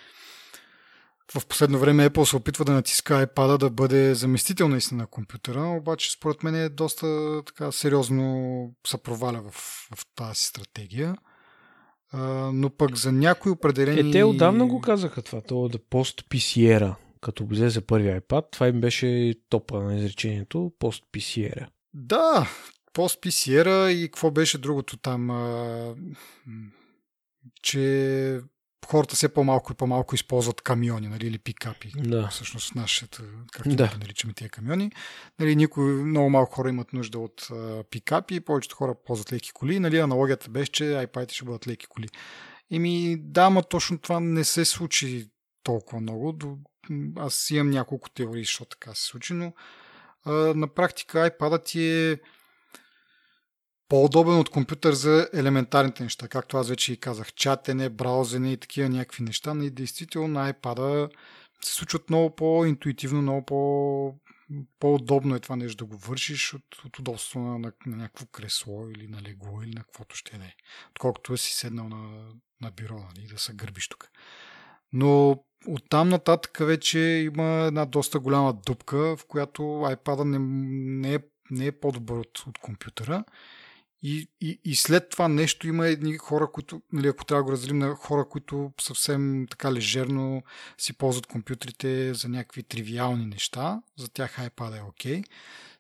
в 1.35 1.47
последно 1.47 1.79
време 1.79 2.11
Apple 2.11 2.25
се 2.25 2.37
опитва 2.37 2.65
да 2.65 2.73
натиска 2.73 3.27
iPad 3.27 3.59
да 3.59 3.71
бъде 3.71 4.15
заместител 4.15 4.69
наистина 4.69 5.03
на 5.03 5.07
компютъра, 5.07 5.63
обаче 5.63 6.13
според 6.13 6.43
мен 6.43 6.55
е 6.55 6.69
доста 6.69 7.43
така 7.47 7.73
сериозно 7.73 8.75
се 8.87 9.03
проваля 9.03 9.43
в, 9.43 9.55
в 9.97 10.07
тази 10.15 10.41
стратегия. 10.41 11.17
А, 12.13 12.51
но 12.53 12.71
пък 12.71 12.97
за 12.97 13.13
някои 13.13 13.53
определени... 13.53 14.11
Е, 14.11 14.13
те 14.13 14.25
отдавна 14.25 14.67
го 14.67 14.81
казаха 14.81 15.23
това, 15.23 15.41
то 15.41 15.69
да 15.69 15.79
пост 15.79 16.23
PC 16.29 16.95
като 17.21 17.47
за 17.71 17.81
първи 17.81 18.09
iPad, 18.09 18.45
това 18.51 18.69
им 18.69 18.81
беше 18.81 19.35
топа 19.49 19.83
на 19.83 19.97
изречението, 19.97 20.73
пост 20.79 21.05
PC 21.13 21.67
Да, 21.95 22.49
пост 22.93 23.21
PC 23.23 23.89
и 23.89 24.05
какво 24.05 24.31
беше 24.31 24.59
другото 24.59 24.97
там, 24.97 25.31
а, 25.31 25.95
че 27.63 28.41
хората 28.87 29.17
все 29.17 29.29
по-малко 29.29 29.73
и 29.73 29.75
по-малко 29.75 30.15
използват 30.15 30.61
камиони, 30.61 31.09
нали, 31.09 31.27
или 31.27 31.39
пикапи. 31.39 31.93
Да. 31.97 32.29
Всъщност 32.29 32.75
нашите, 32.75 33.23
както 33.53 33.77
да. 33.77 33.91
наричаме 34.01 34.33
тези 34.33 34.51
камиони. 34.51 34.93
Нали, 35.39 35.57
никой, 35.57 35.85
много 35.85 36.31
малко 36.31 36.55
хора 36.55 36.69
имат 36.69 36.93
нужда 36.93 37.19
от 37.19 37.49
а, 37.51 37.85
пикапи, 37.91 38.41
повечето 38.41 38.77
хора 38.77 38.95
ползват 39.07 39.33
леки 39.33 39.51
коли. 39.53 39.81
Нали, 39.81 39.99
аналогията 39.99 40.51
беше, 40.51 40.73
че 40.73 40.85
iPad 40.85 41.33
ще 41.33 41.45
бъдат 41.45 41.67
леки 41.67 41.87
коли. 41.87 42.09
Еми, 42.71 43.17
да, 43.21 43.51
ма 43.51 43.63
точно 43.63 43.99
това 43.99 44.21
не 44.21 44.45
се 44.45 44.65
случи 44.65 45.31
толкова 45.63 46.01
много. 46.01 46.39
Аз 47.17 47.51
имам 47.51 47.71
няколко 47.71 48.11
теории, 48.11 48.45
защо 48.45 48.65
така 48.65 48.95
се 48.95 49.07
случи, 49.07 49.33
но 49.33 49.53
а, 50.25 50.33
на 50.33 50.69
практика 50.69 51.19
iPad 51.19 51.65
ти 51.65 51.83
е 51.83 52.19
по-удобен 53.91 54.39
от 54.39 54.49
компютър 54.49 54.93
за 54.93 55.29
елементарните 55.35 56.03
неща, 56.03 56.29
както 56.29 56.57
аз 56.57 56.69
вече 56.69 56.93
и 56.93 56.97
казах, 56.97 57.33
чатене, 57.33 57.89
браузене 57.89 58.53
и 58.53 58.57
такива 58.57 58.89
някакви 58.89 59.23
неща, 59.23 59.55
но 59.55 59.65
и 59.65 59.71
действително 59.71 60.29
на 60.29 60.53
iPad 60.53 61.11
се 61.63 61.75
случват 61.75 62.11
много 62.11 62.37
по-интуитивно, 62.37 63.23
много 63.23 63.47
по- 63.47 64.15
по-удобно 64.81 65.35
е 65.35 65.41
това 65.41 65.57
нещо 65.57 65.85
да 65.85 65.85
го 65.85 65.97
вършиш 65.97 66.55
от, 66.55 66.85
от 66.85 66.99
удобство 66.99 67.41
на, 67.41 67.59
на, 67.59 67.73
на 67.87 67.97
някакво 67.97 68.27
кресло 68.27 68.89
или 68.89 69.09
на 69.09 69.23
легло 69.23 69.63
или 69.63 69.75
на 69.75 69.83
каквото 69.83 70.17
ще 70.17 70.39
да 70.39 70.45
е. 70.45 70.55
Отколкото 70.91 71.37
си 71.37 71.53
седнал 71.53 71.89
на, 71.89 72.29
на 72.61 72.71
бюро 72.71 73.05
нали, 73.17 73.27
да 73.27 73.39
се 73.39 73.53
гърбиш 73.53 73.89
тук. 73.89 74.09
Но 74.93 75.43
оттам 75.67 76.09
нататък 76.09 76.59
вече 76.61 76.99
има 76.99 77.45
една 77.45 77.87
доста 77.87 78.19
голяма 78.19 78.53
дупка, 78.53 79.17
в 79.17 79.27
която 79.29 79.63
iPad 79.63 80.25
не, 80.25 80.39
не, 81.09 81.15
е, 81.15 81.19
не 81.51 81.67
е 81.67 81.73
по-добър 81.73 82.17
от, 82.17 82.39
от 82.47 82.59
компютъра 82.59 83.25
и, 84.03 84.29
и, 84.41 84.61
и 84.65 84.77
след 84.77 85.11
това 85.11 85.29
нещо 85.29 85.69
има 85.69 85.87
едни 85.87 86.17
хора, 86.17 86.53
които, 86.53 86.83
нали, 86.93 87.09
ако 87.09 87.25
трябва 87.25 87.43
да 87.43 87.45
го 87.45 87.53
разделим 87.53 87.79
на 87.79 87.95
хора, 87.95 88.29
които 88.29 88.73
съвсем 88.81 89.47
така 89.51 89.73
лежерно 89.73 90.43
си 90.79 90.93
ползват 90.93 91.27
компютрите 91.27 92.15
за 92.15 92.29
някакви 92.29 92.63
тривиални 92.63 93.27
неща, 93.27 93.83
за 93.97 94.09
тях 94.09 94.37
iPad 94.37 94.79
е 94.79 94.83
окей. 94.83 95.21
Okay. 95.21 95.25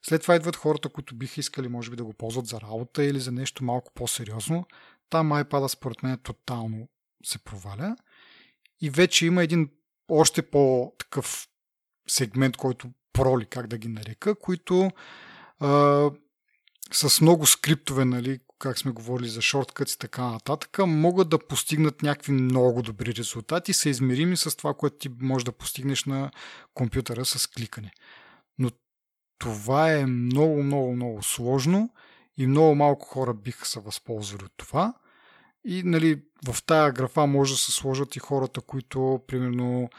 След 0.02 0.22
това 0.22 0.36
идват 0.36 0.56
хората, 0.56 0.88
които 0.88 1.14
биха 1.14 1.40
искали, 1.40 1.68
може 1.68 1.90
би, 1.90 1.96
да 1.96 2.04
го 2.04 2.12
ползват 2.12 2.46
за 2.46 2.60
работа 2.60 3.04
или 3.04 3.20
за 3.20 3.32
нещо 3.32 3.64
малко 3.64 3.92
по-сериозно. 3.94 4.66
Там 5.10 5.30
iPad 5.30 5.66
според 5.66 6.02
мен 6.02 6.18
тотално 6.18 6.88
се 7.24 7.38
проваля. 7.38 7.96
И 8.80 8.90
вече 8.90 9.26
има 9.26 9.42
един 9.42 9.70
още 10.08 10.42
по-такъв 10.42 11.48
сегмент, 12.08 12.56
който 12.56 12.90
проли, 13.12 13.46
как 13.46 13.66
да 13.66 13.78
ги 13.78 13.88
нарека, 13.88 14.34
които 14.34 14.90
а, 15.58 16.10
с 16.92 17.20
много 17.20 17.46
скриптове, 17.46 18.04
нали, 18.04 18.40
как 18.58 18.78
сме 18.78 18.92
говорили 18.92 19.28
за 19.28 19.42
шорткът 19.42 19.90
и 19.90 19.98
така 19.98 20.22
нататък, 20.22 20.78
могат 20.86 21.28
да 21.28 21.46
постигнат 21.46 22.02
някакви 22.02 22.32
много 22.32 22.82
добри 22.82 23.14
резултати, 23.14 23.72
са 23.72 23.88
измерими 23.88 24.36
с 24.36 24.56
това, 24.56 24.74
което 24.74 24.96
ти 24.96 25.10
можеш 25.20 25.44
да 25.44 25.52
постигнеш 25.52 26.04
на 26.04 26.30
компютъра 26.74 27.24
с 27.24 27.46
кликане. 27.46 27.92
Но 28.58 28.70
това 29.38 29.92
е 29.92 30.06
много, 30.06 30.62
много, 30.62 30.92
много 30.92 31.22
сложно 31.22 31.90
и 32.36 32.46
много 32.46 32.74
малко 32.74 33.06
хора 33.06 33.34
биха 33.34 33.66
се 33.66 33.80
възползвали 33.80 34.44
от 34.44 34.52
това. 34.56 34.94
И 35.64 35.82
нали, 35.82 36.22
в 36.46 36.62
тая 36.66 36.92
графа 36.92 37.26
може 37.26 37.52
да 37.52 37.58
се 37.58 37.72
сложат 37.72 38.16
и 38.16 38.18
хората, 38.18 38.60
които, 38.60 39.20
примерно, 39.26 39.90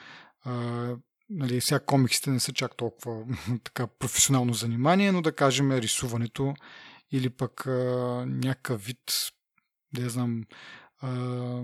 нали, 1.31 1.61
сега 1.61 1.79
комиксите 1.79 2.29
не 2.29 2.39
са 2.39 2.53
чак 2.53 2.75
толкова 2.77 3.25
така 3.63 3.87
професионално 3.87 4.53
занимание, 4.53 5.11
но 5.11 5.21
да 5.21 5.35
кажем 5.35 5.71
рисуването 5.71 6.53
или 7.11 7.29
пък 7.29 7.65
а, 7.67 7.71
някакъв 8.27 8.85
вид, 8.85 9.31
да 9.93 10.01
я 10.01 10.09
знам, 10.09 10.43
а, 11.01 11.61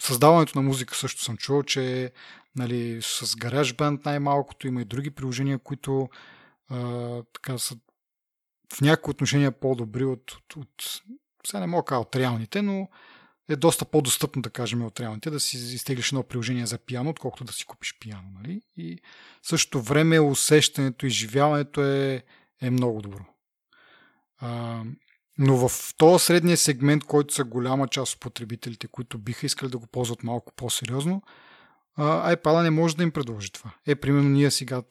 създаването 0.00 0.58
на 0.58 0.68
музика 0.68 0.94
също 0.94 1.22
съм 1.22 1.36
чувал, 1.36 1.62
че 1.62 2.12
нали, 2.56 3.02
с 3.02 3.26
GarageBand 3.26 4.06
най-малкото 4.06 4.66
има 4.66 4.82
и 4.82 4.84
други 4.84 5.10
приложения, 5.10 5.58
които 5.58 6.08
а, 6.68 7.22
така 7.32 7.58
са 7.58 7.76
в 8.74 8.80
някои 8.80 9.10
отношения 9.10 9.52
по-добри 9.52 10.04
от, 10.04 10.32
от, 10.32 10.56
от 10.56 11.02
сега 11.46 11.60
не 11.60 11.66
мога 11.66 11.82
да 11.82 11.86
кажа 11.86 12.00
от 12.00 12.16
реалните, 12.16 12.62
но 12.62 12.88
е 13.50 13.56
доста 13.56 13.84
по-достъпно, 13.84 14.42
да 14.42 14.50
кажем, 14.50 14.82
от 14.82 15.00
реалните, 15.00 15.30
да 15.30 15.40
си 15.40 15.56
изтеглиш 15.56 16.08
едно 16.08 16.22
приложение 16.22 16.66
за 16.66 16.78
пиано, 16.78 17.10
отколкото 17.10 17.44
да 17.44 17.52
си 17.52 17.64
купиш 17.64 17.98
пиано. 18.00 18.28
Нали? 18.40 18.62
И 18.76 18.98
същото 19.42 19.82
време 19.82 20.20
усещането, 20.20 21.06
изживяването 21.06 21.84
е, 21.84 22.22
е 22.60 22.70
много 22.70 23.02
добро. 23.02 23.24
А, 24.38 24.82
но 25.38 25.68
в 25.68 25.94
този 25.96 26.24
средния 26.24 26.56
сегмент, 26.56 27.04
който 27.04 27.34
са 27.34 27.44
голяма 27.44 27.88
част 27.88 28.14
от 28.14 28.20
потребителите, 28.20 28.88
които 28.88 29.18
биха 29.18 29.46
искали 29.46 29.70
да 29.70 29.78
го 29.78 29.86
ползват 29.86 30.22
малко 30.22 30.52
по-сериозно, 30.56 31.22
iPad 31.98 32.62
не 32.62 32.70
може 32.70 32.96
да 32.96 33.02
им 33.02 33.10
предложи 33.10 33.52
това. 33.52 33.74
Е, 33.86 33.94
примерно 33.94 34.28
ние 34.28 34.50
сега, 34.50 34.82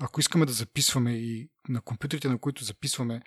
ако 0.00 0.20
искаме 0.20 0.46
да 0.46 0.52
записваме 0.52 1.12
и 1.12 1.48
на 1.68 1.80
компютрите, 1.80 2.28
на 2.28 2.38
които 2.38 2.64
записваме, 2.64 3.22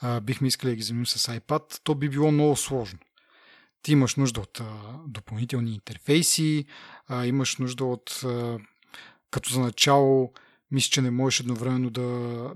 а, 0.00 0.20
бихме 0.20 0.48
искали 0.48 0.70
да 0.70 0.76
ги 0.76 0.82
заменим 0.82 1.06
с 1.06 1.32
iPad, 1.32 1.80
то 1.84 1.94
би 1.94 2.08
било 2.08 2.32
много 2.32 2.56
сложно. 2.56 2.98
Ти 3.84 3.92
имаш 3.92 4.16
нужда 4.16 4.40
от 4.40 4.60
а, 4.60 4.64
допълнителни 5.06 5.74
интерфейси, 5.74 6.64
а, 7.06 7.26
имаш 7.26 7.56
нужда 7.56 7.84
от, 7.84 8.20
а, 8.24 8.58
като 9.30 9.52
за 9.52 9.60
начало, 9.60 10.32
мисля, 10.70 10.90
че 10.90 11.02
не 11.02 11.10
можеш 11.10 11.40
едновременно 11.40 11.90
да 11.90 12.02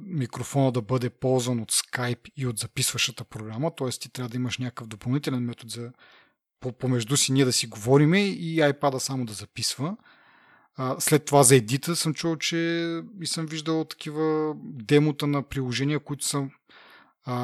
микрофона 0.01 0.73
да 0.73 0.83
бъде 0.83 1.11
ползван 1.11 1.61
от 1.61 1.73
Skype 1.73 2.31
и 2.37 2.47
от 2.47 2.59
записващата 2.59 3.25
програма, 3.25 3.75
т.е. 3.75 3.89
ти 3.89 4.13
трябва 4.13 4.29
да 4.29 4.37
имаш 4.37 4.59
някакъв 4.59 4.87
допълнителен 4.87 5.43
метод 5.43 5.71
за 5.71 5.93
помежду 6.79 7.17
си 7.17 7.33
ние 7.33 7.45
да 7.45 7.53
си 7.53 7.67
говориме 7.67 8.21
и 8.21 8.57
iPad 8.57 8.99
само 8.99 9.25
да 9.25 9.33
записва. 9.33 9.97
След 10.99 11.25
това 11.25 11.43
за 11.43 11.57
едита 11.57 11.97
съм 11.97 12.15
чул, 12.15 12.37
че 12.37 12.57
и 13.21 13.27
съм 13.27 13.47
виждал 13.47 13.85
такива 13.85 14.55
демота 14.63 15.27
на 15.27 15.43
приложения, 15.43 16.01
които 16.01 16.25
са 16.25 16.49
а, 17.25 17.37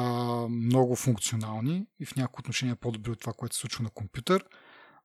много 0.49 0.95
функционални 0.95 1.87
и 1.99 2.05
в 2.05 2.15
някои 2.15 2.41
отношения 2.41 2.75
по-добри 2.75 3.11
от 3.11 3.19
това, 3.19 3.33
което 3.33 3.55
се 3.55 3.61
случва 3.61 3.83
на 3.83 3.89
компютър. 3.89 4.45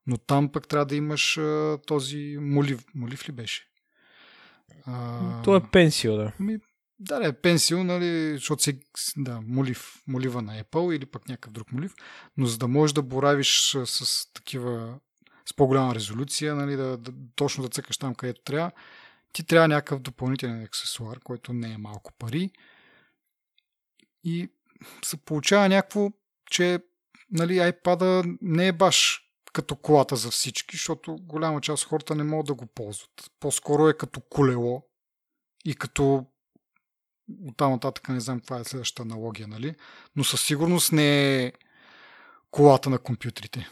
Но 0.07 0.17
там 0.19 0.53
пък 0.53 0.69
трябва 0.69 0.87
да 0.87 0.97
имаш 0.97 1.39
а, 1.39 1.79
този 1.87 2.37
молив. 2.41 2.85
Молив 2.95 3.29
ли 3.29 3.33
беше? 3.33 3.67
А, 4.87 5.43
То 5.43 5.57
е 5.57 5.71
пенсио, 5.71 6.17
да. 6.17 6.33
Ми, 6.41 6.59
да, 7.01 7.27
е 7.27 7.33
пенсио, 7.33 7.85
нали, 7.85 8.33
защото 8.33 8.63
си, 8.63 8.81
да, 9.17 9.41
молив, 9.41 10.03
молива 10.07 10.43
на 10.43 10.63
Apple 10.63 10.97
или 10.97 11.07
пък 11.07 11.29
някакъв 11.29 11.53
друг 11.53 11.73
молив, 11.73 11.95
но 12.37 12.47
за 12.47 12.59
да 12.59 12.69
можеш 12.69 12.95
да 12.95 13.03
боравиш 13.03 13.61
с, 13.61 13.87
с 13.87 14.33
такива, 14.33 14.99
с 15.47 15.55
по-голяма 15.55 15.95
резолюция, 15.95 16.55
нали, 16.55 16.77
да, 16.77 16.97
да, 16.97 17.13
точно 17.35 17.63
да 17.63 17.69
цъкаш 17.69 17.99
там, 17.99 18.15
където 18.15 18.43
трябва, 18.43 18.71
ти 19.33 19.45
трябва 19.45 19.69
някакъв 19.69 20.01
допълнителен 20.01 20.63
аксесуар, 20.63 21.19
който 21.19 21.53
не 21.53 21.73
е 21.73 21.79
малко 21.79 22.13
пари. 22.19 22.51
И 24.25 24.49
се 25.05 25.17
получава 25.17 25.69
някакво, 25.69 26.11
че 26.51 26.79
нали, 27.31 27.53
iPad 27.53 28.37
не 28.43 28.69
е 28.69 28.73
баш 28.73 29.27
като 29.53 29.77
колата 29.77 30.17
за 30.17 30.31
всички, 30.31 30.77
защото 30.77 31.17
голяма 31.21 31.61
част 31.61 31.83
от 31.83 31.89
хората 31.89 32.15
не 32.15 32.25
могат 32.25 32.47
да 32.47 32.55
го 32.55 32.67
ползват. 32.67 33.31
По-скоро 33.41 33.89
е 33.89 33.97
като 33.97 34.21
колело 34.21 34.83
и 35.65 35.75
като 35.75 36.27
от 37.45 37.57
там 37.57 37.73
нататък 37.73 38.09
не 38.09 38.21
знам 38.21 38.41
каква 38.41 38.61
е 38.61 38.65
следващата 38.65 39.03
аналогия, 39.03 39.49
нали? 39.49 39.75
Но 40.17 40.25
със 40.25 40.43
сигурност 40.43 40.93
не 40.93 41.37
е 41.45 41.53
колата 42.51 42.91
на 42.91 42.99
компютрите. 42.99 43.69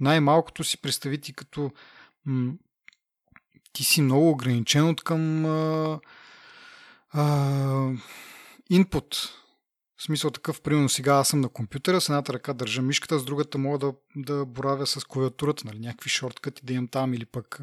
Най-малкото 0.00 0.64
си 0.64 0.80
представи 0.80 1.20
ти 1.20 1.32
като 1.32 1.70
м- 2.24 2.52
ти 3.72 3.84
си 3.84 4.02
много 4.02 4.30
ограничен 4.30 4.88
от 4.88 5.04
към 5.04 5.46
а, 5.46 6.00
а, 7.08 7.22
input 8.70 9.30
в 9.98 10.02
смисъл 10.02 10.30
такъв, 10.30 10.60
примерно 10.62 10.88
сега 10.88 11.14
аз 11.14 11.28
съм 11.28 11.40
на 11.40 11.48
компютъра, 11.48 12.00
с 12.00 12.08
едната 12.08 12.32
ръка 12.32 12.52
държа 12.52 12.82
мишката, 12.82 13.18
с 13.18 13.24
другата 13.24 13.58
мога 13.58 13.78
да, 13.78 13.94
да 14.16 14.46
боравя 14.46 14.86
с 14.86 15.04
клавиатурата, 15.04 15.62
нали, 15.66 15.78
някакви 15.78 16.10
шорткъти 16.10 16.64
да 16.64 16.72
имам 16.72 16.88
там 16.88 17.14
или 17.14 17.26
пък 17.26 17.60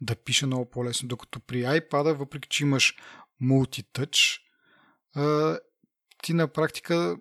да 0.00 0.16
пиша 0.16 0.46
много 0.46 0.70
по-лесно. 0.70 1.08
Докато 1.08 1.40
при 1.40 1.62
iPad, 1.62 2.12
въпреки 2.12 2.48
че 2.48 2.64
имаш 2.64 2.96
multi-touch, 3.42 4.40
ти 6.22 6.34
на 6.34 6.48
практика 6.48 7.16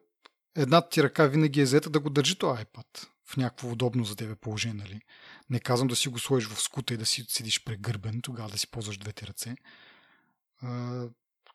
едната 0.55 0.89
ти 0.89 1.03
ръка 1.03 1.25
винаги 1.27 1.61
е 1.61 1.63
взета 1.63 1.89
да 1.89 1.99
го 1.99 2.09
държи 2.09 2.35
този 2.35 2.63
iPad 2.63 3.07
в 3.25 3.37
някакво 3.37 3.71
удобно 3.71 4.03
за 4.03 4.15
тебе 4.15 4.35
положение. 4.35 4.83
Нали? 4.83 5.01
Не 5.49 5.59
казвам 5.59 5.87
да 5.87 5.95
си 5.95 6.09
го 6.09 6.19
сложиш 6.19 6.49
в 6.49 6.61
скута 6.61 6.93
и 6.93 6.97
да 6.97 7.05
си 7.05 7.25
седиш 7.27 7.63
прегърбен, 7.63 8.21
тогава 8.21 8.49
да 8.49 8.57
си 8.57 8.71
ползваш 8.71 8.97
двете 8.97 9.27
ръце. 9.27 9.55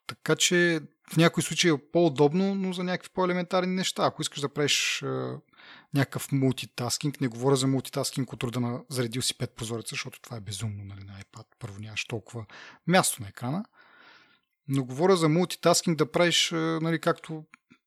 Така 0.07 0.37
че 0.37 0.81
в 1.12 1.16
някои 1.16 1.43
случаи 1.43 1.70
е 1.70 1.91
по-удобно, 1.93 2.55
но 2.55 2.73
за 2.73 2.85
някакви 2.85 3.11
по-елементарни 3.15 3.74
неща. 3.74 4.07
Ако 4.07 4.23
искаш 4.23 4.41
да 4.41 4.49
правиш 4.49 5.05
някакъв 5.95 6.33
мултитаскинг, 6.33 7.20
не 7.20 7.28
говоря 7.28 7.57
за 7.57 7.66
мултитаскинг 7.66 8.33
от 8.33 8.43
рода 8.43 8.61
на 8.61 8.81
заредил 8.89 9.23
си 9.23 9.39
пет 9.39 9.51
прозореца, 9.51 9.89
защото 9.91 10.20
това 10.20 10.37
е 10.37 10.41
безумно 10.41 10.85
нали, 10.85 11.05
на 11.05 11.12
iPad. 11.12 11.45
Първо 11.59 11.81
нямаш 11.81 12.05
толкова 12.05 12.47
място 12.87 13.23
на 13.23 13.28
екрана. 13.28 13.65
Но 14.69 14.85
говоря 14.85 15.16
за 15.16 15.28
мултитаскинг 15.28 15.99
да 15.99 16.12
правиш, 16.12 16.51
нали, 16.53 17.01
както, 17.01 17.45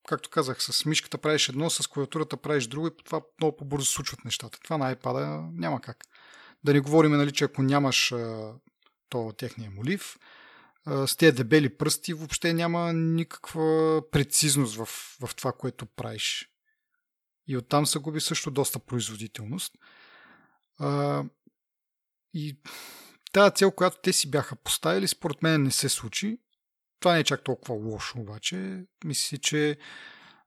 както 0.07 0.29
казах, 0.29 0.63
с 0.63 0.85
мишката 0.85 1.17
правиш 1.17 1.49
едно, 1.49 1.69
с 1.69 1.87
клавиатурата 1.87 2.37
правиш 2.37 2.67
друго 2.67 2.87
и 2.87 2.91
това 3.05 3.21
много 3.39 3.57
по-бързо 3.57 3.85
случват 3.85 4.25
нещата. 4.25 4.59
Това 4.63 4.77
на 4.77 4.95
iPad 4.95 5.47
няма 5.53 5.81
как. 5.81 5.97
Да 6.63 6.73
не 6.73 6.79
говорим, 6.79 7.11
нали, 7.11 7.31
че 7.31 7.43
ако 7.43 7.63
нямаш 7.63 8.11
е, 8.11 8.35
то 9.09 9.33
техния 9.37 9.71
молив, 9.71 10.17
с 10.87 11.15
тези 11.17 11.31
дебели 11.31 11.77
пръсти 11.77 12.13
въобще 12.13 12.53
няма 12.53 12.93
никаква 12.93 14.01
прецизност 14.11 14.75
в, 14.75 14.85
в 15.21 15.35
това, 15.35 15.51
което 15.51 15.85
правиш. 15.85 16.49
И 17.47 17.57
оттам 17.57 17.85
се 17.85 17.99
губи 17.99 18.21
също 18.21 18.51
доста 18.51 18.79
производителност. 18.79 19.73
А, 20.77 21.23
и 22.33 22.59
тази 23.31 23.55
цел, 23.55 23.71
която 23.71 23.97
те 24.03 24.13
си 24.13 24.31
бяха 24.31 24.55
поставили, 24.55 25.07
според 25.07 25.43
мен 25.43 25.63
не 25.63 25.71
се 25.71 25.89
случи. 25.89 26.39
Това 26.99 27.13
не 27.13 27.19
е 27.19 27.23
чак 27.23 27.43
толкова 27.43 27.75
лошо, 27.75 28.19
обаче. 28.19 28.85
Мисля, 29.05 29.37
че 29.37 29.77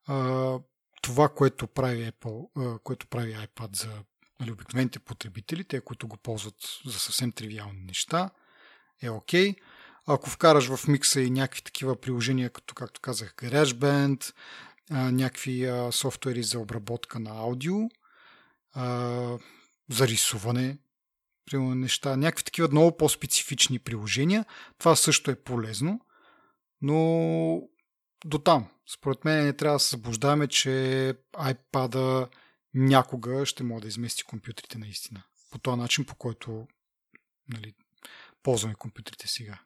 а, 0.07 0.59
това, 1.03 1.29
което 1.29 1.67
прави, 1.67 2.13
Apple, 2.13 2.49
а, 2.57 2.79
което 2.79 3.07
прави 3.07 3.33
iPad 3.33 3.77
за 3.77 4.03
нали, 4.41 4.53
обикновените 4.53 4.99
потребители, 4.99 5.65
те, 5.65 5.81
които 5.81 6.09
го 6.09 6.17
ползват 6.17 6.55
за 6.87 6.99
съвсем 6.99 7.33
тривиални 7.33 7.81
неща, 7.81 8.31
е 9.03 9.11
окей. 9.11 9.53
Okay. 9.53 9.57
Ако 10.07 10.31
вкараш 10.31 10.75
в 10.75 10.89
микса 10.89 11.21
и 11.21 11.31
някакви 11.31 11.63
такива 11.63 12.01
приложения, 12.01 12.51
като, 12.51 12.75
както 12.75 13.01
казах, 13.01 13.35
GarageBand, 13.35 14.35
някакви 14.91 15.71
софтуери 15.91 16.43
за 16.43 16.59
обработка 16.59 17.19
на 17.19 17.31
аудио, 17.31 17.77
за 19.91 20.09
рисуване, 20.09 20.79
примерно 21.45 21.75
неща, 21.75 22.17
някакви 22.17 22.45
такива 22.45 22.69
много 22.69 22.97
по-специфични 22.97 23.79
приложения, 23.79 24.45
това 24.79 24.97
също 24.97 25.31
е 25.31 25.43
полезно, 25.43 26.01
но 26.83 27.63
до 28.25 28.39
там. 28.39 28.69
Според 28.95 29.25
мен 29.25 29.45
не 29.45 29.53
трябва 29.53 29.77
да 29.77 29.81
се 29.81 29.91
заблуждаваме, 29.91 30.49
че 30.49 30.69
iPad 31.35 32.29
някога 32.75 33.47
ще 33.47 33.63
може 33.63 33.83
да 33.83 33.89
измести 33.89 34.25
компютрите 34.25 34.79
наистина. 34.79 35.23
По 35.51 35.59
този 35.59 35.77
начин, 35.77 36.05
по 36.05 36.15
който 36.15 36.69
нали, 37.49 37.75
ползваме 38.43 38.75
компютрите 38.75 39.29
сега. 39.29 39.61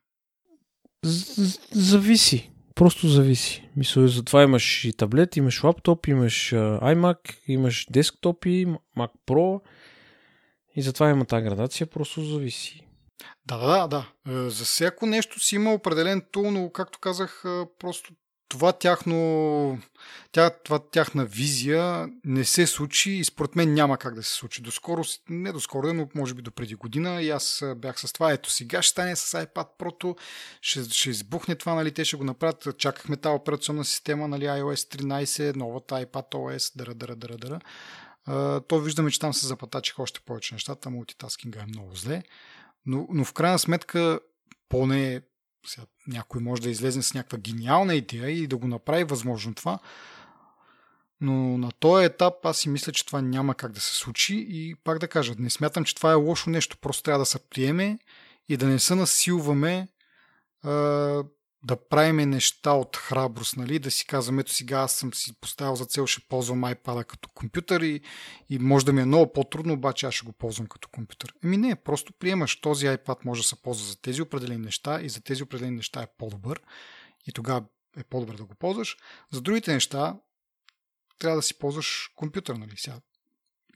Зависи. 1.72 2.50
Просто 2.74 3.08
зависи. 3.08 3.68
Мисля, 3.76 4.08
затова 4.08 4.42
имаш 4.42 4.84
и 4.84 4.92
таблет, 4.92 5.36
имаш 5.36 5.64
лаптоп, 5.64 6.06
имаш 6.06 6.50
iMac, 6.52 7.18
имаш 7.48 7.86
десктопи, 7.90 8.66
Mac 8.96 9.10
Pro 9.26 9.60
и 10.76 10.82
затова 10.82 11.10
има 11.10 11.24
тази 11.24 11.44
градация, 11.44 11.86
просто 11.86 12.20
зависи. 12.20 12.86
Да, 13.46 13.58
да, 13.58 13.86
да. 13.86 14.06
Е, 14.32 14.50
за 14.50 14.64
всяко 14.64 15.06
нещо 15.06 15.40
си 15.40 15.54
има 15.54 15.72
определен 15.72 16.22
тул, 16.32 16.50
но 16.50 16.70
както 16.70 16.98
казах, 16.98 17.42
е, 17.46 17.64
просто 17.78 18.10
това 18.48 18.72
тяхно, 18.72 19.78
тя, 20.32 20.50
това 20.50 20.78
тяхна 20.78 21.24
визия 21.24 22.08
не 22.24 22.44
се 22.44 22.66
случи 22.66 23.10
и 23.10 23.24
според 23.24 23.56
мен 23.56 23.74
няма 23.74 23.98
как 23.98 24.14
да 24.14 24.22
се 24.22 24.32
случи. 24.32 24.62
Доскоро, 24.62 25.02
не 25.28 25.52
доскоро, 25.52 25.94
но 25.94 26.08
може 26.14 26.34
би 26.34 26.42
до 26.42 26.50
преди 26.50 26.74
година 26.74 27.22
и 27.22 27.30
аз 27.30 27.64
бях 27.76 28.00
с 28.00 28.12
това. 28.12 28.32
Ето 28.32 28.50
сега 28.50 28.82
ще 28.82 28.90
стане 28.90 29.16
с 29.16 29.46
iPad 29.46 29.68
Pro, 29.78 30.18
ще, 30.60 30.84
ще 30.84 31.10
избухне 31.10 31.54
това, 31.54 31.74
нали, 31.74 31.92
те 31.92 32.04
ще 32.04 32.16
го 32.16 32.24
направят. 32.24 32.68
Чакахме 32.78 33.16
тази 33.16 33.34
операционна 33.34 33.84
система, 33.84 34.28
нали, 34.28 34.44
iOS 34.44 34.96
13, 35.02 35.56
новата 35.56 35.94
iPad 35.94 36.30
OS, 36.32 36.76
дъра, 36.76 36.94
дъра, 36.94 37.16
дъра, 37.16 37.36
дъра. 37.36 37.60
То 38.68 38.80
виждаме, 38.80 39.10
че 39.10 39.20
там 39.20 39.34
се 39.34 39.46
запатачиха 39.46 40.02
още 40.02 40.20
повече 40.20 40.54
нещата, 40.54 40.90
мултитаскинга 40.90 41.60
е 41.60 41.66
много 41.66 41.94
зле. 41.94 42.22
Но, 42.86 43.06
но 43.10 43.24
в 43.24 43.32
крайна 43.32 43.58
сметка, 43.58 44.20
поне 44.68 45.20
сега, 45.66 45.86
някой 46.06 46.40
може 46.40 46.62
да 46.62 46.70
излезе 46.70 47.02
с 47.02 47.14
някаква 47.14 47.38
гениална 47.38 47.94
идея 47.94 48.30
и 48.30 48.46
да 48.46 48.56
го 48.56 48.68
направи 48.68 49.04
възможно 49.04 49.54
това, 49.54 49.78
но 51.20 51.58
на 51.58 51.72
този 51.72 52.04
етап 52.04 52.34
аз 52.44 52.58
си 52.58 52.68
мисля, 52.68 52.92
че 52.92 53.06
това 53.06 53.22
няма 53.22 53.54
как 53.54 53.72
да 53.72 53.80
се 53.80 53.94
случи 53.94 54.46
и 54.50 54.74
пак 54.84 54.98
да 54.98 55.08
кажа, 55.08 55.34
не 55.38 55.50
смятам, 55.50 55.84
че 55.84 55.94
това 55.94 56.12
е 56.12 56.14
лошо 56.14 56.50
нещо, 56.50 56.78
просто 56.78 57.02
трябва 57.02 57.18
да 57.18 57.26
се 57.26 57.38
приеме 57.38 57.98
и 58.48 58.56
да 58.56 58.66
не 58.66 58.78
се 58.78 58.94
насилваме 58.94 59.88
а, 60.62 61.24
да 61.64 61.88
правиме 61.88 62.26
неща 62.26 62.72
от 62.72 62.96
храброст, 62.96 63.56
нали? 63.56 63.78
да 63.78 63.90
си 63.90 64.06
казваме, 64.06 64.40
ето 64.40 64.52
сега 64.52 64.78
аз 64.78 64.92
съм 64.92 65.14
си 65.14 65.40
поставил 65.40 65.76
за 65.76 65.84
цел, 65.84 66.06
ще 66.06 66.28
ползвам 66.28 66.62
iPad 66.62 67.04
като 67.04 67.28
компютър 67.28 67.80
и, 67.80 68.00
и 68.50 68.58
може 68.58 68.86
да 68.86 68.92
ми 68.92 69.00
е 69.00 69.04
много 69.04 69.32
по-трудно, 69.32 69.72
обаче 69.72 70.06
аз 70.06 70.14
ще 70.14 70.26
го 70.26 70.32
ползвам 70.32 70.66
като 70.66 70.88
компютър. 70.88 71.34
Еми 71.44 71.56
не, 71.56 71.76
просто 71.76 72.12
приемаш 72.12 72.60
този 72.60 72.86
iPad 72.86 73.24
може 73.24 73.42
да 73.42 73.48
се 73.48 73.62
ползва 73.62 73.86
за 73.86 74.00
тези 74.00 74.22
определени 74.22 74.64
неща 74.64 75.00
и 75.02 75.08
за 75.08 75.20
тези 75.20 75.42
определени 75.42 75.76
неща 75.76 76.02
е 76.02 76.12
по-добър 76.18 76.60
и 77.26 77.32
тогава 77.32 77.64
е 77.96 78.04
по-добре 78.04 78.36
да 78.36 78.44
го 78.44 78.54
ползваш. 78.54 78.96
За 79.32 79.40
другите 79.40 79.72
неща 79.72 80.16
трябва 81.18 81.36
да 81.36 81.42
си 81.42 81.58
ползваш 81.58 82.10
компютър, 82.16 82.54
нали? 82.54 82.76
Сега 82.76 82.96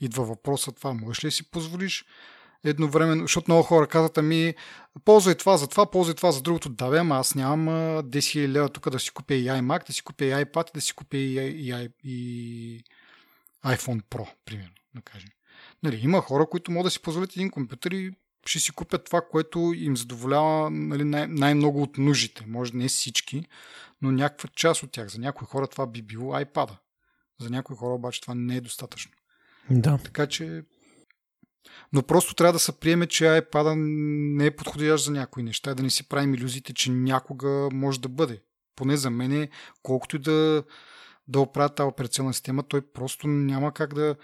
идва 0.00 0.24
въпросът 0.24 0.76
това, 0.76 0.92
можеш 0.92 1.24
ли 1.24 1.28
да 1.28 1.32
си 1.32 1.50
позволиш 1.50 2.04
едновременно, 2.64 3.24
защото 3.24 3.50
много 3.50 3.62
хора 3.62 3.86
казват, 3.86 4.18
ами, 4.18 4.54
ползвай 5.04 5.34
това 5.34 5.56
за 5.56 5.66
това, 5.66 5.90
ползвай 5.90 6.14
това 6.14 6.32
за 6.32 6.42
другото. 6.42 6.68
Да, 6.68 6.90
бе, 6.90 6.98
ама 6.98 7.16
аз 7.16 7.34
нямам 7.34 7.66
10 7.68 8.02
000 8.02 8.48
лева 8.48 8.68
тук 8.68 8.90
да 8.90 8.98
си 8.98 9.10
купя 9.10 9.34
и 9.34 9.46
iMac, 9.46 9.86
да 9.86 9.92
си 9.92 10.02
купя 10.02 10.24
и 10.24 10.32
iPad, 10.32 10.74
да 10.74 10.80
си 10.80 10.92
купя 10.92 11.16
и, 11.16 11.38
и, 11.38 11.88
и 12.04 12.84
iPhone 13.64 14.02
Pro, 14.02 14.28
примерно, 14.44 14.74
да 14.94 15.02
кажем. 15.02 15.30
Нали, 15.82 16.00
има 16.02 16.20
хора, 16.20 16.46
които 16.46 16.72
могат 16.72 16.86
да 16.86 16.90
си 16.90 17.02
позволят 17.02 17.32
един 17.32 17.50
компютър 17.50 17.90
и 17.90 18.12
ще 18.46 18.58
си 18.58 18.72
купят 18.72 19.04
това, 19.04 19.20
което 19.30 19.72
им 19.76 19.96
задоволява 19.96 20.70
нали, 20.70 21.04
най- 21.04 21.26
най-много 21.26 21.82
от 21.82 21.98
нуждите. 21.98 22.44
Може 22.46 22.76
не 22.76 22.88
всички, 22.88 23.44
но 24.02 24.12
някаква 24.12 24.48
част 24.48 24.82
от 24.82 24.92
тях. 24.92 25.08
За 25.08 25.18
някои 25.18 25.46
хора 25.46 25.66
това 25.66 25.86
би 25.86 26.02
било 26.02 26.34
iPad. 26.34 26.70
За 27.40 27.50
някои 27.50 27.76
хора 27.76 27.94
обаче 27.94 28.20
това 28.20 28.34
не 28.34 28.56
е 28.56 28.60
достатъчно. 28.60 29.12
Да. 29.70 29.98
Така 30.04 30.26
че. 30.26 30.62
Но 31.92 32.02
просто 32.02 32.34
трябва 32.34 32.52
да 32.52 32.58
се 32.58 32.80
приеме, 32.80 33.06
че 33.06 33.24
iPad 33.24 33.74
не 34.36 34.46
е 34.46 34.56
подходящ 34.56 35.04
за 35.04 35.10
някои 35.10 35.42
неща 35.42 35.74
да 35.74 35.82
не 35.82 35.90
си 35.90 36.08
правим 36.08 36.34
иллюзиите, 36.34 36.74
че 36.74 36.90
някога 36.90 37.68
може 37.72 38.00
да 38.00 38.08
бъде. 38.08 38.42
Поне 38.76 38.96
за 38.96 39.10
мен, 39.10 39.48
колкото 39.82 40.16
и 40.16 40.18
да, 40.18 40.64
да 41.28 41.40
оправя 41.40 41.74
тази 41.74 41.86
операционна 41.86 42.34
система, 42.34 42.62
той 42.62 42.80
просто 42.80 43.28
няма 43.28 43.72
как 43.72 43.94
да. 43.94 44.16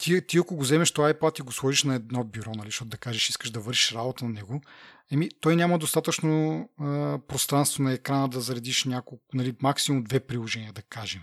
Ти, 0.00 0.26
ти 0.26 0.38
ако 0.38 0.56
го 0.56 0.62
вземеш 0.62 0.92
този 0.92 1.14
iPad 1.14 1.40
и 1.40 1.42
го 1.42 1.52
сложиш 1.52 1.84
на 1.84 1.94
едно 1.94 2.24
бюро, 2.24 2.50
нали, 2.54 2.66
защото 2.68 2.88
да 2.88 2.96
кажеш, 2.96 3.28
искаш 3.28 3.50
да 3.50 3.60
вършиш 3.60 3.92
работа 3.92 4.24
на 4.24 4.30
него, 4.30 4.60
еми, 5.10 5.28
той 5.40 5.56
няма 5.56 5.78
достатъчно 5.78 6.68
а, 6.80 7.18
пространство 7.28 7.82
на 7.82 7.92
екрана 7.92 8.28
да 8.28 8.40
заредиш 8.40 8.84
няколко, 8.84 9.24
нали, 9.34 9.56
максимум 9.62 10.04
две 10.04 10.20
приложения, 10.20 10.72
да 10.72 10.82
кажем. 10.82 11.22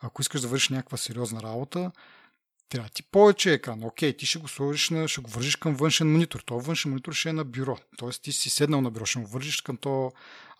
Ако 0.00 0.22
искаш 0.22 0.40
да 0.40 0.48
вършиш 0.48 0.68
някаква 0.68 0.98
сериозна 0.98 1.42
работа, 1.42 1.92
трябва 2.68 2.88
ти 2.88 3.02
повече 3.02 3.52
екран. 3.52 3.84
Окей, 3.84 4.16
ти 4.16 4.26
ще 4.26 4.38
го 4.38 4.48
сложиш 4.48 4.90
на, 4.90 5.08
ще 5.08 5.20
го 5.20 5.30
вържиш 5.30 5.56
към 5.56 5.74
външен 5.74 6.12
монитор. 6.12 6.40
То 6.40 6.60
външен 6.60 6.90
монитор 6.90 7.12
ще 7.12 7.28
е 7.28 7.32
на 7.32 7.44
бюро. 7.44 7.78
Тоест 7.96 8.22
ти 8.22 8.32
си 8.32 8.50
седнал 8.50 8.80
на 8.80 8.90
бюро, 8.90 9.06
ще 9.06 9.20
го 9.20 9.26
вържиш 9.26 9.60
към 9.60 9.76
то 9.76 10.12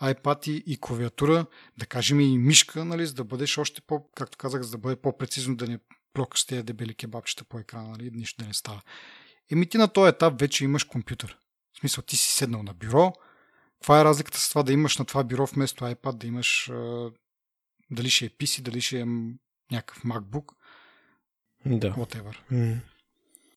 iPad 0.02 0.51
и, 0.51 0.62
и 0.66 0.81
клавиатура, 0.81 1.47
да 1.78 1.86
кажем 1.86 2.20
и 2.20 2.39
мишка, 2.39 2.85
нали, 2.85 3.06
за 3.06 3.14
да 3.14 3.24
бъдеш 3.24 3.59
още 3.59 3.81
по, 3.81 4.10
както 4.14 4.39
казах, 4.39 4.62
за 4.62 4.70
да 4.70 4.78
бъде 4.78 4.97
по-прецизно, 4.97 5.56
да 5.56 5.66
не 5.66 5.78
плокаш 6.12 6.44
тези 6.44 6.62
дебели 6.62 6.94
кебабчета 6.94 7.44
по 7.44 7.59
екрана, 7.59 7.89
нали, 7.89 8.10
нищо 8.14 8.43
да 8.43 8.48
не 8.48 8.55
става. 8.55 8.82
Еми 9.52 9.68
ти 9.68 9.78
на 9.78 9.89
този 9.89 10.09
етап 10.09 10.40
вече 10.40 10.64
имаш 10.64 10.85
компютър. 10.85 11.39
В 11.72 11.78
смисъл, 11.78 12.05
ти 12.05 12.16
си 12.16 12.32
седнал 12.32 12.62
на 12.62 12.74
бюро. 12.74 13.12
Каква 13.81 14.01
е 14.01 14.05
разликата 14.05 14.40
с 14.40 14.48
това 14.48 14.62
да 14.62 14.72
имаш 14.72 14.98
на 14.98 15.05
това 15.05 15.24
бюро 15.24 15.47
вместо 15.47 15.85
iPad, 15.85 16.12
да 16.12 16.26
имаш 16.26 16.70
дали 17.90 18.10
ще 18.10 18.24
е 18.24 18.31
PC, 18.31 18.62
дали 18.62 18.81
ще 18.81 19.01
е 19.01 19.06
някакъв 19.72 20.02
MacBook, 20.02 20.52
Да. 21.66 21.91
whatever. 21.91 22.35
М. 22.51 22.81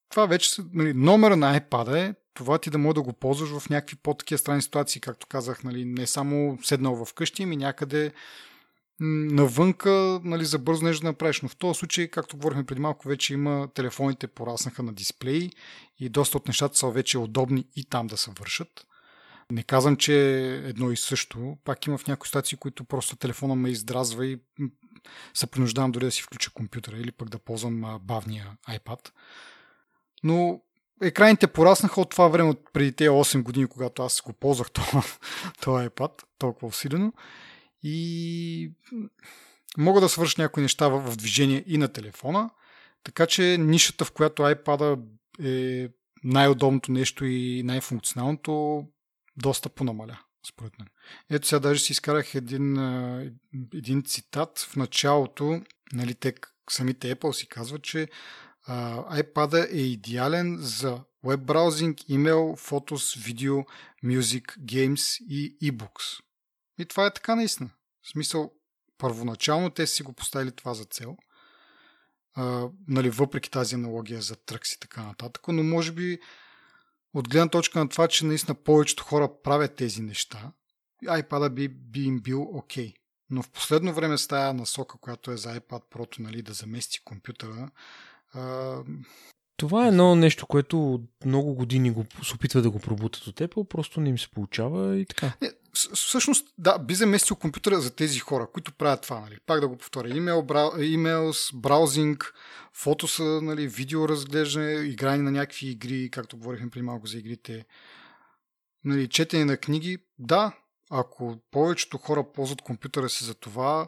Това 0.09 0.25
вече 0.25 0.61
нали, 0.73 0.93
номера 0.93 1.35
на 1.35 1.59
iPad 1.59 1.95
е 1.95 2.15
това 2.33 2.57
ти 2.57 2.69
да 2.69 2.77
може 2.77 2.95
да 2.95 3.01
го 3.01 3.13
ползваш 3.13 3.59
в 3.59 3.69
някакви 3.69 3.95
по-такива 3.95 4.37
странни 4.37 4.61
ситуации, 4.61 5.01
както 5.01 5.27
казах, 5.27 5.63
нали, 5.63 5.85
не 5.85 6.07
само 6.07 6.57
седнал 6.63 7.05
в 7.05 7.13
къщи, 7.13 7.43
ами 7.43 7.57
някъде 7.57 8.11
навънка 8.99 10.21
нали, 10.23 10.45
за 10.45 10.59
бързо 10.59 10.85
нещо 10.85 11.01
да 11.01 11.07
направиш. 11.07 11.41
Но 11.41 11.49
в 11.49 11.55
този 11.55 11.77
случай, 11.77 12.07
както 12.07 12.37
говорихме 12.37 12.65
преди 12.65 12.81
малко, 12.81 13.07
вече 13.07 13.33
има 13.33 13.67
телефоните 13.73 14.27
пораснаха 14.27 14.83
на 14.83 14.93
дисплеи 14.93 15.51
и 15.99 16.09
доста 16.09 16.37
от 16.37 16.47
нещата 16.47 16.77
са 16.77 16.89
вече 16.89 17.17
удобни 17.17 17.65
и 17.75 17.85
там 17.85 18.07
да 18.07 18.17
се 18.17 18.31
вършат. 18.39 18.85
Не 19.51 19.63
казвам, 19.63 19.95
че 19.95 20.13
е 20.13 20.69
едно 20.69 20.91
и 20.91 20.97
също. 20.97 21.57
Пак 21.63 21.85
има 21.85 21.97
в 21.97 22.07
някои 22.07 22.27
ситуации, 22.27 22.57
които 22.57 22.83
просто 22.83 23.15
телефона 23.15 23.55
ме 23.55 23.69
издразва 23.69 24.25
и 24.25 24.39
се 25.33 25.47
принуждавам 25.47 25.91
дори 25.91 26.05
да 26.05 26.11
си 26.11 26.21
включа 26.21 26.51
компютъра 26.53 26.97
или 26.97 27.11
пък 27.11 27.29
да 27.29 27.39
ползвам 27.39 27.99
бавния 28.01 28.57
iPad. 28.69 29.09
Но 30.23 30.61
екраните 31.01 31.47
пораснаха 31.47 32.01
от 32.01 32.09
това 32.09 32.27
време, 32.27 32.49
от 32.49 32.61
преди 32.73 32.91
тези 32.91 33.09
8 33.09 33.43
години, 33.43 33.67
когато 33.67 34.03
аз 34.03 34.21
го 34.21 34.33
ползвах 34.33 34.71
това 35.61 35.89
iPad, 35.89 36.23
толкова 36.37 36.67
усилено. 36.67 37.13
И 37.83 38.71
мога 39.77 40.01
да 40.01 40.09
свърша 40.09 40.41
някои 40.41 40.63
неща 40.63 40.87
в, 40.87 41.11
в 41.11 41.15
движение 41.15 41.63
и 41.67 41.77
на 41.77 41.87
телефона, 41.87 42.49
така 43.03 43.25
че 43.25 43.57
нишата, 43.57 44.05
в 44.05 44.11
която 44.11 44.41
iPad 44.41 44.99
е 45.43 45.89
най-удобното 46.23 46.91
нещо 46.91 47.25
и 47.25 47.63
най-функционалното, 47.63 48.83
доста 49.37 49.69
понамаля, 49.69 50.19
според 50.49 50.79
мен. 50.79 50.87
Ето 51.29 51.47
сега 51.47 51.59
даже 51.59 51.81
си 51.81 51.91
изкарах 51.91 52.35
един, 52.35 52.77
един 53.73 54.03
цитат 54.03 54.59
в 54.59 54.75
началото, 54.75 55.61
нали, 55.93 56.15
те 56.15 56.35
самите 56.69 57.15
Apple 57.15 57.31
си 57.31 57.47
казват, 57.47 57.83
че 57.83 58.07
а, 58.63 59.03
iPad 59.21 59.73
е 59.73 59.77
идеален 59.77 60.57
за 60.59 61.01
веб 61.23 61.39
браузинг, 61.39 62.09
имейл, 62.09 62.55
фотос, 62.57 63.13
видео, 63.13 63.57
мюзик, 64.03 64.55
геймс 64.59 65.19
и 65.19 65.57
e-books. 65.63 66.19
И 66.79 66.85
това 66.85 67.05
е 67.05 67.13
така 67.13 67.35
наистина. 67.35 67.69
В 68.01 68.09
смисъл, 68.09 68.53
първоначално 68.97 69.69
те 69.69 69.87
си 69.87 70.03
го 70.03 70.13
поставили 70.13 70.51
това 70.51 70.73
за 70.73 70.85
цел. 70.85 71.17
А, 72.33 72.69
нали, 72.87 73.09
въпреки 73.09 73.51
тази 73.51 73.75
аналогия 73.75 74.21
за 74.21 74.35
тръкс 74.35 74.73
и 74.73 74.79
така 74.79 75.03
нататък, 75.03 75.47
но 75.47 75.63
може 75.63 75.91
би 75.91 76.19
от 77.13 77.29
гледна 77.29 77.49
точка 77.49 77.79
на 77.79 77.89
това, 77.89 78.07
че 78.07 78.25
наистина 78.25 78.55
повечето 78.55 79.03
хора 79.03 79.29
правят 79.43 79.75
тези 79.75 80.01
неща, 80.01 80.51
iPad 81.05 81.49
би, 81.49 81.67
би 81.67 82.03
им 82.03 82.19
бил 82.19 82.41
окей. 82.41 82.87
Okay. 82.87 82.93
Но 83.29 83.43
в 83.43 83.49
последно 83.49 83.93
време 83.93 84.17
с 84.17 84.27
тая 84.27 84.53
насока, 84.53 84.97
която 84.97 85.31
е 85.31 85.37
за 85.37 85.59
iPad 85.59 85.81
Pro, 85.91 86.19
нали, 86.19 86.41
да 86.41 86.53
замести 86.53 86.99
компютъра, 87.03 87.69
а, 88.33 88.77
Това 89.57 89.85
е 89.85 89.87
едно 89.87 90.15
нещо, 90.15 90.47
което 90.47 91.03
много 91.25 91.53
години 91.53 91.91
го, 91.91 92.05
се 92.23 92.35
опитва 92.35 92.61
да 92.61 92.71
го 92.71 92.79
пробутат 92.79 93.27
от 93.27 93.39
Apple, 93.39 93.67
просто 93.67 94.01
не 94.01 94.09
им 94.09 94.19
се 94.19 94.29
получава 94.29 94.97
и 94.97 95.05
така. 95.05 95.33
Не, 95.41 95.51
всъщност, 95.93 96.47
да, 96.57 96.77
би 96.77 96.95
заместил 96.95 97.35
компютъра 97.35 97.81
за 97.81 97.95
тези 97.95 98.19
хора, 98.19 98.47
които 98.53 98.73
правят 98.73 99.01
това, 99.01 99.19
нали. 99.19 99.37
Пак 99.45 99.59
да 99.59 99.67
го 99.67 99.77
повторя. 99.77 100.09
Имейл, 100.09 100.41
бра... 100.41 100.71
имейл 100.79 101.31
браузинг, 101.53 102.33
фотоса, 102.73 103.23
нали, 103.23 103.67
видео 103.67 104.09
разглеждане, 104.09 104.73
игране 104.73 105.23
на 105.23 105.31
някакви 105.31 105.67
игри, 105.67 106.09
както 106.11 106.37
говорихме 106.37 106.69
преди 106.69 106.83
малко 106.83 107.07
за 107.07 107.17
игрите, 107.17 107.65
нали, 108.83 109.09
четене 109.09 109.45
на 109.45 109.57
книги. 109.57 109.97
Да, 110.19 110.51
ако 110.89 111.37
повечето 111.51 111.97
хора 111.97 112.31
ползват 112.33 112.61
компютъра 112.61 113.09
си 113.09 113.23
за 113.23 113.35
това, 113.35 113.87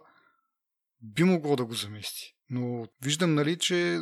би 1.01 1.23
могло 1.23 1.55
да 1.55 1.65
го 1.65 1.73
замести. 1.73 2.35
Но 2.49 2.87
виждам, 3.01 3.35
нали, 3.35 3.57
че 3.57 3.99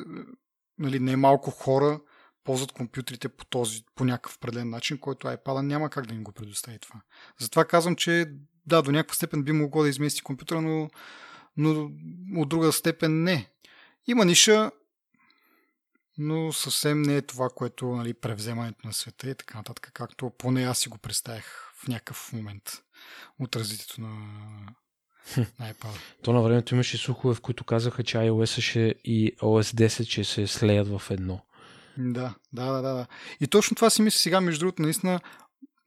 нали, 0.77 0.99
не 0.99 1.15
малко 1.15 1.51
хора 1.51 1.99
ползват 2.47 2.71
компютрите 2.71 3.29
по, 3.29 3.45
този, 3.45 3.83
по 3.95 4.05
някакъв 4.05 4.35
определен 4.35 4.69
начин, 4.69 4.97
който 4.97 5.27
iPad 5.27 5.61
няма 5.61 5.89
как 5.89 6.05
да 6.05 6.13
им 6.13 6.23
го 6.23 6.31
предостави 6.31 6.79
това. 6.79 7.01
Затова 7.39 7.65
казвам, 7.65 7.95
че 7.95 8.25
да, 8.65 8.81
до 8.81 8.91
някаква 8.91 9.15
степен 9.15 9.43
би 9.43 9.51
могло 9.51 9.83
да 9.83 9.89
измести 9.89 10.21
компютъра, 10.21 10.61
но, 10.61 10.89
но 11.57 11.91
от 12.35 12.49
друга 12.49 12.71
степен 12.71 13.23
не. 13.23 13.49
Има 14.07 14.25
ниша, 14.25 14.71
но 16.17 16.53
съвсем 16.53 17.01
не 17.01 17.17
е 17.17 17.21
това, 17.21 17.49
което 17.55 17.85
нали, 17.85 18.13
превземането 18.13 18.87
на 18.87 18.93
света 18.93 19.29
и 19.29 19.35
така 19.35 19.57
нататък, 19.57 19.91
както 19.93 20.31
поне 20.37 20.63
аз 20.63 20.79
си 20.79 20.89
го 20.89 20.97
представях 20.97 21.73
в 21.83 21.87
някакъв 21.87 22.33
момент 22.33 22.83
от 23.39 23.55
развитието 23.55 24.01
на, 24.01 24.09
на 25.37 25.73
iPad. 25.73 25.97
То 26.23 26.33
на 26.33 26.41
времето 26.41 26.75
имаше 26.75 26.97
слухове, 26.97 27.35
в 27.35 27.41
които 27.41 27.63
казаха, 27.63 28.03
че 28.03 28.17
iOS 28.17 28.93
и 29.03 29.35
OS 29.37 29.87
10 29.87 30.05
ще 30.05 30.23
се 30.23 30.47
слеят 30.47 30.87
в 30.87 31.01
едно. 31.11 31.41
Да, 31.97 32.35
да, 32.53 32.71
да, 32.71 32.81
да. 32.81 33.07
И 33.39 33.47
точно 33.47 33.75
това 33.75 33.89
си 33.89 34.01
мисля 34.01 34.17
сега, 34.19 34.41
между 34.41 34.59
другото, 34.59 34.81
наистина, 34.81 35.19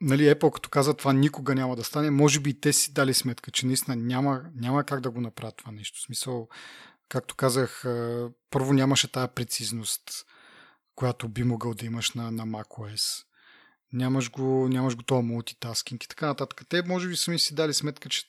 нали, 0.01 0.23
Apple 0.23 0.51
като 0.51 0.71
каза 0.71 0.95
това 0.95 1.13
никога 1.13 1.55
няма 1.55 1.77
да 1.77 1.85
стане, 1.85 2.11
може 2.11 2.41
би 2.41 2.51
и 2.51 2.61
те 2.61 2.73
си 2.73 2.93
дали 2.93 3.15
сметка, 3.15 3.51
че 3.51 3.67
наистина 3.67 3.97
няма, 3.97 4.43
няма 4.55 4.85
как 4.85 5.01
да 5.01 5.11
го 5.11 5.21
направят 5.21 5.57
това 5.57 5.73
нещо. 5.73 5.99
В 5.99 6.03
смисъл, 6.03 6.49
както 7.09 7.35
казах, 7.35 7.85
първо 8.51 8.73
нямаше 8.73 9.13
тая 9.13 9.29
прецизност, 9.29 10.03
която 10.95 11.29
би 11.29 11.45
могъл 11.45 11.75
да 11.75 11.87
имаш 11.87 12.11
на, 12.15 12.31
на 12.31 12.47
macOS. 12.47 13.25
Нямаш 13.93 14.31
го, 14.31 14.69
нямаш 14.69 14.97
го 14.97 15.03
това 15.03 15.23
мултитаскинг 15.23 16.05
и 16.05 16.09
така 16.09 16.27
нататък. 16.27 16.63
Те 16.69 16.83
може 16.83 17.09
би 17.09 17.17
сами 17.17 17.39
си 17.39 17.55
дали 17.55 17.75
сметка, 17.75 18.09
че 18.09 18.23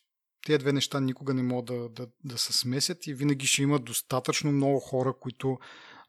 тези 0.45 0.57
две 0.57 0.73
неща 0.73 0.99
никога 0.99 1.33
не 1.33 1.43
могат 1.43 1.65
да, 1.65 1.89
да, 1.89 2.07
да 2.23 2.37
се 2.37 2.53
смесят 2.53 3.07
и 3.07 3.13
винаги 3.13 3.47
ще 3.47 3.61
има 3.61 3.79
достатъчно 3.79 4.51
много 4.51 4.79
хора, 4.79 5.13
които 5.21 5.59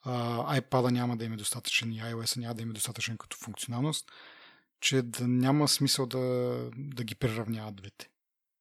а, 0.03 0.61
iPad 0.61 0.91
няма 0.91 1.17
да 1.17 1.25
има 1.25 1.37
достатъчен 1.37 1.93
и 1.93 2.01
iOS 2.01 2.41
няма 2.41 2.55
да 2.55 2.63
има 2.63 2.73
достатъчен 2.73 3.17
като 3.17 3.37
функционалност, 3.37 4.07
че 4.81 5.03
да 5.03 5.29
няма 5.29 5.69
смисъл 5.69 6.07
да, 6.07 6.19
да 6.77 7.05
ги 7.05 7.15
приравняват 7.15 7.77
двете. 7.77 8.09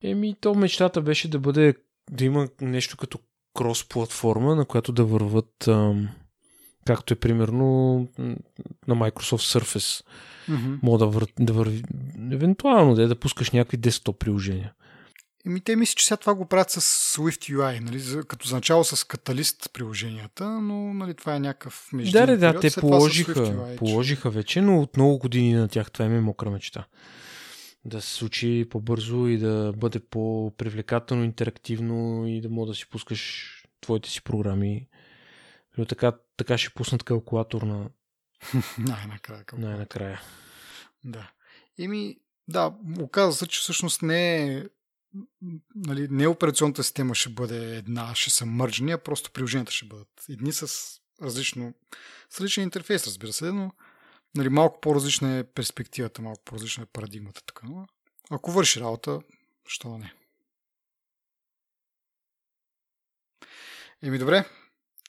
Еми, 0.04 0.36
то 0.42 0.56
мечтата 0.56 1.02
беше 1.02 1.30
да 1.30 1.40
бъде, 1.40 1.76
да 2.12 2.26
има 2.26 2.50
нещо 2.62 2.98
като 2.98 3.20
крос-платформа, 3.58 4.56
на 4.56 4.66
която 4.66 4.92
да 4.92 5.06
върват, 5.06 5.68
ам, 5.68 6.10
както 6.86 7.14
е 7.14 7.20
примерно 7.20 7.98
на 8.88 8.96
Microsoft 8.96 9.60
Surface. 9.60 10.06
Mm-hmm. 10.50 10.80
Мога 10.84 10.98
да, 10.98 11.08
вър, 11.08 11.28
да 11.40 11.54
върви, 11.54 11.84
евентуално 12.32 12.96
да, 12.96 13.04
е 13.04 13.08
да 13.08 13.20
пускаш 13.20 13.52
някакви 13.52 13.78
десктоп 13.78 14.20
приложения. 14.20 14.74
Еми, 15.46 15.62
те 15.62 15.76
мисля, 15.76 15.94
че 15.96 16.06
сега 16.06 16.18
това 16.18 16.36
го 16.36 16.46
правят 16.46 16.70
с 16.70 16.82
Swift 16.82 17.54
UI, 17.56 17.80
нали, 17.80 18.26
като 18.28 18.48
за 18.48 18.56
начало 18.56 18.84
с 18.84 19.08
каталист 19.08 19.70
приложенията, 19.74 20.50
но 20.50 20.94
нали, 20.94 21.14
това 21.14 21.36
е 21.36 21.40
някакъв 21.40 21.88
Да, 21.92 21.98
междинен 21.98 22.26
да, 22.26 22.38
да, 22.38 22.48
период, 22.60 22.62
те 22.62 22.82
положиха, 22.82 23.34
UI, 23.34 23.72
че- 23.72 23.78
положиха 23.78 24.30
вече, 24.30 24.62
но 24.62 24.82
от 24.82 24.98
много 24.98 25.18
години 25.18 25.54
на 25.54 25.68
тях 25.68 25.92
това 25.92 26.06
им 26.06 26.16
е 26.16 26.22
мокра 26.22 26.50
мечта. 26.50 26.88
Да 27.86 28.02
се 28.02 28.14
случи 28.14 28.68
по-бързо 28.70 29.28
и 29.28 29.38
да 29.38 29.74
бъде 29.78 30.00
по-привлекателно, 30.00 31.24
интерактивно 31.24 32.28
и 32.28 32.42
да 32.42 32.50
мога 32.50 32.68
да 32.68 32.76
си 32.76 32.90
пускаш 32.90 33.48
твоите 33.82 34.10
си 34.10 34.24
програми. 34.24 34.88
Но 35.78 35.86
така, 35.86 36.12
така 36.38 36.58
ще 36.58 36.74
пуснат 36.74 37.04
калкулатор 37.04 37.62
на 37.62 37.90
Най-накрая. 38.78 39.44
Най-накрая. 39.58 40.22
Да. 41.04 41.32
Еми, 41.80 42.18
да, 42.48 42.74
оказа 43.00 43.38
се, 43.38 43.48
че 43.48 43.60
всъщност 43.60 44.02
не 44.02 44.44
е 44.44 44.64
нали, 45.76 46.08
не 46.12 46.28
операционната 46.28 46.84
система 46.84 47.16
ще 47.16 47.30
бъде 47.30 47.76
една, 47.76 48.16
ще 48.16 48.30
са 48.30 48.46
мържени, 48.46 48.92
а 48.92 48.98
просто 48.98 49.32
приложенията 49.32 49.72
ще 49.72 49.86
бъдат 49.86 50.26
едни 50.30 50.54
с 50.54 50.68
различно, 51.22 51.74
с 52.30 52.42
различен 52.42 52.64
интерфейс, 52.64 53.08
разбира 53.08 53.34
се, 53.34 53.52
но 53.52 53.72
нали, 54.36 54.50
малко 54.50 54.82
по-различна 54.82 55.38
е 55.38 55.44
перспективата, 55.44 56.22
малко 56.22 56.42
по-различна 56.46 56.84
е 56.84 56.94
парадигмата. 56.94 57.42
Така, 57.46 57.68
но 57.68 57.88
ако 58.30 58.52
върши 58.52 58.80
работа, 58.80 59.22
що 59.68 59.90
да 59.90 59.98
не. 59.98 60.14
Еми 64.04 64.20
добре, 64.20 64.46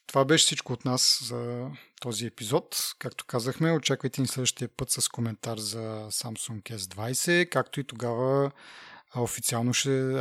това 0.06 0.24
беше 0.24 0.44
всичко 0.44 0.72
от 0.72 0.84
нас 0.84 1.24
за 1.24 1.70
този 2.00 2.26
епизод. 2.26 2.94
Както 2.98 3.24
казахме, 3.24 3.72
очаквайте 3.72 4.20
ни 4.20 4.26
следващия 4.26 4.68
път 4.68 4.90
с 4.90 5.08
коментар 5.08 5.58
за 5.58 6.08
Samsung 6.10 6.76
S20, 6.76 7.48
както 7.48 7.80
и 7.80 7.84
тогава 7.84 8.50
официално 9.16 9.74
ще, 9.74 10.12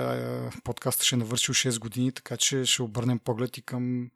подкастът 0.63 1.05
ще 1.05 1.15
е 1.15 1.19
навършил 1.19 1.53
6 1.53 1.79
години, 1.79 2.11
така 2.11 2.37
че 2.37 2.65
ще 2.65 2.81
обърнем 2.81 3.19
поглед 3.19 3.57
и 3.57 3.61
към 3.61 4.11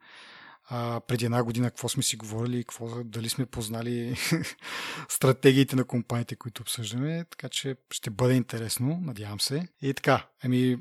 а, 0.70 1.00
преди 1.00 1.26
една 1.26 1.44
година 1.44 1.70
какво 1.70 1.90
сме 1.90 2.04
си 2.04 2.18
говорили, 2.18 2.64
какво, 2.64 3.04
дали 3.04 3.30
сме 3.30 3.46
познали 3.46 4.16
стратегиите 5.10 5.76
на 5.76 5.84
компаниите, 5.84 6.36
които 6.36 6.62
обсъждаме, 6.62 7.26
така 7.30 7.50
че 7.50 7.76
ще 7.92 8.10
бъде 8.10 8.34
интересно, 8.34 9.00
надявам 9.02 9.40
се. 9.40 9.68
И 9.82 9.94
така, 9.94 10.28
ами, 10.44 10.78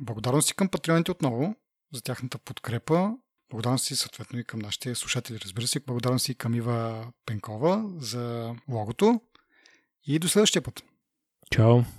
благодарности 0.00 0.54
към 0.54 0.68
патреоните 0.68 1.10
отново 1.10 1.54
за 1.94 2.02
тяхната 2.02 2.38
подкрепа. 2.38 3.10
Благодарности 3.50 3.96
съответно 3.96 4.38
и 4.38 4.44
към 4.44 4.60
нашите 4.60 4.94
слушатели, 4.94 5.40
разбира 5.40 5.66
се. 5.66 5.80
Благодарности 5.80 6.32
и 6.32 6.34
към 6.34 6.54
Ива 6.54 7.06
Пенкова 7.26 7.84
за 7.98 8.54
логото. 8.68 9.20
И 10.06 10.18
до 10.18 10.28
следващия 10.28 10.62
път. 10.62 10.82
Чао! 11.50 11.97